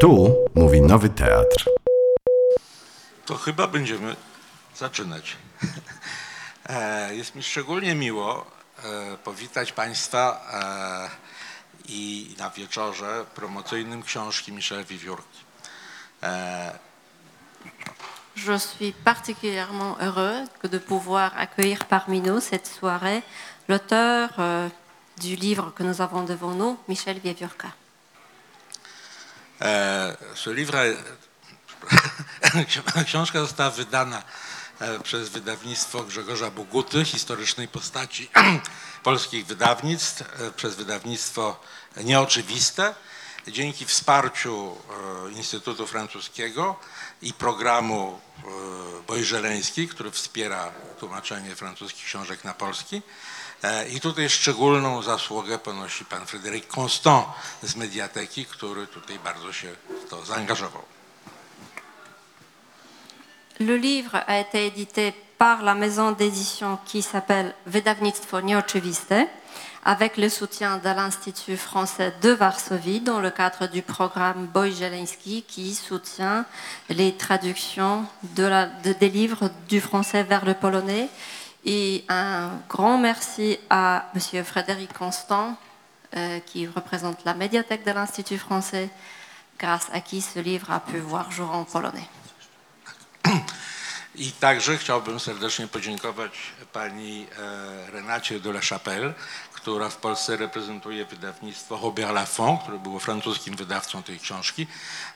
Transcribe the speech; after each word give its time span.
Tu 0.00 0.36
mówi 0.54 0.80
Nowy 0.80 1.08
Teatr. 1.08 1.70
To 3.26 3.34
chyba 3.34 3.66
będziemy 3.66 4.16
zaczynać. 4.76 5.36
E, 6.68 7.14
Jest 7.14 7.34
mi 7.34 7.42
szczególnie 7.42 7.94
miło 7.94 8.46
e, 8.84 9.16
powitać 9.16 9.72
Państwa 9.72 10.50
e, 10.52 11.10
i 11.88 12.34
na 12.38 12.50
wieczorze 12.50 13.24
promocyjnym 13.34 14.02
książki 14.02 14.52
Michel 14.52 14.84
Wiewiórki. 14.84 15.44
Je 18.36 18.58
suis 18.58 18.94
particulièrement 19.04 19.96
heureux 20.00 20.48
de 20.64 20.78
pouvoir 20.78 21.32
accueillir 21.38 21.78
parmi 21.88 22.20
nous 22.20 22.40
cette 22.40 22.66
soirée 22.66 23.22
l'auteur 23.68 24.30
euh, 24.38 24.68
du 25.20 25.36
livre 25.36 25.72
que 25.74 25.82
nous 25.84 26.00
avons 26.00 26.24
devant 26.24 26.54
nous, 26.54 26.76
Michel 26.88 27.18
Vieviorka. 27.20 27.68
E, 29.60 30.16
Ce 30.44 30.54
livre, 30.54 30.94
książka 33.06 33.40
została 33.40 33.70
wydana 33.70 34.22
e, 34.80 35.00
przez 35.00 35.28
wydawnictwo 35.28 36.02
Grzegorza 36.02 36.50
Boguty, 36.50 37.04
historycznej 37.04 37.68
postaci 37.68 38.30
polskich 39.02 39.46
wydawnictw, 39.46 40.20
e, 40.20 40.50
przez 40.50 40.74
wydawnictwo 40.74 41.60
Nieoczywiste. 42.04 42.94
Dzięki 43.48 43.86
wsparciu 43.86 44.76
Instytutu 45.36 45.86
Francuskiego 45.86 46.78
i 47.22 47.32
programu 47.32 48.20
Bojżeleński, 49.06 49.88
który 49.88 50.10
wspiera 50.10 50.72
tłumaczenie 50.98 51.56
francuskich 51.56 52.04
książek 52.04 52.44
na 52.44 52.54
polski. 52.54 53.02
E, 53.62 53.88
I 53.88 54.00
tutaj 54.00 54.30
szczególną 54.30 55.02
zasługę 55.02 55.58
ponosi 55.58 56.04
pan 56.04 56.26
Frédéric 56.26 56.66
Constant 56.76 57.26
z 57.62 57.76
Mediateki, 57.76 58.44
który 58.44 58.86
tutaj 58.86 59.18
bardzo 59.18 59.52
się 59.52 59.72
w 60.06 60.10
to. 60.10 60.22
Le 63.60 63.78
livre 63.78 64.24
a 64.26 64.38
été 64.38 64.66
édité 64.66 65.12
par 65.38 65.62
la 65.62 65.74
maison 65.74 66.12
d'édition 66.12 66.78
qui 66.84 67.02
s'appelle 67.02 67.54
Wydawnictwo 67.66 68.40
Nieoczywiste, 68.40 69.14
avec 69.84 70.16
le 70.16 70.28
soutien 70.28 70.78
de 70.78 70.88
l'Institut 70.88 71.56
français 71.56 72.12
de 72.20 72.30
Varsovie 72.30 73.00
dans 73.00 73.20
le 73.20 73.30
cadre 73.30 73.68
du 73.68 73.82
programme 73.82 74.46
Boy-Jelenski 74.46 75.44
qui 75.46 75.74
soutient 75.74 76.44
les 76.88 77.16
traductions 77.16 78.04
des 78.24 79.08
livres 79.08 79.48
du 79.68 79.80
français 79.80 80.24
vers 80.24 80.44
le 80.44 80.54
polonais. 80.54 81.08
Et 81.68 82.04
un 82.08 82.60
grand 82.68 82.96
merci 82.96 83.58
à 83.68 84.08
M. 84.14 84.44
Frédéric 84.44 84.92
Constant, 84.92 85.56
euh, 86.16 86.38
qui 86.46 86.68
représente 86.68 87.24
la 87.24 87.34
médiathèque 87.34 87.84
de 87.84 87.90
l'Institut 87.90 88.38
français, 88.38 88.88
grâce 89.58 89.88
à 89.92 90.00
qui 90.00 90.20
ce 90.20 90.38
livre 90.38 90.70
a 90.70 90.78
pu 90.78 90.98
voir 90.98 91.32
jour 91.32 91.50
en 91.50 91.64
polonais. 91.64 92.08
I 94.18 94.32
także 94.32 94.78
chciałbym 94.78 95.20
serdecznie 95.20 95.66
podziękować 95.66 96.32
pani 96.72 97.26
e, 97.38 97.90
Renacie 97.90 98.40
de 98.40 98.50
la 98.50 98.60
Chapelle, 98.60 99.14
która 99.52 99.88
w 99.88 99.96
Polsce 99.96 100.36
reprezentuje 100.36 101.04
wydawnictwo 101.04 101.78
Robert 101.82 102.12
Laffont, 102.12 102.62
które 102.62 102.78
było 102.78 102.98
francuskim 102.98 103.56
wydawcą 103.56 104.02
tej 104.02 104.20
książki, 104.20 104.66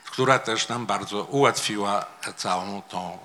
która 0.05 0.39
też 0.39 0.67
nam 0.67 0.85
bardzo 0.85 1.23
ułatwiła 1.23 2.05
całą 2.37 2.81
tą, 2.81 3.17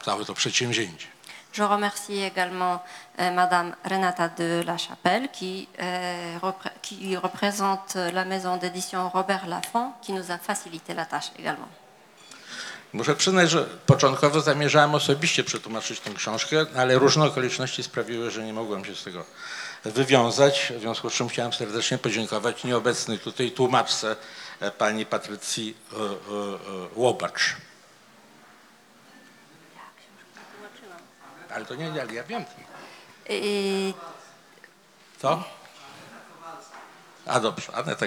e, 0.00 0.04
całe 0.04 0.24
to 0.24 0.34
przedsięwzięcie. 0.34 1.15
Je 1.56 1.62
remercie 1.62 2.22
également 2.22 2.82
euh, 3.18 3.30
Madame 3.30 3.74
Renata 3.84 4.28
de 4.28 4.62
la 4.66 4.76
Chapelle 4.76 5.28
qui, 5.32 5.68
euh, 5.80 6.38
repré- 6.42 6.72
qui 6.82 7.16
représente 7.16 7.94
la 7.94 8.24
maison 8.26 8.58
d'édition 8.58 9.08
Robert 9.08 9.46
Laffont 9.46 9.92
qui 10.02 10.12
nous 10.12 10.30
a 10.30 10.36
facilité 10.38 10.92
la 10.92 11.06
tâche 11.06 11.30
également. 11.38 11.68
Muszę 12.92 13.14
przyznać, 13.16 13.50
że 13.50 13.64
początkowo 13.86 14.40
zamierzałem 14.40 14.94
osobiście 14.94 15.44
przetłumaczyć 15.44 16.00
tę 16.00 16.10
książkę, 16.10 16.66
ale 16.76 16.98
różne 16.98 17.24
okoliczności 17.24 17.82
sprawiły, 17.82 18.30
że 18.30 18.44
nie 18.44 18.52
mogłem 18.52 18.84
się 18.84 18.94
z 18.96 19.04
tego 19.04 19.24
wywiązać, 19.84 20.72
w 20.76 20.80
związku 20.80 21.10
z 21.10 21.12
czym 21.12 21.28
chciałem 21.28 21.52
serdecznie 21.52 21.98
podziękować 21.98 22.64
nieobecnej 22.64 23.18
tutaj 23.18 23.50
tłumaczce 23.50 24.16
e, 24.60 24.70
pani 24.70 25.06
Patrycji 25.06 25.76
e, 25.92 25.96
e, 25.96 26.08
Łobacz. 26.94 27.56
Ale 31.56 31.64
to 31.64 31.74
nie, 31.74 31.90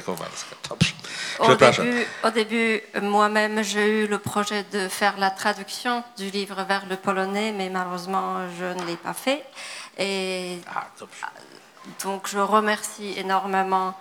Kowalska, 0.02 0.56
au 1.40 1.48
début, 1.84 2.08
au 2.24 2.30
début, 2.30 2.82
moi-même, 3.02 3.62
j'ai 3.64 4.04
eu 4.04 4.08
le 4.08 4.18
projet 4.20 4.64
de 4.72 4.88
faire 4.88 5.18
la 5.18 5.30
traduction 5.32 6.04
du 6.18 6.30
livre 6.30 6.64
vers 6.64 6.86
le 6.86 6.96
polonais, 6.96 7.52
mais 7.52 7.70
malheureusement, 7.70 8.48
je 8.58 8.66
ne 8.66 8.86
l'ai 8.86 8.96
pas 8.96 9.14
fait. 9.14 9.44
Et 9.98 10.62
A, 10.74 10.88
dobrze. 11.00 11.18
Donc 12.04 12.28
je 12.28 12.38
remercie 12.40 13.14
énormément 13.18 13.94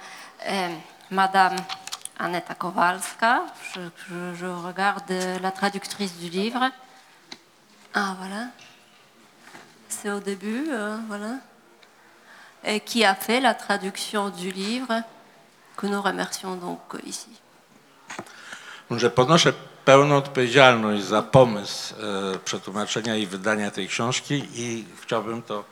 euh, 0.47 0.69
Madame 1.10 1.56
Aneta 2.19 2.54
Kowalska. 2.54 3.42
Je, 3.75 3.81
je- 4.08 4.34
je 4.34 4.47
regarde 4.47 5.10
la 5.41 5.50
traductrice 5.50 6.14
du 6.19 6.28
livre. 6.28 6.70
Ah 7.94 8.14
voilà. 8.20 8.48
C'est 9.88 10.10
au 10.10 10.21
début, 10.21 10.69
euh, 10.71 10.97
voilà. 11.09 11.37
Et 12.65 12.81
qui 12.81 13.04
a 13.04 13.15
fait 13.15 13.41
la 13.41 13.54
traduction 13.54 14.28
du 14.28 14.50
livre, 14.50 15.03
que 15.76 15.87
nous 15.87 16.03
remercions 16.03 16.56
donc 16.56 16.94
euh, 16.94 17.00
ici. 17.06 17.31
że 18.91 19.10
ponoszę 19.10 19.53
pełną 19.84 20.16
odpowiedzialność 20.16 21.04
za 21.04 21.22
pomysł 21.22 21.94
e, 21.94 22.38
przetłumaczenia 22.38 23.16
i 23.16 23.26
wydania 23.26 23.71
tej 23.71 23.88
książki 23.88 24.49
i 24.54 24.84
chciałbym 25.03 25.43
to 25.43 25.65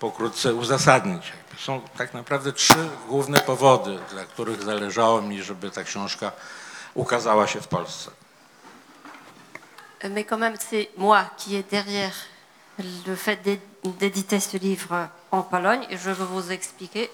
pokrótce 0.00 0.54
uzasadnić. 0.54 1.32
Są 1.58 1.80
tak 1.98 2.14
naprawdę 2.14 2.52
trzy 2.52 2.88
główne 3.08 3.38
powody, 3.40 3.98
dla 4.10 4.24
których 4.24 4.62
zależało 4.62 5.22
mi, 5.22 5.42
żeby 5.42 5.70
ta 5.70 5.84
książka 5.84 6.32
ukazała 6.94 7.46
się 7.46 7.60
w 7.60 7.68
Polsce. 7.68 8.10
Mais 10.04 10.26
quand 10.26 10.40
même, 10.40 10.56
c'est 10.56 10.88
moi 10.96 11.24
qui 11.36 11.54
est 11.54 11.70
derrière 11.70 12.31
le 12.78 13.16
fait 13.16 13.36
d'é- 13.42 13.60
d'éditer 13.84 14.40
ce 14.40 14.56
livre 14.56 15.08
en 15.30 15.42
Pologne 15.42 15.86
et 15.90 15.96
je 15.96 16.10
vais 16.10 16.24
vous 16.24 16.50
expliquer 16.52 17.10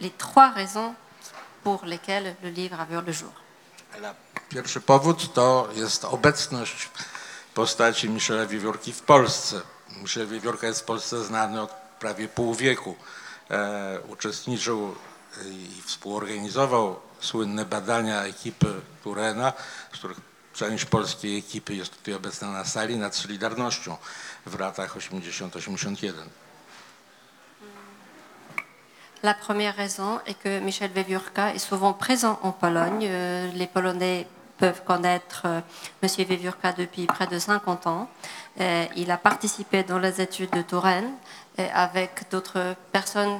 les 0.00 0.10
trois 0.10 0.50
raisons 0.50 0.94
pour 1.62 1.84
lesquelles 1.84 2.36
le 2.42 2.50
livre 2.50 2.80
a 2.80 2.84
vu 2.84 2.96
le 3.06 3.12
jour. 3.12 3.32
Pierwszy 4.48 4.80
powód 4.80 5.32
to 5.34 5.68
jest 5.74 6.04
obecność 6.04 6.88
postaci 7.54 8.08
Michela 8.08 8.46
Wiewiórki 8.46 8.92
w 8.92 9.00
Polsce. 9.02 9.60
Michel 10.02 10.26
Wiewiórka 10.26 10.66
jest 10.66 10.80
w 10.80 10.84
Polsce 10.84 11.24
znany 11.24 11.60
od 11.62 11.70
prawie 11.98 12.28
pół 12.28 12.54
wieku. 12.54 12.96
E, 13.50 14.00
uczestniczył 14.08 14.94
i 15.44 15.82
współorganizował 15.86 17.00
słynne 17.20 17.64
badania 17.64 18.22
ekipy 18.22 18.80
Turena, 19.04 19.52
z 19.94 19.98
których 19.98 20.20
część 20.54 20.84
polskiej 20.84 21.38
ekipy 21.38 21.74
jest 21.74 21.96
tutaj 21.96 22.14
obecna 22.14 22.50
na 22.50 22.64
sali, 22.64 22.96
nad 22.98 23.16
Solidarnością 23.16 23.96
w 24.46 24.58
latach 24.58 24.96
80-81. 24.96 26.12
La 29.22 29.34
première 29.34 29.76
raison 29.76 30.18
est 30.24 30.34
que 30.34 30.60
Michel 30.60 30.90
Wiewiórka 30.96 31.54
est 31.54 31.58
souvent 31.58 31.92
présent 31.92 32.38
en 32.42 32.52
Pologne. 32.52 33.04
Euh, 33.06 33.50
les 33.52 33.66
Polonais 33.66 34.26
peuvent 34.56 34.82
connaître 34.82 35.42
euh, 35.44 35.60
Monsieur 36.02 36.24
Wiewiórka 36.24 36.72
depuis 36.72 37.04
près 37.04 37.26
de 37.26 37.38
50 37.38 37.86
ans. 37.86 38.08
Euh, 38.60 38.86
il 38.96 39.10
a 39.10 39.18
participé 39.18 39.82
dans 39.82 39.98
les 39.98 40.22
études 40.22 40.50
de 40.52 40.62
Touraine 40.62 41.10
avec 41.74 42.30
d'autres 42.30 42.74
personnes 42.90 43.38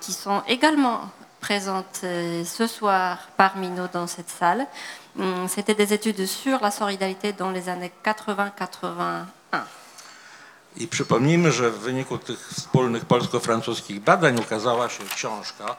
qui 0.00 0.12
sont 0.12 0.42
également 0.48 1.02
présentes 1.40 2.00
ce 2.00 2.66
soir 2.66 3.28
parmi 3.36 3.68
nous 3.68 3.86
dans 3.92 4.08
cette 4.08 4.30
salle. 4.30 4.66
Hum, 5.16 5.46
C'était 5.46 5.74
des 5.74 5.92
études 5.92 6.26
sur 6.26 6.60
la 6.60 6.72
solidarité 6.72 7.32
dans 7.32 7.50
les 7.52 7.68
années 7.68 7.92
80-81. 8.04 9.26
I 10.76 10.88
przypomnijmy, 10.88 11.52
że 11.52 11.70
w 11.70 11.78
wyniku 11.78 12.18
tych 12.18 12.48
wspólnych 12.48 13.04
polsko-francuskich 13.04 14.00
badań 14.00 14.40
ukazała 14.40 14.88
się 14.88 15.04
książka, 15.04 15.76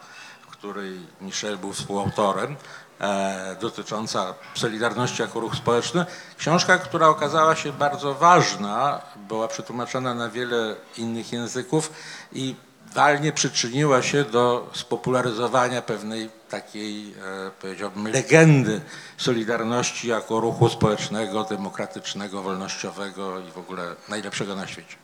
której 0.65 0.99
Michel 1.21 1.57
był 1.57 1.73
współautorem, 1.73 2.55
e, 2.99 3.55
dotycząca 3.61 4.33
Solidarności 4.55 5.21
jako 5.21 5.39
ruch 5.39 5.55
społeczny. 5.55 6.05
Książka, 6.37 6.77
która 6.77 7.07
okazała 7.07 7.55
się 7.55 7.73
bardzo 7.73 8.13
ważna, 8.13 9.01
była 9.15 9.47
przetłumaczona 9.47 10.13
na 10.13 10.29
wiele 10.29 10.75
innych 10.97 11.33
języków 11.33 11.91
i 12.31 12.55
walnie 12.95 13.31
przyczyniła 13.31 14.01
się 14.01 14.23
do 14.23 14.69
spopularyzowania 14.73 15.81
pewnej 15.81 16.29
takiej, 16.49 17.13
e, 17.47 17.51
powiedziałbym, 17.61 18.07
legendy 18.07 18.81
Solidarności 19.17 20.07
jako 20.07 20.39
ruchu 20.39 20.69
społecznego, 20.69 21.43
demokratycznego, 21.43 22.41
wolnościowego 22.41 23.39
i 23.39 23.51
w 23.51 23.57
ogóle 23.57 23.95
najlepszego 24.09 24.55
na 24.55 24.67
świecie. 24.67 24.95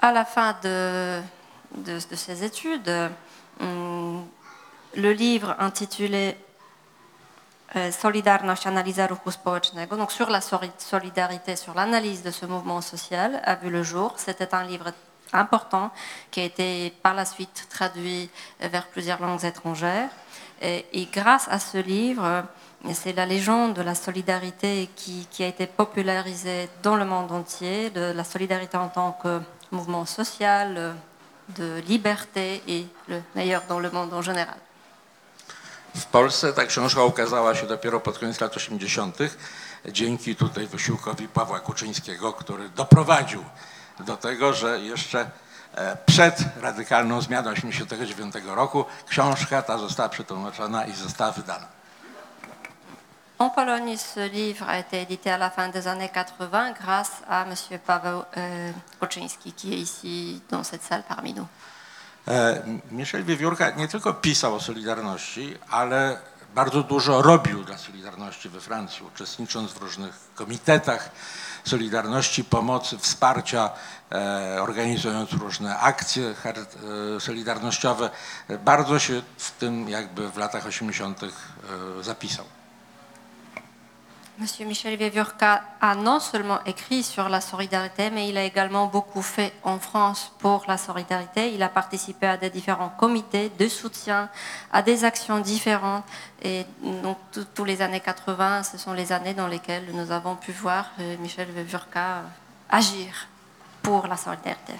À 0.00 0.10
la 0.10 0.24
fin 0.24 0.54
de, 0.62 1.22
de, 1.70 1.98
de 2.10 2.16
ces 2.16 2.42
études, 2.42 3.10
le 4.94 5.12
livre 5.12 5.54
intitulé 5.58 6.34
Solidarność, 7.74 8.66
analiza 8.66 9.06
ruchu 9.06 9.38
donc 9.96 10.12
sur 10.12 10.28
la 10.28 10.40
solidarité, 10.78 11.56
sur 11.56 11.74
l'analyse 11.74 12.22
de 12.22 12.30
ce 12.30 12.44
mouvement 12.44 12.82
social, 12.82 13.40
a 13.44 13.54
vu 13.54 13.70
le 13.70 13.82
jour. 13.82 14.12
C'était 14.18 14.54
un 14.54 14.64
livre 14.64 14.92
important 15.32 15.90
qui 16.30 16.40
a 16.40 16.44
été 16.44 16.92
par 17.02 17.14
la 17.14 17.24
suite 17.24 17.66
traduit 17.70 18.28
vers 18.60 18.86
plusieurs 18.88 19.22
langues 19.22 19.44
étrangères. 19.44 20.10
Et, 20.60 21.08
grâce 21.12 21.48
à 21.48 21.58
ce 21.58 21.78
livre, 21.78 22.44
c'est 22.92 23.14
la 23.14 23.26
légende 23.26 23.74
de 23.74 23.82
la 23.82 23.94
solidarité 23.94 24.88
qui, 24.94 25.26
a 25.40 25.46
été 25.46 25.66
popularisée 25.66 26.68
dans 26.82 26.96
le 26.96 27.04
monde 27.04 27.32
entier, 27.32 27.90
de 27.90 28.12
la 28.12 28.24
solidarité 28.24 28.76
en 28.76 28.88
tant 28.88 29.12
que 29.12 29.40
mouvement 29.70 30.04
social, 30.04 30.74
euh, 30.76 30.92
de 31.56 31.80
liberté 31.88 32.62
et 32.68 32.86
le 33.08 33.22
meilleur 33.34 33.62
dans 33.68 33.80
le 33.80 33.90
monde 33.90 34.12
en 34.12 34.22
général. 34.22 34.56
W 35.94 36.06
Polsce 36.06 36.52
ta 36.52 36.66
książka 36.66 37.04
ukazała 37.04 37.54
się 37.54 37.66
dopiero 37.66 38.00
pod 38.00 38.18
koniec 38.18 38.40
lat 38.40 38.56
80. 38.56 39.18
dzięki 39.88 40.36
tutaj 40.36 40.66
wysiłkowi 40.66 41.28
Pawła 41.28 41.60
Kuczyńskiego, 41.60 42.32
który 42.32 42.68
doprowadził 42.68 43.44
do 44.00 44.16
tego, 44.16 44.52
że 44.52 44.80
jeszcze 44.80 45.30
e, 45.74 45.96
przed 46.06 46.38
radykalną 46.60 47.20
zmianą 47.20 47.50
89 47.50 48.34
roku 48.44 48.84
książka 49.08 49.62
ta 49.62 49.78
została 49.78 50.08
przetłumaczona 50.08 50.86
i 50.86 50.92
została 50.92 51.32
wydana. 51.32 51.66
En 53.38 53.50
Pologne, 53.50 53.98
ce 53.98 54.28
livre 54.28 54.64
a 54.68 54.78
été 54.78 55.02
édité 55.02 55.28
à 55.30 55.36
la 55.36 55.50
fin 55.50 55.68
des 55.68 55.88
années 55.88 56.08
80 56.08 56.74
grâce 56.74 57.10
à 57.28 57.44
M. 57.44 57.54
Paweł 57.86 58.22
euh, 58.36 58.72
Kuczynski, 59.00 59.52
qui 59.52 59.74
est 59.74 59.78
ici 59.78 60.40
dans 60.48 60.62
cette 60.62 60.84
salle 60.84 61.02
parmi 61.08 61.32
nous. 61.34 61.48
E, 62.28 62.62
Michel 62.90 63.24
Wiewiórka 63.24 63.70
nie 63.70 63.88
tylko 63.88 64.14
pisał 64.14 64.54
o 64.54 64.60
Solidarności, 64.60 65.58
ale 65.70 66.18
bardzo 66.54 66.82
dużo 66.82 67.22
robił 67.22 67.64
dla 67.64 67.78
Solidarności 67.78 68.48
we 68.48 68.60
Francji, 68.60 69.02
uczestnicząc 69.06 69.72
w 69.72 69.82
różnych 69.82 70.14
komitetach 70.34 71.10
Solidarności, 71.64 72.44
pomocy, 72.44 72.98
wsparcia, 72.98 73.70
e, 74.12 74.62
organizując 74.62 75.32
różne 75.32 75.78
akcje 75.78 76.34
e, 76.44 77.20
solidarnościowe. 77.20 78.10
Bardzo 78.64 78.98
się 78.98 79.22
w 79.36 79.50
tym 79.50 79.88
jakby 79.88 80.30
w 80.30 80.36
latach 80.36 80.66
80. 80.66 81.22
e, 81.22 81.28
zapisał. 82.02 82.44
Monsieur 84.42 84.66
Michel 84.66 84.96
Vievurka 84.96 85.62
a 85.80 85.94
non 85.94 86.18
seulement 86.18 86.58
écrit 86.66 87.04
sur 87.04 87.28
la 87.28 87.40
solidarité, 87.40 88.10
mais 88.10 88.28
il 88.28 88.36
a 88.36 88.42
également 88.42 88.88
beaucoup 88.88 89.22
fait 89.22 89.52
en 89.62 89.78
France 89.78 90.32
pour 90.40 90.64
la 90.66 90.76
solidarité. 90.76 91.54
Il 91.54 91.62
a 91.62 91.68
participé 91.68 92.26
à 92.26 92.36
des 92.36 92.50
différents 92.50 92.88
comités 92.88 93.52
de 93.56 93.68
soutien, 93.68 94.28
à 94.72 94.82
des 94.82 95.04
actions 95.04 95.38
différentes. 95.38 96.02
Et 96.42 96.66
donc, 97.04 97.18
tous 97.54 97.64
les 97.64 97.82
années 97.82 98.00
80, 98.00 98.64
ce 98.64 98.78
sont 98.78 98.94
les 98.94 99.12
années 99.12 99.32
dans 99.32 99.46
lesquelles 99.46 99.86
nous 99.92 100.10
avons 100.10 100.34
pu 100.34 100.50
voir 100.50 100.86
euh, 100.98 101.16
Michel 101.20 101.48
Vievurka 101.52 102.00
euh, 102.00 102.22
agir 102.68 103.28
pour 103.80 104.08
la 104.08 104.16
solidarité. 104.16 104.74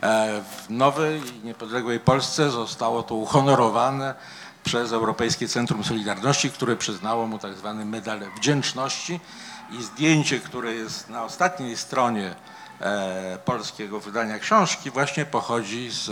W 0.00 0.70
nowej, 0.70 1.20
niepodległej 1.44 2.00
Polsce 2.00 2.50
zostało 2.50 3.02
to 3.02 3.14
uhonorowane 3.14 4.14
przez 4.64 4.92
Europejskie 4.92 5.48
Centrum 5.48 5.84
Solidarności, 5.84 6.50
które 6.50 6.76
przyznało 6.76 7.26
mu 7.26 7.38
tak 7.38 7.54
zwany 7.54 7.84
medal 7.84 8.20
wdzięczności 8.36 9.20
i 9.70 9.82
zdjęcie, 9.82 10.40
które 10.40 10.74
jest 10.74 11.08
na 11.08 11.24
ostatniej 11.24 11.76
stronie 11.76 12.34
e, 12.80 13.38
polskiego 13.44 14.00
wydania 14.00 14.38
książki 14.38 14.90
właśnie 14.90 15.26
pochodzi 15.26 15.90
z 15.90 16.10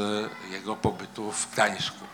jego 0.50 0.76
pobytu 0.76 1.32
w 1.32 1.52
Gdańsku. 1.52 2.08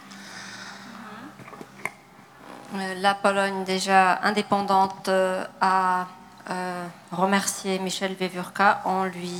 Euh, 2.74 2.94
La 3.00 3.14
Pologne, 3.14 3.64
déjà 3.64 4.18
indépendante, 4.22 5.08
euh, 5.08 5.44
a 5.60 6.06
euh, 6.50 6.86
remercié 7.12 7.78
Michel 7.78 8.14
Vievurka 8.14 8.82
en 8.84 9.04
lui 9.04 9.38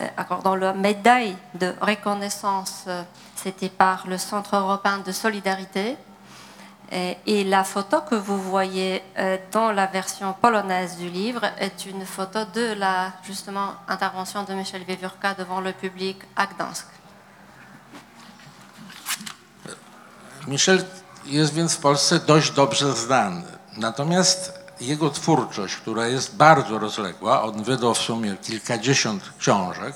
euh, 0.00 0.06
accordant 0.16 0.54
la 0.56 0.72
médaille 0.72 1.36
de 1.54 1.74
reconnaissance. 1.80 2.86
C'était 3.36 3.68
par 3.68 4.06
le 4.06 4.18
Centre 4.18 4.56
européen 4.56 4.98
de 4.98 5.12
solidarité. 5.12 5.96
Et, 6.92 7.44
la 7.44 7.62
photo 7.62 8.00
que 8.00 8.16
vous 8.16 8.42
voyez 8.42 9.02
euh, 9.16 9.36
dans 9.52 9.70
la 9.70 9.86
version 9.86 10.32
polonaise 10.32 10.96
du 10.96 11.08
livre 11.08 11.44
est 11.58 11.86
une 11.86 12.04
photo 12.04 12.40
de 12.52 12.74
la 12.74 13.12
justement 13.22 13.74
intervention 13.86 14.42
de 14.42 14.54
Michel 14.54 14.82
Vievurka 14.82 15.34
devant 15.34 15.60
le 15.60 15.72
public 15.72 16.18
à 16.34 16.46
Gdansk. 16.46 16.86
Michel 20.48 20.84
jest 21.26 21.54
więc 21.54 21.74
w 21.74 21.78
Polsce 21.78 22.18
dość 22.18 22.50
dobrze 22.50 22.92
znany. 22.92 23.42
Natomiast 23.76 24.52
jego 24.80 25.10
twórczość, 25.10 25.76
która 25.76 26.06
jest 26.06 26.36
bardzo 26.36 26.78
rozległa, 26.78 27.42
on 27.42 27.62
wydał 27.62 27.94
w 27.94 27.98
sumie 27.98 28.36
kilkadziesiąt 28.36 29.22
książek, 29.38 29.94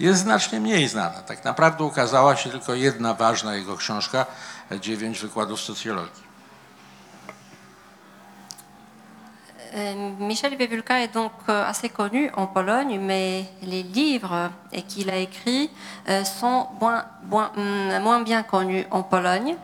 jest 0.00 0.20
znacznie 0.20 0.60
mniej 0.60 0.88
znana. 0.88 1.22
Tak 1.22 1.44
naprawdę 1.44 1.84
ukazała 1.84 2.36
się 2.36 2.50
tylko 2.50 2.74
jedna 2.74 3.14
ważna 3.14 3.54
jego 3.54 3.76
książka, 3.76 4.26
dziewięć 4.80 5.18
wykładów 5.20 5.60
socjologii. 5.60 6.22
Euh, 9.74 9.94
Michel 10.18 10.56
Vievulka 10.58 10.98
est 11.00 11.14
donc 11.14 11.32
euh, 11.48 11.66
assez 11.66 11.88
connu 11.88 12.30
en 12.36 12.46
Pologne, 12.46 12.98
mais 13.00 13.44
les 13.62 13.82
livres 13.82 14.50
euh, 14.74 14.80
qu'il 14.86 15.08
a 15.10 15.16
écrits 15.16 15.70
sont 16.24 16.66
moins, 16.80 17.04
moins- 17.30 17.50
moins 18.00 18.20
bien 18.22 18.42
connus 18.42 18.84
en 18.90 19.02
Pologne. 19.02 19.56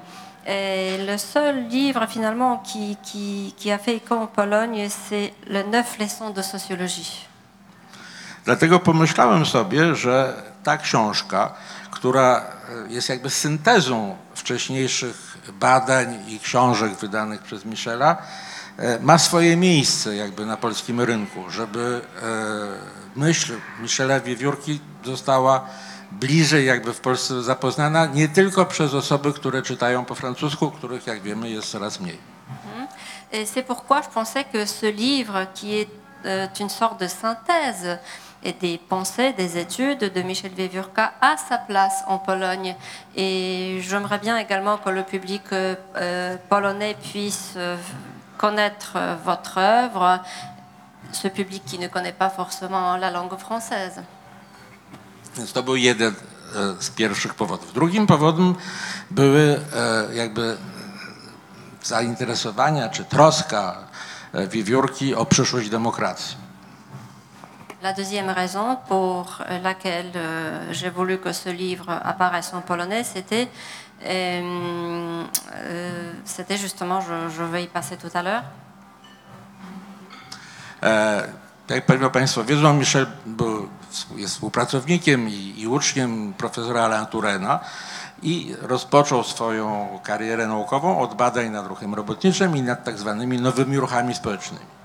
Et 0.47 0.97
le 1.07 1.19
seul 1.19 1.69
livre 1.69 2.07
finalement 2.07 2.57
qui, 2.59 2.97
qui- 3.03 3.55
qui 3.59 3.71
a 3.71 3.77
fait 3.79 3.97
écho 3.97 4.15
en 4.15 4.27
Pologne, 4.27 4.89
c'est 4.89 5.35
le 5.47 5.63
Neuf 5.65 5.99
leçons 5.99 6.31
de 6.31 6.41
sociologie. 6.43 7.27
Dlatego 8.45 8.81
pomyślałem 8.81 9.47
sobie, 9.47 9.95
że 9.95 10.43
ta 10.65 10.77
książka, 10.77 11.55
która 11.99 12.47
e, 12.89 12.93
jest 12.93 13.09
jakby 13.09 13.31
syntezą 13.31 14.17
wcześniejszych 14.35 15.39
badań 15.53 16.25
i 16.29 16.41
książek 16.41 16.93
wydanych 16.95 17.43
przez 17.43 17.65
Michela, 17.65 18.17
e, 18.77 18.99
ma 18.99 19.19
swoje 19.19 19.57
miejsce 19.57 20.17
jakby 20.17 20.47
na 20.47 20.57
polskim 20.57 21.01
rynku, 21.01 21.51
żeby 21.51 22.01
e, 22.23 23.19
myśl 23.19 23.53
Michela 23.81 24.21
Wiewiórki 24.21 24.81
została 25.05 25.67
bliżej 26.13 26.67
jakby 26.67 26.95
w 26.95 27.01
Polsce 27.01 27.43
zapoznana 27.43 28.07
nie 28.07 28.29
tylko 28.29 28.67
przez 28.67 28.95
osoby, 28.95 29.33
które 29.33 29.63
czytają 29.63 30.05
po 30.05 30.15
francusku, 30.15 30.71
których 30.71 31.07
jak 31.07 31.23
wiemy 31.23 31.51
jest 31.51 31.71
coraz 31.71 32.01
mniej. 32.01 32.19
Et 33.33 33.49
c'est 33.49 33.63
pourquoi 33.63 34.01
je 34.03 34.09
pensais 34.15 34.45
que 34.53 34.67
ce 34.67 34.87
livre, 34.87 35.47
qui 35.55 35.81
est 35.81 35.91
euh, 36.25 36.61
une 36.61 36.71
sorte 36.71 37.01
de 37.01 37.09
synthèse 37.09 37.99
et 38.43 38.53
des 38.53 38.79
pensées, 38.79 39.33
des 39.33 39.59
études 39.59 40.13
de 40.13 40.23
Michel 40.23 40.53
Vievurka, 40.53 41.13
a 41.21 41.37
sa 41.37 41.59
place 41.59 42.05
en 42.07 42.19
Pologne. 42.19 42.77
Et 43.17 43.81
j'aimerais 43.83 44.19
bien 44.19 44.37
également 44.39 44.79
que 44.79 44.91
le 44.91 45.03
public 45.03 45.43
euh, 45.53 45.75
euh, 45.97 46.37
polonais 46.49 46.97
puisse 47.13 47.55
euh, 47.57 47.77
connaître 48.37 48.93
euh, 48.97 49.17
votre 49.25 49.59
œuvre, 49.59 50.21
ce 51.13 51.29
public 51.29 51.65
qui 51.65 51.79
ne 51.79 51.89
connaît 51.89 52.13
pas 52.13 52.31
forcément 52.31 52.97
la 52.97 53.11
langue 53.11 53.37
française. 53.39 54.03
Więc 55.37 55.53
to 55.53 55.63
był 55.63 55.77
jeden 55.77 56.15
e, 56.57 56.83
z 56.83 56.91
pierwszych 56.91 57.35
powodów. 57.35 57.73
Drugim 57.73 58.07
powodem 58.07 58.55
były 59.11 59.61
e, 59.75 60.15
jakby 60.15 60.57
zainteresowania 61.83 62.89
czy 62.89 63.05
troska 63.05 63.77
e, 64.33 64.49
wiewiórki 64.49 65.15
o 65.15 65.27
przyszłość 65.27 65.69
demokracji. 65.69 66.48
La 67.83 67.93
deuxième 67.93 68.29
raison 68.29 68.77
pour 68.89 69.39
laquelle 69.63 70.11
euh, 70.17 70.73
j'ai 70.73 70.91
voulu 70.91 71.19
que 71.19 71.33
ce 71.33 71.49
livre 71.49 71.89
apparaisse 71.89 72.53
en 72.53 72.61
polonais, 72.61 73.05
c'était 73.05 73.49
euh, 74.05 75.23
euh, 75.55 76.13
c'était 76.25 76.57
justement, 76.57 77.01
je, 77.01 77.29
je 77.37 77.43
vais 77.45 77.63
y 77.65 77.67
passer 77.69 77.97
tout 77.97 78.11
à 78.15 78.23
l'heure, 78.23 78.43
E, 80.83 81.23
tak 81.67 81.77
jak 81.77 81.87
pewnie 81.87 82.11
Państwo 82.11 82.45
wiedzą, 82.45 82.75
Michel 82.75 83.07
był, 83.27 83.69
jest 84.17 84.35
współpracownikiem 84.35 85.29
i, 85.29 85.55
i 85.57 85.67
uczniem 85.67 86.35
profesora 86.35 86.85
Alain 86.85 87.07
Turena 87.07 87.61
i 88.23 88.55
rozpoczął 88.63 89.25
swoją 89.25 89.89
karierę 90.03 90.47
naukową 90.47 91.01
od 91.01 91.15
badań 91.15 91.51
nad 91.51 91.67
ruchem 91.67 91.95
robotniczym 91.95 92.57
i 92.57 92.63
nad 92.63 92.85
tak 92.85 92.99
zwanymi 92.99 93.41
nowymi 93.41 93.77
ruchami 93.77 94.15
społecznymi. 94.15 94.78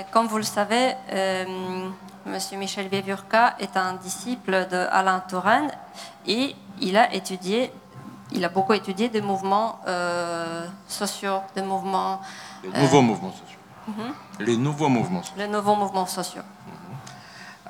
Euh, 0.00 0.02
Comme 0.10 0.26
vous 0.26 0.38
le 0.38 0.42
savez, 0.42 0.94
euh, 1.12 1.88
Monsieur 2.26 2.58
Michel 2.58 2.88
Vievurka 2.88 3.56
est 3.58 3.76
un 3.76 3.94
disciple 3.94 4.66
de 4.70 4.86
Alain 4.90 5.20
Touraine 5.20 5.70
et 6.26 6.54
il 6.80 6.96
a 6.96 7.12
étudié, 7.14 7.72
il 8.32 8.44
a 8.44 8.48
beaucoup 8.48 8.72
étudié 8.74 9.08
des 9.08 9.20
mouvements 9.20 9.80
euh, 9.86 10.66
sociaux, 10.88 11.40
des 11.54 11.62
mouvements, 11.62 12.20
Les 12.62 12.80
nouveaux 12.80 13.02
mouvements 13.02 13.32
sociaux. 13.32 13.58
Les 14.38 14.56
nouveaux 14.56 14.88
mouvements 14.88 15.22
sociaux. 15.22 15.38
les 15.38 15.48
nouveaux 15.48 15.76
mouvements 15.76 16.06
sociaux. 16.06 16.42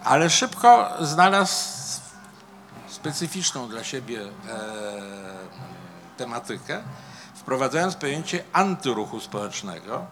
ale 0.04 0.30
szybko 0.30 0.88
znalazł 1.00 2.00
specyficzną 2.88 3.68
dla 3.68 3.84
siebie 3.84 4.20
e, 4.20 4.28
tematykę 6.16 6.82
wprowadzając 7.34 7.96
pojęcie 7.96 8.44
antyruchu 8.52 9.20
społecznego, 9.20 10.06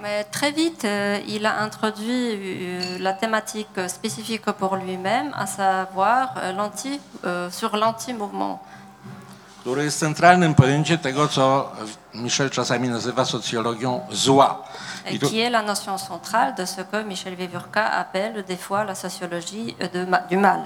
Mais 0.00 0.22
très 0.24 0.52
vite, 0.52 0.84
euh, 0.84 1.18
il 1.26 1.44
a 1.44 1.60
introduit 1.60 2.30
euh, 2.32 2.98
la 3.00 3.12
thématique 3.12 3.80
spécifique 3.88 4.46
pour 4.52 4.76
lui-même, 4.76 5.32
à 5.34 5.46
savoir 5.46 6.34
euh, 6.36 6.52
l'anti, 6.52 7.00
sur 7.50 7.76
l'anti-mouvement. 7.76 8.60
który 9.60 9.84
jest 9.84 9.98
centralnym 9.98 10.54
pojęciem 10.54 10.98
tego, 10.98 11.28
co 11.28 11.72
Michel 12.14 12.50
czasami 12.50 12.88
nazywa 12.88 13.24
socjologią 13.24 14.00
zła. 14.10 14.62
I 15.10 15.14
et 15.14 15.20
tu, 15.20 15.26
qui 15.26 15.40
est 15.40 15.50
la 15.50 15.62
notion 15.62 15.98
centrale 15.98 16.54
de 16.54 16.66
ce 16.66 16.82
que 16.82 17.04
Michel 17.04 17.36
Vievurka 17.36 17.84
appelle 17.84 18.44
des 18.44 18.56
fois 18.56 18.84
la 18.84 18.94
sociologie 18.94 19.76
de 19.92 20.06
du 20.30 20.36
mal. 20.36 20.60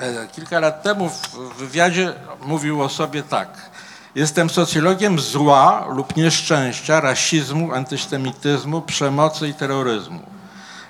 e, 0.00 0.26
kilka 0.32 0.60
lat 0.60 0.82
temu 0.82 1.08
w 1.08 1.28
w 1.28 1.54
wywiadzie 1.56 2.12
mówił 2.40 2.82
o 2.82 2.88
sobie 2.88 3.22
tak. 3.22 3.69
Jestem 4.14 4.50
socjologiem 4.50 5.18
zła 5.18 5.86
lub 5.88 6.16
nieszczęścia, 6.16 7.00
rasizmu, 7.00 7.74
antysemityzmu, 7.74 8.82
przemocy 8.82 9.48
i 9.48 9.54
terroryzmu. 9.54 10.20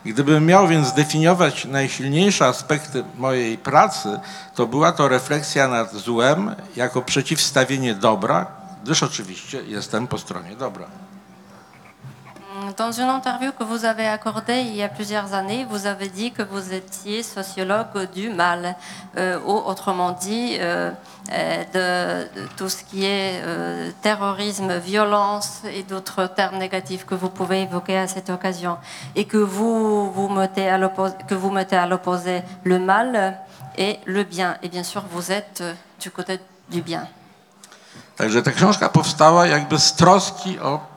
Gdybym 0.04 0.46
miał 0.46 0.68
więc 0.68 0.88
zdefiniować 0.88 1.64
najsilniejsze 1.64 2.46
aspekty 2.46 3.04
mojej 3.16 3.58
pracy, 3.58 4.20
to 4.54 4.66
była 4.66 4.92
to 4.92 5.08
refleksja 5.08 5.68
nad 5.68 5.94
złem 5.94 6.54
jako 6.76 7.02
przeciwstawienie 7.02 7.94
dobra, 7.94 8.46
gdyż 8.84 9.02
oczywiście 9.02 9.62
jestem 9.62 10.06
po 10.06 10.18
stronie 10.18 10.56
dobra. 10.56 10.86
Dans 12.76 12.92
une 12.92 13.08
interview 13.08 13.52
que 13.52 13.64
vous 13.64 13.84
avez 13.84 14.06
accordée 14.06 14.60
il 14.60 14.76
y 14.76 14.82
a 14.82 14.88
plusieurs 14.88 15.32
années, 15.34 15.66
vous 15.68 15.86
avez 15.86 16.08
dit 16.08 16.30
que 16.30 16.42
vous 16.42 16.72
étiez 16.72 17.22
sociologue 17.22 18.10
du 18.12 18.30
mal, 18.30 18.76
euh, 19.16 19.38
ou 19.46 19.52
autrement 19.52 20.12
dit, 20.12 20.56
euh, 20.60 20.90
euh, 21.32 22.26
de, 22.34 22.46
tout 22.56 22.68
ce 22.68 22.84
qui 22.84 23.04
est 23.04 23.40
euh, 23.42 23.90
terrorisme, 24.02 24.76
violence 24.78 25.62
et 25.72 25.82
d'autres 25.82 26.26
termes 26.26 26.58
négatifs 26.58 27.06
que 27.06 27.14
vous 27.14 27.30
pouvez 27.30 27.62
évoquer 27.62 27.96
à 27.98 28.06
cette 28.06 28.30
occasion, 28.30 28.76
et 29.16 29.24
que 29.24 29.38
vous, 29.38 30.28
mettez 30.28 30.68
à 30.68 30.78
que 31.28 31.34
vous 31.34 31.50
mettez 31.50 31.76
à 31.76 31.86
l'opposé 31.86 32.42
le 32.64 32.78
mal 32.78 33.38
et 33.78 33.98
le 34.04 34.24
bien. 34.24 34.56
Et 34.62 34.68
bien 34.68 34.82
sûr, 34.82 35.04
vous 35.10 35.32
êtes 35.32 35.60
euh, 35.62 35.72
du 36.00 36.10
côté 36.10 36.40
du 36.68 36.82
bien. 36.82 37.06
Także 38.16 38.42
ta 38.42 38.52
książka 38.52 38.88
powstała 38.88 39.46
jakby 39.46 39.78
z 39.78 39.92
troski 39.92 40.58
o 40.58 40.89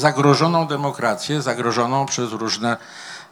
zagrożoną 0.00 0.66
demokrację, 0.66 1.42
zagrożoną 1.42 2.06
przez 2.06 2.32
różne 2.32 2.76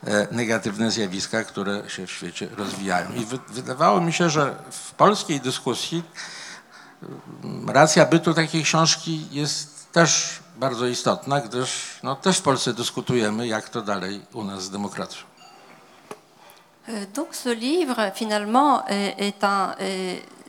e, 0.07 0.27
negatywne 0.31 0.91
zjawiska, 0.91 1.45
które 1.45 1.91
się 1.91 2.07
w 2.07 2.11
świecie 2.11 2.49
rozwijają. 2.57 3.13
I 3.13 3.25
wy, 3.25 3.39
wydawało 3.49 4.01
mi 4.01 4.13
się, 4.13 4.31
że 4.31 4.57
w 4.71 4.95
polskiej 4.95 5.41
dyskusji 5.41 6.03
racja 7.69 8.07
bytu 8.07 8.35
takiej 8.35 8.63
książki 8.65 9.27
jest 9.31 9.93
też 9.93 10.39
bardzo 10.57 10.87
istotna, 10.87 11.41
gdyż 11.41 11.71
no, 12.03 12.17
też 12.17 12.39
w 12.39 12.43
Polsce 12.43 12.73
dyskutujemy, 12.75 13.47
jak 13.47 13.69
to 13.69 13.83
dalej 13.83 14.21
u 14.33 14.45
nas 14.45 14.63
z 14.63 14.71
demokracją. 14.71 15.23
Euh, 16.89 17.07
Donc 17.15 17.35
ce 17.35 17.55
livre, 17.55 18.13
finalement, 18.15 18.83
est, 18.89 19.15
est 19.19 19.45
un- 19.45 19.75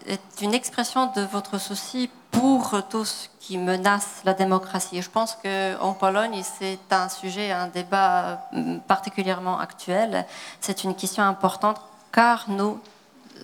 est- 0.07 0.41
une 0.41 0.53
expression 0.53 1.11
de 1.15 1.21
votre 1.21 1.57
souci 1.59 2.09
pour 2.31 2.75
tout 2.89 3.05
ce 3.05 3.27
qui 3.39 3.57
menace 3.57 4.07
la 4.25 4.33
démocratie. 4.33 5.01
Je 5.01 5.09
pense 5.09 5.37
qu'en 5.43 5.93
Pologne, 5.93 6.43
c'est 6.59 6.79
un 6.91 7.09
sujet, 7.09 7.51
un 7.51 7.67
débat 7.67 8.41
hum, 8.53 8.79
particulièrement 8.87 9.59
actuel. 9.59 10.25
C'est 10.61 10.83
une 10.83 10.95
question 10.95 11.23
importante 11.23 11.77
car 12.11 12.45
nous, 12.49 12.79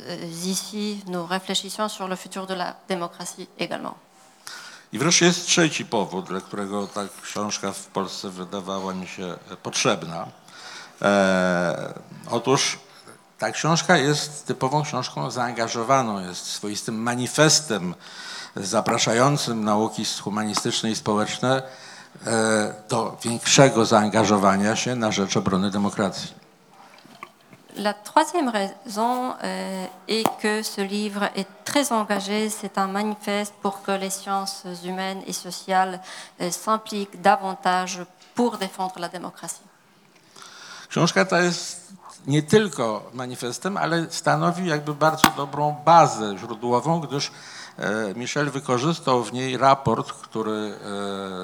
euh, 0.07 0.15
ici, 0.45 1.03
nous 1.07 1.25
réfléchissons 1.25 1.87
sur 1.89 2.07
le 2.07 2.15
futur 2.15 2.45
de 2.47 2.53
la 2.55 2.75
démocratie 2.87 3.47
également. 3.59 3.95
I 4.93 4.99
wreszcie 4.99 5.25
jest 5.25 5.45
trzeci 5.47 5.85
powód, 5.85 6.25
dla 6.27 6.41
którego 6.41 6.87
ta 6.87 7.01
książka 7.23 7.71
w 7.71 7.85
Polsce 7.87 8.29
wydawała 8.29 8.93
mi 8.93 9.07
się 9.07 9.23
e, 9.51 9.55
potrzebna. 9.63 10.27
E, 11.01 11.93
otóż 12.31 12.79
ta 13.43 13.51
książka 13.51 13.97
jest 13.97 14.45
typową 14.45 14.83
książką 14.83 15.31
zaangażowaną, 15.31 16.19
jest 16.19 16.45
swoistym 16.45 17.01
manifestem 17.01 17.95
zapraszającym 18.55 19.63
nauki 19.63 20.05
humanistyczne 20.21 20.91
i 20.91 20.95
społeczne 20.95 21.61
e, 22.25 22.73
do 22.89 23.17
większego 23.23 23.85
zaangażowania 23.85 24.75
się 24.75 24.95
na 24.95 25.11
rzecz 25.11 25.37
obrony 25.37 25.71
demokracji. 25.71 26.33
La 27.75 27.93
troisième 27.93 28.49
raison 28.49 29.33
euh, 29.33 29.87
est 30.07 30.29
que 30.41 30.63
ce 30.63 30.81
livre 30.81 31.23
est 31.35 31.49
très 31.65 31.91
engagé. 31.91 32.49
C'est 32.49 32.77
un 32.77 32.87
manifeste 32.87 33.53
pour 33.61 33.81
que 33.81 33.91
les 33.91 34.11
sciences 34.11 34.63
humaines 34.85 35.21
et 35.27 35.33
sociales 35.33 35.99
euh, 36.41 36.51
s'impliquent 36.51 37.21
davantage 37.21 38.05
pour 38.35 38.57
défendre 38.57 38.99
la 38.99 39.09
démocratie. 39.09 39.67
Książka 40.89 41.25
ta 41.25 41.41
jest 41.41 41.82
nie 42.27 42.43
tylko 42.43 43.09
manifestem, 43.13 43.77
ale 43.77 44.11
stanowi 44.11 44.67
jakby 44.67 44.95
bardzo 44.95 45.27
dobrą 45.37 45.75
bazę 45.85 46.37
źródłową, 46.37 46.99
gdyż 46.99 47.31
e, 47.77 48.13
Michel 48.15 48.51
wykorzystał 48.51 49.23
w 49.23 49.33
niej 49.33 49.57
raport, 49.57 50.11
który 50.11 50.75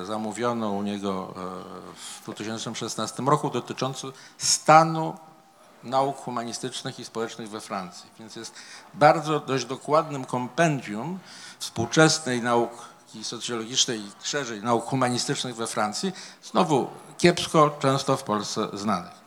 e, 0.01 0.05
zamówiono 0.05 0.71
u 0.71 0.81
niego 0.81 1.33
e, 1.37 1.39
w 1.95 2.23
2016 2.23 3.23
roku 3.23 3.49
dotyczący 3.49 4.07
stanu 4.37 5.13
nauk 5.83 6.17
humanistycznych 6.17 6.99
i 6.99 7.05
społecznych 7.05 7.49
we 7.49 7.61
Francji. 7.61 8.09
Więc 8.19 8.35
jest 8.35 8.53
bardzo 8.93 9.39
dość 9.39 9.65
dokładnym 9.65 10.25
kompendium 10.25 11.19
współczesnej 11.59 12.41
nauki 12.41 13.23
socjologicznej 13.23 13.99
i 13.99 14.11
szerzej 14.23 14.63
nauk 14.63 14.85
humanistycznych 14.85 15.55
we 15.55 15.67
Francji, 15.67 16.11
znowu 16.43 16.87
kiepsko 17.17 17.77
często 17.79 18.17
w 18.17 18.23
Polsce 18.23 18.67
znanych. 18.73 19.18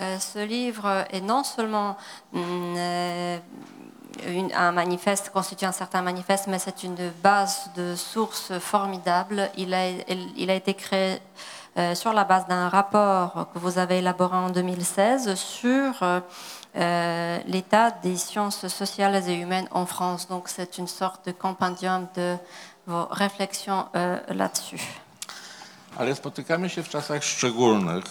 Euh, 0.00 0.18
ce 0.18 0.44
livre 0.44 1.06
est 1.10 1.20
non 1.20 1.42
seulement 1.42 1.96
hum, 2.34 2.74
euh, 2.76 3.38
un 4.54 4.72
manifeste, 4.72 5.30
constitue 5.30 5.64
un 5.64 5.72
certain 5.72 6.02
manifeste, 6.02 6.46
mais 6.48 6.58
c'est 6.58 6.82
une 6.84 6.96
base 7.22 7.70
de 7.76 7.94
sources 7.94 8.58
formidable. 8.58 9.50
Il 9.56 9.74
a, 9.74 10.54
été 10.54 10.74
créé 10.74 11.18
euh, 11.76 11.94
sur 11.94 12.12
la 12.12 12.24
base 12.24 12.46
d'un 12.46 12.68
rapport 12.68 13.48
que 13.52 13.58
vous 13.58 13.78
avez 13.78 13.98
élaboré 13.98 14.36
en 14.36 14.50
2016 14.50 15.34
sur 15.34 15.92
l'état 16.74 17.90
des 17.90 18.16
sciences 18.16 18.68
sociales 18.68 19.22
et 19.28 19.34
humaines 19.34 19.68
en 19.70 19.86
France. 19.86 20.28
Donc 20.28 20.48
c'est 20.48 20.78
une 20.78 20.88
sorte 20.88 21.26
de 21.26 21.32
compendium 21.32 22.06
de 22.14 22.36
vos 22.86 23.06
réflexions 23.10 23.86
là-dessus. 24.28 24.80
Ale 25.98 26.14
spotykamy 26.14 26.68
się 26.68 26.82
w 26.82 26.88
czasach 26.88 27.24
szczególnych, 27.24 28.04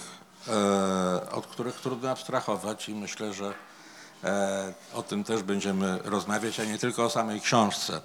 od 1.32 1.46
których 1.46 1.80
trudno 1.80 2.10
abstrahować 2.10 2.88
i 2.88 2.94
myślę, 2.94 3.32
że 3.32 3.54
e, 4.24 4.72
o 4.94 5.02
tym 5.02 5.24
też 5.24 5.42
będziemy 5.42 5.98
rozmawiać, 6.04 6.60
a 6.60 6.64
nie 6.64 6.78
tylko 6.78 7.04
o 7.04 7.10
samej 7.10 7.40
książce. 7.40 7.94
E, 7.96 8.00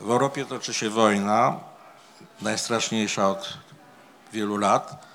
w 0.00 0.10
Europie 0.10 0.44
toczy 0.44 0.74
się 0.74 0.90
wojna, 0.90 1.60
najstraszniejsza 2.42 3.28
od 3.28 3.58
wielu 4.32 4.56
lat. 4.56 5.06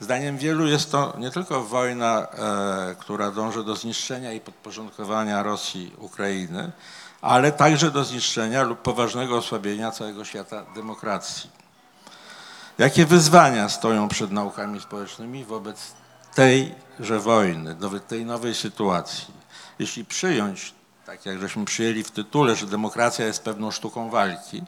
Zdaniem 0.00 0.38
wielu 0.38 0.66
jest 0.66 0.92
to 0.92 1.14
nie 1.18 1.30
tylko 1.30 1.64
wojna, 1.64 2.26
e, 2.26 2.94
która 2.98 3.30
dąży 3.30 3.64
do 3.64 3.76
zniszczenia 3.76 4.32
i 4.32 4.40
podporządkowania 4.40 5.42
Rosji, 5.42 5.92
Ukrainy, 5.98 6.72
ale 7.20 7.52
także 7.52 7.90
do 7.90 8.04
zniszczenia 8.04 8.62
lub 8.62 8.82
poważnego 8.82 9.36
osłabienia 9.36 9.90
całego 9.90 10.24
świata 10.24 10.64
demokracji. 10.74 11.61
Jakie 12.78 13.06
wyzwania 13.06 13.68
stoją 13.68 14.08
przed 14.08 14.30
naukami 14.30 14.80
społecznymi 14.80 15.44
wobec 15.44 15.92
tejże 16.34 17.20
wojny, 17.20 17.76
tej 18.08 18.24
nowej 18.26 18.54
sytuacji? 18.54 19.34
Jeśli 19.78 20.04
przyjąć, 20.04 20.74
tak 21.06 21.26
jak 21.26 21.40
żeśmy 21.40 21.64
przyjęli 21.64 22.02
w 22.02 22.10
tytule, 22.10 22.56
że 22.56 22.66
demokracja 22.66 23.26
jest 23.26 23.44
pewną 23.44 23.70
sztuką 23.70 24.10
walki, 24.10 24.62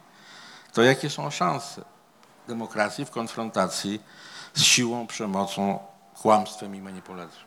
to 0.73 0.83
jakie 0.83 1.11
są 1.11 1.31
szanse 1.31 1.85
demokracji 2.49 3.05
w 3.05 3.11
konfrontacji 3.11 4.03
z 4.55 4.63
siłą, 4.63 5.07
przemocą, 5.07 5.79
kłamstwem 6.23 6.75
i 6.75 6.81
manipulacją? 6.81 7.45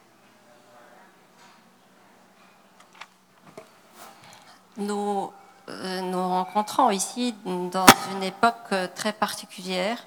Nous 4.78 5.32
euh, 5.70 6.02
nous 6.02 6.30
rencontrons 6.30 6.92
ici 6.92 7.36
dans 7.72 7.88
une 8.14 8.24
époque 8.24 8.74
très 8.96 9.12
particulière. 9.12 9.98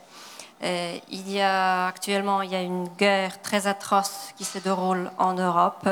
Euh, 0.63 0.99
il 1.11 1.31
y 1.31 1.41
a 1.41 1.87
actuellement 1.87 2.43
il 2.43 2.51
y 2.51 2.55
a 2.55 2.63
une 2.63 2.89
guerre 2.99 3.41
très 3.41 3.67
atroce 3.67 4.33
qui 4.37 4.45
se 4.45 4.59
déroule 4.59 5.11
en 5.19 5.35
Europe. 5.35 5.89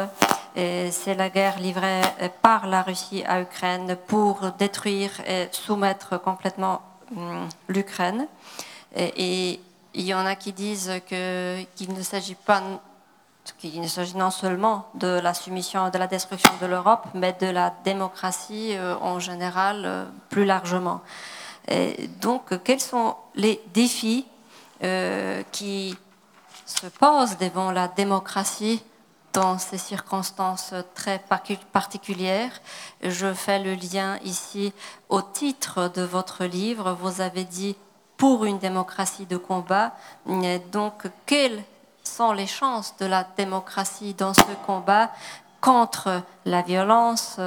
Et 0.56 0.90
C'est 0.90 1.14
la 1.14 1.30
guerre 1.30 1.58
livrée 1.58 2.02
euh, 2.22 2.28
par 2.42 2.66
la 2.66 2.82
Russie 2.82 3.22
à 3.24 3.40
l'Ukraine 3.40 3.96
pour 4.06 4.52
détruire 4.58 5.10
et 5.26 5.48
soumettre 5.52 6.20
complètement 6.20 6.82
hum, 7.16 7.48
l'Ukraine. 7.68 8.26
Et, 8.96 9.60
il 9.94 10.04
y 10.04 10.14
en 10.14 10.26
a 10.26 10.36
qui 10.36 10.52
disent 10.52 11.00
qu'il 11.08 11.92
ne 11.94 12.02
s'agit 12.02 12.36
pas 12.36 12.62
qu'il 13.56 13.80
ne 13.80 13.88
s'agit 13.88 14.16
non 14.16 14.30
seulement 14.30 14.88
de 14.94 15.06
la 15.06 15.34
soumission 15.34 15.88
de 15.90 15.98
la 15.98 16.06
destruction 16.06 16.52
de 16.60 16.66
l'Europe, 16.66 17.06
mais 17.14 17.34
de 17.40 17.46
la 17.46 17.72
démocratie 17.84 18.76
euh, 18.76 18.94
en 19.00 19.18
général 19.18 19.82
euh, 19.84 20.04
plus 20.28 20.44
largement. 20.44 21.00
Donc, 22.20 22.52
euh, 22.52 22.58
quels 22.62 22.80
sont 22.80 23.14
les 23.34 23.60
défis 23.74 24.26
euh, 24.82 25.42
qui 25.52 25.96
se 26.66 26.86
posent 26.86 27.38
devant 27.38 27.72
la 27.72 27.88
démocratie 27.88 28.82
dans 29.32 29.58
ces 29.58 29.78
circonstances 29.78 30.74
très 30.94 31.22
particulières. 31.72 32.52
Je 33.02 33.32
fais 33.32 33.58
le 33.58 33.74
lien 33.74 34.18
ici 34.24 34.72
au 35.08 35.22
titre 35.22 35.90
de 35.94 36.02
votre 36.02 36.44
livre. 36.44 36.92
Vous 36.92 37.20
avez 37.20 37.44
dit 37.44 37.76
pour 38.16 38.44
une 38.44 38.58
démocratie 38.58 39.26
de 39.26 39.36
combat. 39.36 39.94
Donc, 40.72 41.06
quelles 41.26 41.62
sont 42.02 42.32
les 42.32 42.46
chances 42.46 42.96
de 42.98 43.06
la 43.06 43.24
démocratie 43.36 44.14
dans 44.14 44.34
ce 44.34 44.54
combat 44.66 45.10
contre 45.60 46.22
la 46.44 46.62
violence 46.62 47.38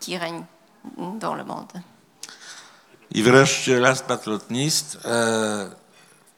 qui 0.00 0.16
règne 0.16 0.44
dans 0.96 1.34
le 1.34 1.44
monde? 1.44 1.72
I 3.10 3.22
wreszcie, 3.22 3.80
last 3.80 4.06
but 4.06 4.26
not 4.26 4.50
least, 4.50 4.98
e, 5.04 5.70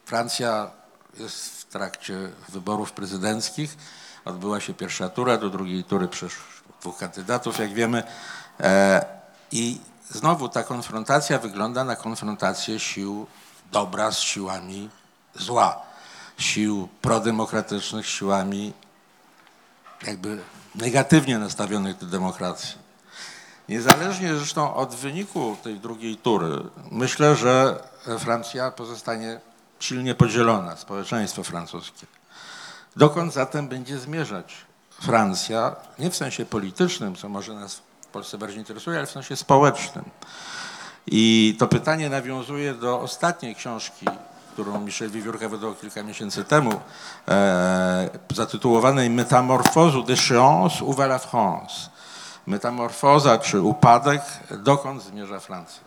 Francja 0.05 0.71
jest 1.19 1.61
w 1.61 1.65
trakcie 1.65 2.29
wyborów 2.49 2.91
prezydenckich. 2.91 3.77
Odbyła 4.25 4.59
się 4.59 4.73
pierwsza 4.73 5.09
tura, 5.09 5.37
do 5.37 5.49
drugiej 5.49 5.83
tury 5.83 6.07
przeszło 6.07 6.43
dwóch 6.81 6.97
kandydatów, 6.97 7.59
jak 7.59 7.73
wiemy. 7.73 8.03
E, 8.59 9.05
I 9.51 9.81
znowu 10.09 10.49
ta 10.49 10.63
konfrontacja 10.63 11.39
wygląda 11.39 11.83
na 11.83 11.95
konfrontację 11.95 12.79
sił 12.79 13.27
dobra 13.71 14.11
z 14.11 14.19
siłami 14.19 14.89
zła. 15.35 15.81
Sił 16.37 16.89
prodemokratycznych 17.01 18.07
siłami 18.07 18.73
jakby 20.07 20.39
negatywnie 20.75 21.39
nastawionych 21.39 21.97
do 21.97 22.05
demokracji. 22.05 22.88
Niezależnie 23.69 24.35
zresztą 24.35 24.75
od 24.75 24.95
wyniku 24.95 25.57
tej 25.63 25.79
drugiej 25.79 26.17
tury, 26.17 26.63
myślę, 26.91 27.35
że 27.35 27.83
Francja 28.19 28.71
pozostanie 28.71 29.39
silnie 29.79 30.15
podzielona, 30.15 30.75
społeczeństwo 30.75 31.43
francuskie. 31.43 32.07
Dokąd 32.95 33.33
zatem 33.33 33.67
będzie 33.67 33.99
zmierzać 33.99 34.53
Francja, 35.01 35.75
nie 35.99 36.09
w 36.09 36.15
sensie 36.15 36.45
politycznym, 36.45 37.15
co 37.15 37.29
może 37.29 37.53
nas 37.53 37.81
w 38.01 38.07
Polsce 38.07 38.37
bardziej 38.37 38.59
interesuje, 38.59 38.97
ale 38.97 39.07
w 39.07 39.11
sensie 39.11 39.35
społecznym. 39.35 40.05
I 41.07 41.55
to 41.59 41.67
pytanie 41.67 42.09
nawiązuje 42.09 42.73
do 42.73 42.99
ostatniej 42.99 43.55
książki, 43.55 44.05
którą 44.53 44.79
Michel 44.79 45.09
Wiewiórka 45.09 45.49
wydał 45.49 45.75
kilka 45.75 46.03
miesięcy 46.03 46.43
temu, 46.43 46.71
e, 47.27 48.09
zatytułowanej 48.35 49.09
Metamorfozu 49.09 50.03
d'échéance 50.03 50.83
où 50.83 50.93
va 50.93 51.05
la 51.05 51.19
France. 51.19 51.98
Metamorfoza 52.49 53.37
czy 53.37 53.61
upadek, 53.61 54.21
dokąd 54.51 55.03
zmierza 55.03 55.39
Francja? 55.39 55.83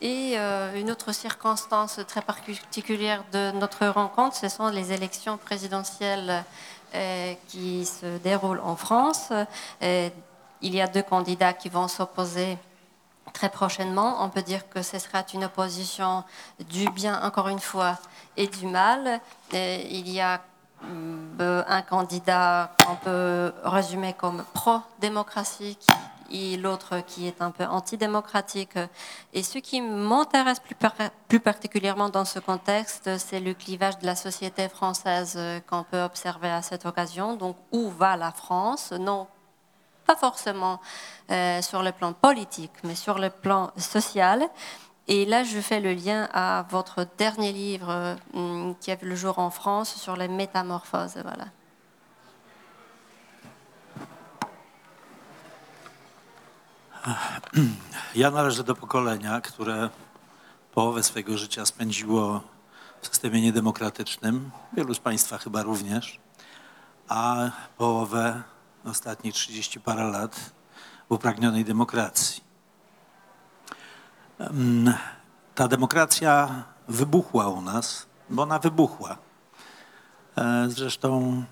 Et 0.00 0.36
euh, 0.36 0.80
une 0.80 0.90
autre 0.90 1.12
circonstance 1.12 2.00
très 2.08 2.22
particulière 2.22 3.24
de 3.32 3.52
notre 3.52 3.86
rencontre, 3.86 4.36
ce 4.36 4.48
sont 4.48 4.68
les 4.68 4.90
élections 4.90 5.36
présidentielles 5.38 6.44
euh, 6.94 7.34
qui 7.48 7.84
se 7.84 8.18
déroulent 8.18 8.62
en 8.64 8.76
France. 8.76 9.28
Euh, 9.82 10.08
il 10.62 10.74
y 10.74 10.80
a 10.80 10.86
deux 10.86 11.02
candidats 11.02 11.52
qui 11.52 11.68
vont 11.68 11.88
s'opposer 11.88 12.56
très 13.34 13.50
prochainement. 13.50 14.24
On 14.24 14.30
peut 14.30 14.42
dire 14.42 14.68
que 14.70 14.82
ce 14.82 14.98
sera 14.98 15.22
une 15.34 15.44
opposition 15.44 16.24
du 16.70 16.88
bien, 16.90 17.20
encore 17.22 17.48
une 17.48 17.60
fois, 17.60 17.98
et 18.36 18.46
du 18.46 18.66
mal. 18.66 19.20
Il 19.52 20.08
y 20.08 20.20
a 20.20 20.40
euh, 21.40 21.62
un 21.66 21.82
candidat 21.82 22.70
qu'on 22.84 22.96
peut 22.96 23.52
résumer 23.64 24.14
comme 24.14 24.44
pro-démocratie 24.54 25.76
qui- 25.76 25.90
et 26.34 26.56
l'autre 26.56 27.00
qui 27.06 27.26
est 27.28 27.42
un 27.42 27.50
peu 27.50 27.64
antidémocratique. 27.64 28.78
Et 29.34 29.42
ce 29.42 29.58
qui 29.58 29.82
m'intéresse 29.82 30.60
plus, 30.60 30.74
par- 30.74 30.94
plus 31.28 31.40
particulièrement 31.40 32.08
dans 32.08 32.24
ce 32.24 32.38
contexte, 32.38 33.18
c'est 33.18 33.40
le 33.40 33.52
clivage 33.52 33.98
de 33.98 34.06
la 34.06 34.16
société 34.16 34.68
française 34.70 35.38
qu'on 35.68 35.82
peut 35.84 36.00
observer 36.02 36.50
à 36.50 36.62
cette 36.62 36.86
occasion. 36.86 37.36
Donc, 37.36 37.56
où 37.70 37.90
va 37.90 38.16
la 38.16 38.32
France? 38.32 38.92
Non 38.92 39.26
pas 40.06 40.16
forcément 40.16 40.80
euh, 41.30 41.62
sur 41.62 41.82
le 41.82 41.92
plan 41.92 42.12
politique, 42.12 42.72
mais 42.82 42.96
sur 42.96 43.18
le 43.18 43.30
plan 43.30 43.70
social. 43.76 44.42
Et 45.08 45.24
là, 45.24 45.42
je 45.42 45.60
fais 45.60 45.80
le 45.80 45.94
lien 45.94 46.28
à 46.32 46.64
votre 46.70 47.06
dernier 47.18 47.52
livre 47.52 48.16
qui 48.80 48.90
a 48.90 48.94
vu 48.96 49.08
le 49.08 49.16
jour 49.16 49.38
en 49.38 49.50
France 49.50 49.94
sur 49.96 50.16
les 50.16 50.28
métamorphoses. 50.28 51.16
Voilà. 51.22 51.46
Ja 58.14 58.30
należę 58.30 58.64
do 58.64 58.74
pokolenia, 58.74 59.40
które 59.40 59.90
połowę 60.74 61.02
swojego 61.02 61.38
życia 61.38 61.66
spędziło 61.66 62.40
w 63.02 63.06
systemie 63.06 63.40
niedemokratycznym, 63.40 64.50
wielu 64.72 64.94
z 64.94 64.98
Państwa 64.98 65.38
chyba 65.38 65.62
również, 65.62 66.20
a 67.08 67.50
połowę, 67.78 68.42
ostatnich 68.84 69.34
30 69.34 69.80
parę 69.80 70.04
lat 70.04 70.52
w 71.08 71.12
upragnionej 71.12 71.64
demokracji. 71.64 72.51
Ta 75.54 75.68
demokracja 75.68 76.64
wybuchła 76.88 77.48
u 77.48 77.60
nas, 77.60 78.06
bo 78.30 78.42
ona 78.42 78.58
wybuchła. 78.58 79.18
E, 80.36 80.68
Zresztą 80.68 81.42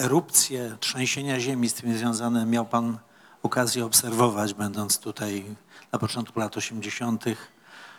erupcje, 0.00 0.76
trzęsienia 0.80 1.40
ziemi 1.40 1.68
z 1.68 1.74
tym 1.74 1.98
związane 1.98 2.46
miał 2.46 2.66
Pan 2.66 2.98
okazję 3.42 3.84
obserwować, 3.84 4.54
będąc 4.54 4.98
tutaj 4.98 5.56
na 5.92 5.98
początku 5.98 6.40
lat 6.40 6.56
80., 6.56 7.24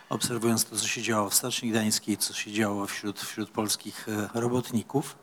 obserwując 0.08 0.64
to, 0.64 0.76
co 0.76 0.86
się 0.86 1.02
działo 1.02 1.30
w 1.30 1.34
Stoczni 1.34 1.70
Gdańskiej, 1.70 2.16
co 2.16 2.34
się 2.34 2.52
działo 2.52 2.86
wśród, 2.86 3.20
wśród 3.20 3.50
polskich 3.50 4.06
e, 4.08 4.40
robotników. 4.40 5.16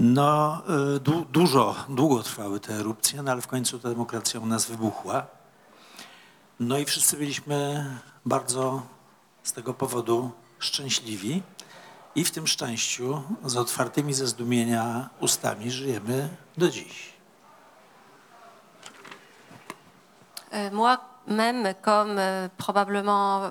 No, 0.00 0.62
e, 0.96 1.00
du, 1.00 1.24
dużo, 1.24 1.74
długo 1.88 2.22
trwały 2.22 2.60
te 2.60 2.74
erupcje, 2.74 3.22
no 3.22 3.32
ale 3.32 3.40
w 3.40 3.46
końcu 3.46 3.78
ta 3.78 3.88
demokracja 3.88 4.40
u 4.40 4.46
nas 4.46 4.66
wybuchła. 4.66 5.41
No 6.60 6.78
i 6.78 6.84
wszyscy 6.84 7.16
byliśmy 7.16 7.86
bardzo 8.26 8.82
z 9.42 9.52
tego 9.52 9.74
powodu 9.74 10.30
szczęśliwi. 10.58 11.42
I 12.14 12.24
w 12.24 12.30
tym 12.30 12.46
szczęściu 12.46 13.22
z 13.44 13.56
otwartymi 13.56 14.14
ze 14.14 14.26
zdumienia 14.26 15.10
ustami 15.20 15.70
żyjemy 15.70 16.28
do 16.58 16.70
dziś. 16.70 17.12
Euh, 20.52 20.70
Moi-même, 20.72 21.74
comme 21.80 22.18
euh, 22.18 22.48
probablement 22.58 23.44
euh, 23.44 23.50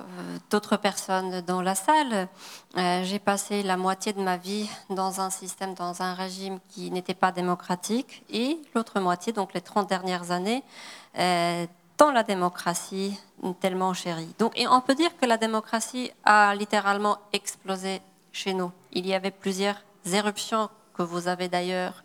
d'autres 0.50 0.76
personnes 0.76 1.40
dans 1.40 1.60
la 1.60 1.74
salle, 1.74 2.28
j'ai 3.02 3.18
passé 3.18 3.64
la 3.64 3.76
moitié 3.76 4.12
de 4.12 4.20
ma 4.20 4.36
vie 4.36 4.70
dans 4.88 5.20
un 5.20 5.30
système, 5.30 5.74
dans 5.74 6.00
un 6.00 6.14
régime 6.14 6.60
qui 6.68 6.92
n'était 6.92 7.14
pas 7.14 7.32
démocratique, 7.32 8.24
et 8.30 8.58
l'autre 8.74 9.00
moitié, 9.00 9.32
donc 9.32 9.52
les 9.52 9.60
30 9.60 9.88
dernières 9.88 10.30
années, 10.30 10.62
la 12.10 12.22
démocratie 12.22 13.18
tellement 13.60 13.94
chérie. 13.94 14.34
Donc, 14.38 14.58
et 14.58 14.66
on 14.68 14.80
peut 14.80 14.94
dire 14.94 15.16
que 15.18 15.26
la 15.26 15.36
démocratie 15.36 16.10
a 16.24 16.54
littéralement 16.54 17.18
explosé 17.32 18.00
chez 18.32 18.54
nous. 18.54 18.72
Il 18.92 19.06
y 19.06 19.14
avait 19.14 19.30
plusieurs 19.30 19.76
éruptions 20.12 20.68
que 20.94 21.02
vous 21.02 21.28
avez 21.28 21.48
d'ailleurs 21.48 22.02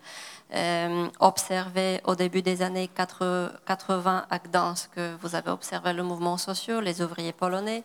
euh, 0.54 1.08
observé 1.20 2.00
au 2.04 2.14
début 2.14 2.42
des 2.42 2.62
années 2.62 2.88
80 2.88 3.50
80 3.66 4.26
à 4.30 4.38
Gdansk, 4.38 4.90
que 4.94 5.16
vous 5.20 5.34
avez 5.34 5.50
observé 5.50 5.92
le 5.92 6.02
mouvement 6.02 6.38
social, 6.38 6.82
les 6.84 7.02
ouvriers 7.02 7.32
polonais. 7.32 7.84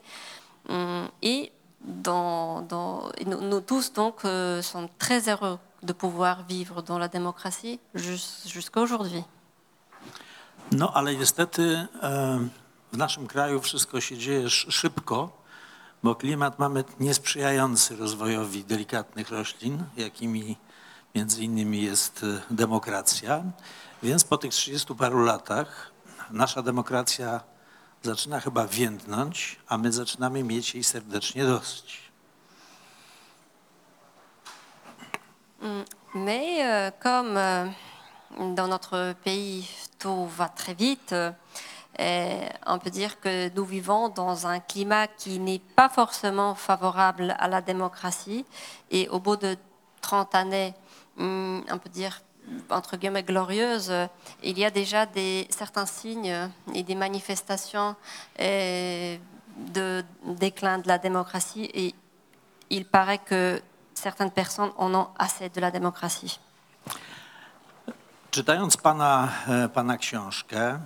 Hum, 0.69 1.08
Et 1.21 1.52
nous, 3.26 3.60
tous 3.62 3.91
donc 3.93 4.23
euh, 4.26 4.62
sommes 4.62 4.88
très 4.97 5.28
heureux 5.30 5.60
de 5.84 5.91
pouvoir 5.93 6.43
vivre 6.47 6.82
dans 6.82 6.97
la 6.97 7.10
démocratie 7.10 7.80
jus- 7.93 8.47
jusqu'à 8.47 8.80
aujourd'hui. 8.82 9.23
No 10.71 10.93
ale 10.93 11.15
niestety 11.15 11.88
e, 12.04 12.39
w 12.91 12.97
naszym 12.97 13.28
kraju 13.28 13.62
wszystko 13.62 14.02
się 14.02 14.17
dzieje 14.17 14.45
sz- 14.45 14.73
szybko, 14.73 15.43
bo 16.04 16.15
klimat 16.15 16.60
mamy 16.60 16.84
niesprzyjający 16.99 17.95
rozwojowi 17.95 18.63
delikatnych 18.63 19.30
roślin, 19.30 19.84
jakimi 19.97 20.58
między 21.15 21.43
innymi 21.43 21.82
jest 21.82 22.23
e, 22.23 22.41
demokracja. 22.56 23.43
Więc 24.04 24.23
po 24.23 24.38
tych 24.38 24.52
30 24.52 24.95
paru 24.95 25.19
latach 25.23 25.91
nasza 26.32 26.62
demokracja 26.62 27.41
zaczyna 28.04 28.39
chyba 28.39 28.67
więdnąć, 28.67 29.60
a 29.67 29.78
my 29.78 29.91
zaczynamy 29.91 30.43
mieć 30.43 30.73
jej 30.76 30.84
serdecznie 30.84 31.45
dosyć. 31.45 32.04
Mais 36.15 36.60
euh, 36.60 36.91
comme 37.04 37.38
euh, 37.38 38.56
dans 38.56 38.67
notre 38.69 39.15
pays 39.23 39.83
va 40.08 40.50
très 40.50 40.74
vite, 40.74 41.16
euh, 42.00 42.50
on 42.66 42.80
peut 42.80 42.89
dire 42.89 43.20
que 43.20 43.50
nous 43.56 43.66
vivons 43.66 44.10
dans 44.10 44.48
un 44.48 44.60
climat 44.60 45.08
qui 45.08 45.39
n'est 45.39 45.62
pas 45.76 45.89
forcément 45.89 46.56
favorable 46.56 47.36
à 47.38 47.48
la 47.48 47.62
démocratie. 47.62 48.46
Et 48.89 49.08
au 49.10 49.20
bout 49.20 49.36
de 49.36 49.56
30 50.02 50.34
années, 50.36 50.74
hum, 51.18 51.63
on 51.70 51.78
peut 51.78 51.89
dire 51.89 52.22
entre 52.70 52.98
guillemets 52.98 53.24
glorieuses, 53.24 53.94
il 54.44 54.60
y 54.60 54.66
a 54.66 54.70
déjà 54.70 55.06
des, 55.06 55.48
certains 55.50 55.86
signes 55.86 56.50
et 56.74 56.84
des 56.84 56.96
manifestations 56.96 57.96
euh, 58.42 59.18
de 59.58 60.04
déclin 60.26 60.80
de 60.80 60.88
la 60.88 60.98
démocratie 60.98 61.70
et 61.74 61.96
il 62.70 62.86
paraît 62.86 63.20
que 63.20 63.62
certaines 63.94 64.32
personnes 64.32 64.72
en 64.78 64.94
ont 64.94 65.08
assez 65.18 65.48
de 65.50 65.62
la 65.62 65.72
démocratie. 65.72 66.39
Czytając 68.34 68.78
pana, 68.78 69.32
e, 69.48 69.69
pana 69.69 69.98
książkę 69.98 70.80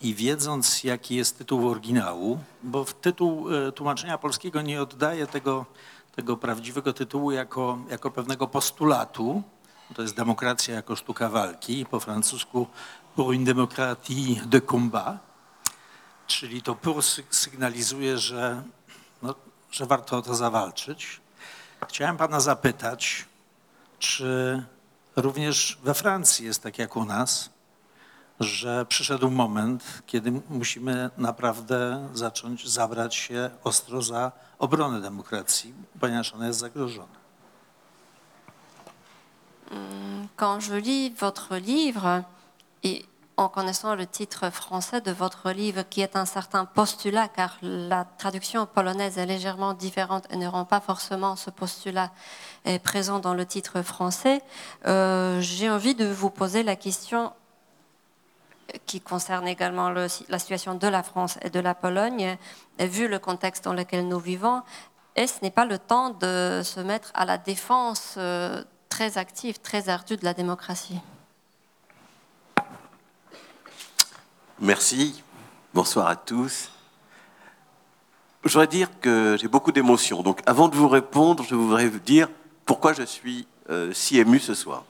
i 0.00 0.14
wiedząc, 0.14 0.84
jaki 0.84 1.14
jest 1.14 1.38
tytuł 1.38 1.68
oryginału, 1.68 2.38
bo 2.62 2.84
tytuł 2.84 3.54
e, 3.54 3.72
tłumaczenia 3.72 4.18
polskiego 4.18 4.62
nie 4.62 4.82
oddaje 4.82 5.26
tego, 5.26 5.66
tego 6.16 6.36
prawdziwego 6.36 6.92
tytułu 6.92 7.30
jako, 7.30 7.78
jako 7.90 8.10
pewnego 8.10 8.48
postulatu, 8.48 9.42
to 9.94 10.02
jest 10.02 10.14
demokracja 10.14 10.74
jako 10.74 10.96
sztuka 10.96 11.28
walki, 11.28 11.86
po 11.86 12.00
francusku 12.00 12.66
pour 13.16 13.28
une 13.28 13.44
démocratie 13.44 14.46
de 14.46 14.60
combat, 14.60 15.18
czyli 16.26 16.62
to 16.62 16.74
pour 16.74 16.96
sy- 16.96 17.24
sygnalizuje, 17.30 18.18
że, 18.18 18.62
no, 19.22 19.34
że 19.70 19.86
warto 19.86 20.16
o 20.16 20.22
to 20.22 20.34
zawalczyć. 20.34 21.20
Chciałem 21.88 22.16
pana 22.16 22.40
zapytać, 22.40 23.26
czy 23.98 24.62
również 25.16 25.78
we 25.82 25.94
Francji 25.94 26.46
jest 26.46 26.62
tak 26.62 26.78
jak 26.78 26.96
u 26.96 27.04
nas, 27.04 27.50
że 28.40 28.86
przyszedł 28.86 29.30
moment, 29.30 30.02
kiedy 30.06 30.32
musimy 30.48 31.10
naprawdę 31.18 32.08
zacząć 32.14 32.68
zabrać 32.68 33.14
się 33.14 33.50
ostro 33.64 34.02
za 34.02 34.32
obronę 34.58 35.00
demokracji, 35.00 35.74
ponieważ 36.00 36.34
ona 36.34 36.46
jest 36.46 36.58
zagrożona. 36.58 37.22
Quand 40.36 40.68
je 40.68 40.80
lis 40.80 41.18
votre 41.18 41.60
livre, 41.60 42.24
et 42.82 43.11
en 43.42 43.48
connaissant 43.48 43.94
le 43.94 44.06
titre 44.06 44.50
français 44.50 45.00
de 45.00 45.10
votre 45.10 45.50
livre, 45.50 45.82
qui 45.82 46.00
est 46.00 46.16
un 46.16 46.24
certain 46.24 46.64
postulat, 46.64 47.28
car 47.28 47.56
la 47.62 48.04
traduction 48.18 48.66
polonaise 48.66 49.18
est 49.18 49.26
légèrement 49.26 49.74
différente 49.74 50.24
et 50.30 50.36
ne 50.36 50.46
rend 50.46 50.64
pas 50.64 50.80
forcément 50.80 51.36
ce 51.36 51.50
postulat 51.50 52.10
présent 52.84 53.18
dans 53.18 53.34
le 53.34 53.44
titre 53.44 53.82
français, 53.82 54.40
euh, 54.86 55.40
j'ai 55.40 55.68
envie 55.68 55.94
de 55.94 56.06
vous 56.06 56.30
poser 56.30 56.62
la 56.62 56.76
question 56.76 57.32
qui 58.86 59.00
concerne 59.00 59.46
également 59.48 59.90
le- 59.90 60.06
la 60.28 60.38
situation 60.38 60.74
de 60.74 60.86
la 60.86 61.02
France 61.02 61.38
et 61.42 61.50
de 61.50 61.60
la 61.60 61.74
Pologne, 61.74 62.38
et 62.78 62.86
vu 62.86 63.08
le 63.08 63.18
contexte 63.18 63.64
dans 63.64 63.74
lequel 63.74 64.08
nous 64.08 64.20
vivons, 64.20 64.62
est-ce 65.16 65.42
n'est 65.42 65.50
pas 65.50 65.66
le 65.66 65.78
temps 65.78 66.10
de 66.10 66.62
se 66.64 66.80
mettre 66.80 67.10
à 67.14 67.24
la 67.26 67.36
défense 67.36 68.14
euh, 68.16 68.62
très 68.88 69.18
active, 69.18 69.58
très 69.60 69.88
ardue 69.88 70.16
de 70.16 70.24
la 70.24 70.32
démocratie? 70.32 71.00
Merci. 74.64 75.24
Bonsoir 75.74 76.06
à 76.06 76.14
tous. 76.14 76.70
Je 78.44 78.48
voudrais 78.48 78.68
dire 78.68 78.88
que 79.00 79.36
j'ai 79.36 79.48
beaucoup 79.48 79.72
d'émotions. 79.72 80.22
Donc 80.22 80.40
avant 80.46 80.68
de 80.68 80.76
vous 80.76 80.86
répondre, 80.86 81.42
je 81.42 81.56
voudrais 81.56 81.88
vous 81.88 81.98
dire 81.98 82.28
pourquoi 82.64 82.92
je 82.92 83.02
suis 83.02 83.48
euh, 83.70 83.92
si 83.92 84.20
ému 84.20 84.38
ce 84.38 84.54
soir. 84.54 84.84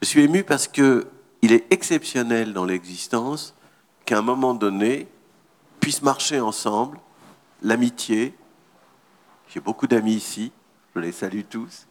Je 0.00 0.06
suis 0.06 0.20
ému 0.20 0.44
parce 0.44 0.68
que 0.68 1.08
il 1.42 1.50
est 1.50 1.66
exceptionnel 1.72 2.52
dans 2.52 2.64
l'existence 2.64 3.52
qu'à 4.04 4.18
un 4.18 4.22
moment 4.22 4.54
donné 4.54 5.08
puissent 5.80 6.02
marcher 6.02 6.38
ensemble 6.38 7.00
l'amitié. 7.62 8.32
J'ai 9.48 9.58
beaucoup 9.58 9.88
d'amis 9.88 10.14
ici, 10.14 10.52
je 10.94 11.00
les 11.00 11.10
salue 11.10 11.42
tous. 11.50 11.88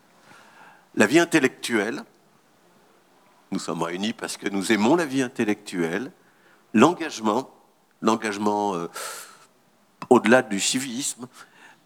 La 0.95 1.05
vie 1.05 1.19
intellectuelle, 1.19 2.01
nous 3.51 3.59
sommes 3.59 3.83
réunis 3.83 4.13
parce 4.13 4.37
que 4.37 4.47
nous 4.47 4.71
aimons 4.71 4.95
la 4.95 5.05
vie 5.05 5.21
intellectuelle, 5.21 6.13
l'engagement, 6.73 7.49
l'engagement 8.01 8.75
euh, 8.75 8.87
au-delà 10.09 10.41
du 10.41 10.59
civisme, 10.59 11.27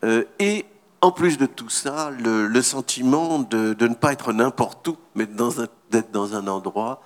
euh, 0.04 0.24
et 0.40 0.66
en 1.02 1.12
plus 1.12 1.38
de 1.38 1.46
tout 1.46 1.70
ça, 1.70 2.12
le, 2.12 2.62
sentiment 2.62 3.40
de, 3.40 3.76
ne 3.80 3.94
pas 3.94 4.14
être 4.14 4.32
n'importe 4.32 4.88
où, 4.88 4.98
mais 5.16 5.26
d'être 5.26 6.12
dans 6.12 6.36
un 6.36 6.48
endroit, 6.48 7.02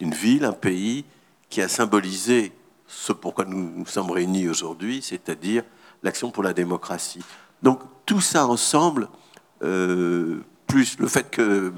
une 0.00 0.12
ville, 0.12 0.44
un 0.44 0.52
pays 0.52 1.04
qui 1.48 1.62
a 1.62 1.68
symbolisé 1.68 2.52
ce 2.88 3.12
pourquoi 3.12 3.44
nous 3.44 3.70
nous 3.76 3.86
sommes 3.86 4.10
réunis 4.10 4.48
aujourd'hui, 4.48 5.00
c'est-à-dire 5.02 5.62
l'action 6.02 6.30
pour 6.30 6.42
la 6.42 6.52
démocratie. 6.52 7.24
Donc 7.62 7.80
tout 8.04 8.20
ça 8.20 8.46
ensemble, 8.46 9.08
euh, 9.62 10.40
plus 10.66 10.98
le 10.98 11.08
fait 11.08 11.30
que 11.30 11.72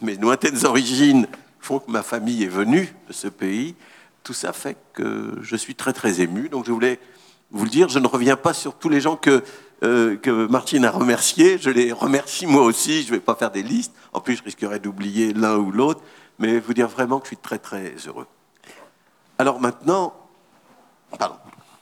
mes 0.00 0.16
lointaines 0.16 0.64
origines 0.64 1.26
font 1.58 1.78
que 1.78 1.90
ma 1.90 2.02
famille 2.02 2.44
est 2.44 2.48
venue 2.48 2.94
de 3.08 3.12
ce 3.12 3.28
pays, 3.28 3.74
tout 4.24 4.32
ça 4.32 4.52
fait 4.52 4.76
que 4.94 5.38
je 5.42 5.54
suis 5.54 5.74
très 5.74 5.92
très 5.92 6.20
ému. 6.20 6.48
Donc 6.48 6.66
je 6.66 6.72
voulais 6.72 6.98
vous 7.50 7.64
le 7.64 7.70
dire, 7.70 7.88
je 7.88 7.98
ne 8.00 8.06
reviens 8.06 8.36
pas 8.36 8.54
sur 8.54 8.74
tous 8.74 8.88
les 8.88 9.00
gens 9.00 9.16
que, 9.16 9.44
euh, 9.84 10.16
que 10.16 10.46
Martine 10.46 10.84
a 10.84 10.90
remerciés, 10.90 11.58
je 11.58 11.70
les 11.70 11.92
remercie 11.92 12.46
moi 12.46 12.62
aussi, 12.62 13.02
je 13.02 13.08
ne 13.08 13.12
vais 13.12 13.20
pas 13.20 13.36
faire 13.36 13.50
des 13.50 13.62
listes, 13.62 13.92
en 14.12 14.20
plus 14.20 14.36
je 14.36 14.42
risquerais 14.42 14.80
d'oublier 14.80 15.32
l'un 15.32 15.56
ou 15.56 15.70
l'autre, 15.70 16.00
mais 16.38 16.58
vous 16.58 16.74
dire 16.74 16.88
vraiment 16.88 17.20
que 17.20 17.26
je 17.26 17.28
suis 17.28 17.36
très 17.36 17.58
très 17.58 17.94
heureux. 18.06 18.26
Alors 19.38 19.60
maintenant, 19.60 20.14
pardon. 21.18 21.36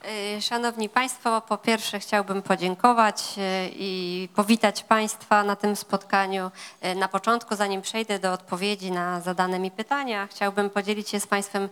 E, 0.05 0.41
Szanowni 0.41 0.89
Państwo, 0.89 1.41
po 1.41 1.59
pierwsze 1.59 1.99
chciałbym 1.99 2.43
podziękować 2.43 3.23
e, 3.39 3.69
i 3.69 4.29
powitać 4.35 4.83
Państwa 4.85 5.45
na 5.45 5.57
tym 5.57 5.77
spotkaniu. 5.77 6.51
E, 6.81 6.95
Na 6.95 7.09
początku, 7.09 7.57
zanim 7.57 7.83
przejdę 7.83 8.19
do 8.19 8.33
odpowiedzi 8.33 8.91
na 8.91 9.21
zadane 9.21 9.59
mi 9.59 9.71
pytania, 9.71 10.27
chciałbym 10.27 10.71
podzielić 10.71 11.09
się 11.09 11.21
z 11.21 11.27
Państwem 11.27 11.69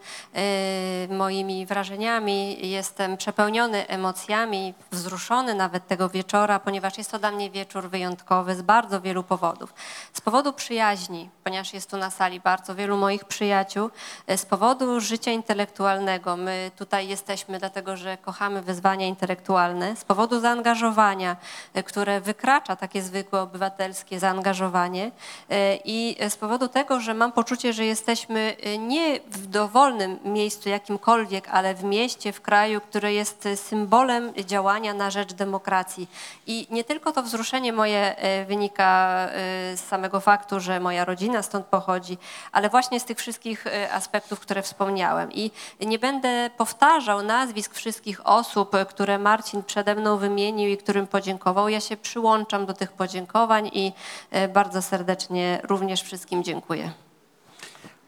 moimi 1.08 1.66
wrażeniami. 1.66 2.68
Jestem 2.70 3.16
przepełniony 3.16 3.88
emocjami, 3.88 4.74
wzruszony 4.90 5.54
nawet 5.54 5.86
tego 5.86 6.08
wieczora, 6.08 6.58
ponieważ 6.58 6.98
jest 6.98 7.10
to 7.10 7.18
dla 7.18 7.30
mnie 7.30 7.50
wieczór 7.50 7.90
wyjątkowy 7.90 8.54
z 8.54 8.62
bardzo 8.62 9.00
wielu 9.00 9.22
powodów. 9.22 9.74
Z 10.12 10.20
powodu 10.20 10.52
przyjaźni, 10.52 11.30
ponieważ 11.44 11.74
jest 11.74 11.90
tu 11.90 11.96
na 11.96 12.10
sali 12.10 12.40
bardzo 12.40 12.74
wielu 12.74 12.96
moich 12.96 13.24
przyjaciół, 13.24 13.90
z 14.36 14.46
powodu 14.46 15.00
życia 15.00 15.30
intelektualnego. 15.30 16.36
My 16.36 16.70
tutaj 16.76 17.08
jesteśmy 17.08 17.58
dlatego, 17.58 17.96
że 17.96 18.19
kochamy 18.20 18.62
wyzwania 18.62 19.06
intelektualne, 19.06 19.96
z 19.96 20.04
powodu 20.04 20.40
zaangażowania, 20.40 21.36
e, 21.74 21.82
które 21.82 22.20
wykracza 22.20 22.76
takie 22.76 23.02
zwykłe 23.02 23.40
obywatelskie 23.40 24.20
zaangażowanie 24.20 25.10
e, 25.50 25.76
i 25.84 26.16
z 26.28 26.36
powodu 26.36 26.68
tego, 26.68 27.00
że 27.00 27.14
mam 27.14 27.32
poczucie, 27.32 27.72
że 27.72 27.84
jesteśmy 27.84 28.56
e, 28.62 28.78
nie 28.78 29.20
w 29.30 29.46
dowolnym 29.46 30.18
miejscu 30.24 30.68
jakimkolwiek, 30.68 31.48
ale 31.48 31.74
w 31.74 31.84
mieście, 31.84 32.32
w 32.32 32.40
kraju, 32.40 32.80
które 32.80 33.12
jest 33.12 33.48
symbolem 33.56 34.34
działania 34.34 34.94
na 34.94 35.10
rzecz 35.10 35.32
demokracji. 35.32 36.08
I 36.46 36.66
nie 36.70 36.84
tylko 36.84 37.12
to 37.12 37.22
wzruszenie 37.22 37.72
moje 37.72 38.16
wynika 38.48 39.28
z 39.74 39.80
samego 39.80 40.20
faktu, 40.20 40.60
że 40.60 40.80
moja 40.80 41.04
rodzina 41.04 41.42
stąd 41.42 41.66
pochodzi, 41.66 42.18
ale 42.52 42.68
właśnie 42.68 43.00
z 43.00 43.04
tych 43.04 43.18
wszystkich 43.18 43.64
aspektów, 43.92 44.40
które 44.40 44.62
wspomniałem. 44.62 45.32
I 45.32 45.50
nie 45.80 45.98
będę 45.98 46.50
powtarzał 46.56 47.22
nazwisk 47.22 47.74
wszystkich 47.74 48.09
osób, 48.24 48.74
e, 48.74 48.86
które 48.86 49.18
Marcin 49.18 49.62
przede 49.62 49.94
mną 49.94 50.16
wymienił 50.16 50.70
i 50.70 50.76
którym 50.76 51.06
podziękował. 51.06 51.68
Ja 51.68 51.80
się 51.80 51.96
przyłączam 51.96 52.66
do 52.66 52.74
tych 52.74 52.92
podziękowań 52.92 53.70
i 53.72 53.92
e, 54.30 54.48
bardzo 54.48 54.82
serdecznie 54.82 55.60
również 55.64 56.02
wszystkim 56.02 56.44
dziękuję. 56.44 56.92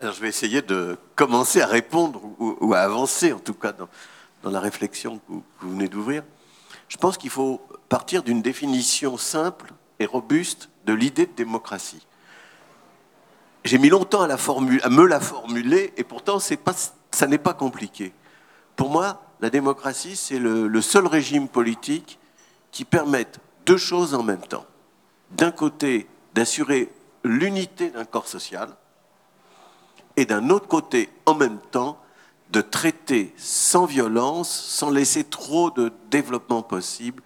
Alors, 0.03 0.17
je 0.17 0.21
vais 0.23 0.31
essayer 0.37 0.63
de 0.63 0.97
commencer 1.15 1.63
à 1.63 1.67
répondre 1.67 2.21
ou, 2.39 2.57
ou 2.61 2.75
à 2.75 2.81
avancer, 2.81 3.33
en 3.33 3.39
tout 3.39 3.55
cas, 3.55 3.73
dans, 3.73 3.89
dans 4.43 4.51
la 4.51 4.61
réflexion 4.61 5.19
que 5.19 5.23
vous, 5.29 5.43
que 5.61 5.65
vous 5.65 5.71
venez 5.71 5.89
d'ouvrir. 5.89 6.25
Je 6.89 6.97
pense 6.97 7.17
qu'il 7.17 7.31
faut 7.31 7.61
partir 7.89 8.25
d'une 8.25 8.43
définition 8.43 9.17
simple 9.17 9.73
et 10.01 10.07
robuste 10.07 10.71
de 10.87 10.93
l'idée 10.93 11.27
de 11.27 11.33
démocratie. 11.37 12.05
J'ai 13.65 13.79
mis 13.79 13.91
longtemps 13.91 14.23
à, 14.23 14.27
la 14.27 14.37
formu- 14.37 14.83
à 14.83 14.89
me 14.89 15.07
la 15.07 15.21
formuler, 15.21 15.93
et 15.97 16.03
pourtant, 16.03 16.39
pas, 16.65 16.75
ça 17.13 17.27
n'est 17.29 17.39
pas 17.39 17.55
compliqué. 17.55 18.13
Pour 18.75 18.91
moi, 18.91 19.23
la 19.43 19.51
démocratie, 19.51 20.15
c'est 20.15 20.39
le, 20.39 20.81
seul 20.81 21.07
régime 21.09 21.49
politique 21.49 22.21
qui 22.71 22.85
permette 22.85 23.41
deux 23.67 23.77
choses 23.77 24.15
en 24.15 24.23
même 24.23 24.41
temps. 24.41 24.65
D'un 25.33 25.51
côté, 25.51 26.07
d'assurer 26.33 26.93
l'unité 27.25 27.91
d'un 27.91 28.05
corps 28.05 28.29
social, 28.29 28.71
et 30.17 30.27
d'un 30.27 30.49
autre 30.49 30.69
côté, 30.69 31.11
en 31.27 31.35
même 31.35 31.59
temps, 31.73 31.99
de 32.51 32.61
traiter 32.61 33.35
sans 33.37 33.85
violence, 33.85 34.49
sans 34.49 34.91
laisser 34.91 35.25
trop 35.25 35.71
de 35.71 35.93
développement 36.11 36.63
possible 36.63 37.23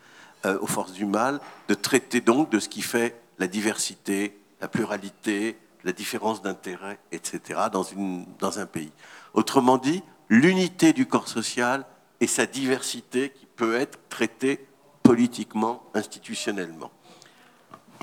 euh, 0.46 0.58
aux 0.60 0.66
forces 0.66 0.92
du 0.92 1.04
mal, 1.04 1.38
de 1.68 1.74
traiter 1.74 2.22
donc 2.22 2.48
de 2.48 2.60
ce 2.60 2.70
qui 2.70 2.80
fait 2.80 3.20
la 3.38 3.46
diversité, 3.46 4.40
la 4.62 4.68
pluralité, 4.68 5.58
la 5.84 5.92
différence 5.92 6.40
d'intérêt, 6.40 6.98
etc., 7.12 7.60
dans 7.72 8.58
un 8.58 8.66
pays. 8.66 8.92
Autrement 9.34 9.76
dit, 9.76 10.02
l'unité 10.30 10.94
du 10.94 11.06
corps 11.06 11.28
social 11.28 11.84
et 12.20 12.26
sa 12.26 12.46
diversité 12.46 13.30
qui 13.30 13.46
peut 13.46 13.76
être 13.76 13.98
traitée 14.08 14.66
politiquement, 15.02 15.84
institutionnellement. 15.94 16.90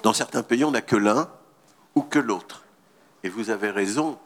Dans 0.04 0.14
certains 0.14 0.44
pays, 0.44 0.64
on 0.64 0.72
n'a 0.72 0.82
que 0.82 0.96
l'un 0.96 1.30
ou 1.96 2.02
que 2.02 2.20
l'autre. 2.20 2.64
Et 3.24 3.30
vous 3.30 3.50
avez 3.50 3.70
raison, 3.70 4.18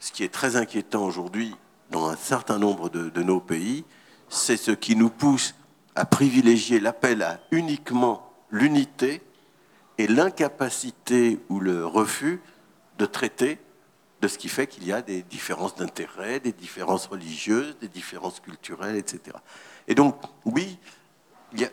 ce 0.00 0.12
qui 0.12 0.24
est 0.24 0.32
très 0.32 0.56
inquiétant 0.56 1.04
aujourd'hui 1.04 1.54
dans 1.90 2.08
un 2.08 2.16
certain 2.16 2.58
nombre 2.58 2.88
de, 2.88 3.22
nos 3.22 3.40
pays, 3.40 3.84
c'est 4.28 4.56
ce 4.56 4.70
qui 4.70 4.96
nous 4.96 5.10
pousse 5.10 5.54
à 5.94 6.04
privilégier 6.04 6.80
l'appel 6.80 7.22
à 7.22 7.40
uniquement 7.50 8.32
l'unité 8.50 9.22
et 9.98 10.08
l'incapacité 10.08 11.38
ou 11.48 11.60
le 11.60 11.86
refus 11.86 12.40
de 12.98 13.06
traiter 13.06 13.58
de 14.24 14.28
ce 14.28 14.38
qui 14.38 14.48
fait 14.48 14.66
qu'il 14.66 14.86
y 14.86 14.92
a 14.92 15.02
des 15.02 15.22
différences 15.22 15.74
d'intérêt, 15.74 16.40
des 16.40 16.52
différences 16.52 17.08
religieuses, 17.08 17.76
des 17.82 17.88
différences 17.88 18.40
culturelles, 18.40 18.96
etc. 18.96 19.36
Et 19.86 19.94
donc, 19.94 20.16
oui, 20.46 20.78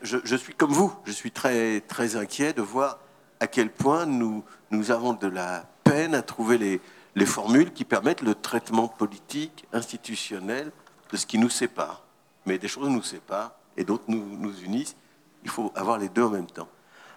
je, 0.02 0.36
suis 0.36 0.54
comme 0.54 0.74
vous, 0.74 0.94
je 1.06 1.14
suis 1.14 1.32
très, 1.32 1.80
très 1.80 2.18
inquiet 2.18 2.52
de 2.52 2.62
voir 2.62 3.00
à 3.40 3.48
quel 3.48 3.70
point 3.70 4.06
nous, 4.06 4.44
nous 4.70 4.92
avons 4.92 5.14
de 5.14 5.28
la 5.28 5.66
peine 5.86 6.14
à 6.14 6.22
trouver 6.22 6.58
les, 6.58 6.82
les 7.16 7.26
formules 7.26 7.72
qui 7.72 7.86
permettent 7.86 8.22
le 8.22 8.36
traitement 8.36 8.90
politique, 8.90 9.66
institutionnel 9.72 10.74
de 11.10 11.16
ce 11.16 11.26
qui 11.26 11.38
nous 11.38 11.50
sépare. 11.50 12.04
Mais 12.46 12.58
des 12.58 12.68
choses 12.68 12.90
nous 12.90 13.02
séparent 13.02 13.54
et 13.78 13.86
d'autres 13.86 14.04
nous, 14.10 14.26
nous 14.38 14.60
unissent. 14.60 14.98
Il 15.46 15.50
faut 15.50 15.72
avoir 15.74 15.98
les 15.98 16.10
deux 16.10 16.24
en 16.24 16.32
même 16.32 16.52
temps. 16.52 16.68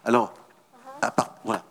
Alors, 0.04 0.32
à 1.02 1.10
part, 1.10 1.34
voilà. 1.44 1.64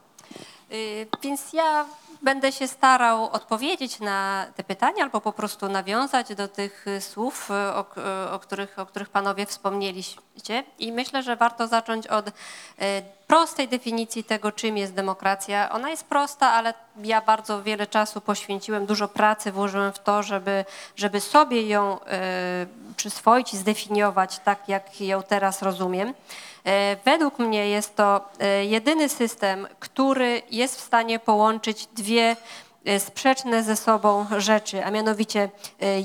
Więc 1.21 1.51
ja 1.51 1.85
będę 2.23 2.51
się 2.51 2.67
starał 2.67 3.29
odpowiedzieć 3.29 3.99
na 3.99 4.45
te 4.55 4.63
pytania 4.63 5.03
albo 5.03 5.21
po 5.21 5.31
prostu 5.31 5.69
nawiązać 5.69 6.35
do 6.35 6.47
tych 6.47 6.85
słów, 6.99 7.51
y, 7.51 7.53
o, 7.53 7.85
y, 8.25 8.31
o, 8.31 8.39
których, 8.39 8.79
o 8.79 8.85
których 8.85 9.09
panowie 9.09 9.45
wspomnieliście. 9.45 10.63
I 10.79 10.91
myślę, 10.91 11.23
że 11.23 11.35
warto 11.35 11.67
zacząć 11.67 12.07
od 12.07 12.27
y, 12.27 12.31
prostej 13.27 13.67
definicji 13.67 14.23
tego, 14.23 14.51
czym 14.51 14.77
jest 14.77 14.93
demokracja. 14.93 15.69
Ona 15.69 15.89
jest 15.89 16.05
prosta, 16.05 16.51
ale 16.51 16.73
ja 17.03 17.21
bardzo 17.21 17.63
wiele 17.63 17.87
czasu 17.87 18.21
poświęciłem, 18.21 18.85
dużo 18.85 19.07
pracy 19.07 19.51
włożyłem 19.51 19.93
w 19.93 19.99
to, 19.99 20.23
żeby, 20.23 20.65
żeby 20.95 21.19
sobie 21.19 21.67
ją 21.67 21.99
przyswoić 22.97 23.53
i 23.53 23.57
zdefiniować 23.57 24.39
tak, 24.39 24.69
jak 24.69 25.01
ją 25.01 25.23
teraz 25.23 25.61
rozumiem. 25.61 26.13
E, 26.65 26.97
Według 27.05 27.39
mnie 27.39 27.69
jest 27.69 27.95
to 27.95 28.29
e, 28.39 28.65
jedyny 28.65 29.09
system, 29.09 29.67
który 29.79 30.41
jest 30.51 30.77
w 30.77 30.83
stanie 30.83 31.19
połączyć 31.19 31.87
dwie 31.87 32.35
e, 32.85 32.99
sprzeczne 32.99 33.63
ze 33.63 33.75
sobą 33.75 34.25
rzeczy, 34.37 34.85
a 34.85 34.91
mianowicie 34.91 35.49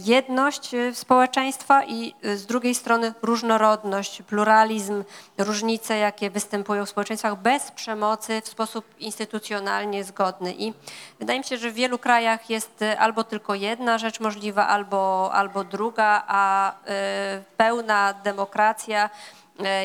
jedność 0.04 0.70
społeczeństwa 0.92 1.84
i 1.84 2.14
z 2.34 2.46
drugiej 2.46 2.74
strony 2.74 3.14
różnorodność, 3.22 4.22
pluralizm, 4.22 5.04
różnice, 5.38 5.98
jakie 5.98 6.30
występują 6.30 6.86
w 6.86 6.88
społeczeństwach 6.88 7.36
bez 7.36 7.70
przemocy 7.70 8.40
w 8.40 8.48
sposób 8.48 8.84
instytucjonalnie 8.98 10.04
zgodny. 10.04 10.54
I 10.58 10.72
wydaje 11.18 11.38
mi 11.38 11.44
się, 11.44 11.56
że 11.56 11.70
w 11.70 11.74
wielu 11.74 11.98
krajach 11.98 12.50
jest 12.50 12.84
albo 12.98 13.24
tylko 13.24 13.54
jedna 13.54 13.98
rzecz 13.98 14.20
możliwa, 14.20 14.66
albo, 14.66 15.30
albo 15.32 15.64
druga, 15.64 16.24
a 16.28 16.72
pełna 17.56 18.14
demokracja 18.24 19.10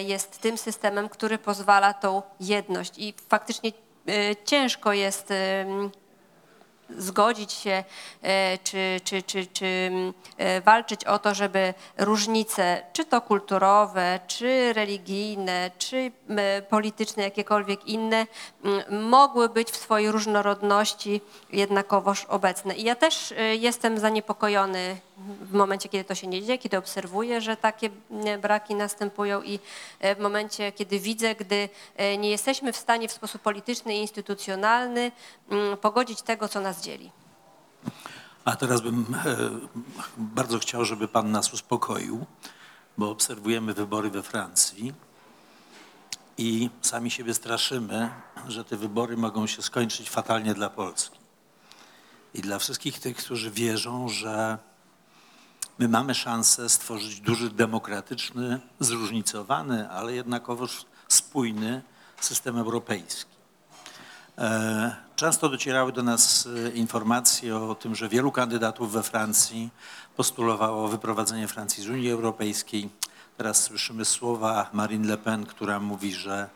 jest 0.06 0.38
tym 0.38 0.58
systemem, 0.58 1.10
który 1.10 1.38
pozwala 1.38 1.94
tą 1.94 2.22
jedność. 2.40 2.94
I 2.98 3.14
faktycznie 3.30 3.72
e, 4.08 4.36
ciężko 4.46 4.94
jest 4.94 5.34
zgodzić 6.97 7.51
się 7.51 7.84
e, 8.21 8.58
czy, 8.58 9.01
czy, 9.03 9.23
czy, 9.23 9.45
czy 9.45 9.65
mm, 9.65 10.13
e, 10.38 10.62
walczyć 10.62 11.06
o 11.06 11.19
to, 11.19 11.34
żeby 11.34 11.73
różnice, 11.97 12.84
czy 12.93 13.06
to 13.06 13.21
kulturowe, 13.21 14.19
czy 14.27 14.73
religijne, 14.73 15.71
czy 15.77 16.12
polityczne, 16.69 17.23
jakiekolwiek 17.23 17.86
inne, 17.86 18.27
m, 18.89 19.01
mogły 19.10 19.49
być 19.49 19.71
w 19.71 19.75
swojej 19.77 20.12
różnorodności 20.12 21.21
jednakowoż 21.51 22.25
obecne. 22.25 22.75
I 22.75 22.84
ja 22.84 22.95
też 22.95 23.32
e, 23.32 23.56
jestem 23.56 23.99
zaniepokojony 23.99 24.97
w 25.41 25.53
momencie, 25.53 25.89
kiedy 25.89 26.03
to 26.03 26.15
się 26.15 26.27
nie 26.27 26.41
dzieje, 26.41 26.58
kiedy 26.58 26.77
obserwuję, 26.77 27.41
że 27.41 27.58
takie 27.58 27.89
m, 28.12 28.41
braki 28.41 28.75
następują 28.75 29.41
i 29.41 29.60
w 30.01 30.19
momencie, 30.19 30.71
kiedy 30.71 30.99
widzę, 30.99 31.36
gdy 31.36 31.69
nie 32.17 32.29
jesteśmy 32.29 32.73
w 32.73 32.77
stanie 32.77 33.08
w 33.08 33.12
sposób 33.12 33.41
polityczny 33.41 33.95
i 33.95 34.01
instytucjonalny 34.01 35.12
mm, 35.49 35.77
pogodzić 35.77 36.21
tego, 36.21 36.47
co 36.47 36.60
nas 36.60 36.83
A 38.46 38.56
teraz 38.56 38.82
bym 38.82 39.06
e, 39.26 39.38
bardzo 40.17 40.60
chciał, 40.60 40.86
żeby 40.86 41.08
pan 41.08 41.32
nas 41.32 41.54
uspokoił, 41.54 42.26
bo 42.98 43.10
obserwujemy 43.10 43.74
wybory 43.74 44.10
we 44.10 44.24
Francji 44.24 44.93
i 46.38 46.69
sami 46.82 47.12
siebie 47.12 47.34
straszymy, 47.34 48.10
że 48.48 48.65
te 48.65 48.78
wybory 48.78 49.17
mogą 49.17 49.48
się 49.48 49.62
skończyć 49.62 50.10
fatalnie 50.10 50.54
dla 50.54 50.69
Polski. 50.69 51.19
I 52.34 52.41
dla 52.41 52.60
wszystkich 52.60 53.00
tych, 53.00 53.17
którzy 53.17 53.52
wierzą, 53.52 54.10
że 54.10 54.58
my 55.80 55.88
mamy 55.88 56.15
szansę 56.15 56.69
stworzyć 56.69 57.19
duży, 57.19 57.50
demokratyczny, 57.50 58.60
zróżnicowany, 58.80 59.89
ale 59.89 60.13
jednakowoż 60.13 60.86
spójny 61.08 61.82
system 62.22 62.58
europejski. 62.58 63.33
E, 64.38 65.04
Często 65.15 65.50
docierały 65.50 65.91
do 65.91 66.04
nas 66.04 66.48
e, 66.67 66.69
informacje 66.69 67.58
o 67.58 67.76
tym, 67.76 67.96
że 67.96 68.10
wielu 68.10 68.32
kandydatów 68.32 68.91
we 68.91 69.04
Francji 69.04 69.69
postulowało 70.15 70.88
wyprowadzenie 70.88 71.48
Francji 71.48 71.84
z 71.84 71.89
Unii 71.89 72.12
Europejskiej. 72.12 72.89
Teraz 73.38 73.63
słyszymy 73.63 74.06
słowa 74.06 74.69
Marine 74.74 75.08
Le 75.08 75.17
Pen, 75.17 75.46
która 75.46 75.80
mówi, 75.80 76.13
że, 76.13 76.50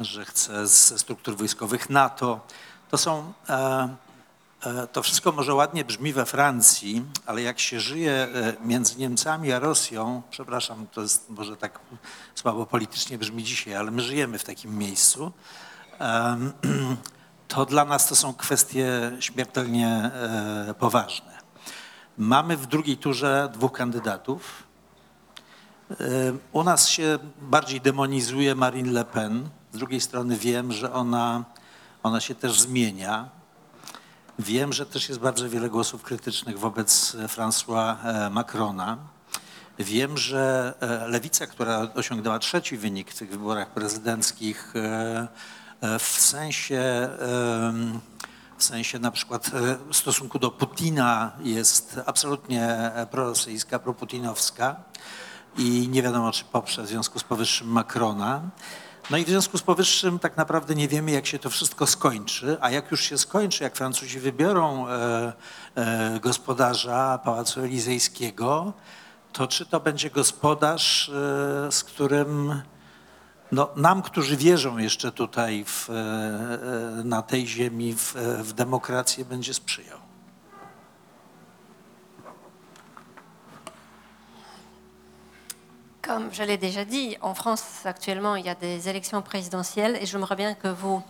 że 0.00 0.24
chce 0.24 0.66
ze 0.66 0.98
struktur 0.98 1.36
wojskowych 1.36 1.90
NATO. 1.90 2.40
To 2.90 2.98
są. 2.98 3.32
E, 3.48 3.88
to 4.92 5.02
wszystko 5.02 5.32
może 5.32 5.54
ładnie 5.54 5.84
brzmi 5.84 6.12
we 6.12 6.26
Francji, 6.26 7.04
ale 7.26 7.42
jak 7.42 7.60
się 7.60 7.80
żyje 7.80 8.28
między 8.60 8.98
Niemcami 8.98 9.52
a 9.52 9.58
Rosją, 9.58 10.22
przepraszam, 10.30 10.86
to 10.92 11.02
jest 11.02 11.30
może 11.30 11.56
tak 11.56 11.78
słabo 12.34 12.66
politycznie 12.66 13.18
brzmi 13.18 13.44
dzisiaj, 13.44 13.74
ale 13.74 13.90
my 13.90 14.02
żyjemy 14.02 14.38
w 14.38 14.44
takim 14.44 14.78
miejscu, 14.78 15.32
to 17.48 17.66
dla 17.66 17.84
nas 17.84 18.08
to 18.08 18.16
są 18.16 18.34
kwestie 18.34 19.12
śmiertelnie 19.20 19.88
e, 20.68 20.74
poważne. 20.78 21.36
Mamy 22.18 22.56
w 22.56 22.66
drugiej 22.66 22.96
turze 22.96 23.48
dwóch 23.52 23.72
kandydatów. 23.72 24.62
E, 25.90 25.94
U 26.52 26.62
nas 26.62 26.88
się 26.88 27.18
bardziej 27.40 27.80
demonizuje 27.80 28.54
Marine 28.54 28.92
Le 28.92 29.04
Pen. 29.04 29.48
Z 29.72 29.78
drugiej 29.78 30.00
strony 30.00 30.36
wiem, 30.36 30.72
że 30.72 30.92
ona, 30.92 31.44
ona 32.02 32.20
się 32.20 32.34
też 32.34 32.60
zmienia. 32.60 33.28
Wiem, 34.38 34.72
że 34.72 34.86
też 34.86 35.08
jest 35.08 35.20
bardzo 35.20 35.50
wiele 35.50 35.70
głosów 35.70 36.02
krytycznych 36.02 36.58
wobec 36.58 37.14
François 37.14 37.96
e, 38.04 38.30
Macrona. 38.30 38.96
Wiem, 39.78 40.18
że 40.18 40.74
lewica, 41.08 41.46
która 41.46 41.88
osiągnęła 41.94 42.38
trzeci 42.38 42.76
wynik 42.76 43.10
w 43.10 43.18
tych 43.18 43.30
wyborach 43.30 43.70
prezydenckich, 43.70 44.74
w 45.98 46.20
sensie, 46.20 47.08
w 48.58 48.64
sensie 48.64 48.98
na 48.98 49.10
przykład 49.10 49.48
e, 49.48 49.76
w 49.92 49.96
stosunku 49.96 50.38
do 50.38 50.50
Putina 50.50 51.32
jest 51.40 52.00
absolutnie 52.06 52.68
e, 52.68 53.06
prorosyjska, 53.06 53.78
proputinowska 53.78 54.76
i 55.58 55.88
nie 55.88 56.02
wiadomo, 56.02 56.32
czy 56.32 56.44
poprze 56.44 56.82
w 56.82 56.86
związku 56.86 57.18
z 57.18 57.24
powyższym 57.24 57.68
Macrona. 57.68 58.42
No 59.10 59.16
i 59.16 59.24
w 59.24 59.28
związku 59.28 59.58
z 59.58 59.62
powyższym 59.62 60.18
tak 60.18 60.36
naprawdę 60.36 60.74
nie 60.74 60.88
wiemy, 60.88 61.10
jak 61.10 61.26
się 61.26 61.38
to 61.38 61.50
wszystko 61.50 61.86
skończy, 61.86 62.56
a 62.60 62.70
jak 62.70 62.90
już 62.90 63.00
się 63.00 63.18
skończy, 63.18 63.64
jak 63.64 63.76
Francuzi 63.76 64.20
wybiorą 64.20 64.88
e, 64.88 65.32
e, 65.74 66.20
gospodarza 66.20 67.20
Pałacu 67.24 67.60
Elizejskiego, 67.60 68.72
to 69.32 69.46
czy 69.46 69.66
to 69.66 69.80
będzie 69.80 70.10
gospodarz, 70.10 71.08
e, 71.08 71.12
z 71.72 71.84
którym 71.84 72.62
no, 73.52 73.68
nam, 73.76 74.02
którzy 74.02 74.36
wierzą 74.36 74.78
jeszcze 74.78 75.12
tutaj 75.12 75.64
w, 75.64 75.90
e, 75.90 75.92
e, 75.92 77.04
na 77.04 77.22
tej 77.22 77.46
ziemi 77.46 77.94
w, 77.94 78.16
e, 78.16 78.42
w 78.42 78.52
demokrację, 78.52 79.24
będzie 79.24 79.54
sprzyjał? 79.54 79.98
Comme 86.02 86.30
je 86.32 86.46
l'ai 86.46 86.58
déjà 86.58 86.84
dit, 86.84 87.16
en 87.20 87.34
France 87.34 87.84
actuellement, 87.84 88.36
il 88.36 88.44
y 88.44 88.48
a 88.48 88.54
des 88.54 88.88
élections 88.88 89.22
présidentielles 89.22 89.96
et 89.96 90.06
j'aimerais 90.06 90.36
bien 90.36 90.54
que 90.54 90.68
vous 90.68 91.02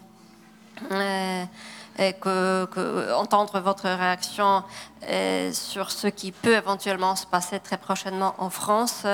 euh, 2.01 3.12
entendre 3.14 3.61
votre 3.61 3.88
réaction 3.88 4.62
euh, 5.09 5.53
sur 5.53 5.90
ce 5.90 6.07
qui 6.07 6.33
peut 6.33 6.55
éventuellement 6.55 7.16
se 7.16 7.27
passer 7.27 7.61
très 7.61 7.79
prochainement 7.79 8.35
en 8.38 8.51
France. 8.51 9.07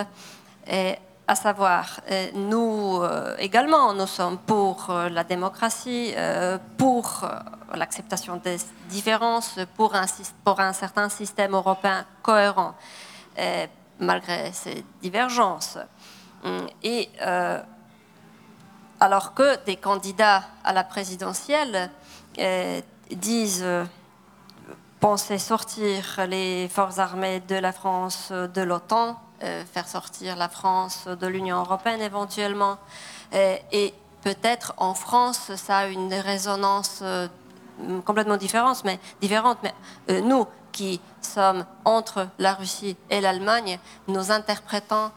Et 0.67 0.97
à 1.27 1.35
savoir, 1.35 2.01
euh, 2.11 2.31
nous 2.35 3.01
euh, 3.01 3.37
également, 3.39 3.95
nous 3.95 4.07
sommes 4.07 4.39
pour 4.39 4.91
euh, 4.91 5.09
la 5.09 5.25
démocratie, 5.25 6.15
pour 6.77 7.25
l'acceptation 7.75 8.37
des 8.37 8.57
différences, 8.89 9.59
pour 9.75 9.95
un, 9.95 10.73
certain 10.73 11.09
système 11.09 11.55
européen 11.55 12.05
cohérent. 12.23 12.75
malgré 13.99 14.53
ces 14.53 14.85
divergences. 15.01 15.79
Hum, 16.45 16.67
Et 16.83 17.09
alors 19.01 19.33
que 19.35 19.65
des 19.65 19.77
candidats 19.77 20.43
à 20.65 20.73
la 20.73 20.85
présidentielle 20.85 21.91
disent 23.11 23.65
penser 25.03 25.39
sortir 25.39 26.21
les 26.29 26.69
forces 26.69 27.01
armées 27.01 27.41
de 27.41 27.57
la 27.57 27.73
France 27.73 28.31
de 28.31 28.63
l'OTAN, 28.63 29.19
euh, 29.43 29.65
faire 29.65 29.89
sortir 29.89 30.37
la 30.37 30.49
France 30.49 31.09
de 31.09 31.27
l'Union 31.27 31.59
européenne 31.59 32.01
éventuellement. 32.01 32.79
Euh, 33.35 33.57
et 33.73 33.93
peut-être 34.23 34.75
en 34.77 34.95
France, 34.95 35.51
ça 35.57 35.79
a 35.79 35.87
une 35.89 36.15
résonance 36.15 37.01
euh, 37.03 37.27
complètement 38.05 38.37
différente, 38.37 38.85
mais, 38.85 39.01
différente, 39.21 39.59
mais 39.65 39.75
euh, 40.09 40.21
nous 40.21 40.47
qui 40.71 41.01
sommes 41.21 41.67
entre 41.85 42.29
la 42.39 42.55
Russie 42.55 42.97
et 43.11 43.21
l'Allemagne, 43.21 43.81
nous 44.07 44.31
interprétons 44.31 45.11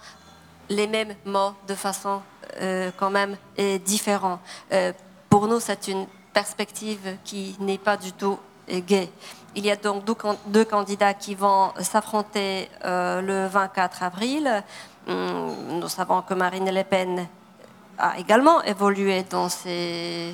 les 0.67 0.87
mêmes 0.87 1.13
mots 1.25 1.53
de 1.67 1.75
façon 1.75 2.23
euh, 2.59 2.89
quand 2.97 3.11
même 3.11 3.37
euh, 3.59 3.77
différente. 3.77 4.39
Euh, 4.71 4.93
pour 5.29 5.47
nous, 5.47 5.59
c'est 5.59 5.89
une 5.89 6.07
perspective 6.33 7.17
qui 7.23 7.55
n'est 7.59 7.77
pas 7.77 7.97
du 7.97 8.13
tout 8.13 8.39
euh, 8.71 8.79
gaie. 8.79 9.11
Il 9.55 9.65
y 9.65 9.71
a 9.71 9.75
donc 9.75 10.03
deux, 10.03 10.13
can- 10.15 10.37
deux 10.47 10.65
candidats 10.65 11.13
qui 11.13 11.33
vont 11.35 11.71
s'affronter 11.79 12.69
euh, 12.83 13.21
le 13.21 13.47
24 13.47 14.03
avril. 14.03 14.63
Hum, 15.07 15.79
Nous 15.79 15.87
savons 15.87 16.21
que 16.21 16.33
Marine 16.33 16.69
Le 16.73 16.83
Pen 16.83 17.27
a 17.97 18.19
également 18.19 18.61
évolué 18.63 19.23
dans, 19.29 19.47
ses, 19.47 20.33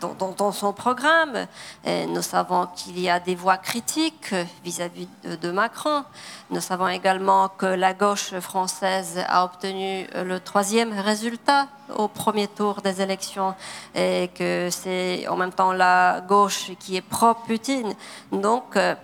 dans, 0.00 0.32
dans- 0.32 0.52
son 0.52 0.72
programme. 0.72 1.46
Nous 1.86 2.22
savons 2.22 2.66
qu'il 2.74 2.98
y 2.98 3.08
a 3.10 3.20
des 3.20 3.34
voix 3.34 3.56
critiques 3.58 4.34
vis-à-vis 4.64 5.08
de, 5.24 5.36
de 5.36 5.50
Macron. 5.50 6.04
Nous 6.50 6.60
savons 6.60 6.88
également 6.88 7.48
que 7.48 7.66
la 7.66 7.92
gauche 7.94 8.38
française 8.40 9.22
a 9.28 9.44
obtenu 9.44 10.06
euh, 10.14 10.24
le 10.24 10.40
troisième 10.40 10.92
résultat 10.98 11.66
au 11.96 12.08
premier 12.08 12.48
tour 12.48 12.80
des 12.82 13.00
élections 13.02 13.54
et 13.94 14.30
que 14.34 14.68
c'est 14.70 15.26
en 15.28 15.36
même 15.36 15.52
temps 15.52 15.72
la 15.72 16.20
gauche 16.26 16.70
qui 16.78 16.96
est 16.96 17.00
pro-Poutine. 17.02 17.94
Donc, 18.32 18.76
euh, 18.76 18.94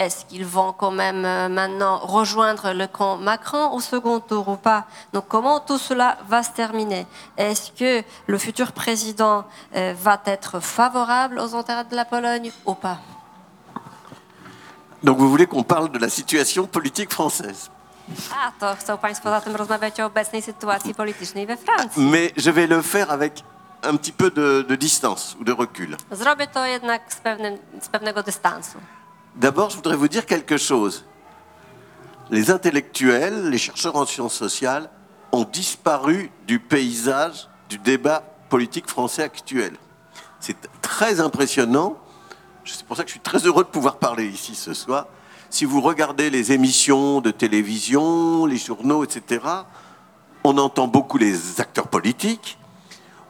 est-ce 0.00 0.24
qu'ils 0.24 0.46
vont 0.46 0.72
quand 0.72 0.90
même 0.90 1.24
euh, 1.26 1.48
maintenant 1.48 1.98
rejoindre 1.98 2.72
le 2.72 2.86
camp 2.86 3.18
Macron 3.18 3.64
au 3.76 3.80
second 3.80 4.18
tour 4.18 4.48
ou 4.48 4.56
pas? 4.56 4.86
Donc 5.12 5.24
comment 5.28 5.60
tout 5.60 5.76
cela 5.76 6.16
va 6.26 6.42
se 6.42 6.52
terminer? 6.62 7.06
Est-ce 7.36 7.70
que 7.72 8.02
le 8.26 8.38
futur 8.38 8.72
président 8.72 9.44
euh, 9.76 9.94
va 10.06 10.18
être 10.24 10.60
favorable 10.60 11.38
aux 11.38 11.54
intérêts 11.54 11.84
de 11.84 11.94
la 11.94 12.06
Pologne 12.06 12.50
ou 12.64 12.74
pas? 12.74 12.98
Donc 15.02 15.18
vous 15.18 15.28
voulez 15.28 15.46
qu'on 15.46 15.62
parle 15.62 15.90
de 15.90 15.98
la 15.98 16.08
situation 16.08 16.66
politique 16.66 17.12
française? 17.12 17.70
A, 18.32 18.52
to 18.58 18.74
chcą 18.76 18.98
Państwo 18.98 19.30
zatem 19.30 19.56
rozmawiać 19.56 20.00
o 20.00 20.06
obecnej 20.06 20.42
sytuacji 20.42 20.94
politycznej 20.94 21.46
we 21.46 21.56
Francji. 21.56 22.02
Mais 22.02 22.32
je 22.36 22.50
vais 22.50 22.66
le 22.66 22.82
faire 22.82 23.10
avec 23.10 23.44
un 23.82 23.96
petit 23.98 24.12
peu 24.12 24.30
de, 24.30 24.64
de 24.68 24.76
distance 24.76 25.36
ou 25.40 25.44
de 25.44 25.52
recul. 25.52 25.96
Zrobię 26.10 26.46
to 26.46 26.66
jednak 26.66 27.12
z, 27.12 27.16
pewnym, 27.16 27.58
z 27.80 27.88
pewnego 27.88 28.22
dystansu. 28.22 28.78
D'abord, 29.36 29.70
je 29.70 29.76
voudrais 29.76 29.96
vous 29.96 30.08
dire 30.08 30.26
quelque 30.26 30.56
chose. 30.56 31.04
Les 32.30 32.50
intellectuels, 32.50 33.48
les 33.48 33.58
chercheurs 33.58 33.96
en 33.96 34.06
sciences 34.06 34.34
sociales 34.34 34.90
ont 35.32 35.44
disparu 35.44 36.30
du 36.46 36.58
paysage 36.60 37.48
du 37.68 37.78
débat 37.78 38.22
politique 38.48 38.88
français 38.88 39.22
actuel. 39.22 39.72
C'est 40.40 40.56
très 40.80 41.20
impressionnant. 41.20 41.96
C'est 42.64 42.84
pour 42.84 42.96
ça 42.96 43.04
que 43.04 43.08
je 43.08 43.14
suis 43.14 43.20
très 43.20 43.38
heureux 43.46 43.64
de 43.64 43.68
pouvoir 43.68 43.98
parler 43.98 44.26
ici 44.26 44.54
ce 44.54 44.74
soir. 44.74 45.06
Si 45.48 45.64
vous 45.64 45.80
regardez 45.80 46.30
les 46.30 46.52
émissions 46.52 47.20
de 47.20 47.30
télévision, 47.30 48.46
les 48.46 48.58
journaux, 48.58 49.02
etc., 49.04 49.44
on 50.44 50.56
entend 50.58 50.86
beaucoup 50.86 51.18
les 51.18 51.60
acteurs 51.60 51.88
politiques, 51.88 52.58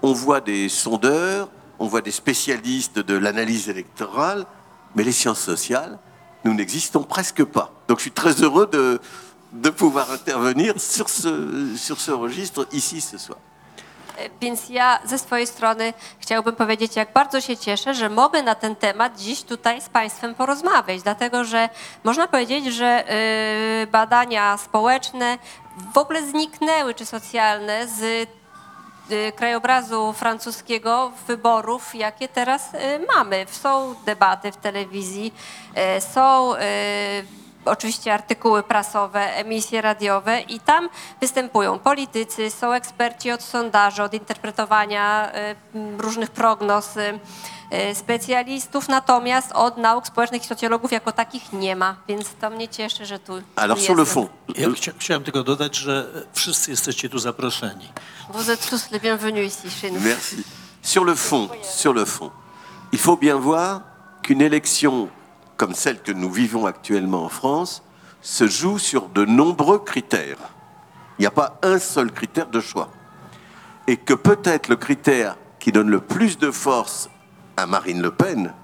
on 0.02 0.12
voit 0.12 0.40
des 0.40 0.68
sondeurs, 0.68 1.48
on 1.78 1.86
voit 1.86 2.02
des 2.02 2.10
spécialistes 2.10 2.98
de 2.98 3.16
l'analyse 3.16 3.68
électorale, 3.68 4.46
mais 4.94 5.04
les 5.04 5.12
sciences 5.12 5.40
sociales, 5.40 5.98
nous 6.44 6.54
n'existons 6.54 7.02
presque 7.02 7.44
pas. 7.44 7.70
Donc 7.88 7.98
je 7.98 8.02
suis 8.02 8.12
très 8.12 8.32
heureux 8.42 8.66
de, 8.66 9.00
de 9.52 9.70
pouvoir 9.70 10.10
intervenir 10.10 10.80
sur 10.80 11.08
ce, 11.08 11.76
sur 11.76 12.00
ce 12.00 12.10
registre 12.12 12.66
ici 12.72 13.00
ce 13.00 13.18
soir. 13.18 13.38
E, 14.18 14.30
Więc 14.40 14.68
ja 14.70 14.98
ze 15.04 15.18
swojej 15.18 15.46
strony 15.46 15.92
chciałbym 16.18 16.56
powiedzieć, 16.56 16.96
jak 16.96 17.12
bardzo 17.12 17.40
się 17.40 17.56
cieszę, 17.56 17.94
że 17.94 18.08
mogę 18.08 18.42
na 18.42 18.54
ten 18.54 18.76
temat 18.76 19.18
dziś 19.20 19.42
tutaj 19.42 19.80
z 19.80 19.88
Państwem 19.88 20.34
porozmawiać, 20.34 21.02
dlatego 21.02 21.44
że 21.44 21.68
można 22.04 22.28
powiedzieć, 22.28 22.74
że 22.74 23.04
y, 23.82 23.86
badania 23.86 24.56
społeczne 24.56 25.38
w 25.94 25.98
ogóle 25.98 26.26
zniknęły, 26.26 26.94
czy 26.94 27.06
socjalne, 27.06 27.86
z 27.88 28.28
krajobrazu 29.36 30.12
francuskiego 30.12 31.12
wyborów, 31.26 31.94
jakie 31.94 32.28
teraz 32.28 32.74
y, 32.74 33.06
mamy. 33.14 33.46
Są 33.50 33.94
debaty 34.06 34.52
w 34.52 34.56
telewizji, 34.56 35.34
y, 35.96 36.00
są 36.00 36.54
y, 36.54 36.58
oczywiście 37.64 38.14
artykuły 38.14 38.62
prasowe, 38.62 39.36
emisje 39.36 39.80
radiowe 39.80 40.40
i 40.40 40.60
tam 40.60 40.88
występują 41.20 41.78
politycy, 41.78 42.50
są 42.50 42.72
eksperci 42.72 43.30
od 43.30 43.42
sondaży, 43.42 44.02
od 44.02 44.14
interpretowania 44.14 45.32
y, 45.34 45.56
różnych 45.98 46.30
prognoz, 46.30 46.96
y, 46.96 47.00
y, 47.00 47.18
specjalistów, 47.94 48.88
natomiast 48.88 49.52
od 49.52 49.76
nauk 49.76 50.06
społecznych 50.06 50.44
i 50.44 50.46
socjologów 50.46 50.92
jako 50.92 51.12
takich 51.12 51.52
nie 51.52 51.76
ma, 51.76 51.96
więc 52.08 52.26
to 52.40 52.50
mnie 52.50 52.68
cieszy, 52.68 53.06
że 53.06 53.18
tu 53.18 53.32
Alors 53.56 53.80
sur 53.80 53.96
le 53.96 54.02
jestem. 54.02 54.14
fond, 54.14 54.30
Ja 54.58 54.70
chcia, 54.70 54.92
chciałem 54.98 55.22
tylko 55.24 55.42
dodać, 55.42 55.76
że 55.76 56.06
wszyscy 56.32 56.70
jesteście 56.70 57.08
tu 57.08 57.18
zaproszeni. 57.18 57.88
Vous 58.32 58.50
êtes 58.50 58.70
tous 58.70 58.90
les 58.90 59.00
bienvenus 59.02 59.46
ici 59.64 59.70
chez 59.80 59.92
nous. 59.92 60.00
Merci. 60.04 60.36
Sur 60.82 61.04
le 61.04 61.14
fond, 61.14 61.48
sur 61.62 61.92
le 61.94 62.04
fond, 62.04 62.30
il 62.92 62.98
faut 62.98 63.16
bien 63.20 63.36
voir 63.36 63.80
qu'une 64.22 64.40
élection 64.42 65.08
comme 65.56 65.74
celle 65.74 66.00
que 66.02 66.12
nous 66.12 66.30
vivons 66.32 66.66
actuellement 66.66 67.24
en 67.24 67.28
France 67.28 67.82
se 68.22 68.46
joue 68.48 68.78
sur 68.78 69.08
de 69.08 69.24
nombreux 69.26 69.78
critères. 69.78 70.38
Il 71.18 71.22
n'y 71.22 71.26
a 71.26 71.30
pas 71.30 71.58
un 71.62 71.78
seul 71.78 72.10
critère 72.12 72.46
de 72.46 72.60
choix. 72.60 72.88
Et 73.86 73.96
que 73.98 74.14
peut-être 74.14 74.68
le 74.68 74.76
critère 74.76 75.36
qui 75.58 75.70
donne 75.72 75.90
le 75.90 76.00
plus 76.00 76.38
de 76.38 76.50
force 76.50 77.10
à 77.60 77.66
Marine 77.66 78.00
Le 78.00 78.10
Pen, 78.10 78.54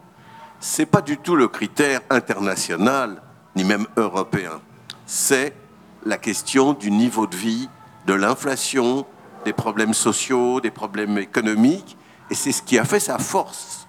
c'est 0.58 0.86
pas 0.86 1.02
du 1.02 1.18
tout 1.18 1.36
le 1.36 1.48
critère 1.48 2.00
international, 2.08 3.22
ni 3.54 3.62
même 3.62 3.86
européen. 3.96 4.60
C'est 5.04 5.54
la 6.04 6.16
question 6.16 6.72
du 6.72 6.90
niveau 6.90 7.26
de 7.26 7.36
vie, 7.36 7.68
de 8.06 8.14
l'inflation, 8.14 9.06
des 9.44 9.52
problèmes 9.52 9.92
sociaux, 9.92 10.60
des 10.60 10.70
problèmes 10.70 11.18
économiques. 11.18 11.96
Et 12.30 12.34
c'est 12.34 12.52
ce 12.52 12.62
qui 12.62 12.78
a 12.78 12.84
fait 12.84 13.00
sa 13.00 13.18
force 13.18 13.86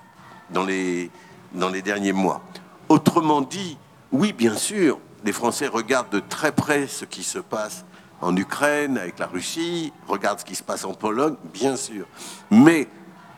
dans 0.50 0.64
les, 0.64 1.10
dans 1.54 1.70
les 1.70 1.82
derniers 1.82 2.14
mois. 2.14 2.42
Autrement 2.90 3.42
dit, 3.42 3.78
oui, 4.12 4.34
bien 4.34 4.56
sûr, 4.56 5.00
les 5.24 5.32
Français 5.32 5.68
regardent 5.68 6.10
de 6.12 6.20
très 6.20 6.52
près 6.52 6.88
ce 6.88 7.06
qui 7.06 7.24
se 7.24 7.40
passe 7.40 7.86
en 8.20 8.36
Ukraine 8.36 8.98
avec 8.98 9.20
la 9.20 9.28
Russie, 9.28 9.94
regardent 10.08 10.40
ce 10.40 10.46
qui 10.46 10.56
se 10.56 10.64
passe 10.64 10.84
en 10.84 10.94
Pologne, 10.94 11.36
bien 11.54 11.76
sûr. 11.76 12.06
Mais 12.52 12.88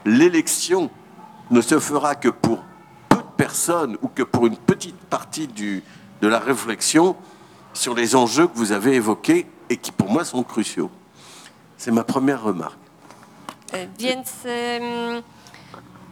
l'élection 0.06 0.90
ne 1.52 1.62
se 1.62 1.80
fera 1.80 2.16
que 2.16 2.30
pour 2.30 2.60
peu 3.10 3.18
de 3.18 3.32
personnes 3.38 3.98
ou 4.02 4.08
que 4.08 4.24
pour 4.24 4.48
une 4.48 4.58
petite 4.58 5.00
partie 5.10 5.48
du, 5.48 5.84
de 6.22 6.28
la 6.28 6.40
réflexion 6.40 7.16
sur 7.74 7.96
les 7.96 8.16
enjeux 8.16 8.48
que 8.48 8.58
vous 8.58 8.72
avez 8.72 8.96
évoqués 8.96 9.48
et 9.70 9.78
qui 9.78 9.92
pour 9.92 10.10
moi 10.10 10.26
sont 10.26 10.44
cruciaux. 10.44 10.90
C'est 11.78 11.92
ma 11.92 12.04
première 12.04 12.42
remarque. 12.44 12.78
E, 13.74 13.88
Więc 13.98 14.32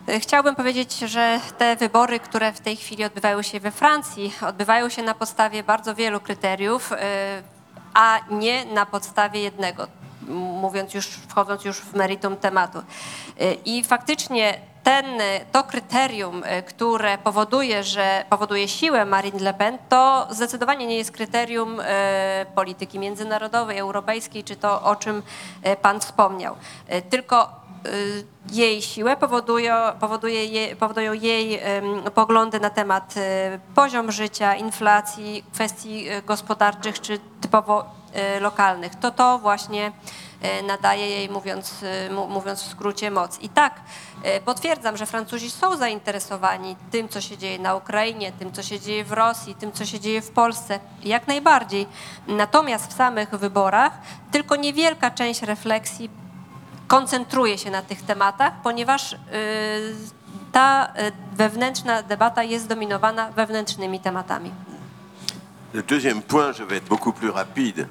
e, 0.08 0.20
chciałbym 0.20 0.56
powiedzieć, 0.56 1.00
że 1.00 1.40
te 1.58 1.76
wybory, 1.76 2.20
które 2.20 2.54
w 2.54 2.60
tej 2.60 2.76
chwili 2.76 3.04
odbywają 3.04 3.42
się 3.42 3.60
we 3.60 3.72
Francji, 3.72 4.34
odbywają 4.42 4.90
się 4.90 5.04
na 5.04 5.14
podstawie 5.14 5.64
bardzo 5.64 5.96
wielu 5.96 6.20
kryteriów, 6.20 6.92
y, 6.92 6.96
a 7.94 8.20
nie 8.32 8.66
na 8.66 8.86
podstawie 8.86 9.42
jednego, 9.42 9.88
mówiąc 10.28 10.94
już, 10.94 11.08
wchodząc 11.08 11.66
już 11.66 11.78
w 11.78 11.94
meritum 11.94 12.38
tematu. 12.38 12.80
I 13.66 13.84
faktycznie 13.84 14.60
ten, 14.88 15.06
to 15.52 15.64
kryterium, 15.64 16.44
które 16.68 17.18
powoduje, 17.18 17.84
że 17.84 18.26
powoduje 18.30 18.68
siłę 18.68 19.06
Marine 19.06 19.40
Le 19.40 19.54
Pen, 19.54 19.78
to 19.90 20.28
zdecydowanie 20.30 20.88
nie 20.88 20.98
jest 20.98 21.12
kryterium 21.12 21.80
y, 21.80 21.84
polityki 22.56 23.00
międzynarodowej, 23.00 23.78
europejskiej, 23.78 24.44
czy 24.44 24.56
to, 24.56 24.84
o 24.84 24.96
czym 24.96 25.18
y, 25.18 25.76
pan 25.76 26.00
wspomniał. 26.00 26.56
Y, 26.94 27.02
Tylko 27.02 27.68
jej 28.52 28.82
siłę 28.82 29.18
powodują, 29.18 29.74
powoduje 30.00 30.46
je, 30.46 30.76
powodują 30.76 31.14
jej 31.14 31.60
poglądy 32.16 32.60
na 32.60 32.70
temat 32.70 33.16
poziom 33.76 34.12
życia, 34.12 34.56
inflacji, 34.56 35.44
kwestii 35.54 36.06
gospodarczych 36.26 37.02
czy 37.02 37.20
typowo 37.42 37.82
e, 37.82 37.97
lokalnych. 38.40 38.96
To 38.96 39.12
to 39.12 39.40
właśnie 39.40 39.92
e, 40.42 40.64
nadaje 40.64 41.10
jej, 41.10 41.30
mówiąc, 41.30 41.84
e, 41.84 42.10
mówiąc 42.10 42.64
w 42.64 42.72
skrócie, 42.72 43.12
moc. 43.12 43.40
I 43.40 43.50
tak, 43.50 43.82
e, 44.24 44.42
potwierdzam, 44.42 44.98
że 44.98 45.06
Francuzi 45.06 45.52
są 45.52 45.78
zainteresowani 45.78 46.76
tym, 46.92 47.10
co 47.10 47.22
się 47.22 47.38
dzieje 47.38 47.60
na 47.60 47.76
Ukrainie, 47.76 48.32
tym, 48.32 48.52
co 48.52 48.64
się 48.64 48.80
dzieje 48.80 49.04
w 49.04 49.12
Rosji, 49.12 49.56
tym, 49.56 49.72
co 49.72 49.86
się 49.86 50.00
dzieje 50.00 50.22
w 50.22 50.32
Polsce, 50.32 50.80
jak 51.04 51.28
najbardziej. 51.28 51.88
Natomiast 52.28 52.92
w 52.92 52.98
samych 52.98 53.30
wyborach 53.30 53.94
tylko 54.32 54.56
niewielka 54.56 55.12
część 55.12 55.42
refleksji 55.42 56.10
koncentruje 56.88 57.58
się 57.58 57.72
na 57.72 57.82
tych 57.82 58.02
tematach, 58.02 58.54
ponieważ 58.64 59.16
ta 60.52 60.94
wewnętrzna 61.34 62.04
debata 62.04 62.44
jest 62.44 62.66
zdominowana 62.66 63.32
wewnętrznymi 63.32 64.00
tematami. 64.00 64.52
Le 65.74 65.84
deuxième 65.84 66.22
point, 66.22 66.54
je 66.54 66.64
vais 66.64 66.78
être 66.78 66.88
beaucoup 66.88 67.12
plus 67.12 67.30
rapide, 67.30 67.90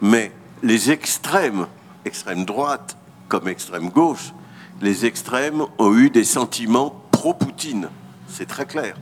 mais 0.00 0.32
les 0.62 0.90
extrêmes, 0.90 1.66
extrême 2.06 2.46
droite 2.46 2.96
comme 3.28 3.46
extrême 3.46 3.90
gauche, 3.90 4.32
les 4.80 5.04
extrêmes 5.04 5.66
ont 5.78 5.94
eu 5.94 6.08
des 6.08 6.24
sentiments 6.24 7.02
pro-Poutine. 7.12 7.90
C'est 8.26 8.46
très 8.46 8.64
clair. 8.64 8.96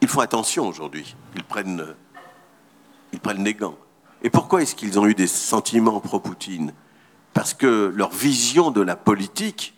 Ils 0.00 0.08
font 0.08 0.20
attention 0.20 0.66
aujourd'hui. 0.66 1.14
Ils 1.36 1.44
prennent, 1.44 1.86
ils 3.12 3.20
prennent 3.20 3.44
les 3.44 3.54
gants. 3.54 3.78
Et 4.22 4.30
pourquoi 4.30 4.62
est-ce 4.62 4.74
qu'ils 4.74 4.98
ont 4.98 5.06
eu 5.06 5.14
des 5.14 5.28
sentiments 5.28 6.00
pro-Poutine? 6.00 6.74
Parce 7.32 7.54
que 7.54 7.92
leur 7.94 8.10
vision 8.10 8.72
de 8.72 8.80
la 8.80 8.96
politique, 8.96 9.74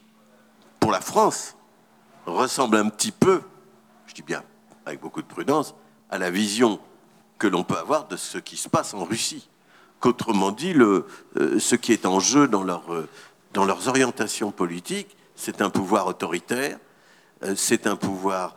pour 0.81 0.91
la 0.91 1.03
France, 1.03 1.55
ressemble 2.25 2.79
un 2.79 2.89
petit 2.89 3.13
peu, 3.13 3.43
je 4.07 4.15
dis 4.15 4.23
bien 4.23 4.43
avec 4.87 5.03
beaucoup 5.03 5.21
de 5.21 5.27
prudence, 5.27 5.75
à 6.11 6.19
la 6.19 6.31
vision 6.31 6.81
que 7.39 7.47
l'on 7.47 7.65
peut 7.65 7.77
avoir 7.77 8.09
de 8.09 8.17
ce 8.17 8.39
qui 8.39 8.57
se 8.57 8.69
passe 8.69 8.95
en 8.95 9.05
Russie. 9.05 9.49
Qu'autrement 10.01 10.51
dit, 10.51 10.75
euh, 10.75 11.07
ce 11.59 11.77
qui 11.77 11.93
est 11.93 12.07
en 12.07 12.21
jeu 12.21 12.49
euh, 12.53 13.07
dans 13.53 13.65
leurs 13.65 13.89
orientations 13.89 14.51
politiques, 14.51 15.17
c'est 15.35 15.63
un 15.63 15.71
pouvoir 15.71 16.07
autoritaire, 16.07 16.79
euh, 17.43 17.55
c'est 17.57 17.87
un 17.87 17.97
pouvoir 17.97 18.55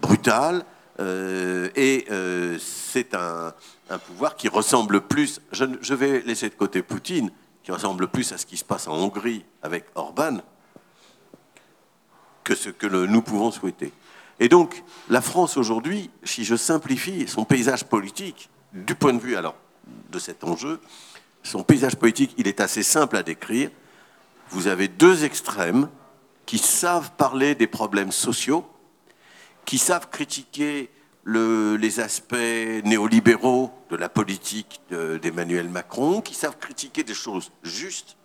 brutal, 0.00 0.64
et 1.00 2.06
c'est 2.60 3.14
un, 3.14 3.52
pouvoir 4.06 4.36
qui 4.36 4.48
ressemble 4.48 5.00
plus, 5.00 5.40
je, 5.50 5.94
vais 5.94 6.20
laisser 6.20 6.48
de 6.48 6.54
côté 6.54 6.82
Poutine, 6.82 7.32
qui 7.64 7.72
ressemble 7.72 8.06
plus 8.06 8.32
à 8.32 8.38
ce 8.38 8.46
qui 8.46 8.56
se 8.56 8.64
passe 8.64 8.86
en 8.86 8.94
Hongrie 8.94 9.44
avec 9.62 9.86
Orban, 9.96 10.38
que 12.44 12.54
ce 12.54 12.70
que 12.70 12.86
nous 12.86 13.22
pouvons 13.22 13.50
souhaiter. 13.50 13.92
Et 14.40 14.48
donc, 14.48 14.84
la 15.08 15.20
France 15.20 15.56
aujourd'hui, 15.56 16.10
si 16.22 16.44
je 16.44 16.54
simplifie 16.56 17.26
son 17.26 17.44
paysage 17.44 17.84
politique, 17.84 18.50
du 18.72 18.94
point 18.94 19.12
de 19.12 19.18
vue 19.20 19.36
alors 19.36 19.56
de 20.10 20.18
cet 20.18 20.44
enjeu, 20.44 20.80
son 21.42 21.62
paysage 21.62 21.96
politique, 21.96 22.34
il 22.36 22.46
est 22.46 22.60
assez 22.60 22.82
simple 22.82 23.16
à 23.16 23.22
décrire. 23.22 23.70
Vous 24.50 24.66
avez 24.66 24.88
deux 24.88 25.24
extrêmes 25.24 25.88
qui 26.46 26.58
savent 26.58 27.10
parler 27.16 27.54
des 27.54 27.66
problèmes 27.66 28.12
sociaux, 28.12 28.66
qui 29.64 29.78
savent 29.78 30.08
critiquer 30.08 30.90
le- 31.24 31.76
les 31.76 32.00
aspects 32.00 32.34
néolibéraux 32.84 33.70
de 33.90 33.96
la 33.96 34.08
politique 34.08 34.80
de- 34.90 35.18
d'Emmanuel 35.18 35.68
Macron, 35.68 36.20
qui 36.22 36.34
savent 36.34 36.56
critiquer 36.58 37.02
des 37.02 37.14
choses 37.14 37.50
justes, 37.62 38.16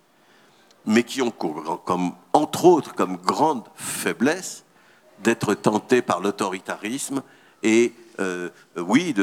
mais 0.86 1.02
qui 1.02 1.20
ont 1.22 1.30
co- 1.30 1.80
comme, 1.84 2.12
entre 2.32 2.64
autres 2.66 2.94
comme 2.94 3.16
grande 3.16 3.64
faiblesse 3.74 4.63
d'être 5.22 5.54
tentés 5.54 6.02
par 6.02 6.20
l'autoritarisme 6.20 7.22
et 7.62 7.92
euh, 8.20 8.48
euh, 8.76 8.82
oui, 8.82 9.14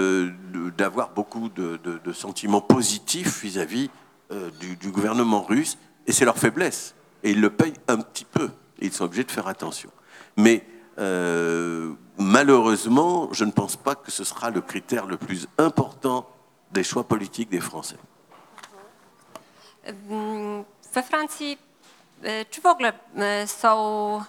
d'avoir 0.78 1.12
beaucoup 1.12 1.50
de, 1.50 1.80
sentiments 2.14 2.62
positifs 2.62 3.42
vis-à-vis 3.42 3.89
euh, 4.32 4.50
du, 4.60 4.92
gouvernement 4.92 5.42
russe, 5.42 5.78
et 6.08 6.12
c'est 6.12 6.26
leur 6.26 6.38
faiblesse. 6.38 6.96
Et 7.24 7.32
ils 7.32 7.42
le 7.42 7.50
payent 7.50 7.74
un 7.88 7.98
petit 7.98 8.26
peu, 8.26 8.50
ils 8.80 8.92
sont 8.92 9.06
obligés 9.06 9.24
de 9.24 9.32
faire 9.32 9.48
attention. 9.48 9.89
Mais 10.38 10.66
euh, 10.98 11.94
malheureusement, 12.18 13.30
je 13.32 13.46
ne 13.46 13.52
pense 13.52 13.76
pas 13.76 13.96
que 13.96 14.12
ce 14.12 14.24
sera 14.24 14.50
le 14.50 14.62
critère 14.62 15.06
le 15.06 15.18
plus 15.18 15.48
important 15.58 16.28
des 16.72 16.84
choix 16.84 17.04
politiques 17.04 17.50
des 17.50 17.60
Français. 17.62 17.98
Mm, 20.10 20.64
We 20.94 21.04
Francji, 21.04 21.58
czy 22.50 22.62
w 22.62 22.66
ogóle 22.66 22.94
są 23.46 24.22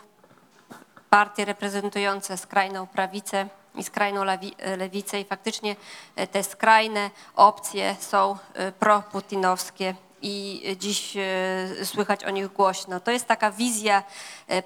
partie 1.12 1.44
reprezentujące 1.44 2.36
skrajną 2.36 2.86
prawicę 2.86 3.48
i 3.74 3.84
skrajną 3.84 4.24
lewi- 4.24 4.76
lewicę 4.78 5.20
i 5.20 5.24
faktycznie 5.24 5.76
y, 6.20 6.26
te 6.26 6.42
skrajne 6.42 7.10
opcje 7.36 7.96
są 8.00 8.36
y, 8.68 8.72
proputinowskie 8.72 9.94
i 10.22 10.62
dziś 10.78 11.16
słychać 11.84 12.24
o 12.24 12.30
nich 12.30 12.48
głośno. 12.52 13.00
To 13.00 13.10
jest 13.10 13.26
taka 13.26 13.50
wizja 13.50 14.02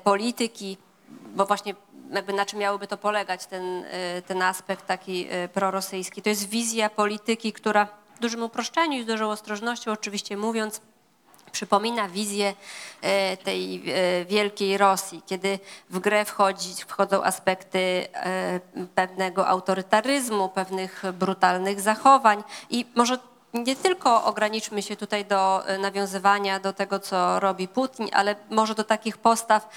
polityki, 0.05 0.78
bo 1.09 1.47
właśnie 1.47 1.74
jakby 2.11 2.32
na 2.32 2.47
czym 2.47 2.59
miałoby 2.59 2.86
to 2.86 2.97
polegać, 2.97 3.47
ten, 3.47 3.84
ten 4.26 4.42
aspekt 4.42 4.86
taki 4.86 5.28
prorosyjski. 5.53 6.22
To 6.22 6.28
jest 6.28 6.49
wizja 6.49 6.90
polityki, 6.90 7.53
która 7.53 7.86
w 8.14 8.18
dużym 8.18 8.42
uproszczeniu 8.42 8.99
i 8.99 9.03
z 9.03 9.07
dużą 9.07 9.30
ostrożnością 9.30 9.92
oczywiście 9.92 10.36
mówiąc, 10.36 10.80
przypomina 11.57 12.09
wizję 12.09 12.54
e, 13.02 13.36
tej 13.36 13.76
e, 13.76 14.24
wielkiej 14.24 14.78
Rosji, 14.78 15.22
kiedy 15.26 15.59
w 15.90 15.98
grę 15.98 16.24
wchodzi, 16.24 16.74
wchodzą 16.86 17.24
aspekty 17.24 17.78
e, 18.14 18.61
pewnego 18.94 19.48
autorytaryzmu, 19.48 20.48
pewnych 20.48 21.02
brutalnych 21.12 21.80
zachowań. 21.80 22.44
I 22.70 22.86
może 22.94 23.18
nie 23.54 23.76
tylko 23.76 24.24
ograniczmy 24.24 24.82
się 24.82 24.96
tutaj 24.96 25.24
do 25.24 25.62
nawiązywania 25.80 26.61
do 26.61 26.72
tego, 26.72 26.98
co 26.98 27.40
robi 27.40 27.68
Putin, 27.68 28.09
ale 28.12 28.36
może 28.50 28.74
do 28.74 28.84
takich 28.84 29.18
postaw 29.18 29.68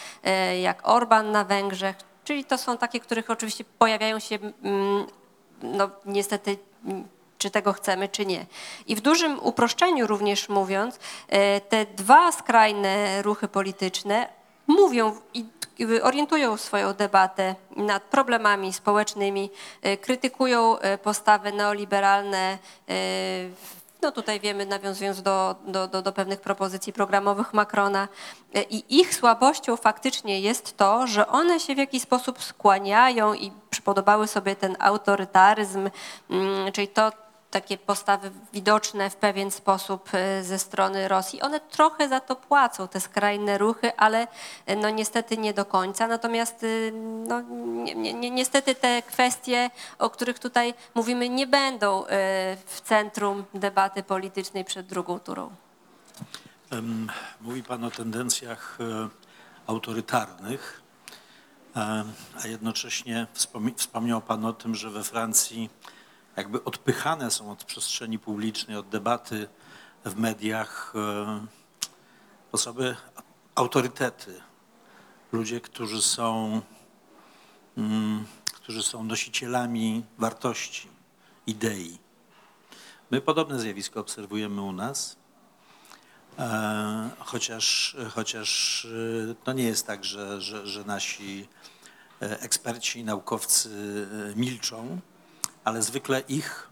jak 0.61 0.89
Orban 0.89 1.31
na 1.31 1.43
Węgrzech, 1.43 1.95
czyli 2.23 2.45
to 2.45 2.57
są 2.57 2.77
takie, 2.77 2.99
których 2.99 3.29
oczywiście 3.29 3.63
pojawiają 3.77 4.19
się 4.19 4.35
mm, 4.63 5.05
no 5.63 5.89
niestety 6.05 6.57
czy 7.39 7.51
tego 7.51 7.73
chcemy, 7.73 8.07
czy 8.07 8.25
nie. 8.25 8.45
I 8.87 8.95
w 8.95 9.01
dużym 9.01 9.39
uproszczeniu 9.41 10.07
również 10.07 10.49
mówiąc, 10.49 10.99
e, 11.27 11.61
te 11.61 11.85
dwa 11.85 12.31
skrajne 12.31 13.21
ruchy 13.21 13.47
polityczne 13.47 14.27
mówią 14.67 15.15
i 15.33 15.45
orientują 16.01 16.57
swoją 16.57 16.93
debatę 16.93 17.55
nad 17.75 18.03
problemami 18.03 18.73
społecznymi, 18.73 19.49
e, 19.81 19.97
krytykują 19.97 20.79
e, 20.79 20.97
postawy 20.97 21.51
neoliberalne, 21.51 22.57
no 24.01 24.11
tutaj 24.11 24.39
wiemy, 24.39 24.65
nawiązując 24.65 25.21
do, 25.21 25.55
do, 25.67 25.87
do, 25.87 26.01
do 26.01 26.11
pewnych 26.11 26.41
propozycji 26.41 26.93
programowych 26.93 27.53
Macrona. 27.53 28.07
I 28.69 28.99
ich 28.99 29.15
słabością 29.15 29.77
faktycznie 29.77 30.39
jest 30.39 30.77
to, 30.77 31.07
że 31.07 31.27
one 31.27 31.59
się 31.59 31.75
w 31.75 31.77
jakiś 31.77 32.01
sposób 32.01 32.43
skłaniają 32.43 33.33
i 33.33 33.51
przypodobały 33.69 34.27
sobie 34.27 34.55
ten 34.55 34.75
autorytaryzm, 34.79 35.89
mm, 36.29 36.71
czyli 36.71 36.87
to 36.87 37.11
takie 37.51 37.77
postawy 37.77 38.31
widoczne 38.53 39.09
w 39.09 39.15
pewien 39.15 39.51
sposób 39.51 40.09
e, 40.13 40.43
ze 40.43 40.59
strony 40.59 41.07
Rosji. 41.07 41.41
One 41.41 41.59
trochę 41.59 42.09
za 42.09 42.19
to 42.19 42.35
płacą, 42.35 42.87
te 42.87 42.99
skrajne 43.01 43.57
ruchy, 43.57 43.95
ale 43.97 44.27
e, 44.65 44.75
no 44.75 44.89
niestety 44.89 45.37
nie 45.37 45.53
do 45.53 45.65
końca. 45.65 46.07
Natomiast 46.07 46.63
y, 46.63 46.91
no, 47.27 47.41
ni- 47.41 47.95
ni- 47.95 48.13
ni- 48.15 48.31
niestety 48.31 48.75
te 48.75 49.01
kwestie, 49.01 49.69
o 49.99 50.09
których 50.09 50.39
tutaj 50.39 50.73
mówimy, 50.95 51.29
nie 51.29 51.47
będą 51.47 52.03
w 52.65 52.81
centrum 52.83 53.45
debaty 53.53 54.03
politycznej 54.03 54.65
przed 54.65 54.85
drugą 54.87 55.19
turą. 55.19 55.49
Mówi 57.41 57.63
Pan 57.63 57.83
o 57.83 57.91
tendencjach 57.91 58.77
autorytarnych, 59.67 60.81
a 62.43 62.47
jednocześnie 62.47 63.27
wspomni- 63.33 63.73
wspomniał 63.75 64.21
Pan 64.21 64.45
o 64.45 64.53
tym, 64.53 64.75
że 64.75 64.89
we 64.89 65.03
Francji 65.03 65.69
jakby 66.39 66.63
odpychane 66.63 67.31
są 67.31 67.51
od 67.51 67.63
przestrzeni 67.63 68.19
publicznej, 68.19 68.77
od 68.77 68.89
debaty 68.89 69.47
w 70.05 70.15
mediach 70.15 70.93
e, 70.95 71.45
osoby, 72.51 72.95
autorytety, 73.55 74.41
ludzie, 75.31 75.61
którzy 75.61 76.01
są, 76.01 76.61
mm, 77.77 78.25
którzy 78.53 78.83
są 78.83 79.03
nosicielami 79.03 80.03
wartości, 80.17 80.87
idei. 81.47 81.97
My 83.11 83.21
podobne 83.21 83.59
zjawisko 83.59 83.99
obserwujemy 83.99 84.61
u 84.61 84.71
nas. 84.71 85.15
E, 86.39 87.09
Chociaż, 87.19 87.97
chociaż 88.11 88.85
e, 89.31 89.35
to 89.43 89.53
nie 89.53 89.63
jest 89.63 89.87
tak, 89.87 90.05
że, 90.05 90.41
że, 90.41 90.67
że 90.67 90.83
nasi 90.83 91.47
eksperci, 92.19 93.03
naukowcy 93.03 93.69
milczą, 94.35 94.99
ale 95.63 95.81
zwykle 95.81 96.19
ich 96.19 96.69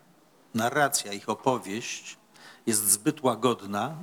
narracja, 0.54 1.14
ich 1.14 1.30
opowieść 1.30 2.18
jest 2.66 2.92
zbyt 2.92 3.24
łagodna, 3.24 3.96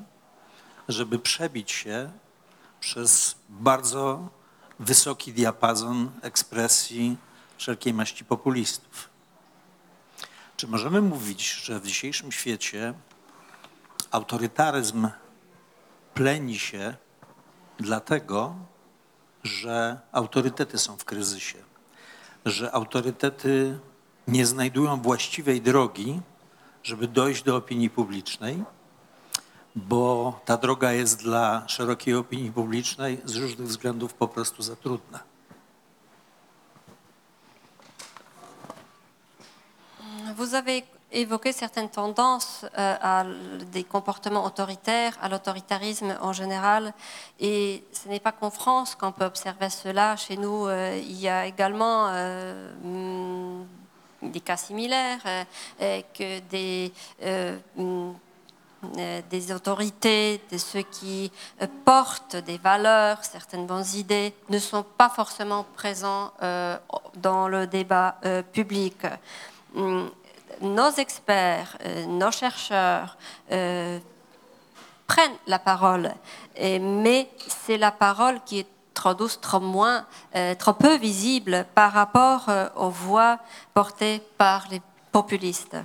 żeby 0.89 1.18
przebić 1.18 1.72
się 1.72 2.11
przez 2.80 3.35
bardzo 3.49 4.28
wysoki 4.78 5.32
diapazon 5.32 6.11
ekspresji 6.22 7.16
wszelkiej 7.59 7.95
maści 7.95 8.24
populistów. 8.24 9.11
Czy 10.57 10.68
możemy 10.68 11.03
mówić, 11.03 11.53
że 11.53 11.80
w 11.80 11.87
dzisiejszym 11.87 12.32
świecie 12.32 12.95
autorytaryzm 14.11 15.09
pleni 16.14 16.59
się 16.59 16.95
dlatego, 17.78 18.55
że 19.45 20.01
autorytety 20.12 20.78
są 20.78 20.97
w 20.97 21.05
kryzysie, 21.05 21.59
że 22.45 22.72
autorytety 22.72 23.78
nie 24.29 24.47
znajdują 24.47 25.03
właściwej 25.03 25.61
drogi, 25.61 26.20
żeby 26.83 27.09
dojść 27.09 27.43
do 27.43 27.57
opinii 27.57 27.91
publicznej, 27.91 28.64
bo 29.77 30.41
ta 30.45 30.57
droga 30.57 30.93
jest 30.93 31.22
dla 31.22 31.62
szerokiej 31.66 32.14
opinii 32.14 32.53
publicznej 32.53 33.20
z 33.25 33.37
różnych 33.37 33.68
względów 33.68 34.14
po 34.14 34.29
prostu 34.29 34.62
za 34.62 34.77
trudna. 34.77 35.20
Vous 40.37 40.55
avez 40.55 40.83
évoqué 41.12 41.53
certaines 41.53 41.89
tendances 41.89 42.66
euh, 42.77 42.97
à 43.01 43.25
des 43.72 43.85
comportements 43.85 44.45
autoritaires, 44.45 45.16
à 45.22 45.29
l'autoritarisme 45.29 46.16
en 46.20 46.33
général. 46.33 46.93
Et 47.41 47.85
ce 47.93 48.09
n'est 48.09 48.20
pas 48.20 48.33
qu'en 48.33 48.51
France 48.51 48.95
qu'on 48.95 49.12
peut 49.12 49.25
observer 49.25 49.70
cela. 49.70 50.16
Chez 50.16 50.37
nous, 50.37 50.66
euh, 50.66 50.99
il 51.01 51.20
y 51.20 51.29
a 51.29 51.47
également 51.47 52.09
euh, 52.09 52.72
des 54.31 54.41
cas 54.41 54.57
similaires, 54.57 55.20
euh, 55.27 55.45
euh, 55.81 56.01
que 56.16 56.41
des, 56.41 56.93
euh, 57.22 57.59
euh, 57.79 59.20
des 59.31 59.53
autorités, 59.53 60.41
de 60.51 60.59
ceux 60.59 60.83
qui 60.83 61.33
portent 61.85 62.37
des 62.37 62.59
valeurs, 62.59 63.25
certaines 63.25 63.66
bonnes 63.66 63.87
idées, 63.95 64.35
ne 64.51 64.59
sont 64.59 64.83
pas 64.83 65.09
forcément 65.09 65.64
présents 65.75 66.33
dans 67.16 67.49
le 67.49 67.66
débat 67.66 68.16
public. 68.53 68.97
Hum, 69.75 70.11
Nos 70.61 70.91
experts, 70.91 71.79
nos 72.07 72.31
chercheurs 72.31 73.16
prennent 75.07 75.39
la 75.47 75.59
parole, 75.59 76.12
mais 76.61 77.31
c'est 77.49 77.79
la 77.79 77.91
parole 77.91 78.41
qui 78.45 78.59
est 78.61 78.74
trop 78.95 79.14
douce, 79.14 79.40
trop 79.40 79.61
moins, 79.61 80.07
euh, 80.36 80.55
trop 80.55 80.72
peu 80.72 80.97
visible 80.97 81.66
par 81.74 81.92
rapport 81.92 82.49
euh, 82.49 82.68
aux 82.76 82.90
voix 82.90 83.38
portées 83.74 84.22
par 84.38 84.66
les 84.70 84.80
populistes. 85.12 85.76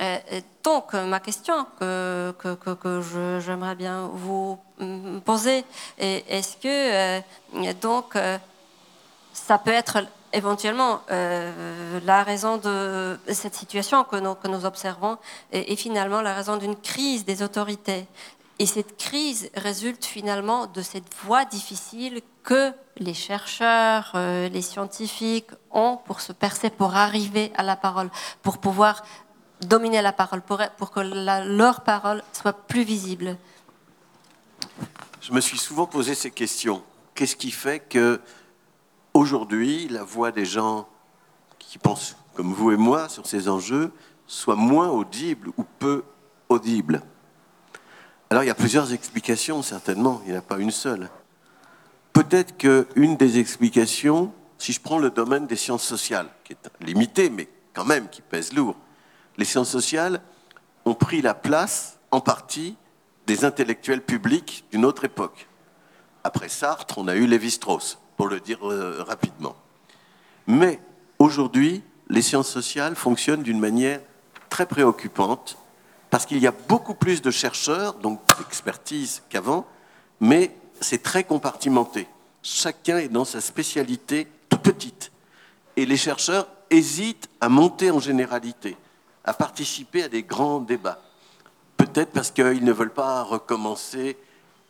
Euh, 0.00 0.18
donc, 0.62 0.92
ma 0.94 1.20
question 1.20 1.66
que, 1.78 2.34
que, 2.38 2.54
que- 2.74 3.40
j'aimerais 3.40 3.74
bien 3.74 4.08
vous 4.12 4.58
mm, 4.78 5.20
poser, 5.20 5.64
est- 5.98 6.24
est-ce 6.28 6.56
que 6.56 7.72
donc 7.80 8.16
ça 9.32 9.58
peut 9.58 9.70
être 9.72 9.98
éventuellement 10.32 11.00
la 11.08 12.22
raison 12.24 12.56
de 12.56 13.18
cette 13.28 13.54
situation 13.54 14.02
que 14.04 14.16
nous, 14.16 14.34
que 14.34 14.48
nous 14.48 14.64
observons 14.64 15.16
et 15.52 15.76
finalement 15.76 16.22
la 16.22 16.34
raison 16.34 16.56
d'une 16.56 16.76
crise 16.76 17.24
des 17.24 17.42
autorités? 17.42 18.06
Et 18.60 18.66
cette 18.66 18.96
crise 18.96 19.50
résulte 19.56 20.04
finalement 20.04 20.66
de 20.66 20.80
cette 20.80 21.12
voie 21.24 21.44
difficile 21.44 22.20
que 22.44 22.72
les 22.98 23.14
chercheurs, 23.14 24.12
euh, 24.14 24.48
les 24.48 24.62
scientifiques 24.62 25.50
ont 25.72 25.98
pour 26.04 26.20
se 26.20 26.32
percer, 26.32 26.70
pour 26.70 26.94
arriver 26.94 27.52
à 27.56 27.64
la 27.64 27.74
parole, 27.74 28.10
pour 28.42 28.58
pouvoir 28.58 29.02
dominer 29.62 30.02
la 30.02 30.12
parole, 30.12 30.40
pour, 30.42 30.90
que 30.92 31.00
leur 31.00 31.80
parole 31.80 32.22
soit 32.32 32.52
plus 32.52 32.84
visible. 32.84 33.36
Je 35.20 35.32
me 35.32 35.40
suis 35.40 35.58
souvent 35.58 35.86
posé 35.86 36.14
ces 36.14 36.30
questions. 36.30 36.82
Qu'est-ce 37.14 37.36
qui 37.36 37.50
fait 37.50 37.80
que 37.80 38.20
aujourd'hui 39.14 39.88
la 39.88 40.04
voix 40.04 40.30
des 40.30 40.44
gens 40.44 40.86
qui 41.58 41.78
pensent 41.78 42.16
comme 42.34 42.52
vous 42.52 42.70
et 42.70 42.76
moi 42.76 43.08
sur 43.08 43.26
ces 43.26 43.48
enjeux 43.48 43.92
soit 44.26 44.56
moins 44.56 44.90
audible 44.90 45.50
ou 45.56 45.64
peu 45.78 46.04
audible? 46.48 47.02
Alors 48.30 48.42
il 48.42 48.46
y 48.46 48.50
a 48.50 48.54
plusieurs 48.54 48.92
explications 48.92 49.62
certainement, 49.62 50.20
il 50.24 50.32
n'y 50.32 50.36
en 50.36 50.40
a 50.40 50.42
pas 50.42 50.58
une 50.58 50.70
seule. 50.70 51.08
Peut-être 52.12 52.56
qu'une 52.56 53.16
des 53.16 53.38
explications, 53.38 54.32
si 54.58 54.72
je 54.72 54.80
prends 54.80 54.98
le 54.98 55.10
domaine 55.10 55.46
des 55.46 55.56
sciences 55.56 55.84
sociales, 55.84 56.28
qui 56.44 56.52
est 56.52 56.70
limité 56.80 57.30
mais 57.30 57.48
quand 57.72 57.84
même 57.84 58.08
qui 58.08 58.22
pèse 58.22 58.52
lourd, 58.52 58.76
les 59.36 59.44
sciences 59.44 59.70
sociales 59.70 60.20
ont 60.84 60.94
pris 60.94 61.22
la 61.22 61.34
place 61.34 61.98
en 62.10 62.20
partie 62.20 62.76
des 63.26 63.44
intellectuels 63.44 64.02
publics 64.02 64.64
d'une 64.70 64.84
autre 64.84 65.04
époque. 65.04 65.48
Après 66.22 66.48
Sartre, 66.48 66.98
on 66.98 67.08
a 67.08 67.16
eu 67.16 67.26
Lévi-Strauss, 67.26 67.98
pour 68.16 68.28
le 68.28 68.40
dire 68.40 68.70
euh, 68.70 69.02
rapidement. 69.06 69.56
Mais 70.46 70.80
aujourd'hui, 71.18 71.82
les 72.08 72.22
sciences 72.22 72.48
sociales 72.48 72.94
fonctionnent 72.94 73.42
d'une 73.42 73.60
manière 73.60 74.00
très 74.50 74.66
préoccupante 74.66 75.58
parce 76.14 76.26
qu'il 76.26 76.38
y 76.38 76.46
a 76.46 76.54
beaucoup 76.68 76.94
plus 76.94 77.22
de 77.22 77.32
chercheurs, 77.32 77.94
donc 77.94 78.20
d'expertise 78.38 79.24
qu'avant, 79.28 79.66
mais 80.20 80.56
c'est 80.80 81.02
très 81.02 81.24
compartimenté. 81.24 82.06
Chacun 82.40 82.98
est 82.98 83.08
dans 83.08 83.24
sa 83.24 83.40
spécialité 83.40 84.28
toute 84.48 84.62
petite. 84.62 85.10
Et 85.74 85.84
les 85.84 85.96
chercheurs 85.96 86.46
hésitent 86.70 87.28
à 87.40 87.48
monter 87.48 87.90
en 87.90 87.98
généralité, 87.98 88.76
à 89.24 89.34
participer 89.34 90.04
à 90.04 90.08
des 90.08 90.22
grands 90.22 90.60
débats. 90.60 91.02
Peut-être 91.76 92.12
parce 92.12 92.30
qu'ils 92.30 92.62
ne 92.62 92.72
veulent 92.72 92.94
pas 92.94 93.24
recommencer 93.24 94.16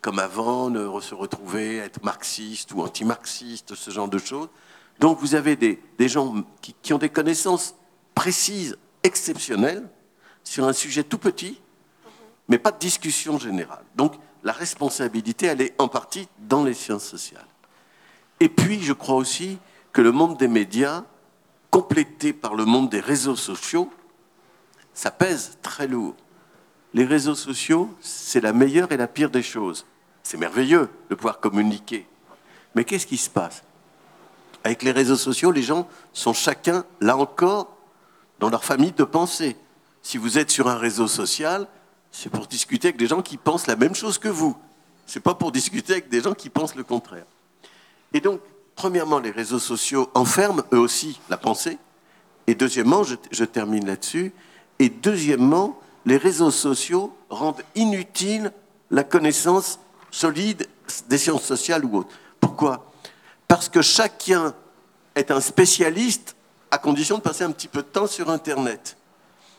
comme 0.01 0.17
avant, 0.17 0.71
ne 0.71 0.99
se 0.99 1.13
retrouver, 1.13 1.77
être 1.77 2.03
marxiste 2.03 2.73
ou 2.73 2.81
anti-marxiste, 2.81 3.75
ce 3.75 3.91
genre 3.91 4.09
de 4.09 4.17
choses. 4.17 4.49
Donc 4.99 5.19
vous 5.19 5.35
avez 5.35 5.55
des, 5.55 5.79
gens 6.07 6.43
qui 6.81 6.91
ont 6.91 6.97
des 6.97 7.09
connaissances 7.09 7.75
précises, 8.15 8.79
exceptionnelles, 9.03 9.87
sur 10.45 10.65
un 10.65 10.71
sujet 10.71 11.03
tout 11.03 11.17
petit, 11.17 11.59
mais 12.47 12.57
pas 12.57 12.71
de 12.71 12.79
discussion 12.79 13.37
générale. 13.37 13.83
Donc 13.95 14.13
la 14.45 14.53
responsabilité, 14.53 15.47
elle 15.47 15.61
est 15.61 15.75
en 15.79 15.89
partie 15.89 16.29
dans 16.39 16.63
les 16.63 16.75
sciences 16.75 17.03
sociales. 17.03 17.47
Et 18.39 18.47
puis, 18.47 18.81
je 18.81 18.93
crois 18.93 19.15
aussi 19.15 19.57
que 19.91 20.01
le 20.01 20.11
monde 20.11 20.37
des 20.37 20.47
médias, 20.47 21.03
complété 21.71 22.31
par 22.31 22.53
le 22.53 22.63
monde 22.63 22.89
des 22.89 22.99
réseaux 22.99 23.35
sociaux, 23.35 23.89
ça 24.93 25.11
pèse 25.11 25.57
très 25.61 25.87
lourd. 25.87 26.15
Les 26.93 27.05
réseaux 27.05 27.35
sociaux, 27.35 27.93
c'est 27.99 28.39
la 28.39 28.53
meilleure 28.53 28.91
et 28.91 28.97
la 28.97 29.07
pire 29.07 29.29
des 29.29 29.43
choses. 29.43 29.85
C'est 30.21 30.37
merveilleux 30.37 30.89
de 31.09 31.15
pouvoir 31.15 31.39
communiquer. 31.39 32.07
Mais 32.75 32.83
qu'est-ce 32.83 33.07
qui 33.07 33.17
se 33.17 33.29
passe? 33.29 33.63
Avec 34.63 34.83
les 34.83 34.91
réseaux 34.91 35.17
sociaux, 35.17 35.51
les 35.51 35.63
gens 35.63 35.87
sont 36.13 36.33
chacun, 36.33 36.85
là 37.01 37.17
encore, 37.17 37.75
dans 38.39 38.49
leur 38.49 38.63
famille 38.63 38.91
de 38.91 39.03
pensée. 39.03 39.55
Si 40.05 40.19
vous 40.19 40.37
êtes 40.37 40.51
sur 40.51 40.67
un 40.67 40.77
réseau 40.77 41.07
social, 41.07 41.67
c'est 42.11 42.29
pour 42.29 42.45
discuter 42.45 42.89
avec 42.89 42.97
des 42.97 43.07
gens 43.07 43.23
qui 43.23 43.37
pensent 43.37 43.65
la 43.65 43.75
même 43.75 43.95
chose 43.95 44.19
que 44.19 44.27
vous. 44.27 44.55
C'est 45.07 45.19
pas 45.19 45.33
pour 45.33 45.51
discuter 45.51 45.93
avec 45.93 46.09
des 46.09 46.21
gens 46.21 46.35
qui 46.35 46.51
pensent 46.51 46.75
le 46.75 46.83
contraire. 46.83 47.25
Et 48.13 48.21
donc, 48.21 48.39
premièrement, 48.75 49.17
les 49.17 49.31
réseaux 49.31 49.57
sociaux 49.57 50.11
enferment 50.13 50.61
eux 50.73 50.77
aussi 50.77 51.19
la 51.27 51.37
pensée. 51.37 51.79
Et 52.45 52.53
deuxièmement, 52.53 53.01
je, 53.03 53.15
je 53.31 53.43
termine 53.45 53.87
là-dessus, 53.87 54.31
et 54.77 54.89
deuxièmement, 54.89 55.81
les 56.05 56.17
réseaux 56.17 56.51
sociaux 56.51 57.11
rendent 57.31 57.63
inutile 57.73 58.51
la 58.91 59.03
connaissance 59.03 59.79
solide 60.11 60.67
des 61.09 61.17
sciences 61.17 61.45
sociales 61.45 61.83
ou 61.83 61.97
autres. 61.97 62.15
Pourquoi? 62.39 62.91
Parce 63.47 63.69
que 63.69 63.81
chacun 63.81 64.53
est 65.15 65.31
un 65.31 65.41
spécialiste 65.41 66.35
à 66.69 66.77
condition 66.77 67.17
de 67.17 67.23
passer 67.23 67.43
un 67.43 67.51
petit 67.51 67.67
peu 67.67 67.81
de 67.81 67.87
temps 67.87 68.05
sur 68.05 68.29
Internet. 68.29 68.97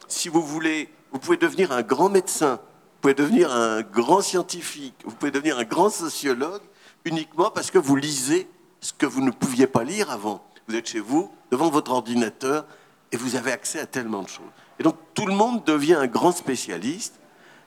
Si 0.09 0.29
vous 0.29 0.43
voulez, 0.43 0.89
vous 1.13 1.19
pouvez 1.19 1.37
devenir 1.37 1.73
un 1.73 1.83
grand 1.83 2.09
médecin, 2.09 2.55
vous 2.57 3.01
pouvez 3.01 3.15
devenir 3.15 3.51
un 3.53 3.83
grand 3.83 4.21
scientifique, 4.21 4.95
vous 5.05 5.15
pouvez 5.15 5.31
devenir 5.31 5.59
un 5.59 5.65
grand 5.65 5.91
sociologue 5.91 6.63
uniquement 7.05 7.51
parce 7.51 7.71
que 7.71 7.79
vous 7.79 7.97
lisez 7.97 8.49
ce 8.81 8.93
que 8.93 9.07
vous 9.07 9.23
ne 9.23 9.31
pouviez 9.31 9.67
pas 9.67 9.85
lire 9.85 10.11
avant. 10.11 10.45
Vous 10.69 10.75
êtes 10.75 10.89
chez 10.89 11.01
vous, 11.01 11.31
devant 11.51 11.71
votre 11.71 11.93
ordinateur, 11.93 12.67
et 13.13 13.17
vous 13.17 13.37
avez 13.37 13.53
accès 13.53 13.81
à 13.81 13.87
tellement 13.87 14.23
de 14.23 14.29
choses. 14.29 14.51
Et 14.79 14.83
donc 14.83 14.97
tout 15.15 15.27
le 15.27 15.35
monde 15.35 15.65
devient 15.65 15.95
un 15.95 16.07
grand 16.07 16.33
spécialiste. 16.33 17.19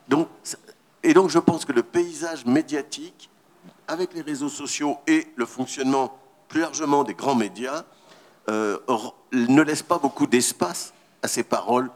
Donc, 0.08 0.28
et 1.02 1.14
donc 1.14 1.30
je 1.30 1.38
pense 1.38 1.64
que 1.64 1.72
le 1.72 1.82
paysage 1.82 2.44
médiatique, 2.44 3.30
avec 3.88 4.14
les 4.14 4.22
réseaux 4.22 4.48
sociaux 4.48 4.98
et 5.06 5.26
le 5.36 5.46
fonctionnement 5.46 6.18
plus 6.48 6.60
largement 6.60 7.04
des 7.04 7.14
grands 7.14 7.34
médias, 7.34 7.84
euh, 8.48 8.78
ne 9.32 9.62
laisse 9.62 9.82
pas 9.82 9.98
beaucoup 9.98 10.26
d'espace 10.26 10.92
à 11.22 11.28
ces 11.28 11.42
paroles 11.42 11.90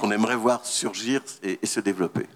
qu'on 0.00 0.10
aimerait 0.10 0.36
voir 0.36 0.60
surgir 0.64 1.20
et, 1.42 1.58
et 1.62 1.66
se 1.66 1.80
développer. 1.80 2.26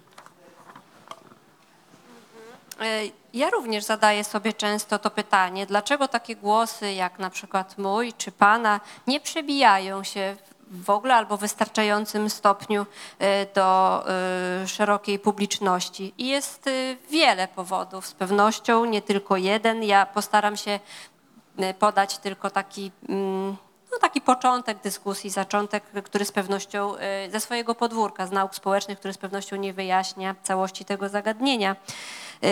E, 2.81 3.11
Ja 3.35 3.51
również 3.51 3.85
zadaję 3.85 4.25
sobie 4.25 4.53
często 4.53 4.99
to 4.99 5.11
pytanie, 5.11 5.67
dlaczego 5.67 6.09
takie 6.09 6.37
głosy 6.37 6.93
jak 6.93 7.19
na 7.19 7.31
przykład 7.31 7.79
mój 7.79 8.13
czy 8.13 8.33
pana 8.33 8.81
nie 9.07 9.21
przebijają 9.21 10.05
się 10.05 10.37
w 10.71 10.91
ogóle 10.91 11.15
albo 11.15 11.37
w 11.37 11.41
wystarczającym 11.41 12.31
stopniu 12.31 12.87
e, 13.19 13.47
do 13.47 14.05
e, 14.09 14.69
szerokiej 14.69 15.19
publiczności. 15.19 16.15
I 16.19 16.27
jest 16.29 16.71
wiele 17.11 17.49
powodów, 17.49 18.07
z 18.07 18.13
pewnością 18.13 18.85
nie 18.85 19.03
tylko 19.03 19.37
jeden. 19.37 19.83
Ja 19.83 20.07
postaram 20.07 20.57
się 20.57 20.81
podać 21.79 22.19
tylko 22.19 22.51
taki 22.51 22.93
mm, 23.09 23.57
no, 23.95 24.01
taki 24.01 24.21
początek 24.21 24.79
dyskusji, 24.83 25.31
zaczątek, 25.31 25.85
który 26.05 26.25
z 26.25 26.33
pewnością 26.33 26.97
e, 26.97 27.31
ze 27.31 27.41
swojego 27.41 27.75
podwórka, 27.75 28.27
z 28.27 28.33
nauk 28.33 28.55
społecznych, 28.55 28.99
który 28.99 29.15
z 29.15 29.19
pewnością 29.19 29.57
nie 29.57 29.73
wyjaśnia 29.73 30.35
całości 30.43 30.85
tego 30.85 31.09
zagadnienia. 31.09 31.77
E, 32.43 32.49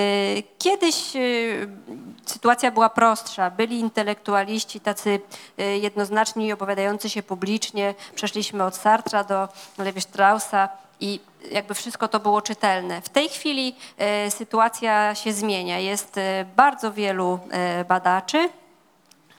Kiedyś 0.58 1.16
e, 1.16 1.20
sytuacja 2.26 2.70
była 2.70 2.90
prostsza. 2.90 3.50
Byli 3.50 3.78
intelektualiści 3.78 4.80
tacy 4.80 5.20
jednoznaczni, 5.80 6.52
opowiadający 6.52 7.10
się 7.10 7.22
publicznie. 7.22 7.94
Przeszliśmy 8.14 8.64
od 8.64 8.76
Sartra 8.76 9.24
do 9.24 9.48
Lewi 9.78 10.00
Straussa 10.00 10.68
i 11.00 11.20
jakby 11.50 11.74
wszystko 11.74 12.08
to 12.08 12.20
było 12.20 12.42
czytelne. 12.42 13.00
W 13.00 13.08
tej 13.08 13.28
chwili 13.28 13.76
sytuacja 14.28 15.14
się 15.14 15.32
zmienia. 15.32 15.78
Jest 15.78 16.20
bardzo 16.56 16.92
wielu 16.92 17.38
badaczy, 17.88 18.48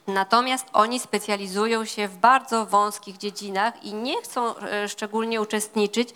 Natomiast 0.08 0.66
oni 0.74 1.00
specjalizują 1.00 1.86
się 1.86 2.08
w 2.08 2.18
bardzo 2.18 2.66
wąskich 2.66 3.18
dziedzinach 3.18 3.84
i 3.84 3.94
nie 3.94 4.22
chcą 4.22 4.58
e, 4.58 4.90
szczególnie 4.90 5.42
uczestniczyć 5.42 6.10
e, 6.10 6.14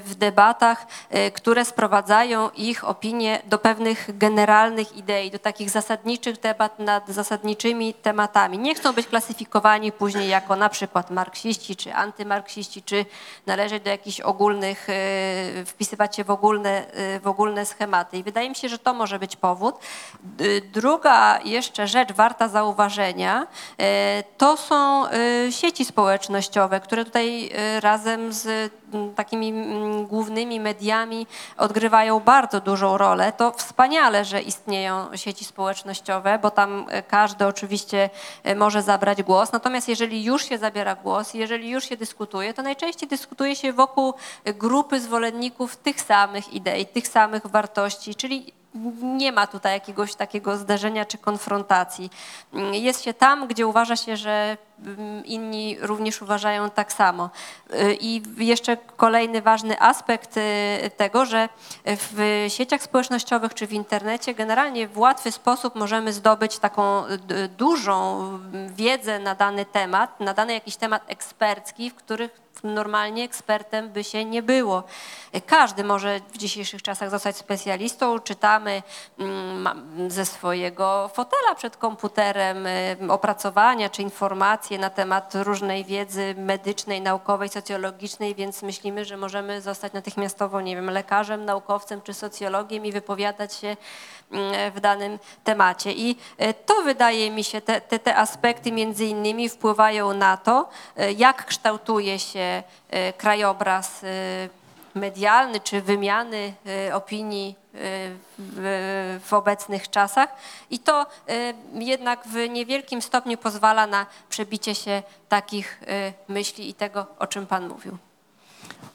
w 0.00 0.14
debatach, 0.14 0.86
e, 1.10 1.30
które 1.30 1.64
sprowadzają 1.64 2.50
ich 2.50 2.84
opinie 2.84 3.42
do 3.46 3.58
pewnych 3.58 4.18
generalnych 4.18 4.96
idei, 4.96 5.30
do 5.30 5.38
takich 5.38 5.70
zasadniczych 5.70 6.40
debat 6.40 6.78
nad 6.78 7.08
zasadniczymi 7.08 7.94
tematami. 7.94 8.58
Nie 8.58 8.74
chcą 8.74 8.92
być 8.92 9.06
klasyfikowani 9.06 9.92
później 9.92 10.28
jako 10.28 10.56
na 10.56 10.68
przykład 10.68 11.10
marksiści 11.10 11.76
czy 11.76 11.94
antymarksiści, 11.94 12.82
czy 12.82 13.06
należeć 13.46 13.82
do 13.82 13.90
jakichś 13.90 14.20
ogólnych, 14.20 14.88
wpisywać 15.66 16.16
się 16.16 16.24
w 16.24 16.30
ogólne, 16.30 16.86
w 17.22 17.26
ogólne 17.26 17.66
schematy. 17.66 18.18
I 18.18 18.22
wydaje 18.22 18.48
mi 18.48 18.56
się, 18.56 18.68
że 18.68 18.78
to 18.78 18.94
może 18.94 19.18
być 19.18 19.36
powód. 19.36 19.74
Druga 20.72 21.38
jeszcze 21.44 21.88
rzecz 21.88 22.12
warta 22.12 22.48
zauważenia, 22.48 23.03
e, 23.78 24.24
to 24.38 24.56
są 24.56 25.06
e, 25.08 25.52
sieci 25.52 25.84
społecznościowe, 25.84 26.80
które 26.80 27.04
tutaj 27.04 27.50
e, 27.54 27.80
razem 27.80 28.32
z 28.32 28.72
takimi 29.16 29.52
głównymi 30.08 30.60
mediami 30.60 31.26
odgrywają 31.56 32.20
bardzo 32.20 32.60
dużą 32.60 32.98
rolę. 32.98 33.32
To 33.32 33.52
wspaniale, 33.52 34.24
że 34.24 34.42
istnieją 34.42 35.16
sieci 35.16 35.44
społecznościowe, 35.44 36.38
bo 36.42 36.50
tam 36.50 36.86
każdy 37.08 37.46
oczywiście 37.46 38.10
może 38.56 38.82
zabrać 38.82 39.22
głos. 39.22 39.52
Natomiast 39.52 39.88
jeżeli 39.88 40.24
już 40.24 40.48
się 40.48 40.58
zabiera 40.58 40.94
głos, 40.94 41.34
jeżeli 41.34 41.70
już 41.70 41.88
się 41.88 41.96
dyskutuje, 41.96 42.54
to 42.54 42.62
najczęściej 42.62 43.08
dyskutuje 43.08 43.56
się 43.56 43.72
wokół 43.72 44.14
grupy 44.44 45.00
zwolenników 45.00 45.76
tych 45.76 46.00
samych 46.00 46.52
idei, 46.52 46.86
tych 46.86 47.08
samych 47.08 47.46
wartości, 47.46 48.14
czyli 48.14 48.52
nie 49.02 49.32
ma 49.32 49.46
tutaj 49.46 49.72
jakiegoś 49.72 50.14
takiego 50.14 50.56
zderzenia 50.56 51.04
czy 51.04 51.18
konfrontacji. 51.18 52.10
Jest 52.72 53.02
się 53.02 53.14
tam, 53.14 53.46
gdzie 53.46 53.66
uważa 53.66 53.96
się, 53.96 54.16
że 54.16 54.56
mm, 54.84 55.24
inni 55.24 55.76
również 55.80 56.22
uważają 56.22 56.70
tak 56.70 56.92
samo. 56.92 57.30
Y, 57.74 57.94
I 58.00 58.22
jeszcze 58.36 58.76
kolejny 58.76 59.42
ważny 59.42 59.80
aspekt 59.80 60.36
y, 60.36 60.40
tego, 60.96 61.24
że 61.26 61.48
w 61.84 62.44
sieciach 62.48 62.82
społecznościowych 62.82 63.54
czy 63.54 63.66
w 63.66 63.72
internecie 63.72 64.34
generalnie 64.34 64.88
w 64.88 64.98
łatwy 64.98 65.32
sposób 65.32 65.74
możemy 65.74 66.12
zdobyć 66.12 66.58
taką 66.58 67.02
dużą 67.58 68.28
wiedzę 68.76 69.18
na 69.18 69.34
dany 69.34 69.64
temat, 69.64 70.20
na 70.20 70.34
dany 70.34 70.52
jakiś 70.52 70.76
temat 70.76 71.02
ekspercki, 71.08 71.90
w 71.90 71.94
których 71.94 72.43
normalnie 72.62 73.24
ekspertem 73.24 73.88
by 73.88 74.04
się 74.04 74.24
nie 74.24 74.42
było. 74.42 74.82
Każdy 75.46 75.84
może 75.84 76.20
w 76.32 76.38
dzisiejszych 76.38 76.82
czasach 76.82 77.10
zostać 77.10 77.36
specjalistą. 77.36 78.18
Czytamy 78.18 78.82
mm, 79.18 80.10
ze 80.10 80.26
swojego 80.26 81.10
fotela 81.14 81.54
przed 81.54 81.76
komputerem 81.76 82.66
y, 82.66 82.96
opracowania 83.08 83.88
czy 83.88 84.02
informacje 84.02 84.78
na 84.78 84.90
temat 84.90 85.34
różnej 85.34 85.84
wiedzy 85.84 86.34
medycznej, 86.38 87.00
naukowej, 87.00 87.48
socjologicznej, 87.48 88.34
więc 88.34 88.62
myślimy, 88.62 89.04
że 89.04 89.16
możemy 89.16 89.60
zostać 89.60 89.92
natychmiastowo, 89.92 90.60
nie 90.60 90.76
wiem, 90.76 90.90
lekarzem, 90.90 91.44
naukowcem 91.44 92.02
czy 92.02 92.14
socjologiem 92.14 92.86
i 92.86 92.92
wypowiadać 92.92 93.54
się 93.54 93.76
mm, 94.30 94.72
w 94.72 94.80
danym 94.80 95.18
temacie. 95.44 95.92
I 95.92 96.16
y, 96.42 96.54
to 96.66 96.82
wydaje 96.82 97.30
mi 97.30 97.44
się, 97.44 97.60
te, 97.60 97.80
te, 97.80 97.98
te 97.98 98.16
aspekty 98.16 98.72
między 98.72 99.04
innymi 99.04 99.48
wpływają 99.48 100.12
na 100.12 100.36
to, 100.36 100.68
y, 101.00 101.12
jak 101.12 101.46
kształtuje 101.46 102.18
się 102.18 102.43
y, 102.94 103.12
krajobraz 103.18 104.02
y, 104.02 104.06
medialny 104.94 105.60
czy 105.60 105.82
wymiany 105.82 106.54
y, 106.88 106.94
opinii 106.94 107.56
w, 108.38 109.28
obecnych 109.30 109.90
czasach 109.90 110.28
i 110.70 110.78
to 110.78 111.06
jednak 111.74 112.26
w 112.28 112.48
niewielkim 112.48 113.02
stopniu 113.02 113.38
pozwala 113.38 113.86
na 113.86 114.06
przebicie 114.28 114.74
się 114.74 115.02
takich 115.28 115.80
myśli 116.28 116.68
i 116.68 116.74
tego, 116.74 117.06
o 117.18 117.26
czym 117.26 117.46
Pan 117.46 117.68
mówił. 117.68 117.98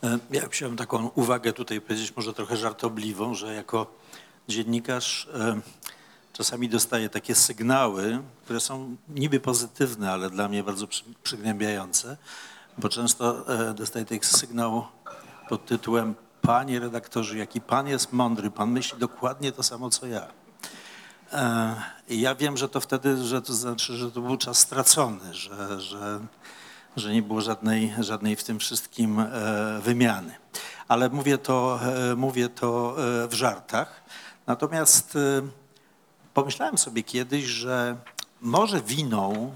E, 0.04 0.18
Ja 0.32 0.41
chciałem 0.50 0.78
taką 0.78 1.10
uwagę 1.16 1.54
tutaj 1.54 1.82
powiedzieć, 1.82 2.16
może 2.16 2.34
trochę 2.34 2.58
żartobliwą, 2.58 3.34
że 3.36 3.54
jako 3.56 3.86
dziennikarz 4.47 5.28
e, 5.34 5.60
czasami 6.34 6.70
dostaję 6.70 7.10
takie 7.10 7.36
sygnały, 7.36 8.20
które 8.43 8.60
są 8.60 8.95
niby 9.10 9.39
pozytywne, 9.39 10.12
ale 10.12 10.30
dla 10.30 10.47
mnie 10.47 10.64
bardzo 10.64 10.88
przy- 10.88 11.04
przygnębiające, 11.24 12.18
bo 12.80 12.90
często 12.90 13.56
e, 13.70 13.74
dostaję 13.74 14.06
taki 14.06 14.28
sygnał 14.28 14.88
pod 15.50 15.66
tytułem 15.66 16.16
Panie 16.42 16.80
redaktorze, 16.80 17.38
jaki 17.38 17.62
pan 17.62 17.88
jest 17.88 18.14
mądry, 18.14 18.52
pan 18.52 18.72
myśli 18.72 19.00
dokładnie 19.00 19.52
to 19.52 19.64
samo, 19.64 19.90
co 19.90 20.08
ja. 20.08 20.28
E, 21.34 21.76
I 22.10 22.22
ja 22.22 22.36
wiem, 22.36 22.58
że 22.58 22.70
to 22.70 22.80
wtedy, 22.80 23.24
że 23.24 23.42
to 23.42 23.54
znaczy, 23.54 23.98
że 23.98 24.12
to 24.12 24.22
był 24.22 24.38
czas 24.38 24.58
stracony, 24.58 25.34
że, 25.34 25.82
że, 25.82 26.20
że 26.96 27.14
nie 27.14 27.22
było 27.22 27.42
żadnej, 27.42 27.94
żadnej 28.00 28.36
w 28.36 28.44
tym 28.44 28.60
wszystkim 28.60 29.20
e, 29.20 29.30
wymiany. 29.84 30.36
Ale 30.88 31.10
mówię 31.10 31.38
to, 31.38 31.80
mówię 32.18 32.50
to 32.50 32.96
w 33.30 33.34
żartach. 33.34 34.04
Natomiast 34.48 35.18
pomyślałem 36.34 36.78
sobie 36.78 37.04
kiedyś, 37.04 37.44
że 37.44 37.98
może 38.42 38.82
winą 38.82 39.54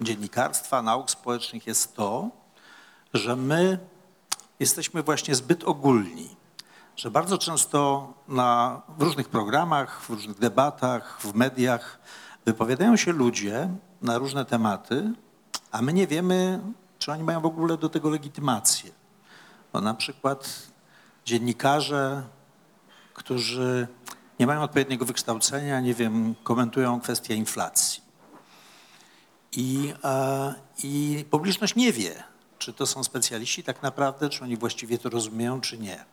dziennikarstwa, 0.00 0.82
nauk 0.82 1.10
społecznych 1.10 1.66
jest 1.66 1.94
to, 1.94 2.39
że 3.14 3.36
my 3.36 3.78
jesteśmy 4.60 5.02
właśnie 5.02 5.34
zbyt 5.34 5.64
ogólni 5.64 6.40
że 7.00 7.10
bardzo 7.10 7.38
często 7.38 8.12
na, 8.28 8.82
w 8.98 9.02
różnych 9.02 9.28
programach, 9.28 10.02
w 10.02 10.10
różnych 10.10 10.38
debatach, 10.38 11.20
w 11.20 11.34
mediach 11.34 11.98
wypowiadają 12.46 12.96
się 12.96 13.12
ludzie 13.12 13.68
na 14.02 14.18
różne 14.18 14.44
tematy, 14.44 15.12
a 15.72 15.82
my 15.82 15.92
nie 15.92 16.06
wiemy, 16.06 16.60
czy 16.98 17.12
oni 17.12 17.22
mają 17.22 17.40
w 17.40 17.46
ogóle 17.46 17.76
do 17.76 17.88
tego 17.88 18.10
legitymację. 18.10 18.90
Bo 19.72 19.80
na 19.80 19.94
przykład 19.94 20.66
dziennikarze, 21.24 22.22
którzy 23.14 23.88
nie 24.38 24.46
mają 24.46 24.62
odpowiedniego 24.62 25.04
wykształcenia, 25.04 25.80
nie 25.80 25.94
wiem, 25.94 26.34
komentują 26.42 27.00
kwestię 27.00 27.34
inflacji. 27.34 28.02
I, 29.52 29.94
e, 30.04 30.54
I 30.82 31.24
publiczność 31.30 31.76
nie 31.76 31.92
wie, 31.92 32.22
czy 32.60 32.72
to 32.72 32.86
są 32.86 33.04
specjaliści 33.04 33.62
tak 33.62 33.82
naprawdę, 33.82 34.28
czy 34.28 34.44
oni 34.44 34.56
właściwie 34.56 34.98
to 34.98 35.10
rozumieją, 35.10 35.60
czy 35.60 35.78
nie. 35.78 36.04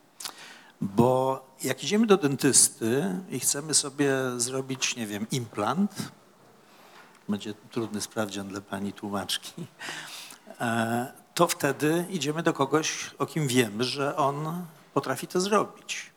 Bo 0.80 1.46
jak 1.62 1.84
idziemy 1.84 2.06
do 2.06 2.16
dentysty 2.16 3.20
i 3.30 3.40
chcemy 3.40 3.74
sobie 3.74 4.12
zrobić, 4.36 4.96
nie 4.96 5.06
wiem, 5.06 5.26
implant, 5.30 6.12
będzie 7.28 7.54
trudny 7.54 8.00
sprawdzian 8.00 8.48
dla 8.48 8.60
pani 8.60 8.92
tłumaczki, 8.92 9.66
e, 10.60 11.12
to 11.34 11.48
wtedy 11.48 12.06
idziemy 12.10 12.42
do 12.42 12.52
kogoś, 12.52 13.10
o 13.18 13.26
kim 13.26 13.48
wiemy, 13.48 13.84
że 13.84 14.16
on 14.16 14.66
potrafi 14.94 15.26
to 15.26 15.40
zrobić. 15.40 16.10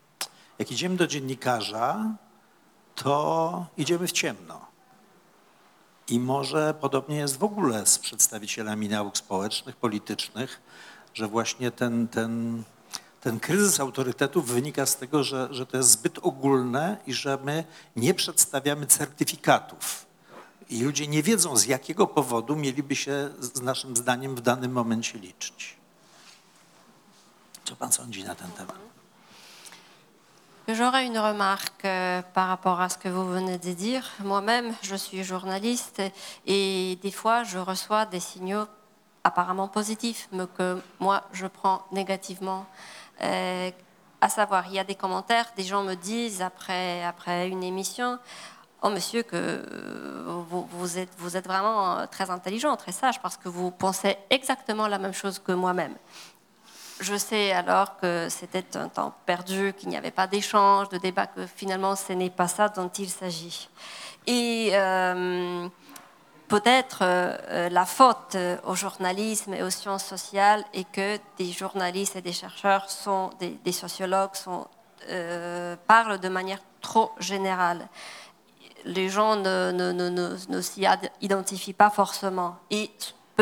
Jak 0.60 0.72
idziemy 0.72 0.96
do 0.96 1.08
dziennikarza, 1.08 2.16
to 2.96 3.66
idziemy 3.78 4.08
w 4.08 4.12
ciemno. 4.12 4.71
I 6.12 6.20
może 6.20 6.74
podobnie 6.82 7.16
jest 7.16 7.38
w 7.38 7.43
ogóle 7.43 7.86
z 7.86 7.99
przedstawicielami 7.99 8.89
nauk 8.89 9.18
społecznych, 9.18 9.76
politycznych, 9.76 10.62
że 11.14 11.28
właśnie 11.28 11.72
ten, 11.72 12.07
ten, 12.07 12.64
ten 13.22 13.39
kryzys 13.39 13.80
autorytetów 13.80 14.51
wynika 14.51 14.86
z 14.86 14.97
tego, 14.97 15.24
że, 15.24 15.47
że 15.51 15.66
to 15.66 15.78
jest 15.78 15.89
zbyt 15.89 16.20
ogólne 16.20 16.97
i 17.07 17.14
że 17.14 17.38
my 17.43 17.64
nie 17.95 18.14
przedstawiamy 18.14 18.88
certyfikatów. 18.88 20.05
I 20.70 20.84
ludzie 20.84 21.07
nie 21.07 21.24
wiedzą, 21.24 21.57
z 21.57 21.66
jakiego 21.66 22.07
powodu 22.07 22.55
mieliby 22.55 22.95
się 22.95 23.30
z 23.39 23.62
naszym 23.62 23.97
zdaniem 23.97 24.36
w 24.36 24.41
danym 24.41 24.72
momencie 24.72 25.20
liczyć. 25.20 25.78
Co 27.64 27.76
pan 27.76 27.91
sądzi 27.91 28.24
na 28.24 28.36
ten 28.36 28.51
temat? 28.51 29.01
J'aurais 30.74 31.06
une 31.06 31.18
remarque 31.18 31.86
euh, 31.86 32.22
par 32.34 32.48
rapport 32.48 32.80
à 32.80 32.88
ce 32.88 32.98
que 32.98 33.10
vous 33.10 33.26
venez 33.26 33.58
de 33.58 33.72
dire. 33.74 34.10
Moi-même, 34.24 34.74
je 34.82 34.96
suis 34.96 35.24
journaliste 35.24 36.02
et 36.46 36.98
des 37.02 37.12
fois, 37.12 37.44
je 37.44 37.58
reçois 37.58 38.06
des 38.06 38.20
signaux 38.20 38.66
apparemment 39.24 39.68
positifs, 39.68 40.30
mais 40.32 40.46
que 40.58 40.80
moi, 41.00 41.24
je 41.34 41.48
prends 41.48 41.82
négativement. 41.92 42.66
Euh, 43.22 43.72
à 44.22 44.30
savoir, 44.30 44.68
il 44.68 44.74
y 44.74 44.80
a 44.80 44.84
des 44.84 44.96
commentaires, 44.96 45.52
des 45.58 45.64
gens 45.64 45.84
me 45.84 45.96
disent 45.96 46.42
après, 46.42 47.04
après 47.04 47.50
une 47.50 47.64
émission, 47.64 48.18
Oh 48.84 48.90
monsieur, 48.90 49.22
que 49.22 49.36
euh, 49.36 50.42
vous, 50.48 50.98
êtes, 50.98 51.46
vraiment 51.46 52.08
très 52.08 52.32
intelligent, 52.32 52.76
très 52.78 52.92
sage, 52.92 53.22
parce 53.22 53.38
que 53.38 53.48
vous 53.48 53.70
pensez 53.70 54.18
exactement 54.32 54.88
la 54.88 54.98
même 54.98 55.14
chose 55.14 55.38
que 55.38 55.52
moi-même. 55.52 55.96
Je 57.02 57.16
sais 57.16 57.52
alors 57.52 57.97
que 57.97 58.28
c'était 58.30 58.78
un 58.78 58.88
temps 58.88 59.12
perdu, 59.26 59.74
qu'il 59.74 59.89
n'y 59.89 59.97
avait 59.97 60.12
pas 60.12 60.28
d'échange, 60.28 60.88
de 60.89 60.99
débat, 60.99 61.26
que 61.26 61.47
finalement 61.47 61.95
ce 61.95 62.14
n'est 62.14 62.30
pas 62.30 62.47
ça 62.47 62.70
dont 62.70 62.89
il 62.89 63.10
s'agit. 63.10 63.70
Et 64.28 64.70
euh, 64.74 65.68
peut-être 66.47 66.99
euh, 67.02 67.36
euh, 67.49 67.70
la 67.70 67.88
faute 67.88 68.38
au 68.66 68.76
journalisme 68.76 69.56
et 69.56 69.64
aux 69.64 69.72
sciences 69.72 70.06
sociales 70.06 70.64
est 70.76 70.89
que 70.91 71.18
des 71.39 71.52
journalistes 71.52 72.18
et 72.18 72.22
des 72.22 72.34
chercheurs, 72.34 72.88
sont, 72.91 73.32
des, 73.39 73.72
sociologues, 73.72 74.38
parlent 75.88 76.20
de 76.20 76.30
manière 76.30 76.60
trop 76.82 77.14
générale. 77.18 77.88
Les 78.86 79.10
gens 79.10 79.38
ne, 79.38 80.62
s'y 80.62 80.86
identifient 81.22 81.74
pas 81.74 81.89
forcément 81.89 82.58
et 82.70 82.91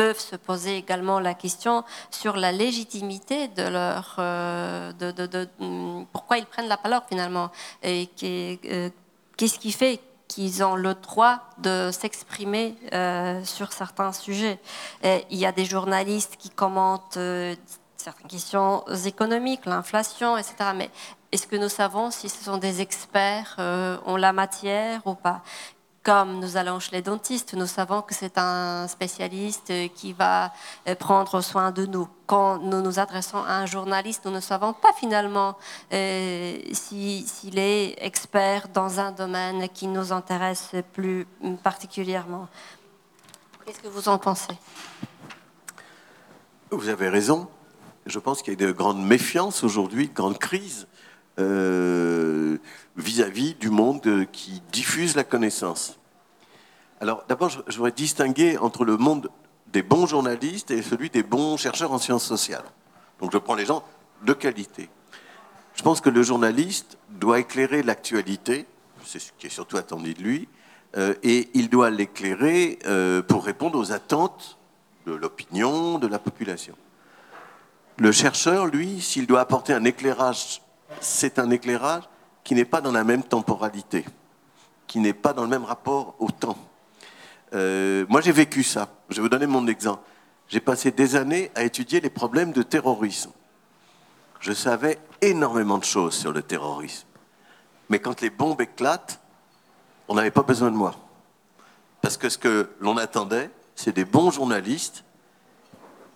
peuvent 0.00 0.18
se 0.32 0.36
poser 0.36 0.78
également 0.78 1.20
la 1.20 1.34
question 1.34 1.84
sur 2.10 2.34
la 2.44 2.52
légitimité 2.52 3.48
de 3.48 3.64
leur, 3.64 4.16
euh, 4.18 4.92
de, 4.94 5.10
de- 5.12 5.46
hum, 5.60 6.06
pourquoi 6.10 6.38
ils 6.38 6.46
prennent 6.46 6.68
la 6.68 6.78
parole 6.78 7.02
finalement 7.06 7.50
et 7.82 8.08
euh, 8.22 8.88
qu'est-ce 9.36 9.58
qui 9.58 9.72
fait 9.72 10.00
qu'ils 10.26 10.64
ont 10.64 10.74
le 10.74 10.94
droit 10.94 11.36
de 11.58 11.90
s'exprimer 11.92 12.76
euh, 12.94 13.44
sur 13.44 13.74
certains 13.74 14.12
sujets? 14.14 14.58
Et 15.02 15.26
il 15.28 15.38
y 15.38 15.44
a 15.44 15.52
des 15.52 15.66
journalistes 15.66 16.36
qui 16.38 16.48
commentent 16.48 17.18
certaines 18.06 18.28
questions 18.36 18.82
économiques, 19.04 19.66
l'inflation, 19.66 20.38
etc. 20.38 20.54
Mais 20.74 20.88
est-ce 21.30 21.46
que 21.46 21.56
nous 21.56 21.68
savons 21.68 22.10
si 22.10 22.30
ce 22.30 22.42
sont 22.42 22.56
des 22.56 22.80
experts 22.80 23.56
en 24.06 24.16
la 24.16 24.32
matière 24.32 25.06
ou 25.06 25.14
pas? 25.14 25.42
Comme 26.02 26.40
nous 26.40 26.56
allons 26.56 26.80
chez 26.80 26.92
les 26.92 27.02
dentistes, 27.02 27.52
nous 27.54 27.66
savons 27.66 28.00
que 28.00 28.14
c'est 28.14 28.38
un 28.38 28.88
spécialiste 28.88 29.70
qui 29.94 30.12
va 30.14 30.50
euh, 30.88 30.94
prendre 30.94 31.40
soin 31.42 31.70
de 31.72 31.84
nous. 31.84 32.08
Quand 32.26 32.58
nous 32.58 32.80
nous 32.80 32.98
adressons 32.98 33.38
à 33.38 33.54
un 33.56 33.66
journaliste, 33.66 34.24
nous 34.24 34.30
ne 34.30 34.40
savons 34.40 34.72
pas 34.72 34.92
finalement 34.94 35.58
euh, 35.92 36.58
si- 36.72 37.26
s'il 37.26 37.58
est 37.58 38.02
expert 38.04 38.68
dans 38.68 38.98
un 38.98 39.12
domaine 39.12 39.68
qui 39.68 39.86
nous 39.88 40.10
intéresse 40.12 40.70
plus 40.94 41.26
particulièrement. 41.62 42.48
Qu'est-ce 43.66 43.80
que 43.80 43.88
vous 43.88 44.08
en 44.08 44.16
pensez? 44.18 44.54
Vous 46.70 46.88
avez 46.88 47.08
raison. 47.08 47.48
Je 48.06 48.18
pense 48.18 48.42
qu'il 48.42 48.58
y 48.58 48.64
a 48.64 48.66
de 48.66 48.72
grandes 48.72 49.04
méfiances 49.04 49.62
aujourd'hui, 49.62 50.08
de 50.08 50.14
grandes 50.14 50.38
crises 50.38 50.86
euh, 51.40 52.58
vis-à-vis 52.96 53.54
du 53.54 53.70
monde 53.70 54.06
euh, 54.06 54.24
qui 54.24 54.62
diffuse 54.72 55.16
la 55.16 55.24
connaissance. 55.24 55.98
Alors 57.00 57.24
d'abord, 57.28 57.48
je, 57.48 57.76
voudrais 57.76 57.92
distinguer 57.92 58.58
entre 58.58 58.84
le 58.84 58.96
monde 58.96 59.30
des 59.68 59.82
bons 59.82 60.06
journalistes 60.06 60.70
et 60.70 60.82
celui 60.82 61.08
des 61.08 61.22
bons 61.22 61.56
chercheurs 61.56 61.92
en 61.92 61.98
sciences 61.98 62.24
sociales. 62.24 62.64
Donc 63.20 63.32
je 63.32 63.38
prends 63.38 63.54
les 63.54 63.64
gens 63.64 63.82
de 64.24 64.32
qualité. 64.32 64.90
Je 65.74 65.82
pense 65.82 66.00
que 66.00 66.10
le 66.10 66.22
journaliste 66.22 66.98
doit 67.08 67.38
éclairer 67.38 67.82
l'actualité, 67.82 68.66
c'est 69.04 69.18
ce 69.18 69.32
qui 69.38 69.46
est 69.46 69.50
surtout 69.50 69.78
attendu 69.78 70.14
de 70.14 70.22
lui, 70.22 70.48
euh, 70.96 71.14
et 71.22 71.48
il 71.54 71.70
doit 71.70 71.90
l'éclairer 71.90 72.78
pour 73.28 73.44
répondre 73.44 73.78
aux 73.78 73.92
attentes 73.92 74.58
de 75.06 75.12
l'opinion, 75.12 75.98
de 75.98 76.06
la 76.06 76.18
population. 76.18 76.74
Le 77.96 78.12
chercheur, 78.12 78.66
lui, 78.66 79.00
s'il 79.00 79.26
doit 79.26 79.40
apporter 79.40 79.72
un 79.72 79.84
éclairage, 79.84 80.60
c'est 81.00 81.38
un 81.38 81.50
éclairage 81.50 82.04
qui 82.42 82.54
n'est 82.54 82.64
pas 82.64 82.80
dans 82.80 82.92
la 82.92 83.04
même 83.04 83.22
temporalité, 83.22 84.04
qui 84.86 84.98
n'est 84.98 85.12
pas 85.12 85.32
dans 85.32 85.42
le 85.42 85.48
même 85.48 85.64
rapport 85.64 86.14
au 86.18 86.30
temps. 86.30 86.58
Euh, 87.52 88.04
moi, 88.08 88.20
j'ai 88.20 88.32
vécu 88.32 88.62
ça. 88.62 88.88
Je 89.08 89.16
vais 89.16 89.22
vous 89.22 89.28
donner 89.28 89.46
mon 89.46 89.66
exemple. 89.66 90.02
J'ai 90.48 90.60
passé 90.60 90.90
des 90.90 91.16
années 91.16 91.50
à 91.54 91.62
étudier 91.62 92.00
les 92.00 92.10
problèmes 92.10 92.52
de 92.52 92.62
terrorisme. 92.62 93.30
Je 94.40 94.52
savais 94.52 94.98
énormément 95.20 95.78
de 95.78 95.84
choses 95.84 96.14
sur 96.14 96.32
le 96.32 96.42
terrorisme. 96.42 97.06
Mais 97.88 97.98
quand 97.98 98.20
les 98.20 98.30
bombes 98.30 98.60
éclatent, 98.60 99.20
on 100.08 100.14
n'avait 100.14 100.30
pas 100.30 100.42
besoin 100.42 100.70
de 100.70 100.76
moi. 100.76 100.94
Parce 102.00 102.16
que 102.16 102.28
ce 102.28 102.38
que 102.38 102.70
l'on 102.80 102.96
attendait, 102.96 103.50
c'est 103.74 103.94
des 103.94 104.04
bons 104.04 104.30
journalistes 104.30 105.04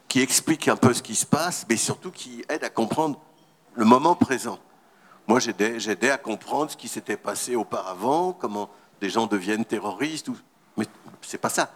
qui 0.08 0.20
expliquent 0.20 0.68
un 0.68 0.76
peu 0.76 0.94
ce 0.94 1.02
qui 1.02 1.14
se 1.14 1.26
passe, 1.26 1.66
mais 1.68 1.76
surtout 1.76 2.10
qui 2.10 2.44
aident 2.48 2.64
à 2.64 2.70
comprendre 2.70 3.20
le 3.74 3.84
moment 3.84 4.14
présent. 4.14 4.58
Moi, 5.26 5.40
j'aidais, 5.40 6.10
à 6.10 6.18
comprendre 6.18 6.70
ce 6.70 6.76
qui 6.76 6.88
s'était 6.88 7.16
passé 7.16 7.56
auparavant, 7.56 8.32
comment 8.32 8.68
des 9.00 9.08
gens 9.08 9.26
deviennent 9.26 9.64
terroristes. 9.64 10.28
ou- 10.28 10.36
Mais 10.76 10.86
c'est 11.22 11.38
pas 11.38 11.48
ça. 11.48 11.70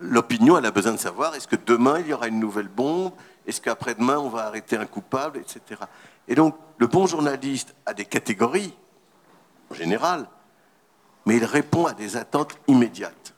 L'opinion, 0.00 0.56
elle 0.56 0.66
a 0.66 0.70
besoin 0.70 0.92
de 0.92 0.96
savoir 0.98 1.34
est-ce 1.34 1.48
que 1.48 1.56
demain 1.56 1.98
il 2.00 2.06
y 2.08 2.12
aura 2.12 2.28
une 2.28 2.38
nouvelle 2.38 2.68
bombe? 2.68 3.12
Est-ce 3.46 3.60
qu'après-demain 3.60 4.18
on 4.18 4.28
va 4.28 4.46
arrêter 4.46 4.76
un 4.76 4.86
coupable, 4.86 5.38
etc. 5.38 5.80
Et 6.28 6.34
donc, 6.34 6.54
le 6.78 6.86
bon 6.86 7.06
journaliste 7.06 7.74
a 7.84 7.94
des 7.94 8.04
catégories, 8.04 8.74
en 9.70 9.74
général, 9.74 10.26
mais 11.26 11.36
il 11.36 11.44
répond 11.44 11.86
à 11.86 11.94
des 11.94 12.16
attentes 12.16 12.56
immédiates. 12.68 13.34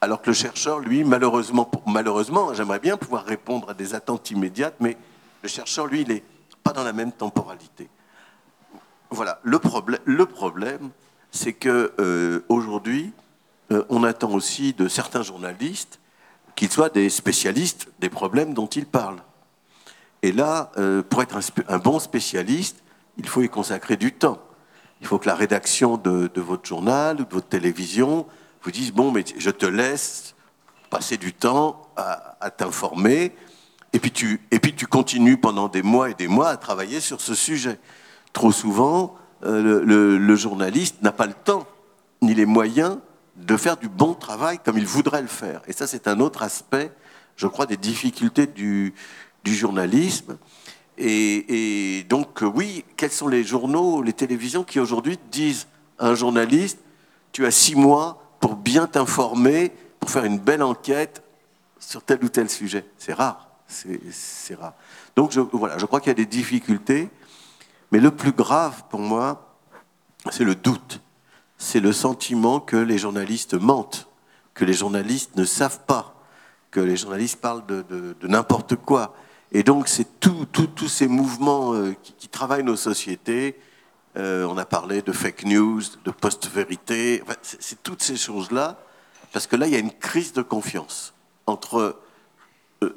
Alors 0.00 0.22
que 0.22 0.28
le 0.28 0.34
chercheur, 0.34 0.78
lui, 0.80 1.04
malheureusement, 1.04 1.70
malheureusement, 1.86 2.54
j'aimerais 2.54 2.78
bien 2.78 2.96
pouvoir 2.96 3.24
répondre 3.24 3.70
à 3.70 3.74
des 3.74 3.94
attentes 3.94 4.30
immédiates, 4.30 4.76
mais 4.80 4.96
le 5.42 5.48
chercheur, 5.48 5.86
lui, 5.86 6.02
il 6.02 6.08
n'est 6.08 6.22
pas 6.62 6.72
dans 6.72 6.84
la 6.84 6.92
même 6.92 7.12
temporalité. 7.12 7.88
Voilà, 9.10 9.40
le, 9.42 9.58
problème, 9.58 10.00
le 10.04 10.26
problème, 10.26 10.90
c'est 11.32 11.52
que 11.52 11.92
euh, 11.98 12.44
euh, 12.48 13.84
on 13.88 14.04
attend 14.04 14.30
aussi 14.32 14.72
de 14.72 14.88
certains 14.88 15.22
journalistes 15.22 16.00
qu'ils 16.54 16.70
soient 16.70 16.90
des 16.90 17.08
spécialistes 17.08 17.88
des 17.98 18.08
problèmes 18.10 18.54
dont 18.54 18.66
ils 18.66 18.86
parlent. 18.86 19.22
Et 20.22 20.32
là, 20.32 20.70
euh, 20.76 21.02
pour 21.02 21.22
être 21.22 21.38
un, 21.68 21.78
bon 21.78 21.98
spécialiste, 21.98 22.82
il 23.16 23.28
faut 23.28 23.42
y 23.42 23.48
consacrer 23.48 23.96
du 23.96 24.12
temps. 24.12 24.38
Il 25.00 25.06
faut 25.06 25.18
que 25.18 25.26
la 25.26 25.34
rédaction 25.34 25.96
de, 25.96 26.30
votre 26.36 26.66
journal 26.66 27.20
ou 27.20 27.24
de 27.24 27.32
votre 27.32 27.48
télévision 27.48 28.26
vous 28.62 28.70
dise 28.70 28.92
bon, 28.92 29.10
mais 29.10 29.24
je 29.38 29.50
te 29.50 29.66
laisse 29.66 30.34
passer 30.90 31.16
du 31.16 31.32
temps 31.32 31.88
à 31.96 32.50
t'informer, 32.50 33.34
et 33.92 33.98
puis 33.98 34.10
tu 34.10 34.40
et 34.50 34.58
puis 34.58 34.74
tu 34.74 34.86
continues 34.86 35.36
pendant 35.36 35.68
des 35.68 35.82
mois 35.82 36.10
et 36.10 36.14
des 36.14 36.28
mois 36.28 36.48
à 36.48 36.56
travailler 36.56 37.00
sur 37.00 37.20
ce 37.20 37.34
sujet. 37.34 37.78
Trop 38.32 38.52
souvent, 38.52 39.16
euh, 39.44 39.62
le, 39.62 39.84
le- 39.84 40.18
le 40.18 40.36
journaliste 40.36 41.02
n'a 41.02 41.12
pas 41.12 41.26
le 41.26 41.34
temps 41.34 41.66
ni 42.22 42.34
les 42.34 42.46
moyens 42.46 42.98
de 43.36 43.56
faire 43.56 43.76
du 43.76 43.88
bon 43.88 44.14
travail 44.14 44.58
comme 44.64 44.78
il 44.78 44.86
voudrait 44.86 45.22
le 45.22 45.28
faire. 45.28 45.62
Et 45.66 45.72
ça, 45.72 45.86
c'est 45.86 46.06
un 46.06 46.20
autre 46.20 46.42
aspect, 46.42 46.92
je 47.36 47.46
crois, 47.46 47.66
des 47.66 47.78
difficultés 47.78 48.46
du, 48.46 48.92
du 49.44 49.54
journalisme. 49.54 50.36
Et, 50.98 51.98
et 51.98 52.02
donc, 52.04 52.42
euh, 52.42 52.46
oui, 52.46 52.84
quels 52.96 53.10
sont 53.10 53.28
les 53.28 53.42
journaux, 53.42 54.02
les 54.02 54.12
télévisions 54.12 54.62
qui 54.64 54.78
aujourd'hui 54.78 55.18
disent 55.32 55.66
à 55.98 56.08
un 56.08 56.14
journaliste, 56.14 56.78
tu 57.32 57.46
as 57.46 57.50
six 57.50 57.74
mois 57.74 58.22
pour 58.40 58.56
bien 58.56 58.86
t'informer, 58.86 59.72
pour 59.98 60.10
faire 60.10 60.24
une 60.24 60.38
belle 60.38 60.62
enquête 60.62 61.22
sur 61.78 62.02
tel 62.02 62.22
ou 62.22 62.28
tel 62.28 62.50
sujet? 62.50 62.84
C'est 62.98 63.14
rare, 63.14 63.49
c'est 63.70 64.54
rare. 64.54 64.74
Donc, 65.16 65.30
je, 65.32 65.40
voilà, 65.40 65.78
je 65.78 65.86
crois 65.86 66.00
qu'il 66.00 66.08
y 66.08 66.10
a 66.10 66.14
des 66.14 66.26
difficultés, 66.26 67.08
mais 67.92 68.00
le 68.00 68.10
plus 68.10 68.32
grave 68.32 68.84
pour 68.90 69.00
moi, 69.00 69.56
c'est 70.30 70.44
le 70.44 70.54
doute. 70.54 71.00
C'est 71.58 71.80
le 71.80 71.92
sentiment 71.92 72.58
que 72.60 72.76
les 72.76 72.98
journalistes 72.98 73.54
mentent, 73.54 74.08
que 74.54 74.64
les 74.64 74.72
journalistes 74.72 75.36
ne 75.36 75.44
savent 75.44 75.80
pas, 75.86 76.14
que 76.70 76.80
les 76.80 76.96
journalistes 76.96 77.40
parlent 77.40 77.64
de, 77.66 78.16
n'importe 78.22 78.76
quoi. 78.76 79.14
Et 79.52 79.62
donc, 79.62 79.88
c'est 79.88 80.20
tout- 80.20 80.46
tout- 80.52 80.68
tous 80.68 80.88
ces 80.88 81.08
mouvements 81.08 81.74
euh, 81.74 81.94
qui, 82.18 82.28
travaillent 82.28 82.62
nos 82.64 82.76
sociétés. 82.76 83.60
Euh, 84.16 84.44
on 84.46 84.56
a 84.58 84.64
parlé 84.64 85.02
de 85.02 85.12
fake 85.12 85.44
news, 85.44 85.82
de 86.04 86.10
post-vérité. 86.10 87.20
Enfin, 87.24 87.34
c'est 87.42 87.82
toutes 87.82 88.02
ces 88.02 88.16
choses-là, 88.16 88.78
parce 89.32 89.46
que 89.46 89.56
là, 89.56 89.66
il 89.66 89.72
y 89.72 89.76
a 89.76 89.80
une 89.80 89.92
crise 89.92 90.32
de 90.32 90.42
confiance 90.42 91.12
entre 91.46 91.96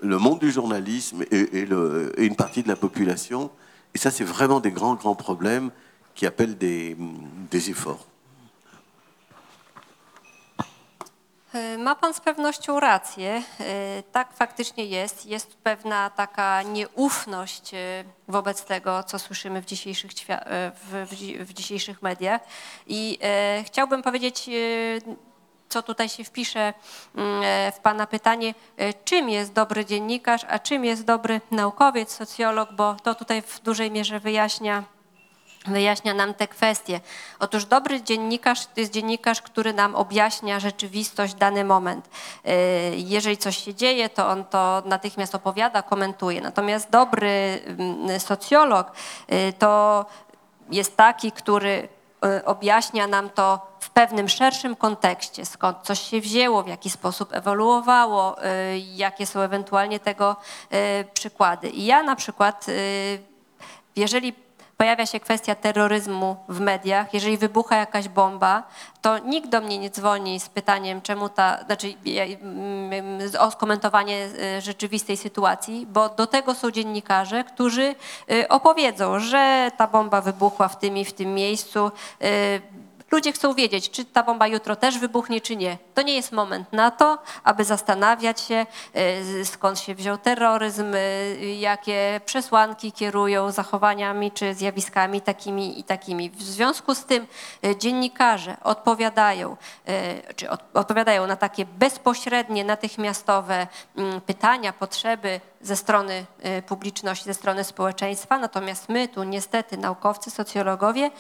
le 0.01 0.17
monde 0.17 0.39
du 0.39 0.51
journalisme 0.51 1.23
et, 1.31 1.57
et 1.59 1.65
le- 1.65 2.13
et 2.17 2.25
une 2.25 2.35
partie 2.35 2.63
de 2.63 2.67
la 2.69 2.75
population. 2.75 3.49
Et 3.93 3.97
ça, 3.97 4.11
c'est 4.11 4.23
vraiment 4.23 4.59
des 4.61 4.71
grands, 4.71 4.95
grands 4.95 5.15
problèmes 5.15 5.71
qui 6.15 6.25
appellent 6.25 6.57
des, 6.57 6.95
des 7.51 7.69
efforts. 7.69 8.05
E, 11.53 11.77
Ma 11.77 11.95
Pan 11.95 12.13
z 12.13 12.19
pewnością 12.19 12.79
rację. 12.79 13.43
E, 13.59 14.03
Tak 14.11 14.33
faktycznie 14.33 14.85
jest. 14.85 15.25
Jest 15.25 15.55
pewna 15.63 16.09
taka 16.09 16.61
nieufność 16.63 17.73
e, 17.73 18.03
wobec 18.27 18.65
tego, 18.65 19.03
co 19.03 19.19
słyszymy 19.19 19.61
w 19.61 19.65
dzisiejszych, 19.65 20.11
w, 20.11 21.07
w, 21.09 21.15
dzi- 21.15 21.37
w 21.45 21.53
dzisiejszych 21.53 22.01
mediach. 22.01 22.41
I 22.87 23.19
chciałbym 23.65 24.01
powiedzieć, 24.03 24.49
co 25.73 25.83
tutaj 25.83 26.09
się 26.09 26.23
wpisze 26.23 26.73
mm, 27.15 27.41
e, 27.43 27.71
w 27.71 27.79
Pana 27.79 28.07
pytanie, 28.07 28.53
e, 28.77 28.93
czym 28.93 29.29
jest 29.29 29.53
dobry 29.53 29.85
dziennikarz, 29.85 30.45
a 30.49 30.59
czym 30.59 30.85
jest 30.85 31.05
dobry 31.05 31.41
naukowiec, 31.51 32.11
socjolog, 32.11 32.73
bo 32.73 32.95
to 33.03 33.15
tutaj 33.15 33.41
w 33.41 33.59
dużej 33.59 33.91
mierze 33.91 34.19
wyjaśnia 34.19 34.83
wyjaśnia 35.67 36.13
nam 36.13 36.33
te 36.33 36.47
kwestie. 36.47 36.99
Otóż 37.39 37.65
dobry 37.65 38.01
dziennikarz 38.01 38.65
to 38.65 38.79
jest 38.79 38.91
dziennikarz, 38.91 39.41
który 39.41 39.73
nam 39.73 39.95
objaśnia 39.95 40.59
rzeczywistość, 40.59 41.33
dany 41.33 41.63
moment. 41.63 42.09
Yy, 42.45 42.53
Jeżeli 42.95 43.37
coś 43.37 43.57
się 43.57 43.73
dzieje, 43.73 44.09
to 44.09 44.27
on 44.27 44.45
to 44.45 44.83
natychmiast 44.85 45.35
opowiada, 45.35 45.81
komentuje. 45.81 46.41
Natomiast 46.41 46.89
dobry 46.89 47.59
mm, 47.65 48.19
socjolog 48.19 48.91
to 49.59 50.05
jest 50.69 50.97
taki, 50.97 51.31
który 51.31 51.87
objaśnia 52.45 53.07
nam 53.07 53.29
to 53.29 53.67
w 53.79 53.89
pewnym 53.89 54.29
szerszym 54.29 54.75
kontekście, 54.75 55.45
skąd 55.45 55.77
coś 55.83 55.99
się 55.99 56.21
wzięło, 56.21 56.63
w 56.63 56.67
jaki 56.67 56.89
sposób 56.89 57.33
ewoluowało, 57.33 58.45
y, 58.45 58.77
jakie 58.77 59.25
są 59.25 59.39
ewentualnie 59.39 59.99
tego 59.99 60.35
y, 60.73 61.05
przykłady. 61.13 61.69
I 61.69 61.85
ja 61.85 62.03
na 62.03 62.15
przykład, 62.15 62.65
jeżeli 63.95 64.33
pojawia 64.83 65.05
się 65.05 65.19
kwestia 65.19 65.55
terroryzmu 65.55 66.35
w 66.49 66.59
mediach, 66.59 67.13
jeżeli 67.13 67.37
wybucha 67.37 67.75
jakaś 67.75 68.07
bomba, 68.07 68.63
to 69.01 69.17
nikt 69.19 69.49
do 69.49 69.61
mnie 69.61 69.77
nie 69.77 69.89
dzwoni 69.89 70.39
z 70.39 70.49
pytaniem, 70.49 71.01
czemu 71.01 71.29
ta, 71.29 71.63
znaczy 71.65 71.93
ja- 72.05 72.23
mm, 72.23 73.21
o 73.39 73.51
skomentowanie 73.51 74.27
y, 74.57 74.61
rzeczywistej 74.61 75.17
sytuacji, 75.17 75.85
bo 75.85 76.09
do 76.09 76.27
tego 76.27 76.55
są 76.55 76.71
dziennikarze, 76.71 77.43
którzy 77.43 77.95
y, 78.31 78.47
opowiedzą, 78.47 79.19
że 79.19 79.71
ta 79.77 79.87
bomba 79.87 80.21
wybuchła 80.21 80.67
w 80.67 80.79
tym 80.79 80.97
i 80.97 81.05
w 81.05 81.13
tym 81.13 81.33
miejscu. 81.33 81.91
Ludzie 83.13 83.31
chcą 83.31 83.53
wiedzieć, 83.53 83.89
czy 83.89 84.05
ta 84.05 84.23
bomba 84.23 84.47
jutro 84.47 84.75
też 84.75 84.99
wybuchnie, 84.99 85.41
czy 85.41 85.55
nie. 85.55 85.77
To 85.93 86.01
nie 86.01 86.15
jest 86.15 86.31
moment 86.31 86.73
na 86.73 86.91
to, 86.91 87.17
aby 87.43 87.63
zastanawiać 87.63 88.41
się, 88.41 88.65
y, 89.41 89.45
skąd 89.45 89.79
się 89.79 89.95
wziął 89.95 90.17
terroryzm, 90.17 90.93
y, 90.95 91.55
jakie 91.59 92.21
przesłanki 92.25 92.91
kierują 92.91 93.51
zachowaniami 93.51 94.31
czy 94.31 94.53
zjawiskami 94.53 95.21
takimi 95.21 95.79
i 95.79 95.83
takimi. 95.83 96.29
W 96.29 96.43
związku 96.43 96.95
z 96.95 97.05
tym 97.05 97.27
y, 97.65 97.75
dziennikarze 97.75 98.57
odpowiadają, 98.63 99.57
czy 100.35 100.49
od- 100.49 100.63
odpowiadają 100.73 101.27
na 101.27 101.35
takie 101.35 101.65
bezpośrednie, 101.65 102.63
natychmiastowe 102.63 103.67
mm, 103.97 104.21
pytania, 104.21 104.73
potrzeby 104.73 105.41
ze 105.61 105.75
strony 105.75 106.25
publiczności, 106.67 107.25
ze 107.25 107.33
strony 107.33 107.63
społeczeństwa. 107.63 108.37
Natomiast 108.37 108.89
my 108.89 109.07
tu 109.07 109.23
niestety, 109.23 109.77
naukowcy, 109.77 110.31
socjologowie, 110.31 111.11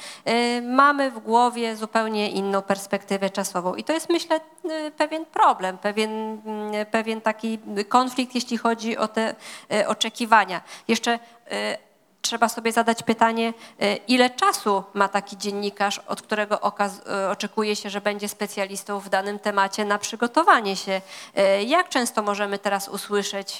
mamy 0.61 1.11
w 1.11 1.19
głowie 1.19 1.75
zupełnie 1.83 2.29
inną 2.29 2.61
perspektywę 2.61 3.29
czasową. 3.29 3.75
I 3.75 3.83
to 3.83 3.93
jest 3.93 4.09
myślę 4.09 4.39
y, 4.65 4.91
pewien 4.91 5.25
problem, 5.25 5.77
pewien, 5.77 6.11
mm, 6.45 6.85
pewien 6.85 7.21
taki 7.21 7.59
konflikt, 7.89 8.35
jeśli 8.35 8.57
chodzi 8.57 8.97
o 8.97 9.07
te 9.07 9.35
y, 9.73 9.87
oczekiwania. 9.87 10.61
Jeszcze 10.87 11.13
y, 11.15 11.92
trzeba 12.23 12.49
sobie 12.49 12.71
zadać 12.71 13.03
pytanie, 13.03 13.53
y, 13.81 13.99
ile 14.07 14.29
czasu 14.29 14.83
ma 14.93 15.07
taki 15.07 15.37
dziennikarz, 15.37 15.99
od 15.99 16.21
którego 16.21 16.55
y, 16.57 17.29
oczekuje 17.29 17.75
się, 17.75 17.89
że 17.89 18.01
będzie 18.01 18.29
specjalistą 18.29 18.99
w 18.99 19.09
danym 19.09 19.39
temacie 19.39 19.85
na 19.85 19.97
przygotowanie 19.97 20.75
się. 20.75 21.01
Y, 21.37 21.63
Jak 21.63 21.89
często 21.89 22.21
możemy 22.21 22.59
teraz 22.59 22.89
usłyszeć, 22.89 23.59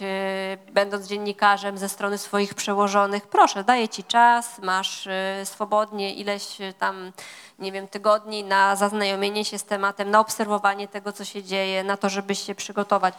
będąc 0.72 1.08
dziennikarzem 1.08 1.78
ze 1.78 1.90
strony 1.90 2.18
swoich 2.18 2.54
przełożonych, 2.54 3.28
proszę, 3.28 3.64
daję 3.64 3.90
ci 3.90 4.04
czas, 4.04 4.60
masz 4.60 5.08
swobodnie 5.44 6.14
ileś 6.14 6.58
tam, 6.80 7.12
nie 7.60 7.72
wiem, 7.72 7.88
tygodni 7.88 8.44
na 8.44 8.76
zaznajomienie 8.76 9.46
się 9.46 9.60
z 9.60 9.64
tematem, 9.64 10.12
na 10.12 10.20
obserwowanie 10.20 10.88
tego, 10.88 11.12
co 11.12 11.26
się 11.26 11.44
dzieje, 11.44 11.84
na 11.84 11.98
to, 11.98 12.10
żeby 12.10 12.36
się 12.36 12.56
przygotować 12.56 13.14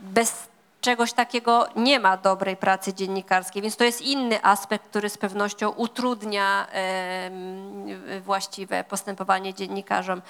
bez 0.00 0.48
czegoś 0.86 1.12
takiego 1.12 1.68
nie 1.76 2.00
ma 2.00 2.16
dobrej 2.16 2.56
pracy 2.56 2.94
dziennikarskiej, 2.94 3.62
więc 3.62 3.76
to 3.76 3.84
jest 3.84 4.02
inny 4.02 4.44
aspekt, 4.44 4.88
który 4.88 5.08
z 5.08 5.18
pewnością 5.18 5.70
utrudnia 5.70 6.66
właściwe 8.20 8.84
postępowanie 8.84 9.54
dziennikarzom. 9.54 10.22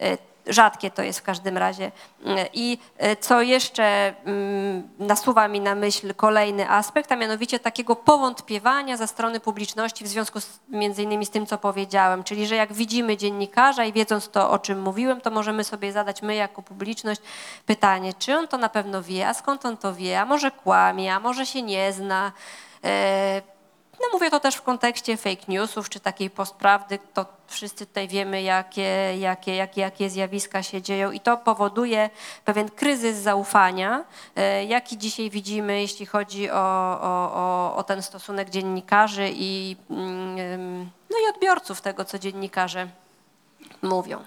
E, 0.00 0.34
Rzadkie 0.46 0.90
to 0.90 1.02
jest 1.02 1.18
w 1.18 1.22
każdym 1.22 1.58
razie. 1.58 1.92
E, 2.26 2.48
I 2.52 2.78
e, 2.98 3.16
co 3.16 3.42
jeszcze 3.42 4.14
mm, 4.24 4.88
nasuwa 4.98 5.48
mi 5.48 5.60
na 5.60 5.74
myśl 5.74 6.14
kolejny 6.14 6.70
aspekt, 6.70 7.12
a 7.12 7.16
mianowicie 7.16 7.58
takiego 7.58 7.96
powątpiewania 7.96 8.96
ze 8.96 9.06
strony 9.06 9.40
publiczności 9.40 10.04
w 10.04 10.08
związku 10.08 10.40
z, 10.40 10.60
między 10.68 11.02
innymi 11.02 11.26
z 11.26 11.30
tym, 11.30 11.46
co 11.46 11.58
powiedziałem, 11.58 12.24
czyli 12.24 12.46
że 12.46 12.56
jak 12.56 12.72
widzimy 12.72 13.16
dziennikarza 13.16 13.84
i 13.84 13.92
wiedząc 13.92 14.28
to, 14.28 14.50
o 14.50 14.58
czym 14.58 14.82
mówiłem, 14.82 15.20
to 15.20 15.30
możemy 15.30 15.64
sobie 15.64 15.92
zadać 15.92 16.22
my 16.22 16.34
jako 16.34 16.62
publiczność 16.62 17.20
pytanie, 17.66 18.14
czy 18.18 18.36
on 18.36 18.48
to 18.48 18.58
na 18.58 18.68
pewno 18.68 19.02
wie, 19.02 19.28
a 19.28 19.34
skąd 19.34 19.66
on 19.66 19.76
to 19.76 19.94
wie, 19.94 20.20
a 20.20 20.24
może 20.24 20.50
kłamie, 20.50 21.14
a 21.14 21.20
może 21.20 21.46
się 21.46 21.62
nie 21.62 21.92
zna. 21.92 22.32
No 24.00 24.06
mówię 24.12 24.30
to 24.30 24.40
też 24.40 24.54
w 24.54 24.62
kontekście 24.62 25.16
fake 25.16 25.42
newsów, 25.48 25.88
czy 25.88 26.00
takiej 26.00 26.30
postprawdy, 26.30 26.98
to 27.14 27.26
wszyscy 27.46 27.86
tutaj 27.86 28.08
wiemy, 28.08 28.42
jakie, 28.42 29.16
jakie, 29.18 29.54
jakie, 29.54 29.80
jakie 29.80 30.10
zjawiska 30.10 30.62
się 30.62 30.82
dzieją 30.82 31.10
i 31.10 31.20
to 31.20 31.36
powoduje 31.36 32.10
pewien 32.44 32.68
kryzys 32.70 33.16
zaufania, 33.16 34.04
e, 34.36 34.64
jaki 34.64 34.98
dzisiaj 34.98 35.30
widzimy, 35.30 35.80
jeśli 35.80 36.06
chodzi 36.06 36.50
o, 36.50 36.54
o, 37.00 37.32
o, 37.34 37.76
o 37.76 37.82
ten 37.82 38.02
stosunek 38.02 38.50
dziennikarzy 38.50 39.30
i, 39.34 39.76
mm, 39.90 40.90
no 41.10 41.16
i 41.26 41.34
odbiorców 41.34 41.80
tego, 41.80 42.04
co 42.04 42.18
dziennikarze 42.18 42.88
mówią. 43.82 44.24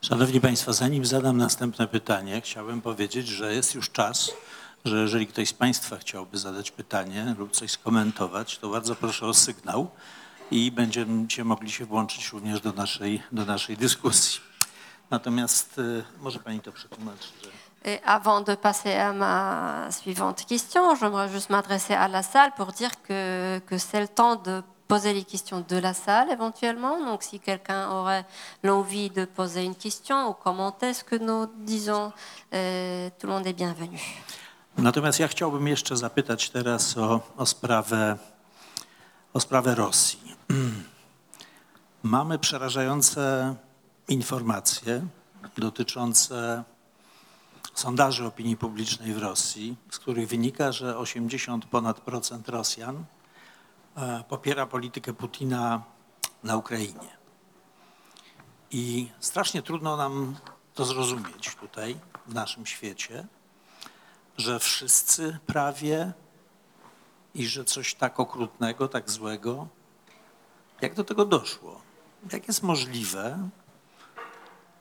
Szanowni 0.00 0.40
Państwo, 0.40 0.72
zanim 0.72 1.04
zadam 1.04 1.36
następne 1.36 1.86
pytanie, 1.86 2.40
chciałbym 2.40 2.82
powiedzieć, 2.82 3.28
że 3.28 3.54
jest 3.54 3.74
już 3.74 3.90
czas, 3.90 4.30
że 4.84 4.96
jeżeli 4.96 5.26
ktoś 5.26 5.48
z 5.48 5.52
Państwa 5.52 5.96
chciałby 5.96 6.38
zadać 6.38 6.70
pytanie 6.70 7.34
lub 7.38 7.52
coś 7.52 7.70
skomentować, 7.70 8.58
to 8.58 8.68
bardzo 8.68 8.94
proszę 8.94 9.26
o 9.26 9.34
sygnał 9.34 9.90
i 10.50 10.72
będziecie 10.72 11.44
mogli 11.44 11.70
się 11.70 11.84
włączyć 11.84 12.28
również 12.32 12.60
do 12.60 12.72
naszej, 12.72 13.22
do 13.32 13.44
naszej 13.44 13.76
dyskusji. 13.76 14.40
Natomiast 15.10 15.78
y, 15.78 16.04
może 16.20 16.38
Pani 16.38 16.60
to 16.60 16.72
przetłumaczyć, 16.72 17.32
że... 17.44 17.50
Et 17.84 18.00
avant 18.04 18.46
de 18.46 18.56
passer 18.56 19.00
à 19.00 19.12
ma 19.12 19.88
suivante 19.92 20.44
question, 20.44 20.96
j'aimerais 20.96 21.28
juste 21.28 21.50
m'adresser 21.50 21.94
à 21.94 22.08
la 22.08 22.22
salle 22.22 22.52
pour 22.56 22.72
dire 22.72 22.90
que, 23.02 23.60
que 23.66 23.78
c'est 23.78 24.00
le 24.00 24.08
temps 24.08 24.36
de 24.36 24.62
poser 24.88 25.12
les 25.12 25.24
questions 25.24 25.64
de 25.68 25.76
la 25.76 25.94
salle 25.94 26.30
éventuellement. 26.32 26.98
Donc 26.98 27.22
si 27.22 27.38
quelqu'un 27.38 27.90
aurait 27.90 28.24
l'envie 28.64 29.10
de 29.10 29.24
poser 29.24 29.64
une 29.64 29.76
question 29.76 30.28
ou 30.28 30.32
commenter 30.32 30.92
ce 30.92 31.04
que 31.04 31.16
nous 31.16 31.46
disons, 31.58 32.12
euh, 32.54 33.10
tout 33.18 33.26
le 33.26 33.32
monde 33.34 33.46
est 33.46 33.52
bienvenu. 33.52 34.00
Natomiast 34.78 35.20
ja 35.20 35.28
chciałbym 35.28 35.68
jeszcze 35.68 35.96
zapytać 35.96 36.50
teraz 36.50 36.98
o, 36.98 37.20
o, 37.36 37.46
sprawę, 37.46 38.18
o 39.32 39.40
sprawę 39.40 39.74
Rosji. 39.74 40.36
Mamy 42.02 42.38
przerażające 42.38 43.54
informacje 44.08 45.06
dotyczące 45.56 46.64
sondaży 47.74 48.26
opinii 48.26 48.56
publicznej 48.56 49.12
w 49.12 49.18
Rosji, 49.18 49.76
z 49.90 49.98
których 49.98 50.28
wynika, 50.28 50.72
że 50.72 50.98
80 50.98 51.66
ponad 51.66 52.00
procent 52.00 52.48
Rosjan 52.48 53.04
e, 53.96 54.24
popiera 54.28 54.66
politykę 54.66 55.12
Putina 55.12 55.82
na 56.42 56.56
Ukrainie. 56.56 57.18
I 58.70 59.08
strasznie 59.20 59.62
trudno 59.62 59.96
nam 59.96 60.36
to 60.74 60.84
zrozumieć 60.84 61.56
tutaj, 61.60 61.96
w 62.26 62.34
naszym 62.34 62.66
świecie, 62.66 63.26
że 64.38 64.58
wszyscy 64.58 65.38
prawie 65.46 66.12
i 67.34 67.46
że 67.46 67.64
coś 67.64 67.94
tak 67.94 68.20
okrutnego, 68.20 68.88
tak 68.88 69.10
złego, 69.10 69.68
jak 70.80 70.94
do 70.94 71.04
tego 71.04 71.24
doszło? 71.24 71.80
Jak 72.32 72.48
jest 72.48 72.62
możliwe? 72.62 73.48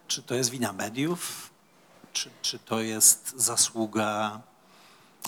Czy 0.08 0.24
to 0.24 0.36
jest 0.36 0.50
wina 0.50 0.74
mediów? 0.74 1.50
Czy, 2.14 2.30
czy 2.42 2.60
to 2.60 2.82
jest 2.82 3.34
zasługa 3.38 4.42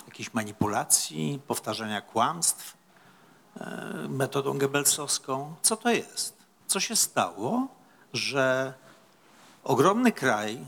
jakiejś 0.07 0.33
manipulacji, 0.33 1.41
powtarzania 1.47 2.01
kłamstw 2.01 2.77
e, 3.57 4.05
metodą 4.09 4.57
gebelsowską? 4.57 5.55
Co 5.61 5.77
to 5.77 5.89
jest? 5.89 6.37
Co 6.67 6.79
się 6.79 6.95
stało, 6.95 7.67
że 8.13 8.73
ogromny 9.63 10.11
kraj 10.11 10.65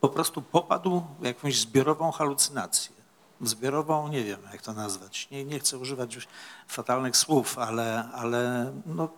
po 0.00 0.08
prostu 0.08 0.42
popadł 0.42 1.02
w 1.20 1.24
jakąś 1.24 1.60
zbiorową 1.60 2.10
halucynację. 2.10 2.96
Zbiorową, 3.40 4.08
nie 4.08 4.24
wiem 4.24 4.40
jak 4.52 4.62
to 4.62 4.72
nazwać, 4.72 5.30
nie, 5.30 5.44
nie 5.44 5.58
chcę 5.58 5.78
używać 5.78 6.14
już 6.14 6.28
fatalnych 6.68 7.16
słów, 7.16 7.58
ale, 7.58 8.08
ale 8.14 8.72
no, 8.86 9.08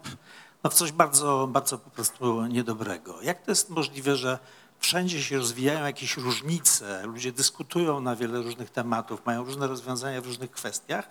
no 0.65 0.71
w 0.71 0.75
coś 0.75 0.93
bardzo, 0.93 1.47
bardzo 1.47 1.79
po 1.79 1.91
prostu 1.91 2.47
niedobrego. 2.47 3.23
Jak 3.23 3.43
to 3.43 3.51
jest 3.51 3.71
możliwe, 3.71 4.17
że 4.17 4.39
wszędzie 4.79 5.23
się 5.23 5.39
rozwijają 5.39 5.85
jakieś 5.85 6.17
różnice, 6.17 7.07
ludzie 7.07 7.33
dyskutują 7.33 8.01
na 8.01 8.17
wiele 8.17 8.43
różnych 8.43 8.71
tematów, 8.71 9.27
mają 9.27 9.45
różne 9.45 9.67
rozwiązania 9.67 10.21
w 10.21 10.27
różnych 10.27 10.51
kwestiach, 10.51 11.09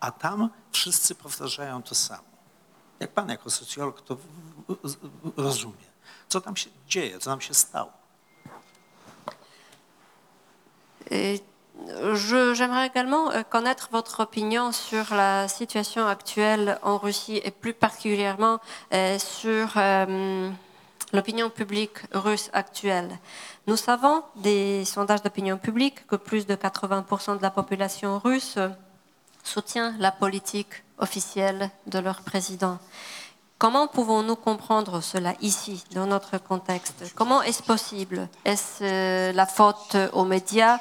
a 0.00 0.10
tam 0.10 0.50
wszyscy 0.72 1.14
powtarzają 1.14 1.82
to 1.82 1.94
samo. 1.94 2.30
Jak 3.00 3.12
pan 3.12 3.28
jako 3.28 3.50
socjolog 3.50 4.02
to 4.02 4.16
rozumie? 5.36 5.90
Co 6.28 6.40
tam 6.40 6.56
się 6.56 6.70
dzieje, 6.88 7.18
co 7.18 7.30
nam 7.30 7.40
się 7.40 7.54
stało? 7.54 7.99
J'aimerais 12.14 12.86
également 12.86 13.30
euh, 13.30 13.42
connaître 13.42 13.88
votre 13.90 14.20
opinion 14.20 14.72
sur 14.72 15.14
la 15.14 15.48
situation 15.48 16.06
actuelle 16.06 16.78
en 16.82 16.98
Russie 16.98 17.40
et 17.42 17.50
plus 17.50 17.72
particulièrement 17.72 18.60
euh, 18.92 19.18
sur 19.18 19.72
euh, 19.76 20.50
l'opinion 21.12 21.50
publique 21.50 21.98
russe 22.12 22.50
actuelle. 22.52 23.10
Nous 23.66 23.76
savons 23.76 24.22
des 24.36 24.84
sondages 24.84 25.22
d'opinion 25.22 25.56
publique 25.56 26.06
que 26.06 26.16
plus 26.16 26.46
de 26.46 26.54
80% 26.54 27.38
de 27.38 27.42
la 27.42 27.50
population 27.50 28.18
russe 28.18 28.58
soutient 29.42 29.94
la 29.98 30.12
politique 30.12 30.84
officielle 30.98 31.70
de 31.86 31.98
leur 31.98 32.20
président. 32.20 32.78
Comment 33.60 33.88
pouvons-nous 33.88 34.36
comprendre 34.36 35.02
cela 35.02 35.34
ici, 35.42 35.84
dans 35.92 36.06
notre 36.06 36.38
contexte? 36.38 37.12
Comment 37.14 37.42
est-ce 37.42 37.62
possible? 37.62 38.26
Est-ce 38.46 38.82
euh, 38.82 39.32
la 39.32 39.44
faute 39.44 39.98
aux 40.14 40.24
médias? 40.24 40.78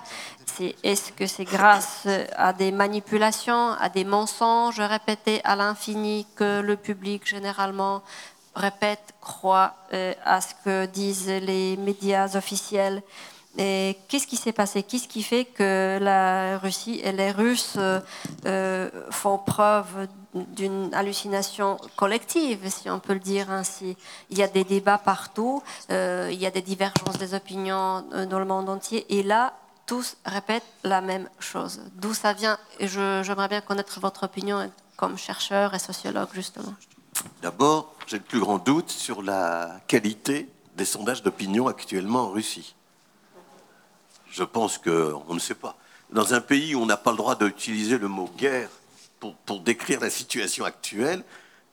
Est-ce 0.81 1.11
que 1.11 1.27
c'est 1.27 1.43
grâce 1.43 2.07
à 2.37 2.53
des 2.53 2.71
manipulations, 2.71 3.71
à 3.73 3.89
des 3.89 4.05
mensonges 4.05 4.79
répétés 4.79 5.41
à 5.43 5.57
l'infini 5.57 6.25
que 6.37 6.61
le 6.61 6.77
public 6.77 7.27
généralement 7.27 8.01
répète, 8.55 9.13
croit 9.19 9.73
euh, 9.91 10.13
à 10.23 10.39
ce 10.39 10.53
que 10.63 10.85
disent 10.85 11.27
les 11.27 11.75
médias 11.75 12.37
officiels? 12.37 13.03
Et 13.57 13.97
qu'est-ce 14.07 14.25
qui 14.25 14.37
s'est 14.37 14.53
passé? 14.53 14.83
Qu'est-ce 14.83 15.09
qui 15.09 15.23
fait 15.23 15.43
que 15.43 15.99
la 16.01 16.57
Russie 16.59 17.01
et 17.03 17.11
les 17.11 17.31
Russes 17.31 17.77
euh, 18.45 18.89
font 19.11 19.37
preuve 19.37 20.07
d'une 20.33 20.93
hallucination 20.93 21.77
collective, 21.95 22.69
si 22.69 22.89
on 22.89 22.99
peut 22.99 23.13
le 23.13 23.19
dire 23.19 23.49
ainsi 23.49 23.97
Il 24.29 24.37
y 24.37 24.43
a 24.43 24.47
des 24.47 24.63
débats 24.63 24.97
partout, 24.97 25.63
euh, 25.91 26.29
il 26.31 26.39
y 26.39 26.45
a 26.45 26.51
des 26.51 26.61
divergences 26.61 27.17
des 27.17 27.33
opinions 27.33 28.05
euh, 28.13 28.25
dans 28.25 28.39
le 28.39 28.45
monde 28.45 28.69
entier, 28.69 29.05
et 29.09 29.23
là, 29.23 29.53
tous 29.85 30.17
répètent 30.25 30.71
la 30.83 31.01
même 31.01 31.27
chose. 31.39 31.81
D'où 31.95 32.13
ça 32.13 32.33
vient 32.33 32.59
J'aimerais 32.79 33.47
bien 33.47 33.61
connaître 33.61 33.99
votre 33.99 34.23
opinion 34.23 34.71
comme 34.95 35.17
chercheur 35.17 35.73
et 35.73 35.79
sociologue, 35.79 36.29
justement. 36.33 36.73
D'abord, 37.41 37.95
j'ai 38.05 38.17
le 38.17 38.23
plus 38.23 38.39
grand 38.39 38.59
doute 38.59 38.91
sur 38.91 39.23
la 39.23 39.79
qualité 39.87 40.47
des 40.75 40.85
sondages 40.85 41.23
d'opinion 41.23 41.67
actuellement 41.67 42.25
en 42.25 42.29
Russie. 42.29 42.75
Je 44.29 44.43
pense 44.43 44.77
qu'on 44.77 45.33
ne 45.33 45.39
sait 45.39 45.55
pas. 45.55 45.75
Dans 46.11 46.33
un 46.33 46.41
pays 46.41 46.75
où 46.75 46.81
on 46.81 46.85
n'a 46.85 46.97
pas 46.97 47.11
le 47.11 47.17
droit 47.17 47.35
d'utiliser 47.35 47.97
le 47.97 48.07
mot 48.07 48.29
guerre 48.37 48.69
pour, 49.19 49.59
décrire 49.61 49.99
la 49.99 50.09
situation 50.09 50.65
actuelle, 50.65 51.23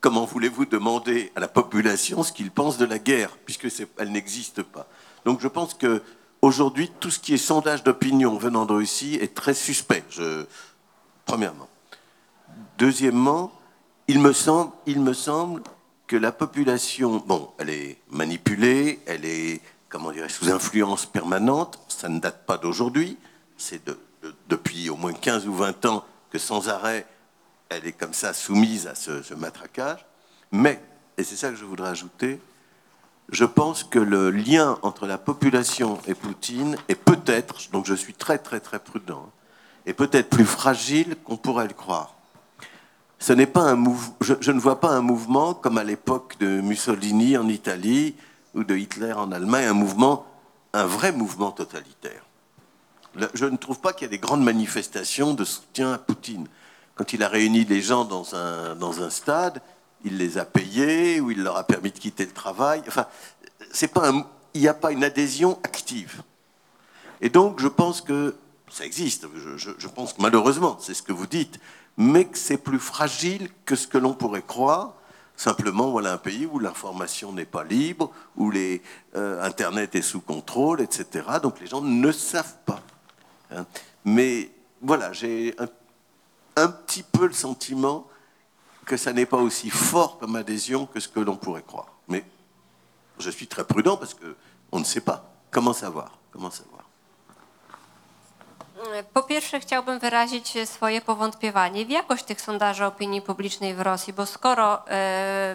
comment 0.01 0.25
voulez-vous 0.25 0.67
demander 0.67 1.33
à 1.37 1.41
la 1.41 1.49
population 1.49 2.23
ce 2.23 2.33
qu'ils 2.33 2.51
pensent 2.51 2.79
de 2.79 2.85
la 2.85 2.99
guerre, 2.99 3.37
puisque 3.45 3.67
elle 3.99 4.13
n'existe 4.13 4.63
pas 4.63 4.89
Donc 5.25 5.41
je 5.41 5.49
pense 5.49 5.75
que 5.75 6.03
aujourd'hui, 6.43 6.91
tout 7.01 7.11
ce 7.11 7.19
qui 7.19 7.35
est 7.35 7.39
sondage 7.39 7.83
d'opinion 7.85 8.37
venant 8.37 8.67
de 8.67 8.73
Russie 8.73 9.15
est 9.21 9.35
très 9.35 9.55
suspect. 9.55 10.05
Premièrement. 11.25 11.69
Deuxièmement, 12.79 13.53
il 14.09 14.21
me 14.21 14.33
semble, 14.33 14.73
il 14.87 15.01
me 15.01 15.13
semble 15.13 15.63
que 16.07 16.17
la 16.17 16.31
population, 16.33 17.17
bon, 17.27 17.51
elle 17.59 17.71
est 17.71 17.99
manipulée, 18.11 19.01
elle 19.07 19.25
est, 19.25 19.61
comment 19.89 20.13
dirais 20.13 20.29
sous 20.29 20.51
influence 20.51 21.05
permanente. 21.07 21.81
Ça 21.89 22.09
ne 22.09 22.21
date 22.21 22.47
pas 22.47 22.59
d'aujourd'hui. 22.59 23.17
C'est 23.57 23.85
de- 23.85 23.99
de- 24.23 24.35
depuis 24.49 24.89
au 24.91 24.97
moins 24.97 25.13
15 25.13 25.49
ou 25.49 25.55
20 25.55 25.85
ans 25.87 26.05
que 26.31 26.39
sans 26.39 26.69
arrêt, 26.69 27.07
elle 27.69 27.87
est 27.87 27.93
comme 27.93 28.15
ça 28.15 28.33
soumise 28.33 28.87
à 28.87 28.95
ce, 28.95 29.35
matraquage. 29.35 30.05
Mais, 30.53 30.83
et 31.19 31.25
c'est 31.25 31.37
ça 31.37 31.51
que 31.51 31.57
je 31.57 31.65
voudrais 31.65 31.91
ajouter, 31.91 32.41
je 33.31 33.45
pense 33.45 33.83
que 33.83 33.99
le 33.99 34.31
lien 34.31 34.79
entre 34.83 35.07
la 35.07 35.19
population 35.19 35.99
et 36.07 36.15
Poutine 36.15 36.77
est 36.89 36.95
peut-être, 36.95 37.71
donc 37.73 37.87
je 37.87 37.95
suis 37.95 38.15
très 38.15 38.39
très 38.39 38.61
très 38.61 38.79
prudent, 38.79 39.31
est 39.85 39.95
peut-être 39.95 40.31
plus 40.31 40.47
fragile 40.47 41.17
qu'on 41.25 41.37
pourrait 41.37 41.67
le 41.67 41.75
croire. 41.75 42.15
Ce 43.19 43.33
n'est 43.33 43.47
pas 43.47 43.63
un 43.63 43.83
je, 44.21 44.35
je 44.41 44.53
ne 44.53 44.61
vois 44.61 44.81
pas 44.81 44.91
un 44.91 45.01
mouvement 45.01 45.55
comme 45.55 45.79
à 45.79 45.85
l'époque 45.85 46.37
de 46.39 46.61
Mussolini 46.61 47.37
en 47.37 47.49
Italie 47.49 48.15
ou 48.55 48.63
de 48.63 48.77
Hitler 48.77 49.13
en 49.13 49.33
Allemagne, 49.33 49.67
un 49.67 49.73
mouvement, 49.73 50.27
un 50.73 50.87
vrai 50.87 51.13
mouvement 51.13 51.51
totalitaire. 51.51 52.23
Je 53.35 53.47
ne 53.47 53.57
trouve 53.57 53.81
pas 53.81 53.93
qu'il 53.93 54.03
y 54.03 54.07
ait 54.07 54.11
des 54.11 54.19
grandes 54.19 54.45
manifestations 54.45 55.33
de 55.35 55.45
soutien 55.45 55.95
à 55.95 55.99
Poutine. 55.99 56.47
Quand 56.97 57.13
il 57.13 57.23
a 57.23 57.29
réuni 57.29 57.65
les 57.65 57.83
gens 57.83 58.05
dans 58.05 58.35
un, 58.35 58.75
dans 58.75 59.03
un 59.03 59.11
stade, 59.11 59.63
il 60.05 60.19
les 60.19 60.39
a 60.39 60.45
payés 60.45 61.21
ou 61.21 61.31
il 61.31 61.43
leur 61.43 61.57
a 61.57 61.65
permis 61.65 61.93
de 61.93 61.99
quitter 61.99 62.25
le 62.25 62.33
travail. 62.33 62.83
Enfin, 62.89 63.07
c'est 63.71 63.89
pas 63.89 64.13
il 64.55 64.63
n'y 64.63 64.69
a 64.69 64.75
pas 64.75 64.91
une 64.91 65.05
adhésion 65.05 65.59
active. 65.63 66.23
Et 67.21 67.29
donc, 67.29 67.61
je 67.61 67.69
pense 67.69 68.01
que 68.01 68.35
ça 68.71 68.87
existe. 68.87 69.27
Je 69.37 69.89
pense 69.89 70.15
que 70.15 70.23
malheureusement, 70.23 70.79
c'est 70.81 70.95
ce 70.95 71.03
que 71.03 71.13
vous 71.13 71.27
dites, 71.27 71.61
mais 71.99 72.25
que 72.25 72.39
c'est 72.39 72.57
plus 72.57 72.79
fragile 72.79 73.51
que 73.67 73.77
ce 73.77 73.87
que 73.87 73.99
l'on 73.99 74.15
pourrait 74.15 74.43
croire. 74.43 74.95
Simplement, 75.37 75.91
voilà 75.91 76.15
un 76.15 76.19
pays 76.19 76.47
où 76.47 76.59
l'information 76.59 77.33
n'est 77.33 77.45
pas 77.45 77.65
libre, 77.65 78.11
où 78.37 78.51
les, 78.51 78.81
euh, 79.17 79.43
Internet 79.45 79.95
est 79.95 80.01
sous 80.03 80.21
contrôle, 80.23 80.81
etc. 80.81 81.27
Donc 81.43 81.61
les 81.61 81.67
gens 81.67 81.83
ne 81.83 82.11
savent 82.11 82.57
pas. 82.65 82.81
hein. 83.51 83.67
Mais 84.07 84.51
voilà, 84.81 85.13
j'ai 85.13 85.55
un, 85.59 85.67
un 86.57 86.69
petit 86.69 87.03
peu 87.03 87.27
le 87.27 87.33
sentiment 87.33 88.07
que 88.85 88.97
ça 88.97 89.13
n'est 89.13 89.27
pas 89.27 89.39
aussi 89.39 89.71
fort 89.71 90.19
comme 90.19 90.37
adhésion 90.37 90.87
que 90.87 91.01
ce 91.01 91.09
que 91.09 91.21
l'on 91.21 91.37
pourrait 91.37 91.63
croire. 91.63 91.89
Mais 92.09 92.25
je 93.19 93.31
suis 93.31 93.47
très 93.47 93.65
prudent 93.65 93.97
parce 93.97 94.15
que 94.15 94.37
on 94.73 94.79
ne 94.79 94.85
sait 94.85 95.01
pas. 95.01 95.25
Comment 95.51 95.73
savoir 95.73 96.11
Comment 96.33 96.51
savoir 96.51 96.77
Po 99.15 99.23
pierwsze 99.23 99.61
chciałbym 99.61 99.99
wyrazić 99.99 100.55
swoje 100.65 101.01
powątpiewanie 101.01 101.87
w 101.87 101.91
jakość 101.91 102.25
tych 102.25 102.41
sondaży 102.41 102.85
opinii 102.85 103.23
publicznej 103.23 103.75
w 103.75 103.81
Rosji, 103.81 104.13
bo 104.13 104.27
skoro 104.27 104.83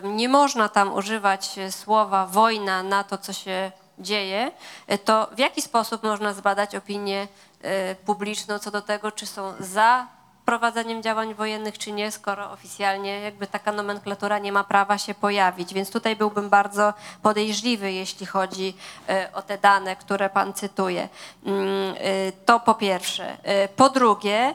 nie 0.04 0.30
można 0.30 0.70
tam 0.70 0.94
używać 0.94 1.60
słowa 1.70 2.26
wojna 2.26 2.84
na 2.84 3.04
to, 3.04 3.18
co 3.18 3.34
się 3.34 3.72
dzieje, 4.00 4.52
e, 4.88 4.98
to 4.98 5.30
w 5.36 5.40
jaki 5.40 5.62
sposób 5.62 6.04
można 6.04 6.34
zbadać 6.34 6.76
opinię 6.76 7.28
e, 7.62 7.96
publiczną 7.96 8.60
co 8.60 8.72
do 8.72 8.82
tego, 8.82 9.12
czy 9.12 9.26
są 9.26 9.54
za 9.60 10.08
prowadzeniem 10.52 11.04
działań 11.04 11.34
wojennych, 11.34 11.78
czy 11.78 11.92
nie, 11.92 12.12
skoro 12.12 12.52
oficjalnie 12.52 13.20
jakby 13.20 13.48
taka 13.48 13.72
nomenklatura 13.72 14.40
nie 14.40 14.52
ma 14.52 14.64
prawa 14.64 14.98
się 14.98 15.14
pojawić. 15.14 15.74
Więc 15.74 15.92
tutaj 15.92 16.16
byłbym 16.16 16.50
bardzo 16.50 16.94
podejrzliwy, 17.22 17.92
jeśli 17.92 18.26
chodzi 18.26 18.74
e, 19.10 19.30
o 19.34 19.42
te 19.42 19.58
dane, 19.58 19.96
które 19.96 20.30
pan 20.30 20.54
cytuje. 20.54 21.10
Mm, 21.46 21.96
e, 21.98 22.32
To 22.46 22.60
po 22.60 22.76
pierwsze. 22.76 23.38
E, 23.44 23.68
Po 23.68 23.90
drugie, 23.90 24.54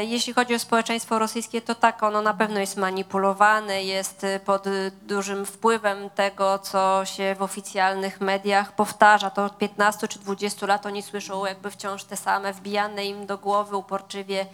jeśli 0.00 0.32
chodzi 0.32 0.54
o 0.54 0.58
społeczeństwo 0.58 1.18
rosyjskie, 1.18 1.60
to 1.60 1.74
tak, 1.74 2.02
ono 2.02 2.22
na 2.22 2.34
pewno 2.34 2.60
jest 2.60 2.76
manipulowane, 2.76 3.84
jest 3.84 4.26
pod 4.44 4.64
dużym 5.02 5.46
wpływem 5.46 6.10
tego, 6.10 6.58
co 6.58 7.04
się 7.04 7.36
w 7.38 7.42
oficjalnych 7.42 8.20
mediach 8.20 8.72
powtarza. 8.72 9.30
To 9.30 9.44
od 9.44 9.58
15 9.58 10.08
czy 10.08 10.18
20 10.18 10.66
lat 10.66 10.86
oni 10.86 11.02
słyszą 11.02 11.46
jakby 11.46 11.70
wciąż 11.70 12.04
te 12.04 12.16
same 12.16 12.52
wbijane 12.52 13.04
im 13.04 13.26
do 13.26 13.38
głowy 13.38 13.76
uporczywie 13.76 14.46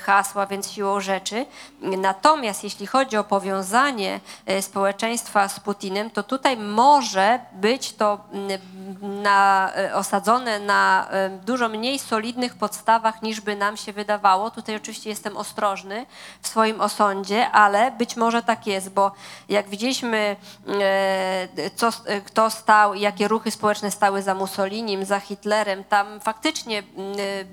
hasła, 0.00 0.46
więc 0.46 0.70
siłą 0.70 1.00
rzeczy. 1.00 1.46
Natomiast 1.80 2.64
jeśli 2.64 2.86
chodzi 2.86 3.16
o 3.16 3.24
powiązanie 3.24 4.20
e, 4.46 4.62
społeczeństwa 4.62 5.48
z 5.48 5.60
Putinem, 5.60 6.10
to 6.10 6.22
tutaj 6.22 6.56
może 6.56 7.40
być 7.52 7.92
to 7.92 8.18
mm, 8.32 9.22
na, 9.22 9.72
e, 9.76 9.94
osadzone 9.94 10.58
na 10.58 11.08
e, 11.10 11.30
dużo 11.30 11.68
mniej 11.68 11.98
solidnych 11.98 12.54
podstawach 12.54 13.22
niż 13.22 13.40
by 13.40 13.56
nam 13.56 13.76
się 13.76 13.92
wydawało. 13.92 14.50
Tutaj 14.50 14.76
oczywiście 14.76 15.10
jestem 15.10 15.36
ostrożny 15.36 16.06
w 16.42 16.48
swoim 16.48 16.80
osądzie, 16.80 17.50
ale 17.50 17.90
być 17.90 18.16
może 18.16 18.42
tak 18.42 18.66
jest, 18.66 18.90
bo 18.90 19.12
jak 19.48 19.68
widzieliśmy, 19.68 20.36
e, 20.68 21.70
co, 21.76 21.88
e, 22.06 22.20
kto 22.20 22.50
stał 22.50 22.94
i 22.94 23.00
jakie 23.00 23.28
ruchy 23.28 23.50
społeczne 23.50 23.90
stały 23.90 24.22
za 24.22 24.34
Mussolinim, 24.34 25.04
za 25.04 25.20
Hitlerem, 25.20 25.84
tam 25.84 26.20
faktycznie 26.20 26.78
m, 26.78 26.84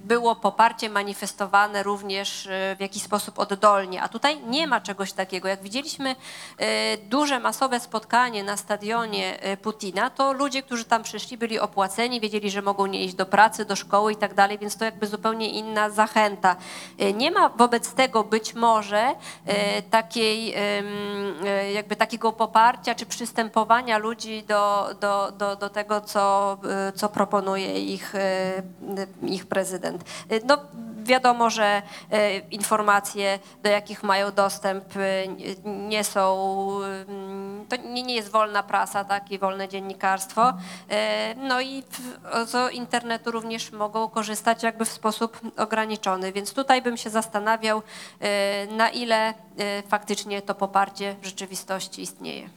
było 0.04 0.36
poparcie 0.36 0.90
manifestowane 0.90 1.84
również 1.84 2.09
e, 2.18 2.76
w 2.76 2.80
jakiś 2.80 3.04
sposób 3.04 3.40
oddolnie, 3.40 4.02
a 4.02 4.08
tutaj 4.08 4.44
nie 4.44 4.68
ma 4.68 4.82
czegoś 4.82 5.14
takiego. 5.14 5.48
Jak 5.48 5.64
widzieliśmy 5.64 6.16
e, 6.58 6.98
duże, 6.98 7.40
masowe 7.40 7.80
spotkanie 7.80 8.44
na 8.44 8.58
stadionie 8.58 9.42
e, 9.42 9.58
Putina, 9.58 10.10
to 10.10 10.34
ludzie, 10.34 10.64
którzy 10.64 10.86
tam 10.86 11.04
przyszli, 11.04 11.38
byli 11.38 11.60
opłaceni, 11.60 12.20
wiedzieli, 12.20 12.52
że 12.52 12.62
mogą 12.62 12.86
nie 12.86 13.04
iść 13.04 13.16
do 13.16 13.26
pracy, 13.26 13.66
do 13.66 13.76
szkoły 13.76 14.14
i 14.14 14.16
tak 14.16 14.34
dalej, 14.34 14.58
więc 14.58 14.78
to 14.78 14.86
jakby 14.86 15.08
zupełnie 15.08 15.50
inna 15.50 15.90
zachęta. 15.90 16.56
Nie 17.14 17.32
ma 17.32 17.50
wobec 17.50 17.94
tego 17.94 18.24
być 18.24 18.54
może 18.54 19.16
takiej, 19.90 20.56
jakby 21.74 21.96
takiego 21.96 22.32
poparcia 22.34 22.96
czy 22.96 23.06
przystępowania 23.06 23.98
ludzi 23.98 24.44
do, 24.44 24.90
do, 25.02 25.32
do, 25.32 25.56
do 25.56 25.70
tego, 25.70 26.02
co, 26.02 26.58
co 26.96 27.10
proponuje 27.10 27.94
ich, 27.94 28.14
ich 29.22 29.46
prezydent. 29.46 30.04
No, 30.46 30.58
wiadomo, 31.04 31.50
że 31.50 31.82
informacje, 32.52 33.40
do 33.64 33.70
jakich 33.70 34.04
mają 34.04 34.32
dostęp, 34.32 34.86
e, 34.96 35.28
nie 35.66 36.04
są, 36.04 36.70
mm, 37.08 37.66
to 37.70 37.76
nie, 37.76 38.16
jest 38.16 38.32
wolna 38.32 38.64
prasa, 38.64 39.04
tak, 39.04 39.32
i 39.32 39.40
wolne 39.40 39.68
dziennikarstwo. 39.68 40.54
E, 40.90 41.36
No 41.36 41.62
i 41.62 41.84
z 42.46 42.74
internetu 42.74 43.32
również 43.32 43.72
mogą 43.72 44.10
korzystać 44.10 44.64
jakby 44.64 44.86
w 44.86 44.92
sposób 44.92 45.40
ograniczony, 45.58 46.32
więc 46.32 46.54
tutaj 46.54 46.82
bym 46.82 46.98
się 46.98 47.10
zastanawiał, 47.10 47.82
e, 48.20 48.68
na 48.68 48.90
ile 48.90 49.30
e, 49.30 49.34
faktycznie 49.88 50.42
to 50.42 50.56
poparcie 50.56 51.16
w 51.22 51.26
rzeczywistości 51.26 52.02
istnieje. 52.02 52.50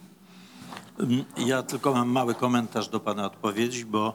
Ja 1.36 1.62
tylko 1.62 1.92
mam 1.92 2.08
mały 2.08 2.34
komentarz 2.34 2.88
do 2.88 3.00
Pana 3.00 3.26
odpowiedzi, 3.26 3.84
bo 3.84 4.14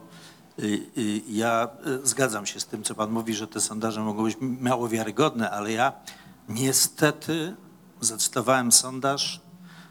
ja 1.30 1.70
y, 2.04 2.08
zgadzam 2.08 2.46
się 2.46 2.60
z 2.60 2.66
tym, 2.66 2.84
co 2.84 2.96
Pan 2.96 3.12
mówi, 3.12 3.34
że 3.34 3.48
te 3.48 3.62
sondaże 3.62 4.02
mogą 4.02 4.24
być 4.24 4.38
mało 4.42 4.90
wiarygodne, 4.90 5.52
ale 5.52 5.72
ja 5.72 5.94
niestety 6.50 7.56
zacytowałem 8.02 8.72
sondaż 8.72 9.42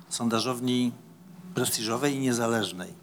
sondażowni 0.09 0.93
prestiżowej 1.55 2.15
i 2.15 2.19
niezależnej 2.19 2.95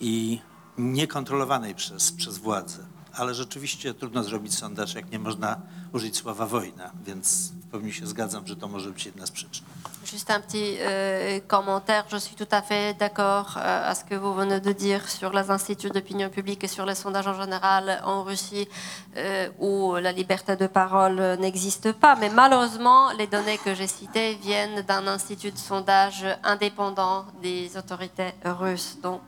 i 0.00 0.40
niekontrolowanej 0.78 1.74
przez, 1.74 2.12
przez 2.12 2.38
władzę. 2.38 2.78
Ale 3.12 3.34
rzeczywiście 3.34 3.94
trudno 3.94 4.24
zrobić 4.24 4.54
sondaż, 4.54 4.94
jak 4.94 5.10
nie 5.10 5.18
można 5.18 5.60
użyć 5.92 6.16
słowa 6.16 6.46
wojna, 6.46 6.90
więc 7.06 7.48
w 7.48 7.70
pełni 7.70 7.92
się 7.92 8.06
zgadzam, 8.06 8.46
że 8.46 8.56
to 8.56 8.68
może 8.68 8.90
być 8.90 9.06
jedna 9.06 9.26
z 9.26 9.30
przyczyn. 9.30 9.66
Juste 10.04 10.30
un 10.30 10.40
petit 10.40 10.78
euh, 10.80 11.38
commentaire. 11.46 12.04
Je 12.10 12.16
suis 12.16 12.34
tout 12.34 12.48
à 12.50 12.60
fait 12.60 12.94
d'accord 12.98 13.56
euh, 13.56 13.90
à 13.90 13.94
ce 13.94 14.04
que 14.04 14.16
vous 14.16 14.34
venez 14.34 14.58
de 14.58 14.72
dire 14.72 15.08
sur 15.08 15.32
les 15.32 15.48
instituts 15.50 15.90
d'opinion 15.90 16.28
publique 16.28 16.64
et 16.64 16.66
sur 16.66 16.84
les 16.84 16.96
sondages 16.96 17.28
en 17.28 17.40
général 17.40 18.00
en 18.04 18.24
Russie 18.24 18.68
euh, 19.16 19.48
où 19.60 19.94
la 19.94 20.10
liberté 20.10 20.56
de 20.56 20.66
parole 20.66 21.36
n'existe 21.38 21.92
pas. 21.92 22.16
Mais 22.16 22.30
malheureusement, 22.30 23.12
les 23.12 23.28
données 23.28 23.58
que 23.58 23.74
j'ai 23.74 23.86
citées 23.86 24.34
viennent 24.42 24.82
d'un 24.82 25.06
institut 25.06 25.52
de 25.52 25.58
sondage 25.58 26.26
indépendant 26.42 27.26
des 27.40 27.76
autorités 27.76 28.32
russes. 28.44 28.98
Donc, 29.00 29.20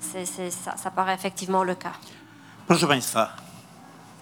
ça 0.00 0.90
paraît 0.90 1.14
effectivement 1.14 1.64
le 1.64 1.74
cas. 1.74 1.92
Proszę 2.66 2.86
Państwa, 2.86 3.28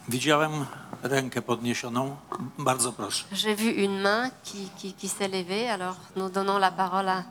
widziałem 0.08 0.66
rękę 1.04 1.42
podniesioną. 1.42 2.16
Bardzo 2.58 2.92
proszę. 2.92 3.24
J'ai 3.32 3.56
vu 3.56 3.70
une 3.84 4.02
main 4.02 4.30
qui, 4.44 4.68
qui, 4.78 4.92
qui 4.94 5.08
s'est 5.08 5.28
levée, 5.28 5.68
alors 5.70 5.96
nous 6.16 6.30
donnons 6.32 6.58
la 6.60 6.70
parole 6.72 7.08
à 7.08 7.22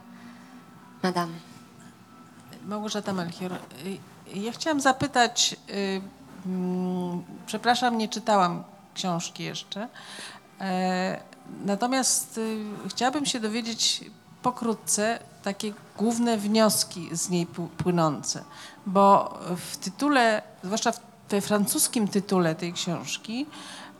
Madame. 1.04 1.32
Małgorzata 2.66 3.14
Melchior. 3.14 3.52
Y, 3.86 3.98
Ja 4.36 4.52
chciałam 4.52 4.82
zapytać, 4.82 5.56
y, 5.70 6.02
mm, 6.46 7.24
przepraszam, 7.46 7.98
nie 7.98 8.10
czytałam 8.10 8.64
książki 8.94 9.44
jeszcze, 9.44 9.88
e, 10.62 11.22
natomiast 11.66 12.38
y, 12.38 12.58
chciałabym 12.90 13.26
się 13.26 13.40
dowiedzieć 13.40 14.04
pokrótce 14.42 15.20
takie 15.44 15.74
główne 15.98 16.38
wnioski 16.38 17.10
z 17.12 17.30
niej 17.30 17.48
pł- 17.48 17.68
płynące, 17.68 18.44
bo 18.86 19.40
w 19.58 19.78
tytule, 19.78 20.42
zwłaszcza 20.64 20.92
w 20.92 21.00
tej 21.34 21.42
francuskim 21.42 22.08
tytule 22.08 22.56
tej 22.56 22.74
książki, 22.74 23.46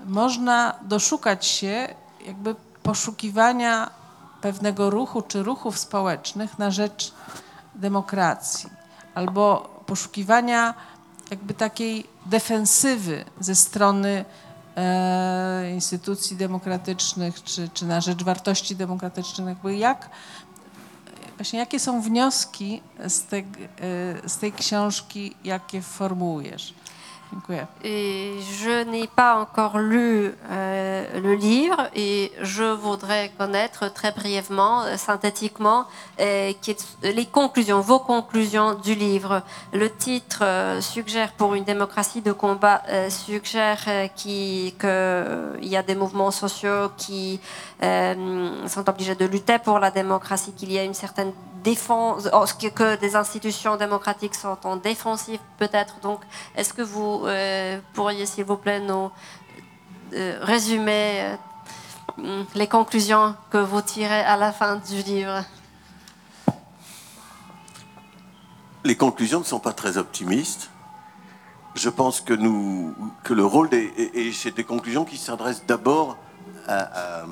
można 0.06 0.76
doszukać 0.82 1.46
się 1.46 1.96
jakby 2.26 2.56
poszukiwania 2.84 3.90
pewnego 4.42 4.90
ruchu 4.90 5.22
czy 5.22 5.44
ruchów 5.44 5.80
społecznych 5.80 6.60
na 6.60 6.72
rzecz 6.72 7.14
demokracji 7.76 8.70
albo 9.16 9.70
poszukiwania 9.86 10.74
jakby 11.32 11.54
takiej 11.54 12.08
defensywy 12.26 13.26
ze 13.40 13.56
strony 13.56 14.26
e, 14.78 15.72
instytucji 15.74 16.38
demokratycznych 16.38 17.44
czy, 17.44 17.70
czy 17.74 17.86
na 17.86 18.02
rzecz 18.02 18.24
wartości 18.24 18.76
demokratycznych. 18.76 19.48
Jakby 19.48 19.76
jak, 19.76 20.10
właśnie 21.38 21.60
jakie 21.60 21.80
są 21.80 22.02
wnioski 22.02 22.82
z, 23.08 23.22
te, 23.22 23.38
e, 23.38 23.44
z 24.30 24.38
tej 24.38 24.52
książki, 24.52 25.36
jakie 25.44 25.82
formułujesz? 25.82 26.74
Et 27.84 28.36
je 28.62 28.84
n'ai 28.84 29.08
pas 29.08 29.36
encore 29.40 29.80
lu 29.80 30.32
euh, 30.52 31.20
le 31.22 31.34
livre 31.36 31.90
et 31.96 32.32
je 32.42 32.64
voudrais 32.64 33.32
connaître 33.38 33.92
très 33.94 34.12
brièvement, 34.12 34.84
euh, 34.84 34.98
synthétiquement, 34.98 35.86
euh, 36.20 36.52
les 37.04 37.26
conclusions, 37.26 37.82
vos 37.82 38.00
conclusions 38.00 38.76
du 38.76 38.96
livre. 38.96 39.42
Le 39.74 39.90
titre 39.90 40.44
suggère 40.82 41.32
pour 41.34 41.54
une 41.56 41.64
démocratie 41.64 42.22
de 42.22 42.32
combat, 42.32 42.82
suggère 43.10 43.80
euh, 43.88 44.08
qui- 44.16 44.74
que, 44.78 44.88
euh, 44.88 45.58
il 45.62 45.68
y 45.70 45.78
a 45.78 45.84
des 45.84 45.96
mouvements 45.96 46.32
sociaux 46.32 46.90
qui 46.98 47.40
sont 47.82 48.90
obligés 48.90 49.16
de 49.16 49.26
lutter 49.26 49.60
pour 49.60 49.80
la 49.80 49.92
démocratie, 49.92 50.54
qu'il 50.54 50.72
y 50.72 50.80
a 50.80 50.84
une 50.84 50.94
certaine 50.94 51.34
défense, 51.64 52.28
que, 52.76 52.96
des 52.96 53.16
institutions 53.16 53.76
démocratiques 53.78 54.36
sont 54.36 54.58
en 54.64 54.76
défensive 54.78 55.40
peut-être. 55.58 56.00
Donc, 56.02 56.22
est-ce 56.56 56.74
que 56.74 56.82
vous 56.82 57.24
euh, 57.26 57.80
pourriez, 57.94 58.26
s'il 58.26 58.46
vous 58.46 58.58
plaît, 58.58 58.80
nous 58.80 59.12
euh, 60.14 60.38
résumer 60.42 61.36
euh, 62.20 62.44
les 62.54 62.68
conclusions 62.68 63.36
que 63.50 63.58
vous 63.58 63.82
tirez 63.82 64.22
à 64.22 64.38
la 64.38 64.52
fin 64.52 64.76
du 64.76 65.02
livre? 65.02 65.44
Les 68.84 68.98
conclusions 68.98 69.40
ne 69.40 69.46
sont 69.46 69.62
pas 69.62 69.74
très 69.74 69.98
optimistes. 69.98 70.70
Je 71.76 71.90
pense 71.90 72.22
que, 72.22 72.34
nous, 72.34 72.94
que 73.24 73.34
le 73.34 73.46
rôle 73.46 73.70
des. 73.70 74.12
Et, 74.14 74.32
c'est 74.32 74.52
des 74.52 74.66
conclusions 74.66 75.06
qui 75.06 75.18
s'adressent 75.18 75.66
d'abord 75.66 76.18
à- 76.68 77.24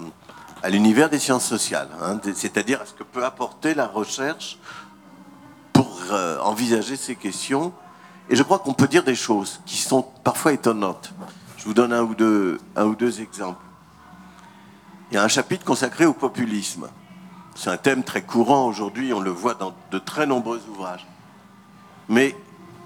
à 0.64 0.70
l'univers 0.70 1.10
des 1.10 1.20
sciences 1.20 1.46
sociales, 1.46 1.90
hein, 2.02 2.20
c'est-à-dire 2.36 2.82
à 2.82 2.86
ce 2.86 2.94
que 2.94 3.04
peut 3.04 3.26
apporter 3.26 3.74
la 3.74 3.88
recherche 3.88 4.60
pour 5.74 6.00
euh, 6.12 6.40
envisager 6.40 6.96
ces 6.96 7.16
questions. 7.16 7.74
Et 8.30 8.36
je 8.36 8.44
crois 8.44 8.60
qu'on 8.60 8.74
peut 8.74 8.88
dire 8.88 9.04
des 9.04 9.16
choses 9.16 9.62
qui 9.66 9.78
sont 9.78 10.04
parfois 10.24 10.54
étonnantes. 10.54 11.14
Je 11.58 11.66
vous 11.66 11.74
donne 11.74 11.94
un 11.94 12.04
ou 12.04 12.16
deux, 12.16 12.60
un 12.76 12.86
ou 12.86 12.96
deux 12.96 13.22
exemples. 13.22 13.64
Il 15.12 15.16
y 15.16 15.18
a 15.18 15.24
un 15.24 15.28
chapitre 15.28 15.66
consacré 15.66 16.06
au 16.06 16.14
populisme. 16.14 16.88
C'est 17.56 17.70
un 17.70 17.78
thème 17.78 18.04
très 18.04 18.22
courant 18.22 18.66
aujourd'hui, 18.68 19.14
on 19.14 19.20
le 19.20 19.32
voit 19.32 19.56
dans 19.56 19.74
de 19.92 20.00
très 20.00 20.26
nombreux 20.26 20.62
ouvrages. 20.70 21.06
Mais 22.08 22.36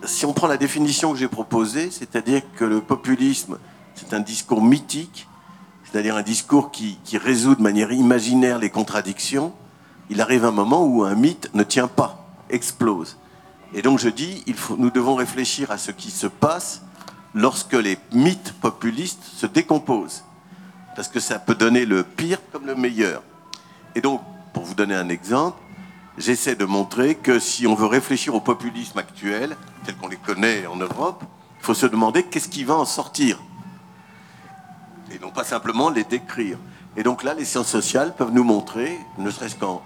si 0.04 0.26
on 0.26 0.34
prend 0.34 0.48
la 0.48 0.58
définition 0.58 1.12
que 1.12 1.20
j'ai 1.20 1.28
proposée, 1.28 1.92
c'est-à-dire 1.92 2.42
que 2.56 2.66
le 2.66 2.82
populisme, 2.82 3.60
c'est 3.96 4.14
un 4.14 4.20
discours 4.20 4.62
mythique, 4.62 5.28
c'est-à-dire 5.96 6.18
un 6.18 6.24
discours 6.24 6.72
qui, 6.72 7.00
résout 7.14 7.56
de 7.56 7.62
manière 7.62 7.94
imaginaire 7.94 8.60
les 8.60 8.70
contradictions, 8.70 9.54
il 10.10 10.20
arrive 10.20 10.44
un 10.44 10.52
moment 10.52 10.84
où 10.84 11.06
un 11.06 11.16
mythe 11.16 11.50
ne 11.54 11.64
tient 11.64 11.88
pas, 11.88 12.28
explose. 12.50 13.18
Et 13.74 13.82
donc 13.82 14.00
je 14.00 14.10
dis, 14.10 14.44
nous 14.78 14.90
devons 14.90 15.16
réfléchir 15.16 15.72
à 15.72 15.78
ce 15.78 15.92
qui 15.92 16.12
se 16.12 16.28
passe 16.28 16.82
lorsque 17.34 17.76
les 17.76 17.98
mythes 18.12 18.52
populistes 18.60 19.24
se 19.24 19.46
décomposent. 19.46 20.26
Parce 20.98 21.08
que 21.08 21.22
ça 21.22 21.40
peut 21.40 21.56
donner 21.56 21.86
le 21.86 22.04
pire 22.04 22.40
comme 22.52 22.66
le 22.66 22.76
meilleur. 22.76 23.24
Et 23.96 24.02
donc, 24.02 24.20
pour 24.52 24.66
vous 24.66 24.74
donner 24.74 24.96
un 24.96 25.08
exemple, 25.08 25.58
j'essaie 26.18 26.58
de 26.58 26.66
montrer 26.66 27.16
que 27.16 27.40
si 27.40 27.68
on 27.68 27.74
veut 27.74 27.88
réfléchir 27.88 28.36
au 28.36 28.42
populisme 28.42 29.00
actuel, 29.00 29.56
tel 29.86 29.96
qu'on 29.96 30.10
les 30.10 30.18
connaît 30.18 30.68
en 30.68 30.76
Europe, 30.76 31.24
il 31.62 31.66
faut 31.66 31.74
se 31.74 31.86
demander 31.86 32.24
qu'est-ce 32.24 32.50
qui 32.50 32.66
va 32.66 32.76
en 32.76 32.84
sortir. 32.84 33.40
Et 35.12 35.20
non 35.20 35.32
pas 35.32 35.44
simplement 35.44 35.90
les 35.90 36.04
décrire. 36.04 36.58
Et 36.98 37.04
donc 37.04 37.24
là, 37.24 37.34
les 37.34 37.46
sciences 37.46 37.68
sociales 37.68 38.16
peuvent 38.16 38.32
nous 38.32 38.44
montrer, 38.44 38.98
ne 39.18 39.30
serait-ce 39.30 39.56
qu'en 39.56 39.82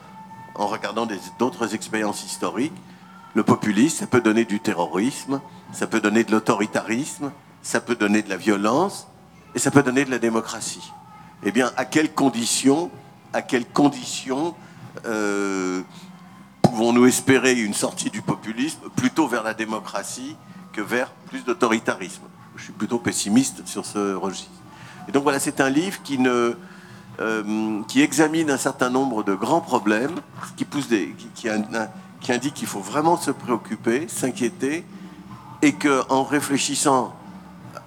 en 0.55 0.67
regardant 0.67 1.07
d'autres 1.37 1.73
expériences 1.73 2.25
historiques, 2.25 2.73
le 3.33 3.43
populisme, 3.43 3.97
ça 3.97 4.07
peut 4.07 4.21
donner 4.21 4.45
du 4.45 4.59
terrorisme, 4.59 5.39
ça 5.71 5.87
peut 5.87 6.01
donner 6.01 6.23
de 6.23 6.31
l'autoritarisme, 6.31 7.31
ça 7.61 7.79
peut 7.79 7.95
donner 7.95 8.21
de 8.21 8.29
la 8.29 8.37
violence, 8.37 9.07
et 9.55 9.59
ça 9.59 9.71
peut 9.71 9.83
donner 9.83 10.05
de 10.05 10.11
la 10.11 10.19
démocratie. 10.19 10.91
Eh 11.43 11.51
bien, 11.51 11.71
à 11.77 11.85
quelles 11.85 12.13
conditions, 12.13 12.91
à 13.33 13.41
quelles 13.41 13.67
conditions 13.67 14.55
euh, 15.05 15.81
pouvons-nous 16.61 17.05
espérer 17.05 17.53
une 17.53 17.73
sortie 17.73 18.09
du 18.09 18.21
populisme 18.21 18.89
plutôt 18.95 19.27
vers 19.27 19.43
la 19.43 19.53
démocratie 19.53 20.35
que 20.73 20.81
vers 20.81 21.11
plus 21.11 21.43
d'autoritarisme? 21.43 22.23
Je 22.55 22.63
suis 22.63 22.73
plutôt 22.73 22.99
pessimiste 22.99 23.65
sur 23.65 23.85
ce 23.85 24.13
registre. 24.15 24.58
Et 25.09 25.11
donc 25.11 25.23
voilà, 25.23 25.39
c'est 25.39 25.59
un 25.59 25.71
livre 25.71 25.97
euh, 27.19 27.81
qui 27.87 28.01
examine 28.03 28.51
un 28.51 28.57
certain 28.57 28.91
nombre 28.91 29.23
de 29.23 29.33
grands 29.33 29.59
problèmes, 29.59 30.21
qui, 30.55 30.67
indique 32.31 32.53
qu'il 32.53 32.67
faut 32.67 32.79
vraiment 32.79 33.17
se 33.17 33.31
préoccuper, 33.31 34.07
s'inquiéter, 34.07 34.85
et 35.63 35.73
qu'en 35.73 36.23
réfléchissant 36.23 37.11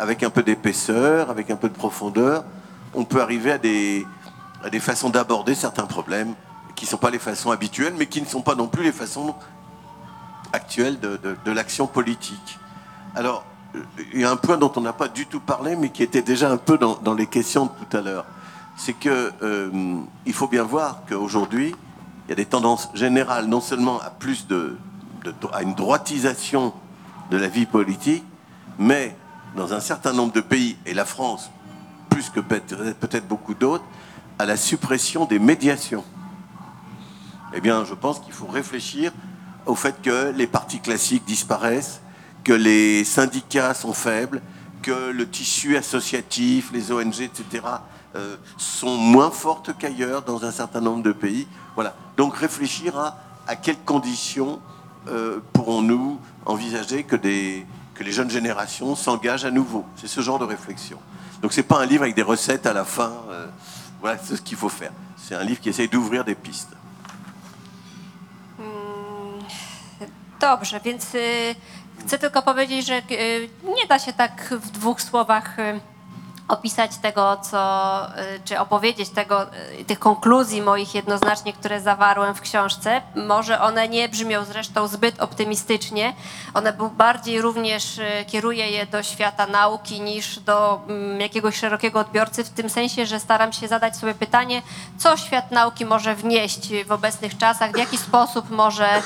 avec 0.00 0.24
un 0.24 0.30
peu 0.30 0.42
d'épaisseur, 0.42 1.30
avec 1.30 1.52
un 1.52 1.56
peu 1.56 1.68
de 1.68 1.74
profondeur, 1.74 2.44
on 2.92 3.04
peut 3.04 3.22
arriver 3.22 3.52
à 3.52 3.58
des, 3.58 4.04
façons 4.80 5.08
d'aborder 5.08 5.54
certains 5.54 5.86
problèmes 5.86 6.34
qui 6.74 6.86
ne 6.86 6.90
sont 6.90 6.96
pas 6.96 7.10
les 7.10 7.20
façons 7.20 7.52
habituelles, 7.52 7.94
mais 7.96 8.06
qui 8.06 8.20
ne 8.20 8.26
sont 8.26 8.42
pas 8.42 8.56
non 8.56 8.66
plus 8.66 8.82
les 8.82 8.90
façons 8.90 9.36
actuelles 10.52 10.98
de, 10.98 11.20
de- 11.22 11.52
l'action 11.52 11.86
politique. 11.86 12.58
Alors, 13.14 13.44
il 14.12 14.20
y 14.20 14.24
a 14.24 14.30
un 14.30 14.36
point 14.36 14.58
dont 14.58 14.72
on 14.76 14.80
n'a 14.80 14.92
pas 14.92 15.08
du 15.08 15.26
tout 15.26 15.40
parlé, 15.40 15.76
mais 15.76 15.90
qui 15.90 16.02
était 16.02 16.22
déjà 16.22 16.50
un 16.50 16.56
peu 16.56 16.78
dans, 16.78 17.14
les 17.14 17.26
questions 17.26 17.66
de 17.66 17.70
tout 17.84 17.96
à 17.96 18.00
l'heure. 18.00 18.24
C'est 18.76 18.92
que 18.92 19.32
euh, 19.42 20.00
il 20.26 20.32
faut 20.32 20.48
bien 20.48 20.62
voir 20.62 21.02
qu'aujourd'hui, 21.08 21.74
il 22.26 22.30
y 22.30 22.32
a 22.32 22.36
des 22.36 22.46
tendances 22.46 22.90
générales 22.94 23.46
non 23.46 23.60
seulement 23.60 24.00
à 24.00 24.10
plus 24.10 24.46
de, 24.46 24.76
à 25.52 25.62
une 25.62 25.74
droitisation 25.74 26.72
de 27.30 27.36
la 27.36 27.48
vie 27.48 27.66
politique, 27.66 28.24
mais 28.78 29.16
dans 29.56 29.74
un 29.74 29.80
certain 29.80 30.12
nombre 30.12 30.32
de 30.32 30.40
pays, 30.40 30.76
et 30.86 30.94
la 30.94 31.04
France 31.04 31.50
plus 32.10 32.28
que 32.28 32.40
peut-être 32.40 33.26
beaucoup 33.26 33.54
d'autres, 33.54 33.84
à 34.38 34.44
la 34.44 34.56
suppression 34.56 35.24
des 35.24 35.38
médiations. 35.38 36.04
Eh 37.54 37.60
bien, 37.60 37.84
je 37.84 37.94
pense 37.94 38.20
qu'il 38.20 38.32
faut 38.34 38.46
réfléchir 38.46 39.12
au 39.64 39.74
fait 39.74 40.00
que 40.02 40.30
les 40.36 40.46
partis 40.46 40.80
classiques 40.80 41.24
disparaissent, 41.24 42.01
que 42.44 42.52
les 42.52 43.04
syndicats 43.04 43.74
sont 43.74 43.92
faibles, 43.92 44.42
que 44.82 45.10
le 45.10 45.28
tissu 45.28 45.76
associatif, 45.76 46.70
les 46.72 46.90
ONG, 46.90 47.20
etc., 47.20 47.64
euh, 48.14 48.36
sont 48.58 48.96
moins 48.96 49.30
fortes 49.30 49.70
qu'ailleurs 49.78 50.22
dans 50.22 50.44
un 50.44 50.50
certain 50.50 50.80
nombre 50.80 51.02
de 51.02 51.12
pays. 51.12 51.46
Voilà. 51.74 51.94
Donc 52.16 52.36
réfléchir 52.36 52.96
à, 53.46 53.56
quelles 53.56 53.78
conditions 53.78 54.60
euh, 55.08 55.40
pourrons-nous 55.52 56.20
envisager 56.44 57.04
que, 57.04 57.16
les 57.16 57.66
jeunes 58.12 58.30
générations 58.30 58.96
s'engagent 58.96 59.44
à 59.44 59.50
nouveau? 59.50 59.86
C'est 59.96 60.08
ce 60.08 60.20
genre 60.20 60.38
de 60.38 60.44
réflexion. 60.44 60.98
Donc 61.40 61.52
c'est 61.52 61.62
pas 61.62 61.80
un 61.80 61.86
livre 61.86 62.02
avec 62.02 62.14
des 62.14 62.22
recettes 62.22 62.66
à 62.66 62.72
la 62.72 62.84
fin. 62.84 63.12
euh, 63.30 63.46
voilà, 64.00 64.18
c'est 64.22 64.36
ce 64.36 64.42
qu'il 64.42 64.56
faut 64.56 64.68
faire. 64.68 64.92
C'est 65.16 65.36
un 65.36 65.44
livre 65.44 65.60
qui 65.60 65.68
essaye 65.68 65.88
d'ouvrir 65.88 66.24
des 66.24 66.34
pistes. 66.34 66.74
Dobrze, 70.42 70.74
więc 70.82 71.06
chcę 72.06 72.18
tylko 72.18 72.42
powiedzieć, 72.42 72.86
że 72.86 73.02
y, 73.10 73.48
nie 73.64 73.86
da 73.88 73.98
się 73.98 74.12
tak 74.12 74.54
w 74.60 74.70
dwóch 74.70 75.02
słowach 75.02 75.58
y, 75.58 75.80
opisać 76.48 76.96
tego, 76.96 77.36
co, 77.36 78.00
y, 78.36 78.40
czy 78.44 78.58
opowiedzieć 78.58 79.08
tego, 79.08 79.46
y, 79.80 79.84
tych 79.84 79.98
konkluzji 79.98 80.62
moich 80.62 80.94
jednoznacznie, 80.94 81.52
które 81.52 81.80
zawarłem 81.80 82.34
w 82.34 82.40
książce. 82.40 83.02
Może 83.14 83.60
one 83.60 83.88
nie 83.88 84.08
brzmią 84.08 84.44
zresztą 84.44 84.88
zbyt 84.88 85.20
optymistycznie. 85.20 86.14
One 86.54 86.72
bardziej 86.72 87.40
również 87.40 87.98
y, 87.98 88.24
kieruję 88.26 88.70
je 88.70 88.86
do 88.86 89.02
świata 89.02 89.46
nauki 89.46 90.00
niż 90.00 90.38
do 90.38 90.80
mm, 90.88 91.20
jakiegoś 91.20 91.56
szerokiego 91.56 92.00
odbiorcy, 92.00 92.44
w 92.44 92.50
tym 92.50 92.70
sensie, 92.70 93.06
że 93.06 93.20
staram 93.20 93.52
się 93.52 93.68
zadać 93.68 93.96
sobie 93.96 94.14
pytanie, 94.14 94.62
co 94.98 95.16
świat 95.16 95.50
nauki 95.50 95.84
może 95.84 96.14
wnieść 96.14 96.84
w 96.86 96.92
obecnych 96.92 97.38
czasach, 97.38 97.72
w 97.72 97.78
jaki 97.78 97.98
sposób 97.98 98.50
może 98.50 99.02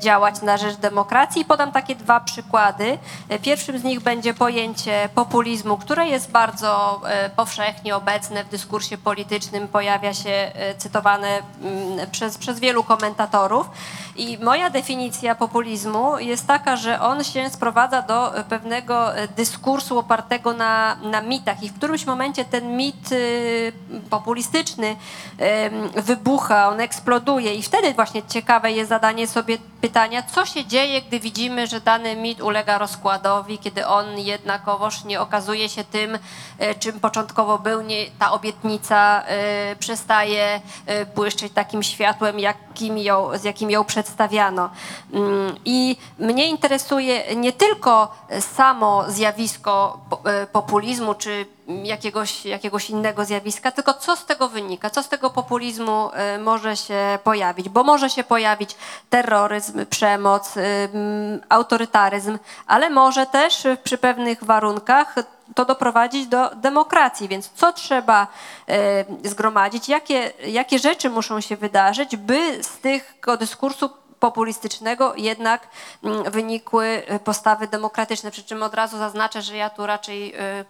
działać 0.00 0.42
na 0.42 0.56
rzecz 0.56 0.76
demokracji. 0.76 1.44
Podam 1.44 1.72
takie 1.72 1.94
dwa 1.94 2.20
przykłady. 2.20 2.98
Pierwszym 3.42 3.78
z 3.78 3.84
nich 3.84 4.00
będzie 4.00 4.34
pojęcie 4.34 5.08
populizmu, 5.14 5.76
które 5.76 6.08
jest 6.08 6.30
bardzo 6.30 6.67
e, 7.06 7.30
powszechnie 7.30 7.96
obecne 7.96 8.44
w 8.44 8.48
dyskursie 8.48 8.98
politycznym, 8.98 9.68
pojawia 9.68 10.14
się 10.14 10.30
e, 10.30 10.74
cytowane 10.74 11.28
mm, 11.28 12.10
przez, 12.10 12.38
przez 12.38 12.60
wielu 12.60 12.84
komentatorów. 12.84 13.70
I 14.16 14.38
moja 14.38 14.70
definicja 14.70 15.34
populizmu 15.34 16.18
jest 16.18 16.46
taka, 16.46 16.76
że 16.76 17.00
on 17.00 17.24
się 17.24 17.50
sprowadza 17.50 18.02
do 18.02 18.36
e, 18.36 18.44
pewnego 18.44 19.08
dyskursu 19.36 19.98
opartego 19.98 20.52
na, 20.52 20.94
na 20.94 21.22
mitach 21.22 21.62
i 21.62 21.68
w 21.68 21.74
którymś 21.74 22.06
momencie 22.06 22.44
ten 22.44 22.76
mit 22.76 23.08
populistyczny 24.10 24.96
wybucha, 25.96 26.68
on 26.68 26.80
eksploduje 26.80 27.54
i 27.54 27.62
wtedy 27.62 27.94
właśnie 27.94 28.22
ciekawe 28.22 28.72
jest 28.72 28.88
zadanie 28.88 29.26
sobie 29.26 29.58
pytania, 29.80 30.22
co 30.22 30.46
się 30.46 30.66
dzieje, 30.66 31.02
gdy 31.02 31.20
widzimy, 31.20 31.66
że 31.66 31.80
dany 31.80 32.16
mit 32.16 32.40
ulega 32.42 32.78
rozkładowi, 32.78 33.58
kiedy 33.58 33.86
on 33.86 34.18
jednakowoż 34.18 35.04
nie 35.04 35.20
okazuje 35.20 35.68
się 35.68 35.84
tym, 35.84 36.18
czym 36.78 37.00
początkowo 37.00 37.58
był, 37.58 37.82
nie, 37.82 38.06
ta 38.18 38.32
obietnica 38.32 39.22
e, 39.26 39.76
przestaje 39.76 40.60
e, 40.86 41.06
błyszczeć 41.06 41.52
takim 41.52 41.82
światłem, 41.82 42.38
jakim 42.38 42.98
ją, 42.98 43.38
z 43.38 43.44
jakim 43.44 43.70
ją 43.70 43.84
przedstawiano. 43.84 44.70
Mm, 45.12 45.54
I 45.64 45.96
mnie 46.18 46.46
interesuje 46.48 47.36
nie 47.36 47.52
tylko 47.52 48.14
samo 48.40 49.04
zjawisko 49.08 50.00
po- 50.10 50.30
e, 50.30 50.46
populizmu, 50.46 51.14
czy 51.14 51.46
jakiegoś, 51.68 52.44
jakiegoś 52.44 52.90
innego 52.90 53.24
zjawiska, 53.24 53.70
tylko 53.70 53.94
co 53.94 54.16
z 54.16 54.26
tego 54.26 54.48
wynika, 54.48 54.90
co 54.90 55.02
z 55.02 55.08
tego 55.08 55.30
populizmu 55.30 56.10
e, 56.12 56.38
może 56.38 56.76
się 56.76 57.18
pojawić, 57.24 57.68
bo 57.68 57.84
może 57.84 58.10
się 58.10 58.24
pojawić 58.24 58.76
terroryzm, 59.10 59.86
przemoc, 59.86 60.54
autorytaryzm, 61.48 62.38
ale 62.66 62.90
może 62.90 63.26
też 63.26 63.66
przy 63.84 63.98
pewnych 63.98 64.44
warunkach 64.44 65.14
to 65.54 65.64
doprowadzić 65.64 66.26
do 66.26 66.50
demokracji, 66.54 67.28
więc 67.28 67.50
co 67.54 67.72
trzeba 67.72 68.26
e, 68.68 69.04
zgromadzić, 69.24 69.88
jakie, 69.88 70.32
jakie 70.46 70.78
rzeczy 70.78 71.10
muszą 71.10 71.40
się 71.40 71.56
wydarzyć, 71.56 72.16
by 72.16 72.64
z 72.64 72.78
tego 72.78 73.36
dyskursu 73.36 73.90
populistycznego 74.20 75.12
jednak 75.16 75.68
wynikły 76.30 77.02
postawy 77.24 77.68
demokratyczne. 77.68 78.30
Przy 78.30 78.44
czym 78.44 78.62
od 78.62 78.74
razu 78.74 78.98
zaznaczę, 78.98 79.42
że 79.42 79.56
ja 79.56 79.70
tu 79.70 79.86
raczej 79.86 80.34
e, 80.34 80.64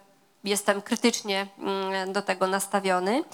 jestem 0.44 0.82
krytycznie 0.82 1.46
mm, 1.58 2.12
do 2.12 2.22
tego 2.22 2.46
nastawiony. 2.46 3.24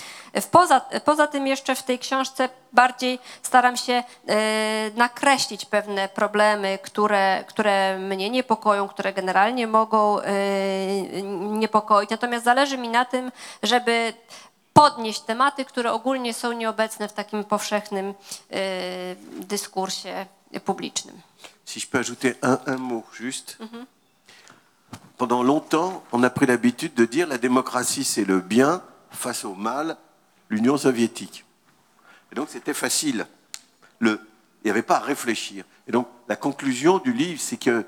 Poza, 0.51 0.81
poza 0.81 1.27
tym 1.27 1.47
jeszcze 1.47 1.75
w 1.75 1.83
tej 1.83 1.99
książce 1.99 2.49
bardziej 2.73 3.19
staram 3.43 3.77
się 3.77 3.93
e, 3.93 4.91
nakreślić 4.97 5.65
pewne 5.65 6.09
problemy, 6.09 6.79
które, 6.83 7.45
które 7.49 7.99
mnie 7.99 8.31
niepokoją, 8.31 8.89
które 8.89 9.13
generalnie 9.13 9.67
mogą 9.67 10.21
e, 10.21 10.33
niepokoić. 11.33 12.11
Natomiast 12.11 12.45
zależy 12.45 12.79
mi 12.79 12.89
na 12.89 13.05
tym, 13.05 13.33
żeby 13.63 14.13
podnieść 14.73 15.21
tematy, 15.21 15.65
które 15.65 15.93
ogólnie 15.93 16.35
są 16.35 16.53
nieobecne 16.53 17.09
w 17.09 17.13
takim 17.13 17.45
powszechnym 17.45 18.15
e, 18.51 18.55
dyskursie 19.41 20.27
publicznym. 20.65 21.23
Si 21.67 21.81
je 21.81 21.87
peux 21.87 21.99
ajouter 21.99 22.37
un, 22.43 22.59
un 22.75 22.79
mot 22.79 23.05
juste. 23.21 23.57
Pendant 25.17 25.43
longtemps, 25.43 26.03
on 26.13 26.23
a 26.23 26.31
pris 26.31 26.47
l'habitude 26.47 26.95
de 26.95 27.05
dire 27.05 27.27
la 27.29 27.39
démocratie 27.39 28.05
c'est 28.05 28.25
le 28.25 28.41
bien 28.41 28.83
face 29.11 29.45
au 29.45 29.55
mal, 29.55 29.97
l'Union 30.51 30.77
soviétique. 30.77 31.45
Et 32.33 32.35
donc 32.35 32.49
c'était 32.51 32.75
facile. 32.75 33.27
Le, 34.01 34.21
il 34.63 34.67
n'y 34.67 34.71
avait 34.71 34.83
pas 34.83 34.97
à 34.97 35.01
réfléchir. 35.01 35.65
Et 35.87 35.93
donc 35.93 36.09
la 36.29 36.37
conclusion 36.37 36.99
du 36.99 37.13
livre, 37.13 37.41
c'est 37.41 37.57
que, 37.59 37.85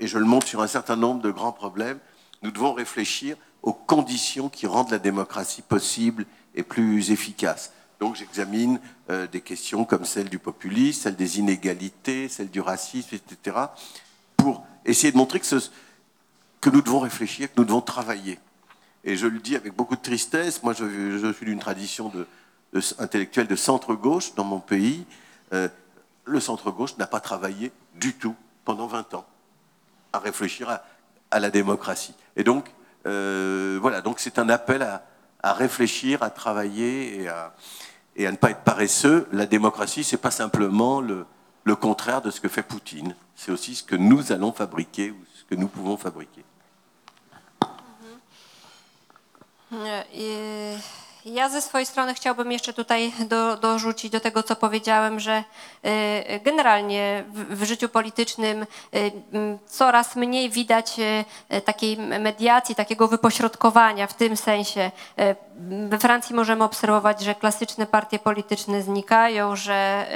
et 0.00 0.06
je 0.06 0.18
le 0.18 0.24
montre 0.24 0.46
sur 0.46 0.62
un 0.62 0.66
certain 0.66 0.96
nombre 0.96 1.20
de 1.20 1.30
grands 1.30 1.52
problèmes, 1.52 1.98
nous 2.42 2.50
devons 2.50 2.72
réfléchir 2.72 3.36
aux 3.62 3.72
conditions 3.74 4.48
qui 4.48 4.66
rendent 4.66 4.90
la 4.90 4.98
démocratie 4.98 5.62
possible 5.62 6.24
et 6.54 6.62
plus 6.62 7.10
efficace. 7.10 7.72
Donc 8.00 8.14
j'examine 8.16 8.80
euh, 9.10 9.26
des 9.26 9.40
questions 9.40 9.84
comme 9.84 10.04
celle 10.04 10.28
du 10.28 10.38
populisme, 10.38 11.02
celle 11.02 11.16
des 11.16 11.38
inégalités, 11.38 12.28
celle 12.28 12.50
du 12.50 12.60
racisme, 12.60 13.14
etc., 13.14 13.56
pour 14.36 14.64
essayer 14.84 15.12
de 15.12 15.16
montrer 15.16 15.40
que, 15.40 15.46
ce- 15.46 15.70
que 16.60 16.70
nous 16.70 16.82
devons 16.82 17.00
réfléchir, 17.00 17.52
que 17.52 17.60
nous 17.60 17.64
devons 17.64 17.80
travailler. 17.80 18.38
Et 19.04 19.16
je 19.16 19.26
le 19.26 19.38
dis 19.38 19.56
avec 19.56 19.74
beaucoup 19.74 19.96
de 19.96 20.00
tristesse, 20.02 20.62
moi 20.62 20.72
je, 20.72 21.32
suis 21.32 21.46
d'une 21.46 21.60
tradition 21.60 22.12
intellectuelle 22.98 23.46
de 23.46 23.56
centre-gauche 23.56 24.34
dans 24.34 24.44
mon 24.44 24.58
pays. 24.58 25.06
Euh, 25.52 25.68
le 26.24 26.40
centre-gauche 26.40 26.96
n'a 26.98 27.06
pas 27.06 27.20
travaillé 27.20 27.70
du 27.94 28.14
tout 28.14 28.34
pendant 28.64 28.86
20 28.88 29.14
ans 29.14 29.26
à 30.12 30.18
réfléchir 30.18 30.80
à, 31.30 31.38
la 31.38 31.50
démocratie. 31.50 32.14
Et 32.36 32.44
donc, 32.44 32.72
euh, 33.06 33.78
voilà, 33.80 34.00
donc 34.00 34.18
c'est 34.18 34.38
un 34.38 34.48
appel 34.48 34.82
à, 34.82 35.52
réfléchir, 35.52 36.22
à 36.22 36.30
travailler 36.30 37.22
et 37.22 37.28
à, 37.28 37.52
ne 38.18 38.36
pas 38.36 38.50
être 38.50 38.64
paresseux. 38.64 39.28
La 39.32 39.46
démocratie, 39.46 40.02
c'est 40.02 40.16
pas 40.16 40.30
simplement 40.30 41.00
le, 41.00 41.26
contraire 41.76 42.22
de 42.22 42.30
ce 42.30 42.40
que 42.40 42.48
fait 42.48 42.62
Poutine. 42.62 43.14
C'est 43.36 43.52
aussi 43.52 43.74
ce 43.76 43.84
que 43.84 43.96
nous 43.96 44.32
allons 44.32 44.52
fabriquer 44.52 45.14
que 45.48 45.54
nous 45.54 45.68
pouvons 45.68 45.96
fabriquer. 45.96 46.44
Yy, 49.72 50.80
Ja 51.26 51.48
ze 51.48 51.62
swojej 51.62 51.86
strony 51.86 52.14
chciałbym 52.14 52.52
jeszcze 52.52 52.72
tutaj 52.72 53.12
do, 53.28 53.56
dorzucić 53.56 54.12
do 54.12 54.20
tego, 54.20 54.42
co 54.42 54.56
powiedziałem, 54.56 55.20
że 55.20 55.44
yy, 55.82 56.40
generalnie 56.40 57.24
w, 57.28 57.60
w 57.60 57.64
życiu 57.64 57.88
politycznym 57.88 58.66
m, 58.92 59.58
coraz 59.66 60.16
mniej 60.16 60.50
widać 60.50 60.96
takiej 61.64 61.96
mediacji, 61.98 62.74
takiego 62.74 63.08
wypośrodkowania 63.08 64.06
w 64.06 64.14
tym 64.14 64.36
sensie. 64.36 64.90
We 65.88 65.98
Francji 65.98 66.34
możemy 66.34 66.64
obserwować, 66.64 67.20
że 67.20 67.34
klasyczne 67.34 67.86
partie 67.86 68.18
polityczne 68.18 68.82
znikają, 68.82 69.56
że 69.56 70.06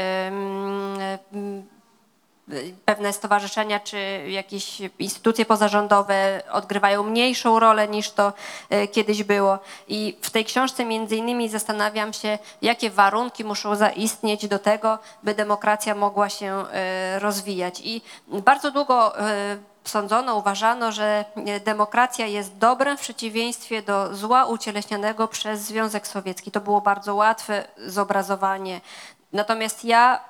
pewne 2.84 3.12
stowarzyszenia 3.12 3.80
czy 3.80 3.98
jakieś 4.28 4.82
instytucje 4.98 5.44
pozarządowe 5.44 6.42
odgrywają 6.52 7.02
mniejszą 7.02 7.58
rolę 7.60 7.88
niż 7.88 8.10
to 8.10 8.32
e, 8.70 8.88
kiedyś 8.88 9.22
było. 9.22 9.58
I 9.88 10.16
w 10.22 10.30
tej 10.30 10.44
książce 10.44 10.84
między 10.84 11.16
innymi 11.16 11.48
zastanawiam 11.48 12.12
się, 12.12 12.38
jakie 12.62 12.90
warunki 12.90 13.44
muszą 13.44 13.76
zaistnieć 13.76 14.48
do 14.48 14.58
tego, 14.58 14.98
by 15.22 15.34
demokracja 15.34 15.94
mogła 15.94 16.28
się 16.28 16.64
e, 16.72 17.18
rozwijać. 17.18 17.80
I 17.84 18.02
bardzo 18.28 18.70
długo 18.70 19.18
e, 19.20 19.56
sądzono, 19.84 20.36
uważano, 20.36 20.92
że 20.92 21.24
demokracja 21.64 22.26
jest 22.26 22.56
dobrem 22.56 22.96
w 22.96 23.00
przeciwieństwie 23.00 23.82
do 23.82 24.14
zła 24.14 24.44
ucieleśnianego 24.44 25.28
przez 25.28 25.60
Związek 25.60 26.06
Sowiecki. 26.06 26.50
To 26.50 26.60
było 26.60 26.80
bardzo 26.80 27.14
łatwe 27.14 27.64
zobrazowanie 27.86 28.80
Natomiast 29.32 29.84
ja 29.84 30.20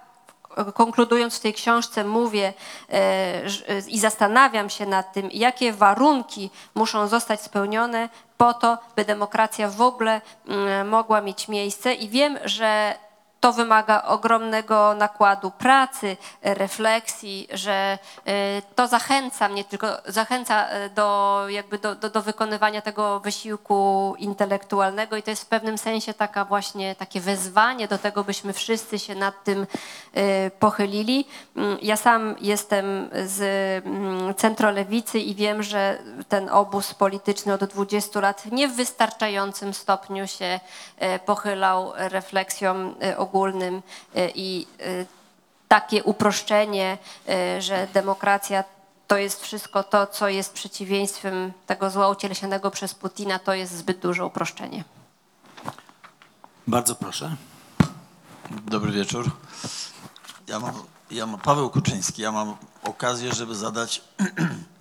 konkludując 0.74 1.36
w 1.36 1.40
tej 1.40 1.54
książce 1.54 2.04
mówię 2.04 2.52
e, 2.88 2.92
e, 2.92 3.42
i 3.88 3.98
zastanawiam 3.98 4.70
się 4.70 4.86
nad 4.86 5.12
tym, 5.12 5.28
jakie 5.32 5.72
warunki 5.72 6.50
muszą 6.74 7.08
zostać 7.08 7.40
spełnione 7.42 8.08
po 8.36 8.54
to, 8.54 8.78
by 8.96 9.04
demokracja 9.04 9.68
w 9.68 9.82
ogóle 9.82 10.20
mm, 10.46 10.88
mogła 10.88 11.20
mieć 11.20 11.48
miejsce. 11.48 11.94
I 11.94 12.08
wiem, 12.08 12.38
że 12.44 12.94
to 13.40 13.52
wymaga 13.52 14.02
ogromnego 14.02 14.94
nakładu 14.94 15.50
pracy, 15.50 16.16
e, 16.42 16.54
refleksji, 16.54 17.48
że 17.52 17.98
e, 18.26 18.62
to 18.74 18.86
zachęca 18.86 19.48
mnie 19.48 19.64
tylko, 19.64 19.86
zachęca 20.06 20.68
e, 20.68 20.90
do, 20.90 21.44
jakby 21.48 21.78
do, 21.78 21.94
do, 21.94 22.10
do 22.10 22.22
wykonywania 22.22 22.82
tego 22.82 23.20
wysiłku 23.20 24.14
intelektualnego 24.18 25.16
i 25.16 25.22
to 25.22 25.30
jest 25.30 25.44
w 25.44 25.46
pewnym 25.46 25.78
sensie 25.78 26.14
taka 26.14 26.44
właśnie 26.44 26.94
takie 26.94 27.20
wezwanie 27.20 27.88
do 27.88 27.98
tego, 27.98 28.24
byśmy 28.24 28.52
wszyscy 28.52 28.98
się 28.98 29.14
nad 29.14 29.44
tym 29.44 29.66
pochylili. 30.58 31.26
Mm, 31.56 31.78
Ja 31.82 31.96
sam 31.96 32.34
jestem 32.40 33.10
z 33.26 33.40
mm, 33.86 34.34
centrolewicy 34.34 35.18
i 35.18 35.34
wiem, 35.34 35.62
że 35.62 35.98
ten 36.28 36.48
obóz 36.48 36.94
polityczny 36.94 37.52
od 37.52 37.64
20 37.64 38.20
lat 38.20 38.52
nie 38.52 38.68
w 38.68 38.76
wystarczającym 38.76 39.74
stopniu 39.74 40.26
się 40.26 40.60
pochylał 41.26 41.92
refleksjom 41.96 42.94
e, 43.00 43.18
ogólnym 43.30 43.82
e, 44.14 44.30
i 44.34 44.66
e, 44.80 45.06
takie 45.68 46.02
uproszczenie, 46.04 46.98
e, 47.28 47.62
że 47.62 47.88
demokracja 47.94 48.64
to 49.06 49.16
jest 49.16 49.42
wszystko 49.42 49.82
to, 49.82 50.06
co 50.06 50.28
jest 50.28 50.52
przeciwieństwem 50.52 51.52
tego 51.66 51.90
zła 51.90 52.08
ucieleśnionego 52.08 52.70
przez 52.70 52.94
Putina, 52.94 53.38
to 53.38 53.54
jest 53.54 53.72
zbyt 53.72 53.98
duże 53.98 54.26
uproszczenie. 54.26 54.84
Bardzo 56.66 56.94
proszę. 56.94 57.36
Dobry 58.50 58.92
wieczór. 58.92 59.30
Ja 60.48 60.60
mam, 60.60 60.74
ja 61.10 61.26
mam 61.26 61.40
Paweł 61.40 61.70
Kuczyński. 61.70 62.22
Ja 62.22 62.32
mam 62.32 62.56
okazję, 62.82 63.32
żeby 63.32 63.54
zadać 63.54 64.02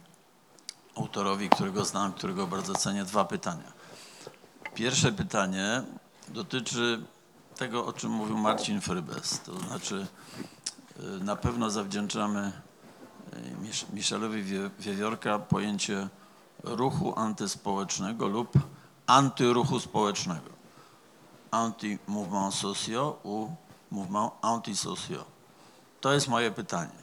autorowi, 0.97 1.49
którego 1.49 1.85
znam, 1.85 2.13
którego 2.13 2.47
bardzo 2.47 2.73
cenię, 2.75 3.03
dwa 3.03 3.25
pytania. 3.25 3.71
Pierwsze 4.75 5.11
pytanie 5.11 5.83
dotyczy 6.27 7.01
tego, 7.59 7.85
o 7.85 7.93
czym 7.93 8.11
mówił 8.11 8.37
Marcin 8.37 8.81
Frybes. 8.81 9.39
To 9.39 9.59
znaczy, 9.59 10.07
y, 10.99 11.23
na 11.23 11.35
pewno 11.35 11.69
zawdzięczamy 11.69 12.51
Mich- 13.61 13.93
Michelowi 13.93 14.43
Wie- 14.43 14.69
Wiewiórka 14.79 15.39
pojęcie 15.39 16.09
ruchu 16.63 17.13
antyspołecznego 17.19 18.27
lub 18.27 18.53
antyruchu 19.07 19.79
społecznego 19.79 20.49
anti-mouvement 21.51 22.55
sociaux 22.55 23.15
ou 23.23 23.55
mouvement 23.91 24.31
antisociaux? 24.41 25.25
To 26.01 26.13
jest 26.13 26.27
moje 26.27 26.51
pytanie, 26.51 26.99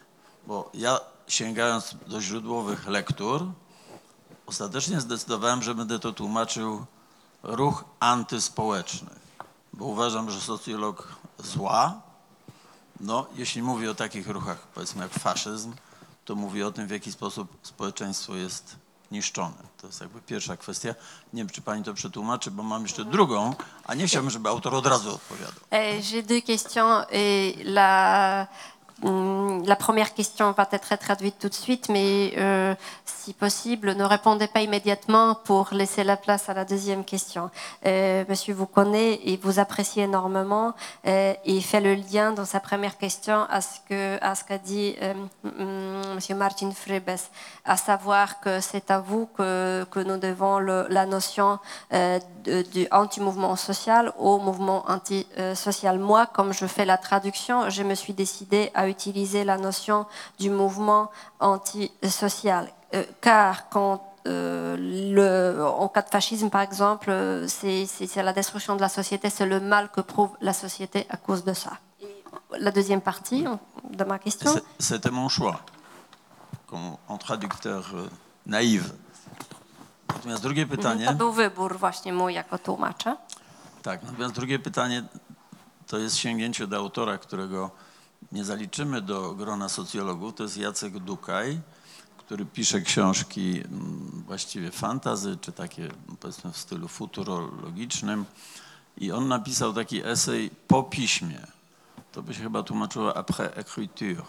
bo 0.46 0.70
ja 0.74 1.00
sięgając 1.28 1.96
do 2.06 2.20
źródłowych 2.20 2.86
lektur, 2.88 3.46
ostatecznie 4.46 5.00
zdecydowałem, 5.00 5.62
że 5.62 5.74
będę 5.74 5.98
to 5.98 6.12
tłumaczył 6.12 6.86
ruch 7.42 7.84
antyspołeczny, 8.00 9.10
bo 9.76 9.84
uważam, 9.84 10.30
że 10.30 10.40
socjolog 10.40 11.08
zła, 11.38 12.00
no 13.00 13.26
jeśli 13.34 13.62
mówi 13.62 13.88
o 13.88 13.94
takich 13.94 14.28
ruchach, 14.28 14.58
powiedzmy 14.74 15.02
jak 15.02 15.12
faszyzm, 15.12 15.72
to 16.24 16.34
mówi 16.34 16.62
o 16.62 16.72
tym, 16.72 16.86
w 16.86 16.90
jaki 16.90 17.12
sposób 17.12 17.48
społeczeństwo 17.62 18.34
jest 18.34 18.76
niszczone. 19.10 19.54
To 19.80 19.86
jest 19.86 20.00
jakby 20.00 20.20
pierwsza 20.20 20.56
kwestia. 20.56 20.94
Nie 21.32 21.40
wiem, 21.42 21.50
czy 21.50 21.62
pani 21.62 21.84
to 21.84 21.94
przetłumaczy, 21.94 22.50
bo 22.50 22.62
mam 22.62 22.82
jeszcze 22.82 23.04
drugą, 23.04 23.54
a 23.84 23.94
nie 23.94 24.06
chciałbym, 24.06 24.30
żeby 24.30 24.48
autor 24.48 24.74
od 24.74 24.86
razu 24.86 25.14
odpowiadał. 25.14 25.54
Euh, 25.70 26.00
J'ai 26.02 26.22
deux 26.22 26.44
questions 26.44 27.06
la, 27.64 28.46
la 29.02 29.77
première 29.77 30.14
question 30.14 30.52
va 30.52 30.66
être 30.73 30.97
traduite 30.98 31.39
tout 31.39 31.48
de 31.48 31.55
suite, 31.55 31.89
mais 31.89 32.32
euh, 32.39 32.74
si 33.05 33.35
possible, 33.35 33.94
ne 33.94 34.05
répondez 34.05 34.47
pas 34.47 34.60
immédiatement 34.60 35.35
pour 35.35 35.68
laisser 35.73 36.05
la 36.05 36.16
place 36.16 36.48
à 36.48 36.55
la 36.55 36.64
deuxième 36.64 37.05
question. 37.05 37.51
Euh, 37.85 38.24
monsieur 38.28 38.55
vous 38.55 38.66
connaît 38.66 39.20
et 39.24 39.36
vous 39.36 39.59
apprécie 39.59 40.01
énormément 40.01 40.74
euh, 41.06 41.35
et 41.44 41.60
fait 41.60 41.81
le 41.81 41.94
lien 41.94 42.32
dans 42.32 42.44
sa 42.44 42.60
première 42.60 42.97
question 42.97 43.47
à 43.51 43.60
ce 43.60 44.44
qu'a 44.44 44.59
dit 44.59 44.94
euh, 45.02 45.12
hum, 45.44 46.14
Monsieur 46.14 46.35
Martin 46.35 46.70
Fribes, 46.70 47.20
à 47.64 47.77
savoir 47.77 48.40
que 48.40 48.60
c'est 48.60 48.90
à 48.90 49.01
vous 49.01 49.27
que, 49.36 49.85
nous 50.06 50.18
devons 50.18 50.59
la 50.59 51.06
notion 51.06 51.59
du 51.90 52.86
anti-mouvement 52.93 53.56
social 53.56 54.12
au 54.18 54.39
mouvement 54.39 54.85
anti-social. 54.89 55.98
Moi, 55.98 56.27
comme 56.27 56.52
je 56.52 56.66
fais 56.66 56.85
la 56.85 56.97
traduction, 56.97 57.68
je 57.70 57.82
me 57.82 57.94
suis 57.94 58.12
décidée 58.12 58.70
à 58.74 58.85
utiliser 58.88 59.44
la 59.44 59.58
notion 59.58 60.06
du 60.38 60.50
mouvement 60.50 61.10
anti-social. 61.40 62.68
Euh, 62.94 63.04
car 63.20 63.68
quand 63.68 64.00
euh, 64.26 64.76
le, 64.78 65.64
en 65.64 65.88
cas 65.88 66.02
de 66.02 66.10
fascisme, 66.10 66.50
par 66.50 66.60
exemple, 66.60 67.10
euh, 67.10 67.46
c'est 67.48 68.22
la 68.22 68.32
destruction 68.32 68.76
de 68.76 68.80
la 68.80 68.88
société, 68.88 69.30
c'est 69.30 69.46
le 69.46 69.60
mal 69.60 69.90
que 69.90 70.00
prouve 70.00 70.30
la 70.40 70.52
société 70.52 71.06
à 71.10 71.16
cause 71.16 71.44
de 71.44 71.52
ça. 71.52 71.78
Et 72.00 72.24
la 72.58 72.70
deuxième 72.70 73.00
partie 73.00 73.44
de 73.90 74.04
ma 74.04 74.18
question. 74.18 74.50
C'était 74.78 75.10
mon 75.10 75.28
choix, 75.28 75.60
comme, 76.66 76.96
en 77.08 77.18
traducteur 77.18 77.92
euh, 77.94 78.08
naïf. 78.46 78.92
Natomiast 80.08 80.42
drugie 80.42 80.66
pytanie... 80.66 81.06
To 81.06 81.14
był 81.14 81.32
wybór 81.32 81.78
właśnie 81.78 82.12
mój 82.12 82.34
jako 82.34 82.58
tłumacza. 82.58 83.16
Tak, 83.82 84.02
natomiast 84.02 84.34
drugie 84.34 84.58
pytanie 84.58 85.02
to 85.86 85.98
jest 85.98 86.16
sięgnięcie 86.16 86.66
do 86.66 86.76
autora, 86.76 87.18
którego 87.18 87.70
nie 88.32 88.44
zaliczymy 88.44 89.02
do 89.02 89.34
grona 89.34 89.68
socjologów, 89.68 90.34
to 90.34 90.42
jest 90.42 90.56
Jacek 90.56 90.98
Dukaj, 90.98 91.60
który 92.18 92.46
pisze 92.46 92.80
książki 92.80 93.62
mm, 93.64 94.24
właściwie 94.26 94.70
fantazy, 94.70 95.38
czy 95.40 95.52
takie 95.52 95.88
powiedzmy 96.20 96.52
w 96.52 96.56
stylu 96.56 96.88
futurologicznym. 96.88 98.24
I 98.96 99.12
on 99.12 99.28
napisał 99.28 99.72
taki 99.72 100.06
esej 100.06 100.50
po 100.68 100.82
piśmie. 100.82 101.46
To 102.12 102.22
by 102.22 102.34
się 102.34 102.42
chyba 102.42 102.62
tłumaczyło 102.62 103.12
après 103.16 103.50
écriture. 103.54 104.22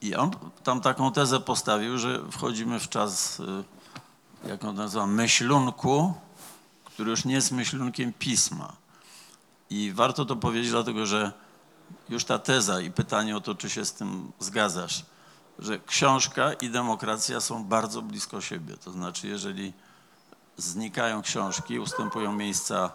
I 0.00 0.14
on 0.14 0.30
tam 0.64 0.80
taką 0.80 1.12
tezę 1.12 1.40
postawił, 1.40 1.98
że 1.98 2.20
wchodzimy 2.30 2.80
w 2.80 2.88
czas, 2.88 3.40
y, 3.40 3.64
jak 4.48 4.64
on 4.64 4.76
nazywa, 4.76 5.06
myślunku, 5.06 6.14
który 6.84 7.10
już 7.10 7.24
nie 7.24 7.34
jest 7.34 7.52
myślunkiem 7.52 8.12
pisma. 8.12 8.72
I 9.70 9.92
warto 9.92 10.24
to 10.24 10.36
powiedzieć, 10.36 10.70
dlatego 10.70 11.06
że 11.06 11.32
już 12.08 12.24
ta 12.24 12.38
teza 12.38 12.80
i 12.80 12.90
pytanie 12.90 13.36
o 13.36 13.40
to, 13.40 13.54
czy 13.54 13.70
się 13.70 13.84
z 13.84 13.92
tym 13.92 14.32
zgadzasz, 14.38 15.04
że 15.58 15.78
książka 15.78 16.52
i 16.52 16.70
demokracja 16.70 17.40
są 17.40 17.64
bardzo 17.64 18.02
blisko 18.02 18.40
siebie. 18.40 18.76
To 18.76 18.90
znaczy, 18.90 19.28
jeżeli 19.28 19.72
znikają 20.56 21.22
książki, 21.22 21.78
ustępują 21.78 22.32
miejsca 22.32 22.90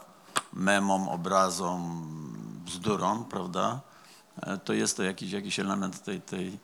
memom, 0.54 1.10
obrazom, 1.10 2.08
bzdurom, 2.66 3.26
prawda, 3.26 3.80
e, 4.42 4.58
to 4.58 4.74
jest 4.74 4.98
to 4.98 5.04
jakiś, 5.04 5.32
jakiś 5.32 5.60
element 5.60 6.04
tej, 6.04 6.22
tej, 6.22 6.60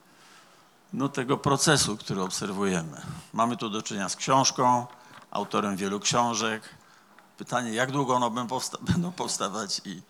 no, 0.93 1.09
tego 1.09 1.37
procesu, 1.37 1.97
który 1.97 2.21
obserwujemy. 2.21 3.01
Mamy 3.33 3.57
tu 3.57 3.69
do 3.69 3.81
czynienia 3.81 4.09
z 4.09 4.15
książką, 4.15 4.87
autorem 5.31 5.75
wielu 5.75 5.99
książek. 5.99 6.63
Pytanie, 7.37 7.73
jak 7.73 7.91
długo 7.91 8.15
one 8.15 8.29
będą, 8.31 8.57
powsta- 8.57 8.77
będą 8.91 9.11
powstawać 9.11 9.81
i 9.85 10.01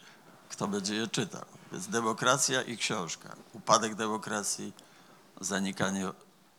kto 0.49 0.68
będzie 0.68 0.95
je 0.95 1.07
czytał. 1.07 1.56
Więc 1.72 1.88
demokracja 1.88 2.61
i 2.61 2.77
książka. 2.77 3.30
Upadek 3.53 3.95
demokracji, 3.95 4.73
zanikanie 5.41 6.07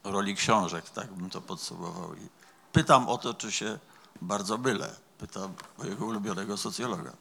roli 0.05 0.35
książek, 0.35 0.91
tak 0.91 1.07
bym 1.07 1.31
to 1.31 1.41
podsumował. 1.41 2.15
I 2.15 2.29
pytam 2.73 3.09
o 3.09 3.19
to, 3.19 3.35
czy 3.35 3.53
się 3.53 3.79
bardzo 4.23 4.59
byle. 4.59 4.91
Pytam 5.19 5.55
mojego 5.79 6.07
ulubionego 6.07 6.57
socjologa. 6.57 7.13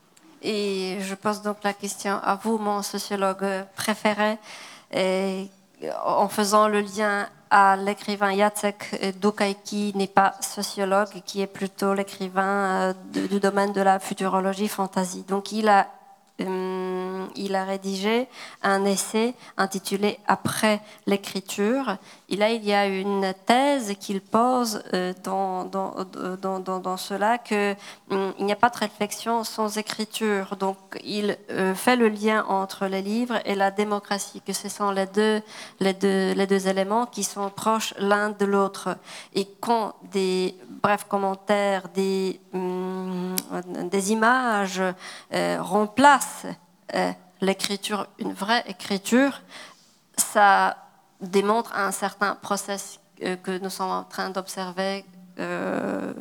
Et 0.42 1.02
je 1.02 1.16
pose 1.16 1.42
donc 1.42 1.64
la 1.64 1.74
question 1.74 2.22
à 2.22 2.36
vous, 2.36 2.60
mon 2.60 2.84
sociologue 2.84 3.66
préféré, 3.76 4.38
en 6.06 6.28
faisant 6.28 6.68
le 6.68 6.82
lien 6.82 7.28
à 7.50 7.76
l'écrivain 7.76 8.36
Jacek 8.36 9.18
Dukaj, 9.20 9.56
qui 9.64 9.94
n'est 9.96 10.08
pas 10.08 10.36
sociologue, 10.42 11.22
qui 11.26 11.42
est 11.42 11.48
plutôt 11.48 11.94
l'écrivain 11.94 12.44
euh, 12.44 12.94
du 13.12 13.40
domaine 13.40 13.74
de 13.74 13.82
la 13.82 14.00
futurologie 14.00 14.68
fantasy. 14.68 15.24
Donc 15.28 15.52
il 15.52 15.70
a, 15.70 15.88
hum, 16.40 16.67
il 17.36 17.56
a 17.56 17.66
rédigé 17.66 18.28
un 18.64 18.86
essai 18.86 19.34
intitulé 19.58 20.20
Après 20.28 20.82
l'écriture. 21.06 21.98
Et 22.30 22.36
là, 22.36 22.52
il 22.52 22.64
y 22.66 22.74
a 22.74 22.88
une 22.88 23.34
thèse 23.46 23.96
qu'il 24.00 24.22
pose 24.22 24.84
euh, 24.94 25.14
dans, 25.24 25.66
dans, 25.66 25.96
dans, 26.42 26.80
dans, 26.80 26.98
cela 26.98 27.38
que 27.38 27.76
hum, 28.10 28.34
n'y 28.40 28.52
a 28.52 28.56
pas 28.56 28.70
de 28.70 28.78
réflexion 28.78 29.44
sans 29.44 29.78
écriture. 29.78 30.56
Donc, 30.58 30.78
il 31.04 31.38
euh, 31.50 31.74
fait 31.74 31.96
le 31.96 32.10
lien 32.10 32.46
entre 32.48 32.86
les 32.88 33.02
livres 33.02 33.40
et 33.46 33.56
la 33.56 33.72
démocratie, 33.72 34.42
que 34.42 34.54
ce 34.54 34.70
sont 34.70 34.92
les 34.92 35.08
deux, 35.08 35.42
les 35.80 35.94
deux, 35.94 36.34
les 36.34 36.48
deux 36.48 36.68
éléments 36.68 37.06
qui 37.06 37.24
sont 37.24 37.50
proches 37.50 37.94
l'un 37.98 38.30
de 38.30 38.46
l'autre. 38.46 38.98
Et 39.34 39.48
quand 39.60 39.96
des 40.12 40.56
brefs 40.82 41.06
commentaires, 41.06 41.88
des, 41.94 42.40
hum, 42.54 43.36
des 43.92 44.12
images 44.12 44.82
euh, 45.34 45.58
remplacent 45.62 46.48
l'écriture, 47.42 48.08
une 48.20 48.34
vraie 48.34 48.64
écriture, 48.68 49.42
ça 50.18 50.78
démontre 51.22 51.76
un 51.76 51.92
certain 51.92 52.36
process 52.36 53.00
euh, 53.24 53.36
que 53.36 53.58
nous 53.60 53.70
sommes 53.70 53.92
en 53.92 54.04
train 54.04 54.30
d'observer. 54.30 55.06
Euh, 55.40 56.14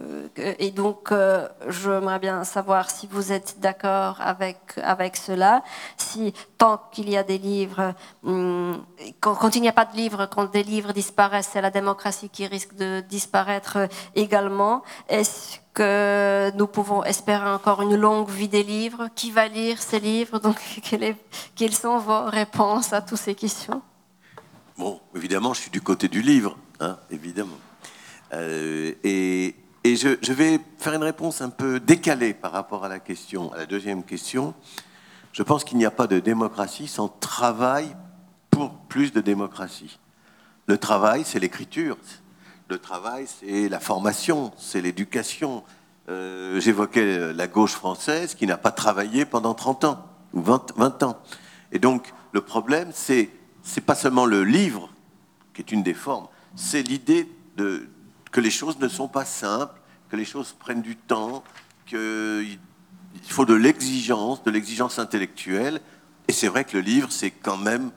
et 0.58 0.70
donc, 0.70 1.10
euh, 1.10 1.48
j'aimerais 1.68 2.18
bien 2.18 2.44
savoir 2.44 2.90
si 2.90 3.06
vous 3.06 3.32
êtes 3.32 3.56
d'accord 3.60 4.20
avec, 4.20 4.58
avec 4.82 5.16
cela, 5.16 5.62
si 5.96 6.34
tant 6.58 6.80
qu'il 6.92 7.08
y 7.08 7.16
a 7.16 7.22
des 7.22 7.38
livres, 7.38 7.94
hum, 8.24 8.84
quand, 9.20 9.56
il 9.56 9.62
n'y 9.62 9.68
a 9.68 9.72
pas 9.72 9.86
de 9.86 9.96
livres, 9.96 10.26
quand 10.26 10.50
des 10.50 10.62
livres 10.62 10.92
disparaissent, 10.92 11.50
c'est 11.52 11.62
la 11.62 11.70
démocratie 11.70 12.28
qui 12.28 12.46
risque 12.46 12.74
de 12.74 13.00
disparaître 13.00 13.88
également. 14.14 14.82
Est-ce 15.08 15.58
que 15.72 16.52
nous 16.56 16.66
pouvons 16.66 17.02
espérer 17.04 17.48
encore 17.48 17.80
une 17.82 17.96
longue 17.96 18.28
vie 18.28 18.48
des 18.48 18.62
livres? 18.62 19.08
Qui 19.14 19.30
va 19.30 19.48
lire 19.48 19.80
ces 19.80 20.00
livres? 20.00 20.38
Donc, 20.38 20.56
quelles 21.56 21.74
sont 21.74 21.98
vos 21.98 22.24
réponses 22.24 22.92
à 22.92 23.00
toutes 23.00 23.18
ces 23.18 23.34
questions? 23.34 23.80
Bon, 24.76 25.00
évidemment, 25.14 25.54
je 25.54 25.62
suis 25.62 25.70
du 25.70 25.80
côté 25.80 26.08
du 26.08 26.20
livre, 26.20 26.58
hein, 26.80 26.98
évidemment. 27.10 27.56
Euh, 28.32 28.92
et 29.02 29.54
je, 29.84 30.32
vais 30.32 30.58
faire 30.78 30.94
une 30.94 31.02
réponse 31.02 31.40
un 31.40 31.50
peu 31.50 31.78
décalée 31.78 32.34
par 32.34 32.52
rapport 32.52 32.84
à 32.84 32.88
la 32.88 32.98
question, 32.98 33.52
à 33.52 33.58
la 33.58 33.66
deuxième 33.66 34.02
question. 34.02 34.54
Je 35.32 35.42
pense 35.42 35.64
qu'il 35.64 35.78
n'y 35.78 35.86
a 35.86 35.90
pas 35.90 36.06
de 36.06 36.18
démocratie 36.18 36.88
sans 36.88 37.08
travail 37.08 37.94
pour 38.50 38.70
plus 38.88 39.12
de 39.12 39.20
démocratie. 39.20 39.98
Le 40.66 40.78
travail, 40.78 41.22
c'est 41.24 41.38
l'écriture. 41.38 41.96
Le 42.68 42.78
travail, 42.78 43.26
c'est 43.28 43.68
la 43.68 43.78
formation, 43.78 44.52
c'est 44.56 44.80
l'éducation. 44.80 45.62
Euh, 46.08 46.58
J'évoquais 46.58 47.32
la 47.32 47.46
gauche 47.46 47.72
française 47.72 48.34
qui 48.34 48.46
n'a 48.46 48.56
pas 48.56 48.72
travaillé 48.72 49.24
pendant 49.24 49.54
30 49.54 49.84
ans 49.84 50.06
ou 50.32 50.42
20, 50.42 50.72
20 50.76 51.02
ans. 51.04 51.18
Et 51.70 51.78
donc, 51.78 52.12
le 52.32 52.40
problème, 52.40 52.90
c'est 52.92 53.30
c'est 53.66 53.80
pas 53.80 53.96
seulement 53.96 54.26
le 54.26 54.44
livre 54.44 54.88
qui 55.52 55.60
est 55.60 55.72
une 55.72 55.82
des 55.82 55.94
formes, 55.94 56.28
c'est 56.54 56.82
l'idée 56.82 57.28
de 57.56 57.88
que 58.36 58.40
les 58.42 58.50
choses 58.50 58.78
ne 58.80 58.88
sont 58.88 59.08
pas 59.08 59.24
simples, 59.24 59.80
que 60.10 60.16
les 60.16 60.26
choses 60.26 60.54
prennent 60.58 60.82
du 60.82 60.94
temps, 60.94 61.42
qu'il 61.86 62.58
il 63.14 63.30
faut 63.30 63.46
de 63.46 63.54
l'exigence, 63.54 64.44
de 64.44 64.50
l'exigence 64.50 64.98
intellectuelle. 64.98 65.80
Et 66.28 66.32
c'est 66.32 66.48
vrai 66.48 66.66
que 66.66 66.76
le 66.76 66.82
livre, 66.82 67.10
c'est 67.10 67.30
quand 67.30 67.56
même 67.56 67.90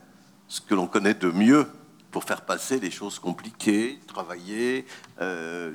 ce 0.48 0.62
que 0.62 0.74
l'on 0.74 0.86
connaît 0.86 1.12
de 1.12 1.30
mieux 1.30 1.66
pour 2.10 2.24
faire 2.24 2.40
passer 2.40 2.80
des 2.80 2.90
choses 2.90 3.18
compliquées, 3.18 4.00
travailler, 4.06 4.86
euh, 5.20 5.72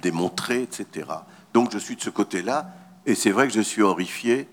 démontrer, 0.00 0.62
etc. 0.62 1.08
Donc 1.52 1.72
je 1.72 1.78
suis 1.78 1.96
de 1.96 2.00
ce 2.00 2.10
côté-là, 2.10 2.76
et 3.06 3.16
c'est 3.16 3.32
vrai 3.32 3.48
que 3.48 3.54
je 3.54 3.60
suis 3.60 3.82
horrifié 3.82 4.48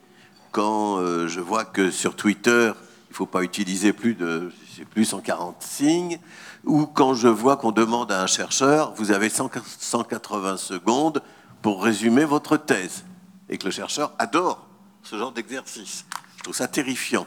quand 0.51 0.97
euh, 0.97 1.27
je 1.27 1.41
vois 1.41 1.63
que 1.63 1.91
sur 1.91 2.15
Twitter, 2.15 2.71
il 3.07 3.11
ne 3.11 3.15
faut 3.15 3.27
pas 3.27 3.43
utiliser 3.43 3.93
plus 3.93 4.15
de 4.15 4.51
plus 4.89 5.05
140 5.05 5.61
signes, 5.61 6.17
ou 6.63 6.85
quand 6.85 7.13
je 7.13 7.27
vois 7.27 7.57
qu'on 7.57 7.71
demande 7.71 8.11
à 8.11 8.21
un 8.21 8.27
chercheur, 8.27 8.93
vous 8.95 9.11
avez 9.11 9.29
100 9.29 9.51
180 9.79 10.57
secondes 10.57 11.21
pour 11.61 11.83
résumer 11.83 12.25
votre 12.25 12.57
thèse, 12.57 13.03
et 13.49 13.57
que 13.57 13.65
le 13.65 13.71
chercheur 13.71 14.13
adore 14.19 14.67
ce 15.03 15.17
genre 15.17 15.31
d'exercice. 15.31 16.05
Je 16.37 16.43
trouve 16.43 16.55
ça 16.55 16.67
terrifiant. 16.67 17.25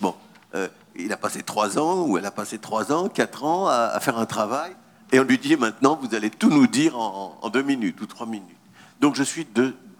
Bon, 0.00 0.14
euh, 0.54 0.68
il 0.96 1.12
a 1.12 1.16
passé 1.16 1.42
trois 1.42 1.78
ans, 1.78 2.06
ou 2.06 2.18
elle 2.18 2.26
a 2.26 2.30
passé 2.30 2.58
trois 2.58 2.92
ans, 2.92 3.08
quatre 3.08 3.44
ans 3.44 3.68
à, 3.68 3.98
faire 4.00 4.18
un 4.18 4.26
travail, 4.26 4.72
et 5.12 5.20
on 5.20 5.24
lui 5.24 5.38
dit 5.38 5.56
maintenant, 5.56 5.98
vous 6.00 6.14
allez 6.14 6.30
tout 6.30 6.50
nous 6.50 6.66
dire 6.66 6.98
en, 6.98 7.38
en 7.40 7.48
deux 7.50 7.62
minutes 7.62 8.00
ou 8.00 8.06
trois 8.06 8.26
minutes. 8.26 8.56
Donc 9.00 9.14
je 9.14 9.22
suis 9.22 9.46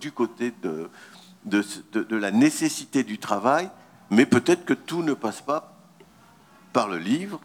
du 0.01 0.13
côté 0.13 0.53
de 0.63 2.17
la 2.17 2.31
nécessité 2.31 3.05
du 3.05 3.19
travail, 3.19 3.71
mais 4.11 4.27
peut-être 4.27 4.65
que 4.65 4.75
tout 4.75 5.03
ne 5.03 5.15
passe 5.15 5.41
pas 5.41 5.73
par 6.73 6.89
le 6.89 6.99
livre. 6.99 7.41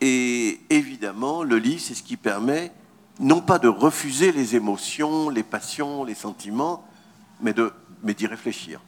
Et 0.00 0.60
évidemment, 0.70 1.42
le 1.42 1.58
livre, 1.58 1.80
c'est 1.80 1.94
ce 1.94 2.02
qui 2.02 2.16
permet 2.16 2.72
non 3.20 3.40
pas 3.40 3.58
de 3.58 3.68
refuser 3.68 4.30
les 4.30 4.54
émotions, 4.54 5.28
les 5.28 5.42
passions, 5.42 6.04
les 6.04 6.14
sentiments, 6.14 6.86
mais 7.40 7.52
de 7.52 7.72
mais 8.02 8.14
d'y 8.14 8.26
réfléchir. 8.26 8.80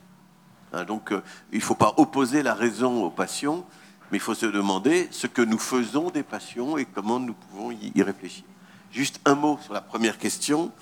Hein, 0.73 0.85
donc, 0.85 1.12
euh, 1.12 1.23
il 1.53 1.59
ne 1.59 1.65
faut 1.65 1.74
pas 1.74 1.95
opposer 1.97 2.43
la 2.43 2.55
raison 2.55 3.05
aux 3.05 3.11
passions, 3.11 3.65
mais 4.11 4.19
il 4.19 4.20
faut 4.20 4.35
se 4.35 4.47
demander 4.47 5.09
ce 5.11 5.27
que 5.27 5.43
nous 5.43 5.59
faisons 5.59 6.11
des 6.11 6.23
passions 6.23 6.78
et 6.78 6.85
comment 6.85 7.19
nous 7.19 7.35
pouvons 7.35 7.70
y, 7.70 8.03
réfléchir. 8.03 8.45
Juste 8.93 9.20
un 9.24 9.35
mot 9.35 9.59
sur 9.62 9.73
la 9.73 9.81
première 9.81 10.19
question. 10.19 10.73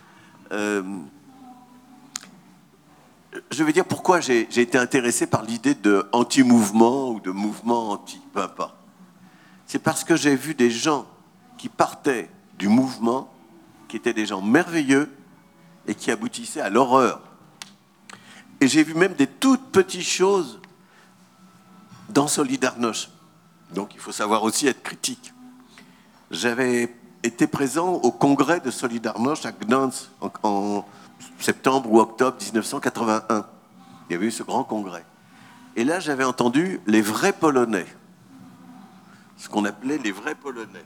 Euh, 0.52 0.82
je 3.50 3.64
vais 3.64 3.72
dire 3.72 3.84
pourquoi 3.84 4.20
j'ai 4.20 4.46
j'ai 4.50 4.62
été 4.62 4.78
intéressé 4.78 5.26
par 5.26 5.42
l'idée 5.42 5.74
de 5.74 6.08
anti-mouvement 6.12 7.10
ou 7.10 7.20
de 7.20 7.30
mouvement 7.30 7.90
anti, 7.90 8.20
peu 8.32 8.40
importe. 8.40 8.77
C'est 9.68 9.78
parce 9.78 10.02
que 10.02 10.16
j'ai 10.16 10.34
vu 10.34 10.54
des 10.54 10.70
gens 10.70 11.06
qui 11.58 11.68
partaient 11.68 12.30
du 12.58 12.68
mouvement, 12.68 13.30
qui 13.86 13.98
étaient 13.98 14.14
des 14.14 14.24
gens 14.24 14.40
merveilleux 14.40 15.14
et 15.86 15.94
qui 15.94 16.10
aboutissaient 16.10 16.62
à 16.62 16.70
l'horreur. 16.70 17.20
Et 18.60 18.66
j'ai 18.66 18.82
vu 18.82 18.94
même 18.94 19.12
des 19.12 19.26
toutes 19.26 19.70
petites 19.70 20.08
choses 20.08 20.58
dans 22.08 22.26
Solidarność. 22.26 23.10
Donc 23.74 23.94
il 23.94 24.00
faut 24.00 24.10
savoir 24.10 24.42
aussi 24.42 24.66
être 24.66 24.82
critique. 24.82 25.34
J'avais 26.30 26.96
été 27.22 27.46
présent 27.46 27.92
au 27.92 28.10
congrès 28.10 28.60
de 28.60 28.70
Solidarność 28.70 29.44
à 29.44 29.52
Gdansk 29.52 30.08
en, 30.22 30.30
en 30.44 30.86
septembre 31.38 31.92
ou 31.92 32.00
octobre 32.00 32.38
1981. 32.42 33.46
Il 34.08 34.12
y 34.14 34.16
avait 34.16 34.26
eu 34.26 34.30
ce 34.30 34.42
grand 34.42 34.64
congrès. 34.64 35.04
Et 35.76 35.84
là, 35.84 36.00
j'avais 36.00 36.24
entendu 36.24 36.80
les 36.86 37.02
vrais 37.02 37.34
Polonais, 37.34 37.86
ce 39.38 39.48
qu'on 39.48 39.64
appelait 39.64 39.98
les 39.98 40.12
vrais 40.12 40.34
Polonais. 40.34 40.84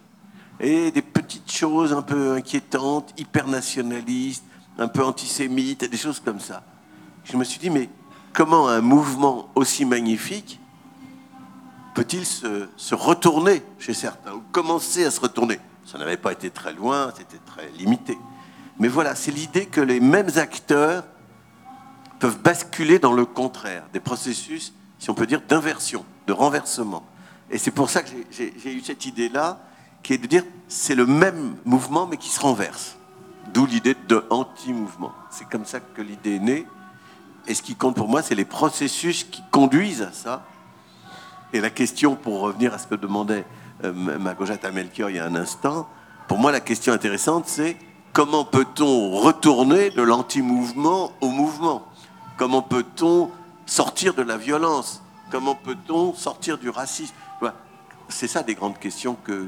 Et 0.60 0.92
des 0.92 1.02
petites 1.02 1.50
choses 1.50 1.92
un 1.92 2.02
peu 2.02 2.34
inquiétantes, 2.34 3.12
hyper 3.18 3.48
nationalistes, 3.48 4.44
un 4.78 4.86
peu 4.86 5.02
antisémites, 5.02 5.84
des 5.84 5.96
choses 5.96 6.20
comme 6.20 6.38
ça. 6.38 6.62
Je 7.24 7.36
me 7.36 7.44
suis 7.44 7.58
dit, 7.58 7.70
mais 7.70 7.88
comment 8.32 8.68
un 8.68 8.80
mouvement 8.80 9.48
aussi 9.54 9.84
magnifique 9.84 10.60
peut-il 11.94 12.24
se, 12.24 12.68
se 12.76 12.94
retourner 12.94 13.62
chez 13.78 13.94
certains, 13.94 14.34
ou 14.34 14.42
commencer 14.52 15.04
à 15.04 15.10
se 15.10 15.20
retourner? 15.20 15.58
Ça 15.84 15.98
n'avait 15.98 16.16
pas 16.16 16.32
été 16.32 16.50
très 16.50 16.72
loin, 16.72 17.12
c'était 17.16 17.40
très 17.44 17.68
limité. 17.78 18.16
Mais 18.78 18.88
voilà, 18.88 19.14
c'est 19.14 19.32
l'idée 19.32 19.66
que 19.66 19.80
les 19.80 20.00
mêmes 20.00 20.30
acteurs 20.36 21.04
peuvent 22.18 22.38
basculer 22.38 22.98
dans 22.98 23.12
le 23.12 23.26
contraire, 23.26 23.84
des 23.92 24.00
processus, 24.00 24.72
si 24.98 25.10
on 25.10 25.14
peut 25.14 25.26
dire, 25.26 25.42
d'inversion, 25.46 26.04
de 26.26 26.32
renversement. 26.32 27.04
Et 27.52 27.58
c'est 27.58 27.70
pour 27.70 27.90
ça 27.90 28.02
que 28.02 28.08
j'ai- 28.30 28.72
eu 28.72 28.80
cette 28.80 29.04
idée-là, 29.04 29.60
qui 30.02 30.14
est 30.14 30.18
de 30.18 30.26
dire, 30.26 30.42
c'est 30.68 30.94
le 30.94 31.06
même 31.06 31.56
mouvement, 31.64 32.06
mais 32.06 32.16
qui 32.16 32.30
se 32.30 32.40
renverse. 32.40 32.96
D'où 33.52 33.66
l'idée 33.66 33.94
de 34.08 34.24
anti-mouvement. 34.30 35.12
C'est 35.30 35.48
comme 35.48 35.66
ça 35.66 35.78
que 35.80 36.00
l'idée 36.00 36.36
est 36.36 36.40
née. 36.40 36.66
Et 37.46 37.54
ce 37.54 37.62
qui 37.62 37.74
compte 37.74 37.94
pour 37.96 38.08
moi, 38.08 38.22
c'est 38.22 38.34
les 38.34 38.44
processus 38.46 39.24
qui 39.24 39.42
conduisent 39.50 40.02
à 40.02 40.12
ça. 40.12 40.44
Et 41.52 41.60
la 41.60 41.70
question, 41.70 42.16
pour 42.16 42.40
revenir 42.40 42.72
à 42.72 42.78
ce 42.78 42.86
que 42.86 42.94
demandait 42.94 43.44
euh, 43.84 43.92
Magojata 43.92 44.70
Melchior 44.70 45.10
il 45.10 45.16
y 45.16 45.18
a 45.18 45.26
un 45.26 45.34
instant, 45.34 45.88
pour 46.28 46.38
moi, 46.38 46.52
la 46.52 46.60
question 46.60 46.92
intéressante, 46.94 47.44
c'est 47.46 47.76
comment 48.12 48.44
peut-on 48.44 49.10
retourner 49.10 49.90
de 49.90 50.02
l'anti-mouvement 50.02 51.12
au 51.20 51.28
mouvement? 51.28 51.84
Comment 52.38 52.62
peut-on 52.62 53.30
sortir 53.66 54.14
de 54.14 54.22
la 54.22 54.38
violence? 54.38 55.02
Comment 55.30 55.54
peut-on 55.54 56.14
sortir 56.14 56.58
du 56.58 56.70
racisme? 56.70 57.14
C'est 58.12 58.28
ça 58.28 58.43
des 58.43 58.55
grandes 58.55 58.78
questions 58.78 59.16
que, 59.24 59.47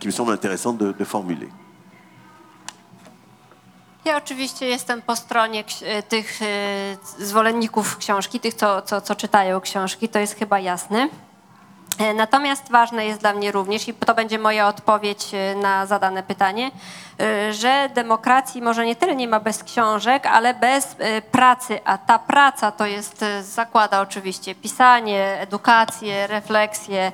qui 0.00 0.06
me 0.08 0.12
semblent 0.12 0.32
intéressantes 0.32 0.78
de, 0.78 0.92
de 0.92 1.04
formuler. 1.04 1.48
Ja 4.04 4.16
oczywiście 4.16 4.66
jestem 4.66 5.02
po 5.02 5.16
stronie 5.16 5.64
e, 5.82 6.02
tych 6.02 6.42
e, 6.42 6.96
zwolenników 7.18 7.96
książki, 7.96 8.40
tych, 8.40 8.54
co, 8.54 8.82
co, 8.82 9.00
co 9.00 9.14
czytają 9.14 9.60
książki, 9.60 10.08
to 10.08 10.18
jest 10.18 10.34
chyba 10.34 10.58
jasne. 10.60 11.08
E, 11.98 12.14
Natomiast 12.14 12.70
ważne 12.70 13.06
jest 13.06 13.20
dla 13.20 13.32
mnie 13.32 13.52
również, 13.52 13.88
i 13.88 13.94
to 13.94 14.14
będzie 14.14 14.38
moja 14.38 14.68
odpowiedź 14.68 15.34
e, 15.34 15.54
na 15.54 15.86
zadane 15.86 16.22
pytanie, 16.22 16.70
e, 17.20 17.52
że 17.52 17.88
demokracji 17.94 18.62
może 18.62 18.86
nie 18.86 18.96
tyle 18.96 19.16
nie 19.16 19.28
ma 19.28 19.40
bez 19.40 19.64
książek, 19.64 20.26
ale 20.26 20.54
bez 20.54 20.96
pracy, 21.30 21.80
a 21.84 21.98
ta 21.98 22.18
praca 22.18 22.72
to 22.72 22.86
jest, 22.86 23.24
zakłada 23.40 24.00
oczywiście 24.00 24.54
pisanie, 24.54 25.36
edukację, 25.40 26.26
refleksję 26.26 27.12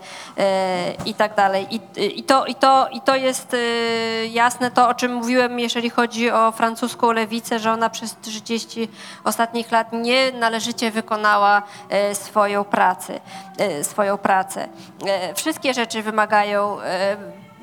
i 1.06 1.14
tak 1.14 1.34
dalej. 1.34 1.66
I, 2.16 2.24
to, 3.04 3.16
jest 3.16 3.56
jasne 4.30 4.70
to, 4.70 4.88
o 4.88 4.94
czym 4.94 5.14
mówiłem, 5.14 5.60
jeżeli 5.60 5.90
chodzi 5.90 6.30
o 6.30 6.52
francuską 6.52 7.12
lewicę, 7.12 7.58
że 7.58 7.72
ona 7.72 7.90
przez 7.90 8.16
30 8.22 8.88
ostatnich 9.24 9.72
lat 9.72 9.92
nie 9.92 10.32
należycie 10.32 10.90
wykonała 10.90 11.62
swoją 12.12 12.64
pracę. 12.64 13.20
Swoją 13.82 14.18
pracę. 14.18 14.68
E, 15.06 15.34
Wszystkie 15.34 15.74
rzeczy 15.74 16.02
wymagają 16.02 16.80
e, 16.80 17.16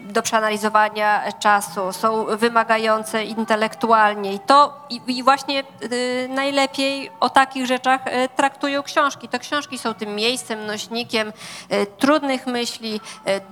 do 0.10 0.22
przeanalizowania 0.22 1.32
czasu, 1.40 1.94
są 1.94 2.26
wymagające 2.26 3.24
intelektualnie 3.24 4.34
i 4.34 4.40
to 4.40 4.80
i, 4.90 5.02
i 5.08 5.24
właśnie 5.24 5.64
y, 5.84 6.28
najlepiej 6.30 7.12
o 7.20 7.30
takich 7.30 7.66
rzeczach 7.66 8.08
y, 8.08 8.30
traktują 8.36 8.84
książki. 8.84 9.28
To 9.28 9.40
książki 9.40 9.78
są 9.78 9.94
tym 9.94 10.16
miejscem, 10.16 10.66
nośnikiem 10.66 11.28
y, 11.28 11.86
trudnych 11.98 12.48
myśli, 12.48 13.02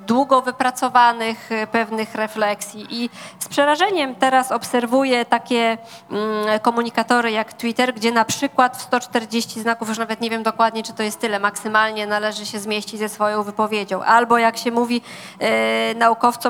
długo 0.08 0.42
wypracowanych 0.42 1.50
pewnych 1.72 2.16
refleksji 2.16 2.88
i 2.90 3.10
z 3.40 3.48
przerażeniem 3.48 4.16
teraz 4.16 4.52
obserwuję 4.52 5.26
takie 5.26 5.78
mm, 6.12 6.60
komunikatory 6.60 7.32
jak 7.32 7.54
Twitter, 7.54 7.94
gdzie 7.94 8.12
na 8.12 8.26
przykład 8.26 8.78
w 8.78 8.82
140 8.82 9.62
znaków, 9.62 9.90
już 9.90 9.98
nawet 9.98 10.22
nie 10.22 10.30
wiem 10.30 10.44
dokładnie, 10.44 10.84
czy 10.84 10.94
to 10.94 11.04
jest 11.04 11.20
tyle, 11.20 11.40
maksymalnie 11.40 12.08
należy 12.08 12.46
się 12.46 12.60
zmieścić 12.60 13.00
ze 13.00 13.10
swoją 13.10 13.44
wypowiedzią. 13.44 14.04
Albo 14.04 14.38
jak 14.38 14.58
się 14.58 14.72
mówi 14.72 15.02
e, 15.40 15.96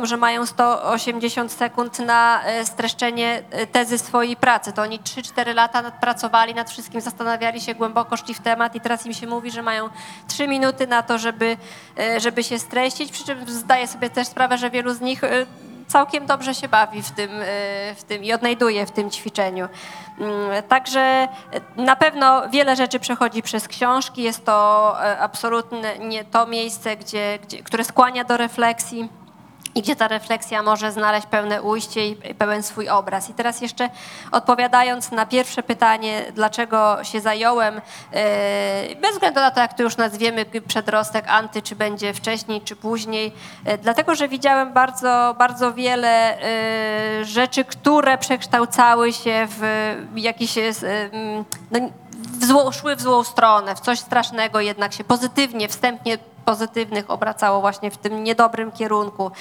że 0.05 0.17
mają 0.17 0.45
180 0.45 1.51
sekund 1.51 1.99
na 1.99 2.43
e, 2.43 2.65
streszczenie 2.65 3.43
e, 3.51 3.67
tezy 3.67 3.97
swojej 3.97 4.35
pracy, 4.35 4.73
to 4.73 4.81
oni 4.81 4.99
3-4 4.99 5.55
lata 5.55 5.91
pracowali 5.91 6.53
nad 6.53 6.69
wszystkim, 6.69 7.01
zastanawiali 7.01 7.61
się 7.61 7.75
głęboko, 7.75 8.17
szli 8.17 8.33
w 8.33 8.39
temat 8.39 8.75
i 8.75 8.81
teraz 8.81 9.05
im 9.05 9.13
się 9.13 9.27
mówi, 9.27 9.51
że 9.51 9.61
mają 9.61 9.89
3 10.27 10.47
minuty 10.47 10.87
na 10.87 11.03
to, 11.03 11.17
żeby, 11.17 11.57
e, 11.99 12.19
żeby 12.19 12.43
się 12.43 12.59
streścić, 12.59 13.11
przy 13.11 13.25
czym 13.25 13.49
zdaję 13.49 13.87
sobie 13.87 14.09
też 14.09 14.27
sprawę, 14.27 14.57
że 14.57 14.69
wielu 14.69 14.93
z 14.93 15.01
nich 15.01 15.21
całkiem 15.87 16.25
dobrze 16.25 16.55
się 16.55 16.67
bawi 16.67 17.03
w 17.03 17.11
tym, 17.11 17.29
w 17.95 18.03
tym 18.03 18.23
i 18.23 18.33
odnajduje 18.33 18.85
w 18.85 18.91
tym 18.91 19.11
ćwiczeniu. 19.11 19.67
Mm, 20.19 20.63
Także 20.63 21.27
na 21.75 21.95
pewno 21.95 22.49
wiele 22.49 22.75
rzeczy 22.75 22.99
przechodzi 22.99 23.41
przez 23.41 23.67
książki. 23.67 24.23
Jest 24.23 24.45
to 24.45 24.95
absolutnie 25.19 25.99
nie 25.99 26.23
to 26.23 26.47
miejsce, 26.47 26.97
gdzie, 26.97 27.39
gdzie, 27.43 27.63
które 27.63 27.83
skłania 27.83 28.23
do 28.23 28.37
refleksji 28.37 29.09
i 29.77 29.81
gdzie 29.81 29.95
ta 29.95 30.07
refleksja 30.07 30.63
może 30.63 30.91
znaleźć 30.91 31.27
pełne 31.27 31.61
ujście 31.61 32.07
i 32.07 32.15
pełen 32.15 32.63
swój 32.63 32.89
obraz. 32.89 33.29
I 33.29 33.33
teraz 33.33 33.61
jeszcze 33.61 33.89
odpowiadając 34.31 35.11
na 35.11 35.25
pierwsze 35.25 35.63
pytanie, 35.63 36.25
dlaczego 36.35 37.03
się 37.03 37.21
zająłem, 37.21 37.77
e, 37.77 38.95
bez 38.95 39.11
względu 39.11 39.39
na 39.39 39.51
to, 39.51 39.59
jak 39.59 39.73
to 39.73 39.83
już 39.83 39.97
nazwiemy, 39.97 40.45
przedrostek, 40.67 41.25
anty, 41.27 41.61
czy 41.61 41.75
będzie 41.75 42.13
wcześniej, 42.13 42.61
czy 42.61 42.75
później, 42.75 43.33
e, 43.65 43.77
dlatego, 43.77 44.15
że 44.15 44.27
widziałem 44.27 44.73
bardzo, 44.73 45.35
bardzo 45.39 45.73
wiele 45.73 46.41
e, 46.41 47.25
rzeczy, 47.25 47.65
które 47.65 48.17
przekształcały 48.17 49.13
się 49.13 49.47
w 49.49 49.61
jakieś, 50.15 50.55
no, 51.71 51.79
w 52.39 52.45
zło, 52.45 52.71
szły 52.71 52.95
w 52.95 53.01
złą 53.01 53.23
stronę, 53.23 53.75
w 53.75 53.79
coś 53.79 53.99
strasznego, 53.99 54.59
jednak 54.59 54.93
się 54.93 55.03
pozytywnie, 55.03 55.67
wstępnie 55.67 56.17
pozytywnych 56.47 57.11
obracało 57.11 57.61
właśnie 57.61 57.91
w 57.91 57.97
tym 57.97 58.23
niedobrym 58.23 58.71
kierunku. 58.71 59.31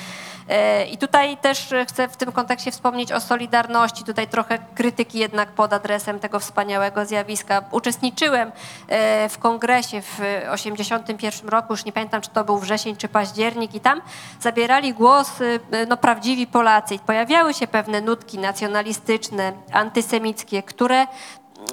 E, 0.48 0.86
I 0.86 0.98
tutaj 0.98 1.36
też 1.36 1.74
chcę 1.88 2.08
w 2.08 2.16
tym 2.16 2.32
kontekście 2.32 2.70
wspomnieć 2.70 3.12
o 3.12 3.20
Solidarności. 3.20 4.04
Tutaj 4.04 4.28
trochę 4.28 4.58
krytyki 4.74 5.18
jednak 5.18 5.48
pod 5.48 5.72
adresem 5.72 6.18
tego 6.18 6.40
wspaniałego 6.40 7.06
zjawiska. 7.06 7.62
Uczestniczyłem 7.70 8.52
e, 8.88 9.28
w 9.28 9.38
kongresie 9.38 10.02
w 10.02 10.16
1981 10.16 11.48
roku, 11.48 11.72
już 11.72 11.84
nie 11.84 11.92
pamiętam, 11.92 12.20
czy 12.20 12.30
to 12.30 12.44
był 12.44 12.58
wrzesień, 12.58 12.96
czy 12.96 13.08
październik 13.08 13.74
i 13.74 13.80
tam 13.80 14.00
zabierali 14.40 14.94
głos 14.94 15.40
e, 15.40 15.86
no, 15.86 15.96
prawdziwi 15.96 16.46
Polacy. 16.46 16.98
Pojawiały 16.98 17.54
się 17.54 17.66
pewne 17.66 18.00
nutki 18.00 18.38
nacjonalistyczne, 18.38 19.52
antysemickie, 19.72 20.62
które 20.62 21.06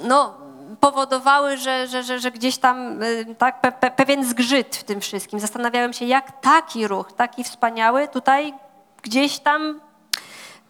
no, 0.04 0.43
powodowały, 0.84 1.56
że, 1.56 1.86
że, 1.86 2.02
że, 2.02 2.18
że 2.18 2.30
gdzieś 2.30 2.58
tam 2.58 3.02
y, 3.02 3.34
tak, 3.38 3.60
pe, 3.60 3.72
pe, 3.72 3.90
pewien 3.90 4.24
zgrzyt 4.24 4.76
w 4.76 4.84
tym 4.84 5.00
wszystkim. 5.00 5.40
Zastanawiałem 5.40 5.92
się, 5.92 6.04
jak 6.04 6.40
taki 6.40 6.86
ruch, 6.86 7.12
taki 7.12 7.44
wspaniały, 7.44 8.08
tutaj 8.08 8.54
gdzieś 9.02 9.38
tam 9.38 9.80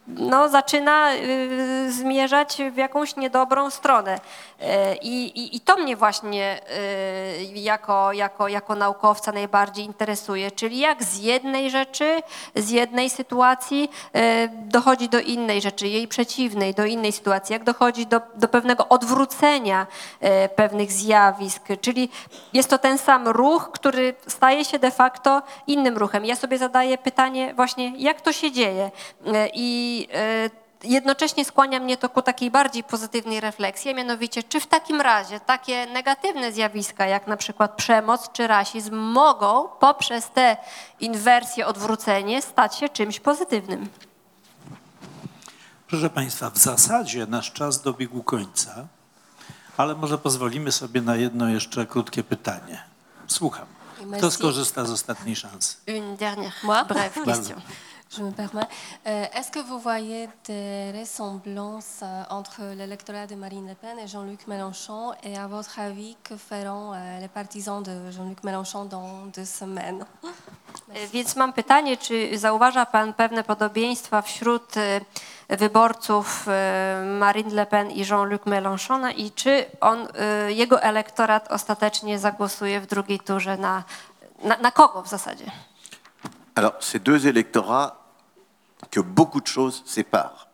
no, 0.07 0.49
zaczyna 0.49 1.15
y, 1.15 1.93
zmierzać 1.93 2.63
w 2.73 2.77
jakąś 2.77 3.17
niedobrą 3.17 3.71
stronę. 3.71 4.21
Y, 4.61 4.65
I, 5.03 5.25
i, 5.25 5.57
I 5.57 5.61
to 5.61 5.77
mnie 5.77 5.97
właśnie 5.97 6.61
y, 7.41 7.45
jako, 7.55 8.13
jako, 8.13 8.49
jako 8.49 8.75
naukowca 8.75 9.33
najbardziej 9.33 9.85
interesuje, 9.85 10.51
czyli 10.51 10.79
jak 10.79 11.03
z 11.03 11.19
jednej 11.19 11.71
rzeczy, 11.71 12.23
z 12.55 12.71
jednej 12.71 13.11
sytuacji 13.11 13.91
dochodzi 14.53 15.09
do 15.09 15.21
innej 15.21 15.61
rzeczy, 15.61 15.89
jej 15.89 16.09
przeciwnej, 16.09 16.75
do 16.75 16.85
innej 16.85 17.13
sytuacji, 17.13 17.53
jak 17.53 17.65
dochodzi 17.65 18.07
do, 18.07 18.21
do 18.35 18.49
pewnego 18.49 18.89
odwrócenia 18.89 19.87
pewnych 20.57 20.93
zjawisk, 20.93 21.63
czyli 21.81 22.11
jest 22.53 22.71
to 22.71 22.79
ten 22.79 22.99
sam 22.99 23.29
ruch, 23.29 23.71
który 23.73 24.15
staje 24.27 24.65
się 24.65 24.79
de 24.79 24.91
facto 24.91 25.43
innym 25.67 25.99
ruchem. 25.99 26.25
Ja 26.25 26.37
sobie 26.37 26.59
zadaję 26.59 26.99
pytanie 26.99 27.55
właśnie, 27.55 27.93
jak 27.97 28.21
to 28.21 28.33
się 28.33 28.53
dzieje 28.53 28.91
Y, 29.27 29.49
i 29.95 30.09
y, 30.85 30.89
jednocześnie 30.89 31.45
skłania 31.45 31.81
mnie 31.81 31.97
to 31.97 32.09
ku 32.09 32.23
takiej 32.23 32.51
bardziej 32.51 32.85
pozytywnej 32.85 33.41
refleksji, 33.41 33.91
a 33.91 33.95
mianowicie, 33.95 34.43
czy 34.43 34.61
w 34.61 34.67
takim 34.67 35.01
razie 35.01 35.41
takie 35.41 35.87
negatywne 35.87 36.53
zjawiska, 36.53 37.07
jak 37.07 37.27
na 37.27 37.37
przykład 37.37 37.77
przemoc 37.77 38.33
czy 38.33 38.47
rasizm, 38.47 38.97
mogą 38.97 39.69
poprzez 39.81 40.31
te 40.31 40.57
inwersje, 41.01 41.67
odwrócenie 41.67 42.43
stać 42.43 42.77
się 42.77 42.89
czymś 42.89 43.21
pozytywnym? 43.21 43.89
Proszę 45.89 46.11
Państwa, 46.11 46.51
w 46.51 46.59
zasadzie 46.59 47.27
nasz 47.27 47.53
czas 47.53 47.83
dobiegł 47.83 48.23
końca, 48.23 48.87
ale 49.77 49.95
może 49.95 50.19
pozwolimy 50.19 50.73
sobie 50.73 51.01
na 51.01 51.17
jedno 51.17 51.49
jeszcze 51.49 51.87
krótkie 51.87 52.25
pytanie. 52.25 52.83
Słucham. 53.27 53.67
Kto 54.19 54.31
skorzysta 54.31 54.85
z 54.85 54.91
ostatniej 54.91 55.37
szansy? 55.37 55.77
Une 55.87 56.17
dernière 56.17 56.53
Moi 56.63 56.85
Bardzo. 56.85 57.25
question. 57.25 57.61
Je 58.11 58.23
me 58.23 58.31
permets. 58.31 58.69
Euh, 59.07 59.25
Est-ce 59.35 59.51
que 59.51 59.59
vous 59.59 59.79
voyez 59.79 60.29
des 60.47 60.93
ressemblances 60.97 62.01
euh, 62.03 62.23
entre 62.31 62.63
l'électorat 62.77 63.27
de 63.27 63.35
Marine 63.35 63.67
Le 63.67 63.75
Pen 63.75 63.99
et 63.99 64.07
Jean-Luc 64.07 64.47
Mélenchon 64.47 65.15
Et 65.25 65.37
à 65.37 65.47
votre 65.49 65.81
avis, 65.81 66.17
que 66.23 66.37
feront 66.37 66.93
euh, 66.93 67.19
les 67.21 67.29
partisans 67.29 67.83
de 67.83 68.11
Jean-Luc 68.13 68.45
Mélenchon 68.45 68.85
dans 68.85 69.27
deux 69.35 69.45
semaines 69.45 70.05
E, 70.95 71.07
Więc 71.07 71.37
mam 71.37 71.53
pytanie, 71.53 71.97
czy 71.97 72.39
zauważa 72.39 72.87
Pan 72.87 73.15
pewne 73.15 73.45
podobieństwa 73.45 74.23
wśród 74.23 74.77
e, 74.77 75.01
wyborców 75.49 76.49
e, 76.49 77.03
Marine 77.19 77.55
Le 77.55 77.67
Pen 77.67 77.91
i 77.91 78.05
Jean-Luc 78.05 78.47
Mélenchona 78.47 79.13
i 79.13 79.31
czy 79.31 79.65
on, 79.81 80.09
jego 80.49 80.83
elektorat 80.83 81.53
ostatecznie 81.53 82.19
zagłosuje 82.19 82.81
w 82.81 82.87
drugiej 82.87 83.21
turze 83.21 83.57
na, 83.57 83.85
na, 84.43 84.57
na 84.57 84.71
kogo 84.71 85.03
w 85.03 85.09
zasadzie? 85.09 85.45
Alors, 86.57 86.75
c'est 86.81 87.03
deux 87.03 87.27
électorats 87.27 88.13
que 88.91 89.01
beaucoup 89.01 89.41
de 89.41 89.47
choses 89.47 89.83
séparent. 89.87 90.49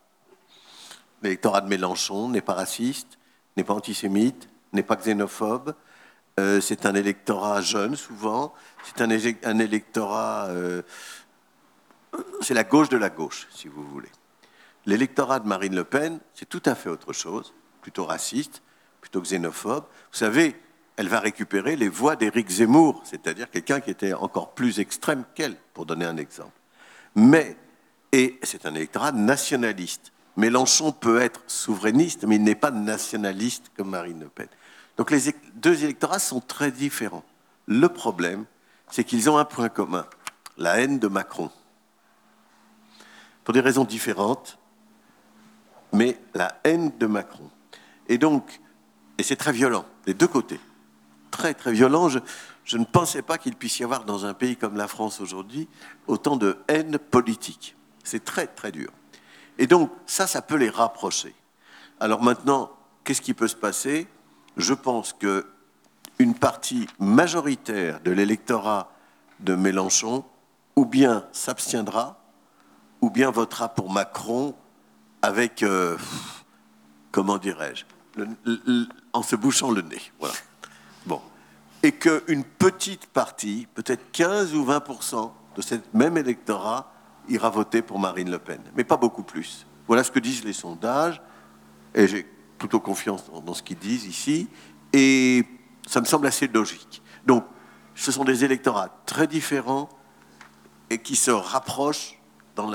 L'électorat 1.22 1.60
de 1.60 1.68
Mélenchon 1.68 2.30
n'est 2.30 2.40
pas 2.40 2.54
raciste, 2.54 3.18
n'est 3.56 3.64
pas 3.64 3.74
antisémite, 3.74 4.48
n'est 4.72 4.82
pas 4.82 4.96
xénophobe. 4.96 5.74
Euh, 6.38 6.60
c'est 6.62 6.86
un 6.86 6.94
électorat 6.94 7.60
jeune, 7.60 7.96
souvent. 7.96 8.54
C'est 8.84 9.02
un 9.02 9.58
électorat. 9.58 10.46
euh, 10.48 10.82
c'est 12.40 12.54
la 12.54 12.64
gauche 12.64 12.88
de 12.88 12.96
la 12.96 13.10
gauche, 13.10 13.46
si 13.50 13.68
vous 13.68 13.84
voulez. 13.84 14.10
L'électorat 14.86 15.40
de 15.40 15.46
Marine 15.46 15.74
Le 15.74 15.84
Pen, 15.84 16.18
c'est 16.34 16.48
tout 16.48 16.62
à 16.64 16.74
fait 16.74 16.88
autre 16.88 17.12
chose, 17.12 17.52
plutôt 17.82 18.06
raciste, 18.06 18.62
plutôt 19.00 19.20
xénophobe. 19.20 19.84
Vous 20.12 20.18
savez, 20.18 20.58
elle 21.00 21.08
va 21.08 21.20
récupérer 21.20 21.76
les 21.76 21.88
voix 21.88 22.14
d'Éric 22.14 22.50
Zemmour, 22.50 23.00
c'est-à-dire 23.04 23.50
quelqu'un 23.50 23.80
qui 23.80 23.90
était 23.90 24.12
encore 24.12 24.52
plus 24.52 24.80
extrême 24.80 25.24
qu'elle, 25.34 25.56
pour 25.72 25.86
donner 25.86 26.04
un 26.04 26.18
exemple. 26.18 26.52
Mais, 27.14 27.56
et 28.12 28.38
c'est 28.42 28.66
un 28.66 28.74
électorat 28.74 29.10
nationaliste. 29.10 30.12
Mélenchon 30.36 30.92
peut 30.92 31.22
être 31.22 31.40
souverainiste, 31.46 32.24
mais 32.24 32.36
il 32.36 32.42
n'est 32.42 32.54
pas 32.54 32.70
nationaliste 32.70 33.72
comme 33.74 33.88
Marine 33.88 34.20
Le 34.20 34.28
Pen. 34.28 34.48
Donc 34.98 35.10
les 35.10 35.34
deux 35.54 35.84
électorats 35.84 36.18
sont 36.18 36.40
très 36.40 36.70
différents. 36.70 37.24
Le 37.64 37.88
problème, 37.88 38.44
c'est 38.90 39.04
qu'ils 39.04 39.30
ont 39.30 39.38
un 39.38 39.46
point 39.46 39.70
commun, 39.70 40.04
la 40.58 40.80
haine 40.80 40.98
de 40.98 41.08
Macron. 41.08 41.50
Pour 43.44 43.54
des 43.54 43.60
raisons 43.60 43.84
différentes, 43.84 44.58
mais 45.94 46.18
la 46.34 46.60
haine 46.64 46.92
de 46.98 47.06
Macron. 47.06 47.50
Et 48.06 48.18
donc, 48.18 48.60
et 49.16 49.22
c'est 49.22 49.36
très 49.36 49.52
violent, 49.52 49.86
des 50.04 50.12
deux 50.12 50.28
côtés. 50.28 50.60
Très, 51.30 51.54
très 51.54 51.72
violent. 51.72 52.08
Je, 52.08 52.76
ne 52.76 52.84
pensais 52.84 53.22
pas 53.22 53.38
qu'il 53.38 53.56
puisse 53.56 53.78
y 53.78 53.84
avoir 53.84 54.04
dans 54.04 54.26
un 54.26 54.34
pays 54.34 54.56
comme 54.56 54.76
la 54.76 54.88
France 54.88 55.20
aujourd'hui 55.20 55.68
autant 56.06 56.36
de 56.36 56.58
haine 56.68 56.98
politique. 56.98 57.76
C'est 58.04 58.24
très, 58.24 58.46
très 58.46 58.72
dur. 58.72 58.90
Et 59.58 59.66
donc, 59.66 59.90
ça, 60.06 60.26
ça 60.26 60.42
peut 60.42 60.56
les 60.56 60.70
rapprocher. 60.70 61.34
Alors 62.00 62.22
maintenant, 62.22 62.70
qu'est-ce 63.04 63.20
qui 63.20 63.34
peut 63.34 63.48
se 63.48 63.56
passer? 63.56 64.08
Je 64.56 64.74
pense 64.74 65.12
que 65.12 65.46
une 66.18 66.34
partie 66.34 66.86
majoritaire 66.98 68.00
de 68.00 68.10
l'électorat 68.10 68.92
de 69.40 69.54
Mélenchon 69.54 70.24
ou 70.76 70.84
bien 70.84 71.26
s'abstiendra, 71.32 72.22
ou 73.00 73.10
bien 73.10 73.30
votera 73.30 73.68
pour 73.68 73.90
Macron 73.90 74.54
avec, 75.22 75.62
euh, 75.62 75.96
comment 77.10 77.38
dirais-je, 77.38 77.84
en 79.12 79.22
se 79.22 79.36
bouchant 79.36 79.70
le 79.70 79.82
nez. 79.82 80.00
Voilà. 80.18 80.34
Et 81.82 81.92
qu'une 81.92 82.44
petite 82.44 83.06
partie, 83.06 83.66
peut-être 83.74 84.10
15 84.12 84.54
ou 84.54 84.64
20 84.64 84.84
de 85.56 85.62
ce 85.62 85.74
même 85.94 86.16
électorat, 86.16 86.92
ira 87.28 87.50
voter 87.50 87.82
pour 87.82 87.98
Marine 87.98 88.30
Le 88.30 88.38
Pen, 88.38 88.60
mais 88.76 88.84
pas 88.84 88.96
beaucoup 88.96 89.22
plus. 89.22 89.66
Voilà 89.86 90.04
ce 90.04 90.10
que 90.10 90.18
disent 90.18 90.44
les 90.44 90.52
sondages, 90.52 91.20
et 91.94 92.06
j'ai 92.06 92.26
plutôt 92.58 92.80
confiance 92.80 93.24
dans, 93.44 93.54
ce 93.54 93.62
qu'ils 93.62 93.78
disent 93.78 94.04
ici, 94.04 94.48
et 94.92 95.44
ça 95.86 96.00
me 96.00 96.06
semble 96.06 96.26
assez 96.26 96.48
logique. 96.48 97.02
Donc, 97.26 97.44
ce 97.94 98.12
sont 98.12 98.24
des 98.24 98.44
électorats 98.44 99.02
très 99.06 99.26
différents 99.26 99.88
et 100.90 100.98
qui 100.98 101.16
se 101.16 101.30
rapprochent 101.30 102.20
dans, 102.56 102.70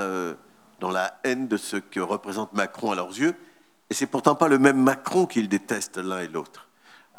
dans 0.80 0.90
la 0.90 1.18
haine 1.24 1.48
de 1.48 1.56
ce 1.56 1.76
que 1.76 2.00
représente 2.00 2.52
Macron 2.52 2.90
à 2.90 2.94
leurs 2.94 3.16
yeux. 3.18 3.34
Et 3.90 3.94
c'est 3.94 4.06
pourtant 4.06 4.34
pas 4.34 4.48
le 4.48 4.58
même 4.58 4.82
Macron 4.82 5.26
qu'ils 5.26 5.48
détestent 5.48 5.98
l'un 5.98 6.20
et 6.20 6.28
l'autre. 6.28 6.65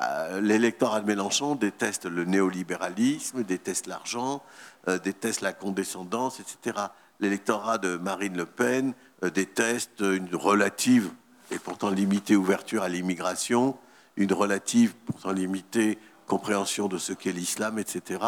Euh, 0.01 0.41
L'électorat 0.41 1.01
de 1.01 1.07
Mélenchon 1.07 1.55
déteste 1.55 2.05
le 2.05 2.23
néolibéralisme, 2.23 3.43
déteste 3.43 3.87
l'argent, 3.87 4.43
euh, 4.87 4.99
déteste 4.99 5.41
la 5.41 5.53
condescendance, 5.53 6.39
etc. 6.39 6.77
L'électorat 7.19 7.79
de 7.79 7.97
Marine 7.97 8.37
Le 8.37 8.45
Pen 8.45 8.93
euh, 9.23 9.31
déteste 9.31 10.01
une 10.01 10.35
relative 10.35 11.09
et 11.49 11.57
pourtant 11.57 11.89
limitée 11.89 12.35
ouverture 12.35 12.83
à 12.83 12.89
l'immigration, 12.89 13.75
une 14.17 14.33
relative 14.33 14.93
pourtant 15.05 15.31
limitée 15.31 15.97
compréhension 16.27 16.87
de 16.87 16.97
ce 16.99 17.13
qu'est 17.13 17.31
l'islam, 17.31 17.79
etc. 17.79 18.19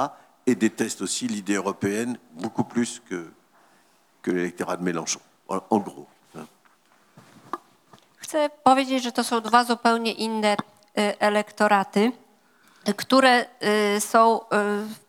Et 0.47 0.55
déteste 0.55 1.01
aussi 1.01 1.27
l'idée 1.27 1.55
européenne 1.55 2.17
beaucoup 2.33 2.63
plus 2.63 3.01
que, 3.07 3.29
que 4.23 4.31
l'électorat 4.31 4.77
de 4.77 4.83
Mélenchon, 4.83 5.19
en, 5.49 5.61
en 5.69 5.77
gros. 5.77 6.07
hein. 6.35 6.47
Zupełnie 9.63 10.15
elektoraty, 11.19 12.05
y, 12.05 12.13
które 12.97 13.45
y, 13.95 14.01
są, 14.01 14.39
y, 14.39 14.45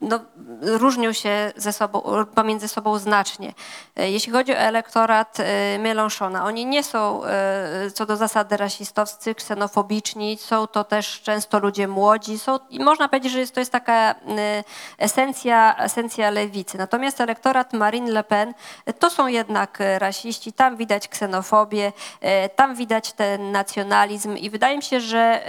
no, 0.00 0.20
różnią 0.62 1.12
się 1.12 1.52
ze 1.56 1.72
sobą, 1.72 2.02
pomiędzy 2.34 2.68
sobą 2.68 2.98
znacznie. 2.98 3.54
Y, 3.98 4.10
Jeśli 4.10 4.32
chodzi 4.32 4.52
o 4.52 4.56
elektorat 4.56 5.38
Mélenchona, 5.78 6.44
oni 6.44 6.66
nie 6.66 6.84
są 6.84 7.22
co 7.94 8.06
do 8.06 8.16
zasady 8.16 8.56
rasistowscy, 8.56 9.34
ksenofobiczni, 9.34 10.36
są 10.36 10.66
to 10.66 10.84
też 10.84 11.22
często 11.22 11.58
ludzie 11.58 11.88
młodzi, 11.88 12.38
są, 12.38 12.58
i 12.70 12.80
można 12.80 13.08
powiedzieć, 13.08 13.32
że 13.32 13.40
jest, 13.40 13.54
to 13.54 13.60
jest 13.60 13.72
taka 13.72 14.14
esencja, 14.98 15.76
esencja 15.78 16.30
lewicy. 16.30 16.78
Natomiast 16.78 17.20
elektorat 17.20 17.72
Marine 17.72 18.10
Le 18.10 18.24
Pen 18.24 18.54
to 18.98 19.10
są 19.10 19.26
jednak 19.26 19.78
rasiści, 19.98 20.52
tam 20.52 20.76
widać 20.76 21.08
ksenofobię, 21.08 21.92
tam 22.56 22.74
widać 22.74 23.12
ten 23.12 23.52
nacjonalizm 23.52 24.36
i 24.36 24.50
wydaje 24.50 24.76
mi 24.76 24.82
się, 24.82 25.00
że 25.00 25.44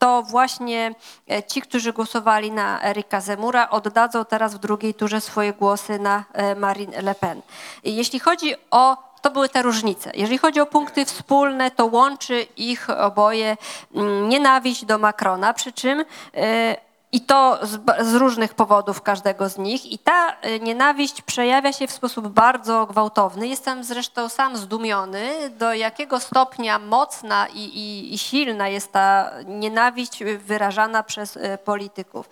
to 0.00 0.22
właśnie 0.22 0.94
e, 1.30 1.42
ci, 1.42 1.62
którzy 1.62 1.92
głosowali 1.92 2.50
na 2.50 2.84
Erika 2.84 3.20
Zemura, 3.20 3.70
oddadzą 3.70 4.24
teraz 4.24 4.54
w 4.54 4.58
drugiej 4.58 4.94
turze 4.94 5.20
swoje 5.20 5.52
głosy 5.52 5.98
na 5.98 6.24
e, 6.32 6.54
Marine 6.54 7.02
Le 7.02 7.14
Pen. 7.14 7.42
Jeśli 7.84 8.20
chodzi 8.20 8.54
o 8.70 9.10
to 9.22 9.30
były 9.30 9.48
te 9.48 9.62
różnice. 9.62 10.10
Jeżeli 10.14 10.38
chodzi 10.38 10.60
o 10.60 10.66
punkty 10.66 11.04
wspólne, 11.04 11.70
to 11.70 11.86
łączy 11.86 12.46
ich 12.56 12.90
oboje 12.90 13.56
mm, 13.94 14.28
nienawiść 14.28 14.84
do 14.84 14.98
Macrona, 14.98 15.54
przy 15.54 15.72
czym 15.72 16.04
e, 16.34 16.76
i 17.12 17.20
to 17.20 17.58
z, 17.62 17.78
z 18.00 18.14
różnych 18.14 18.54
powodów 18.54 19.02
każdego 19.02 19.48
z 19.48 19.58
nich. 19.58 19.92
I 19.92 19.98
ta 19.98 20.36
e, 20.40 20.58
nienawiść 20.58 21.22
przejawia 21.22 21.72
się 21.72 21.86
w 21.86 21.92
sposób 21.92 22.28
bardzo 22.28 22.86
gwałtowny. 22.86 23.48
Jestem 23.48 23.84
zresztą 23.84 24.28
sam 24.28 24.56
zdumiony, 24.56 25.50
do 25.50 25.74
jakiego 25.74 26.20
stopnia 26.20 26.78
mocna 26.78 27.46
i, 27.48 27.58
i, 27.58 28.14
i 28.14 28.18
silna 28.18 28.68
jest 28.68 28.92
ta 28.92 29.30
nienawiść 29.46 30.24
wyrażana 30.24 31.02
przez 31.02 31.36
e, 31.36 31.58
polityków. 31.58 32.28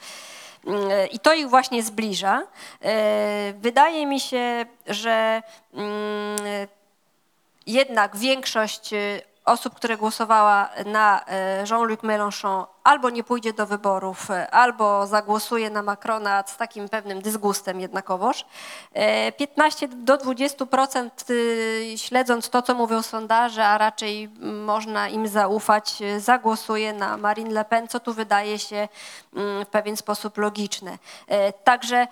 Mm, 0.66 0.82
I 1.10 1.18
to 1.18 1.34
ich 1.34 1.48
właśnie 1.48 1.82
zbliża. 1.82 2.42
Wydaje 3.54 4.06
mi 4.06 4.20
się, 4.20 4.66
że 4.86 5.42
mm, 5.74 6.36
jednak 7.68 8.16
większość 8.16 8.92
y, 8.92 9.22
osób, 9.48 9.74
które 9.74 9.96
głosowała 9.96 10.68
na 10.86 11.20
y, 11.20 11.24
Jean-Luc 11.70 12.00
Mélenchon 12.00 12.66
albo 12.84 13.10
nie 13.10 13.24
pójdzie 13.24 13.52
do 13.52 13.66
wyborów, 13.66 14.30
y, 14.30 14.50
albo 14.50 15.06
zagłosuje 15.06 15.70
na 15.70 15.82
Macrona 15.82 16.44
z 16.46 16.56
takim 16.56 16.88
pewnym 16.88 17.22
dysgustem 17.22 17.80
jednakowoż. 17.80 18.44
E, 18.92 19.32
15 19.32 19.88
do 19.88 20.16
20% 20.18 21.30
y, 21.30 21.94
śledząc 21.96 22.50
to, 22.50 22.62
co 22.62 22.74
mówią 22.74 23.02
sondaże, 23.02 23.66
a 23.66 23.78
raczej 23.78 24.28
można 24.64 25.08
im 25.08 25.28
zaufać, 25.28 25.98
zagłosuje 26.18 26.92
na 26.92 27.16
Marine 27.16 27.50
Le 27.50 27.64
Pen, 27.64 27.88
co 27.88 28.00
tu 28.00 28.14
wydaje 28.14 28.58
się 28.58 28.88
mm, 29.36 29.64
w 29.64 29.68
pewien 29.68 29.96
sposób 29.96 30.38
logiczne. 30.38 30.98
E, 31.28 31.52
Także 31.52 32.06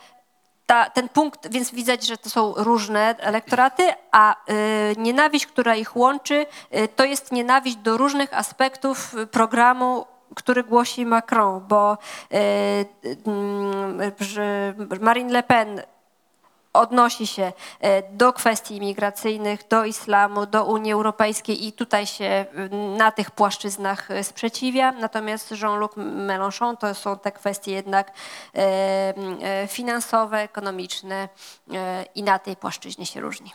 ta, 0.66 0.90
ten 0.90 1.08
punkt, 1.08 1.52
więc 1.52 1.70
widać, 1.70 2.06
że 2.06 2.18
to 2.18 2.30
są 2.30 2.54
różne 2.56 3.14
elektoraty, 3.18 3.82
a 4.12 4.34
y, 4.34 4.94
nienawiść, 4.98 5.46
która 5.46 5.76
ich 5.76 5.96
łączy, 5.96 6.46
y, 6.76 6.88
to 6.88 7.04
jest 7.04 7.32
nienawiść 7.32 7.76
do 7.76 7.96
różnych 7.96 8.34
aspektów 8.34 9.14
y, 9.14 9.26
programu, 9.26 10.06
który 10.34 10.64
głosi 10.64 11.06
Macron, 11.06 11.66
bo 11.68 11.98
y, 12.32 12.36
y, 13.06 14.24
że 14.24 14.74
Marine 15.00 15.32
Le 15.32 15.42
Pen 15.42 15.82
odnosi 16.76 17.26
się 17.26 17.52
e, 17.80 18.12
do 18.12 18.32
kwestii 18.32 18.76
imigracyjnych, 18.76 19.68
do 19.68 19.84
islamu, 19.84 20.46
do 20.46 20.64
Unii 20.64 20.92
Europejskiej 20.92 21.66
i 21.66 21.72
tutaj 21.72 22.06
się 22.06 22.24
e, 22.24 22.46
na 22.96 23.12
tych 23.12 23.30
płaszczyznach 23.30 24.10
e, 24.10 24.24
sprzeciwia. 24.24 24.92
Natomiast 24.92 25.50
Jean-Luc 25.50 25.92
Mélenchon 25.96 26.76
to 26.76 26.94
są 26.94 27.18
te 27.18 27.32
kwestie 27.32 27.72
jednak 27.72 28.12
e, 28.54 29.68
finansowe, 29.68 30.38
ekonomiczne 30.38 31.28
i 32.14 32.22
na 32.22 32.38
tej 32.38 32.56
płaszczyźnie 32.56 33.06
się 33.06 33.20
różni. 33.20 33.52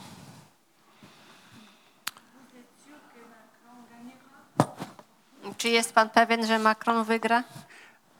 Czy 5.58 5.70
jest 5.70 5.94
pan 5.94 6.10
pewien, 6.10 6.46
że 6.46 6.60
Macron 6.60 7.04
wygra? 7.04 7.44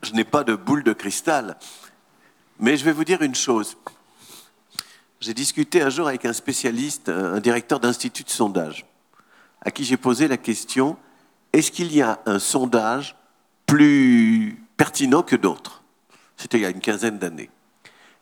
Je 0.04 0.12
n'ai 0.14 0.26
pas 0.26 0.46
de 0.46 0.58
boule 0.58 0.84
de 0.84 0.94
cristal, 0.94 1.56
mais 2.60 2.80
je 2.80 2.86
vais 2.86 2.96
vous 2.96 3.06
dire 3.06 3.22
une 3.22 3.36
chose. 3.36 3.76
J'ai 5.22 5.36
discuté 5.36 5.84
un 5.84 5.90
jour 5.90 6.08
avec 6.08 6.26
un 6.26 6.34
spécialiste, 6.34 7.08
un 7.08 7.40
directeur 7.40 7.80
d'institut 7.80 8.24
de 8.24 8.30
sondage, 8.30 8.88
à 9.62 9.70
qui 9.70 9.84
j'ai 9.84 9.98
posé 9.98 10.28
la 10.28 10.38
question 10.38 10.98
est-ce 11.54 11.72
qu'il 11.72 11.94
y 11.94 12.02
a 12.02 12.20
un 12.26 12.40
sondage 12.40 13.16
plus 13.68 14.66
pertinent 14.78 15.22
que 15.22 15.36
d'autres? 15.36 15.84
C'était 16.38 16.58
il 16.58 16.62
y 16.62 16.66
a 16.66 16.70
une 16.70 16.80
quinzaine 16.80 17.20
d'années. 17.20 17.52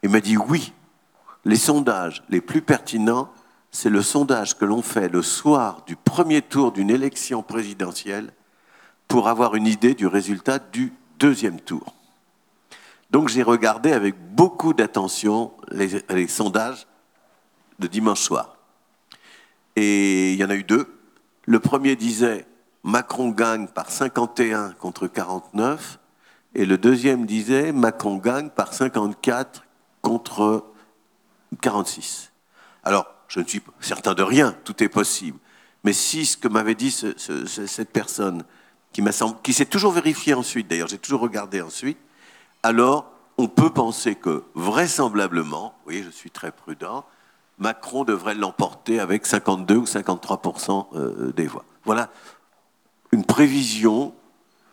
Il 0.04 0.10
m'a 0.10 0.20
dit 0.20 0.36
oui, 0.36 0.74
les 1.46 1.56
sondages 1.56 2.24
les 2.30 2.42
plus 2.42 2.62
pertinents, 2.62 3.32
c'est 3.72 3.90
le 3.90 4.02
sondage 4.02 4.58
que 4.58 4.66
l'on 4.66 4.82
fait 4.82 5.08
le 5.10 5.22
soir 5.22 5.84
du 5.86 5.96
premier 5.96 6.42
tour 6.42 6.72
d'une 6.72 6.90
élection 6.90 7.44
présidentielle 7.44 8.34
pour 9.08 9.30
avoir 9.30 9.56
une 9.56 9.68
idée 9.68 9.94
du 9.94 10.08
résultat 10.08 10.60
du 10.60 10.92
deuxième 11.18 11.62
tour. 11.62 11.96
Donc 13.12 13.30
j'ai 13.30 13.44
regardé 13.44 13.92
avec 13.92 14.16
beaucoup 14.36 14.74
d'attention 14.74 15.52
les, 15.72 16.28
sondages 16.28 16.88
de 17.80 17.88
dimanche 17.88 18.22
soir. 18.22 18.58
Et 19.76 20.34
il 20.34 20.40
y 20.40 20.44
en 20.44 20.50
a 20.50 20.56
eu 20.56 20.64
deux. 20.64 20.94
Le 21.46 21.60
premier 21.60 21.96
disait 21.96 22.46
Macron 22.84 23.30
gagne 23.30 23.68
par 23.68 23.90
51 23.90 24.72
contre 24.72 25.08
49. 25.08 26.00
Et 26.56 26.66
le 26.66 26.78
deuxième 26.78 27.26
disait 27.26 27.72
Macron 27.72 28.18
gagne 28.18 28.50
par 28.50 28.74
54 28.74 29.64
contre 30.02 30.66
46. 31.62 32.32
Alors, 32.84 33.08
je 33.28 33.40
ne 33.40 33.46
suis 33.46 33.62
certain 33.80 34.14
de 34.14 34.24
rien, 34.24 34.56
tout 34.64 34.84
est 34.84 34.90
possible. 34.90 35.38
Mais 35.84 35.94
si 35.94 36.26
ce 36.26 36.38
que 36.38 36.48
m'avait 36.48 36.76
dit 36.76 36.92
ce- 36.92 37.18
ce- 37.18 37.46
ce- 37.46 37.66
cette 37.68 37.92
personne, 37.92 38.44
qui 38.92 39.04
qui 39.44 39.54
s'est 39.54 39.66
toujours 39.66 39.92
vérifié 39.92 40.34
ensuite, 40.34 40.68
d'ailleurs, 40.68 40.88
j'ai 40.88 40.98
toujours 40.98 41.22
regardé 41.22 41.62
ensuite, 41.62 41.98
alors 42.64 43.12
on 43.38 43.48
peut 43.48 43.70
penser 43.70 44.16
que 44.16 44.44
vraisemblablement, 44.56 45.74
vous 45.78 45.84
voyez, 45.86 46.04
je 46.04 46.10
suis 46.10 46.32
très 46.32 46.52
prudent, 46.52 47.06
Macron 47.60 48.04
devrait 48.06 48.36
l'emporter 48.36 49.00
avec 49.00 49.26
52 49.26 49.76
ou 49.76 49.86
53 49.86 50.90
euh, 50.94 51.32
des 51.34 51.48
voix. 51.48 51.66
Voilà 51.86 52.08
une 53.12 53.26
prévision, 53.26 54.14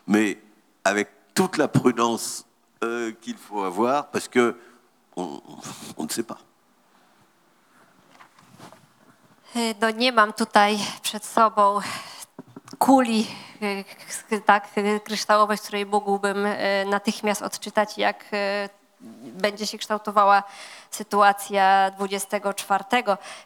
mais 0.07 0.37
avec 0.83 1.09
toute 1.33 1.57
la 1.57 1.67
prudence 1.67 2.45
euh, 2.83 3.11
qu'il 3.21 3.35
faut 3.37 3.63
avoir, 3.63 4.07
parce 4.11 4.27
que 4.27 4.55
on- 5.15 5.41
on 5.97 6.03
ne 6.03 6.09
sait 6.09 6.23
pas. 6.23 6.37
No 9.81 9.89
nie 9.91 10.11
mam 10.11 10.33
tutaj 10.33 10.77
przed 11.01 11.25
sobą 11.25 11.79
kuli 12.79 13.27
tak, 14.45 14.69
kryształowej, 15.03 15.57
z 15.57 15.61
której 15.61 15.85
mógłbym 15.85 16.47
natychmiast 16.85 17.41
odczytać, 17.41 17.97
jak 17.97 18.25
będzie 19.23 19.67
się 19.67 19.77
kształtowała 19.77 20.43
sytuacja 20.91 21.91
24 21.91 22.83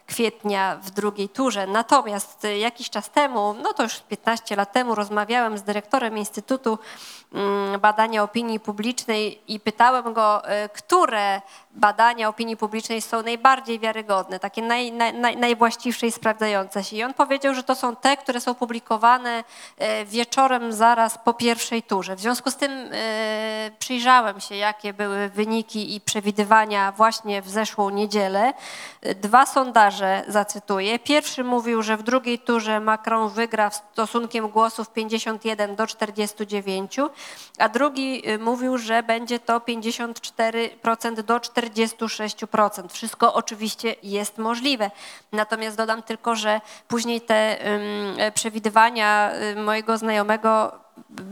kwietnia 0.06 0.78
w 0.82 0.90
drugiej 0.90 1.28
turze. 1.28 1.66
Natomiast 1.66 2.44
y, 2.44 2.58
jakiś 2.58 2.90
czas 2.90 3.10
temu, 3.10 3.54
no 3.62 3.72
to 3.72 3.82
już 3.82 4.00
15 4.00 4.56
lat 4.56 4.72
temu, 4.72 4.94
rozmawiałem 4.94 5.58
z 5.58 5.62
dyrektorem 5.62 6.18
Instytutu 6.18 6.78
mm, 7.32 7.80
Badania 7.80 8.22
Opinii 8.22 8.60
Publicznej 8.60 9.42
i 9.48 9.60
pytałem 9.60 10.12
go, 10.12 10.42
y, 10.64 10.68
które 10.68 11.40
badania 11.74 12.28
opinii 12.28 12.56
publicznej 12.56 13.02
są 13.02 13.22
najbardziej 13.22 13.78
wiarygodne, 13.78 14.38
takie 14.38 14.62
naj, 14.62 14.92
naj, 14.92 15.14
naj, 15.14 15.36
najwłaściwsze 15.36 16.06
i 16.06 16.12
sprawdzające 16.12 16.84
się. 16.84 16.96
I 16.96 17.04
on 17.04 17.14
powiedział, 17.14 17.54
że 17.54 17.62
to 17.62 17.74
są 17.74 17.96
te, 17.96 18.16
które 18.16 18.40
są 18.40 18.54
publikowane 18.54 19.44
e, 19.78 20.04
wieczorem 20.04 20.72
zaraz 20.72 21.18
po 21.18 21.34
pierwszej 21.34 21.82
turze. 21.82 22.16
W 22.16 22.20
związku 22.20 22.50
z 22.50 22.56
tym 22.56 22.90
przyjrzałem 23.78 24.40
się, 24.40 24.56
jakie 24.56 24.92
były 24.92 25.28
wyniki 25.28 25.94
i 25.94 26.00
przewidywania 26.00 26.92
właśnie 26.92 27.31
w 27.40 27.48
zeszłą 27.48 27.90
niedzielę. 27.90 28.52
Dwa 29.02 29.46
sondaże 29.46 30.24
zacytuję. 30.28 30.98
Pierwszy 30.98 31.44
mówił, 31.44 31.82
że 31.82 31.96
w 31.96 32.02
drugiej 32.02 32.38
turze 32.38 32.80
Macron 32.80 33.28
wygra 33.28 33.70
stosunkiem 33.70 34.48
głosów 34.48 34.90
51 34.90 35.76
do 35.76 35.86
49, 35.86 36.96
a 37.58 37.68
drugi 37.68 38.30
y, 38.30 38.38
mówił, 38.38 38.78
że 38.78 39.02
będzie 39.02 39.38
to 39.38 39.58
54% 39.58 41.22
do 41.22 41.36
46%. 41.36 42.88
Wszystko 42.88 43.34
oczywiście 43.34 43.94
jest 44.02 44.38
możliwe. 44.38 44.90
Natomiast 45.32 45.76
dodam 45.76 46.02
tylko, 46.02 46.36
że 46.36 46.60
później 46.88 47.20
te 47.20 47.64
e, 47.64 48.32
przewidywania 48.32 49.32
y, 49.52 49.56
mojego 49.56 49.98
znajomego 49.98 50.81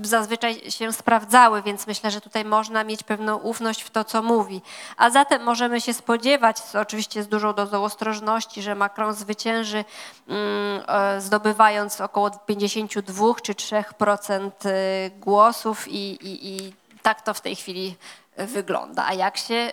zazwyczaj 0.03 0.71
się 0.71 0.93
sprawdzały, 0.93 1.63
więc 1.63 1.87
myślę, 1.87 2.11
że 2.11 2.21
tutaj 2.21 2.45
można 2.45 2.85
mieć 2.85 3.03
pewną 3.03 3.37
ufność 3.37 3.83
w 3.83 3.91
to, 3.91 4.05
co 4.05 4.23
mówi. 4.23 4.63
A 4.97 5.11
zatem 5.11 5.43
możemy 5.43 5.81
się 5.81 5.95
spodziewać, 5.95 6.57
oczywiście 6.75 7.23
z 7.23 7.29
dużą 7.29 7.53
dozą 7.53 7.85
ostrożności, 7.85 8.63
że 8.63 8.75
Macron 8.75 9.15
zwycięży, 9.15 9.85
mm, 10.29 10.83
e, 10.89 11.21
zdobywając 11.21 12.01
około 12.01 12.31
52 12.31 13.35
czy 13.43 13.55
3% 13.55 14.67
y, 14.67 15.11
głosów 15.11 15.89
i, 15.89 16.13
i, 16.13 16.49
i 16.49 16.75
tak 17.03 17.23
to 17.23 17.35
w 17.35 17.41
tej 17.41 17.57
chwili 17.57 17.97
wygląda. 18.37 19.07
A 19.07 19.15
jak 19.15 19.37
się 19.37 19.73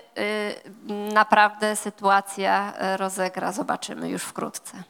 naprawdę 1.14 1.76
sytuacja 1.76 2.74
rozegra, 2.98 3.52
zobaczymy 3.52 4.10
już 4.10 4.24
wkrótce. 4.24 4.84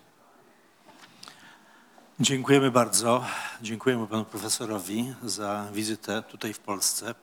Dziękujemy 2.19 2.71
bardzo. 2.71 3.25
Dziękujemy 3.61 4.07
panu 4.07 4.25
profesorowi 4.25 5.13
za 5.23 5.67
wizytę 5.73 6.23
tutaj 6.23 6.53
w 6.53 6.59
Polsce. 6.59 7.15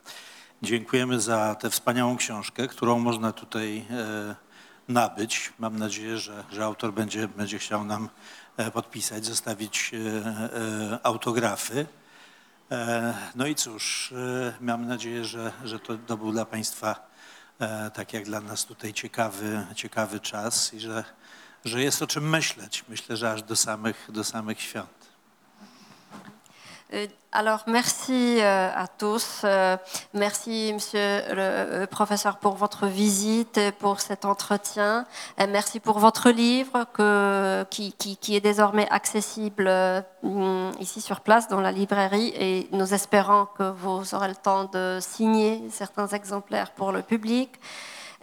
Dziękujemy 0.62 1.20
za 1.20 1.54
tę 1.54 1.70
wspaniałą 1.70 2.16
książkę, 2.16 2.68
którą 2.68 2.98
można 2.98 3.32
tutaj 3.32 3.84
e, 3.90 4.34
nabyć. 4.88 5.52
Mam 5.58 5.78
nadzieję, 5.78 6.18
że, 6.18 6.44
że 6.52 6.64
autor 6.64 6.92
będzie, 6.92 7.28
będzie 7.28 7.58
chciał 7.58 7.84
nam 7.84 8.08
e, 8.56 8.70
podpisać, 8.70 9.24
zostawić 9.24 9.90
e, 9.94 10.98
autografy. 11.02 11.86
No 13.34 13.46
i 13.46 13.54
cóż, 13.54 14.14
mam 14.60 14.86
nadzieję, 14.86 15.24
że, 15.24 15.52
że 15.64 15.78
to, 15.78 15.98
to 16.06 16.16
był 16.16 16.32
dla 16.32 16.44
Państwa, 16.44 17.10
tak 17.94 18.12
jak 18.12 18.24
dla 18.24 18.40
nas 18.40 18.64
tutaj, 18.64 18.92
ciekawy, 18.92 19.66
ciekawy 19.74 20.20
czas 20.20 20.74
i 20.74 20.80
że, 20.80 21.04
że 21.64 21.82
jest 21.82 22.02
o 22.02 22.06
czym 22.06 22.28
myśleć. 22.30 22.84
Myślę, 22.88 23.16
że 23.16 23.32
aż 23.32 23.42
do 23.42 23.56
samych, 23.56 24.06
do 24.08 24.24
samych 24.24 24.60
świąt. 24.60 24.88
Alors, 27.32 27.66
merci 27.66 28.38
euh, 28.38 28.70
à 28.76 28.86
tous. 28.86 29.42
Euh, 29.42 29.76
Merci, 30.12 30.70
monsieur 30.72 31.22
le 31.34 31.42
euh, 31.42 31.86
professeur, 31.88 32.36
pour 32.36 32.54
votre 32.54 32.86
visite, 32.86 33.58
et 33.58 33.72
pour 33.72 34.00
cet 34.00 34.24
entretien. 34.24 35.04
Et 35.36 35.48
merci 35.48 35.80
pour 35.80 35.98
votre 35.98 36.30
livre 36.30 36.86
qui, 37.70 37.92
qui- 37.94 38.36
est 38.36 38.40
désormais 38.40 38.86
accessible 38.90 39.68
mm, 40.22 40.70
ici 40.78 41.00
sur 41.00 41.20
place 41.20 41.48
dans 41.48 41.60
la 41.60 41.72
librairie. 41.72 42.32
Et 42.36 42.68
nous 42.70 42.94
espérons 42.94 43.46
que 43.58 43.64
vous 43.70 44.14
aurez 44.14 44.28
le 44.28 44.36
temps 44.36 44.64
de 44.66 44.98
signer 45.00 45.62
certains 45.72 46.06
exemplaires 46.06 46.70
pour 46.70 46.92
le 46.92 47.02
public. 47.02 47.50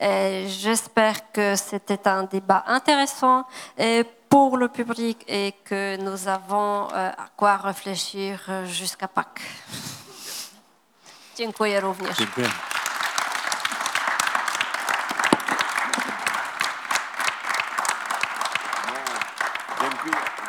Et 0.02 0.48
J'espère 0.48 1.32
que 1.32 1.56
c'était 1.56 2.08
un 2.08 2.24
débat 2.24 2.64
intéressant 2.66 3.46
et 3.78 4.04
pour 4.30 4.58
le 4.58 4.68
public 4.68 5.24
et 5.28 5.54
que 5.64 5.98
nous 5.98 6.28
avons 6.28 6.88
euh, 6.94 7.12
à 7.12 7.28
quoi 7.38 7.58
réfléchir 7.58 8.40
euh, 8.50 8.66
jusqu'à 8.66 9.08
Pâques. 9.08 9.42
Dziękuję 11.38 11.80
również. 11.80 12.18
Dziękuję. 12.18 12.50
Dziękuję. 19.82 20.14
Merci 20.14 20.16
à 20.16 20.30
vous. 20.36 20.41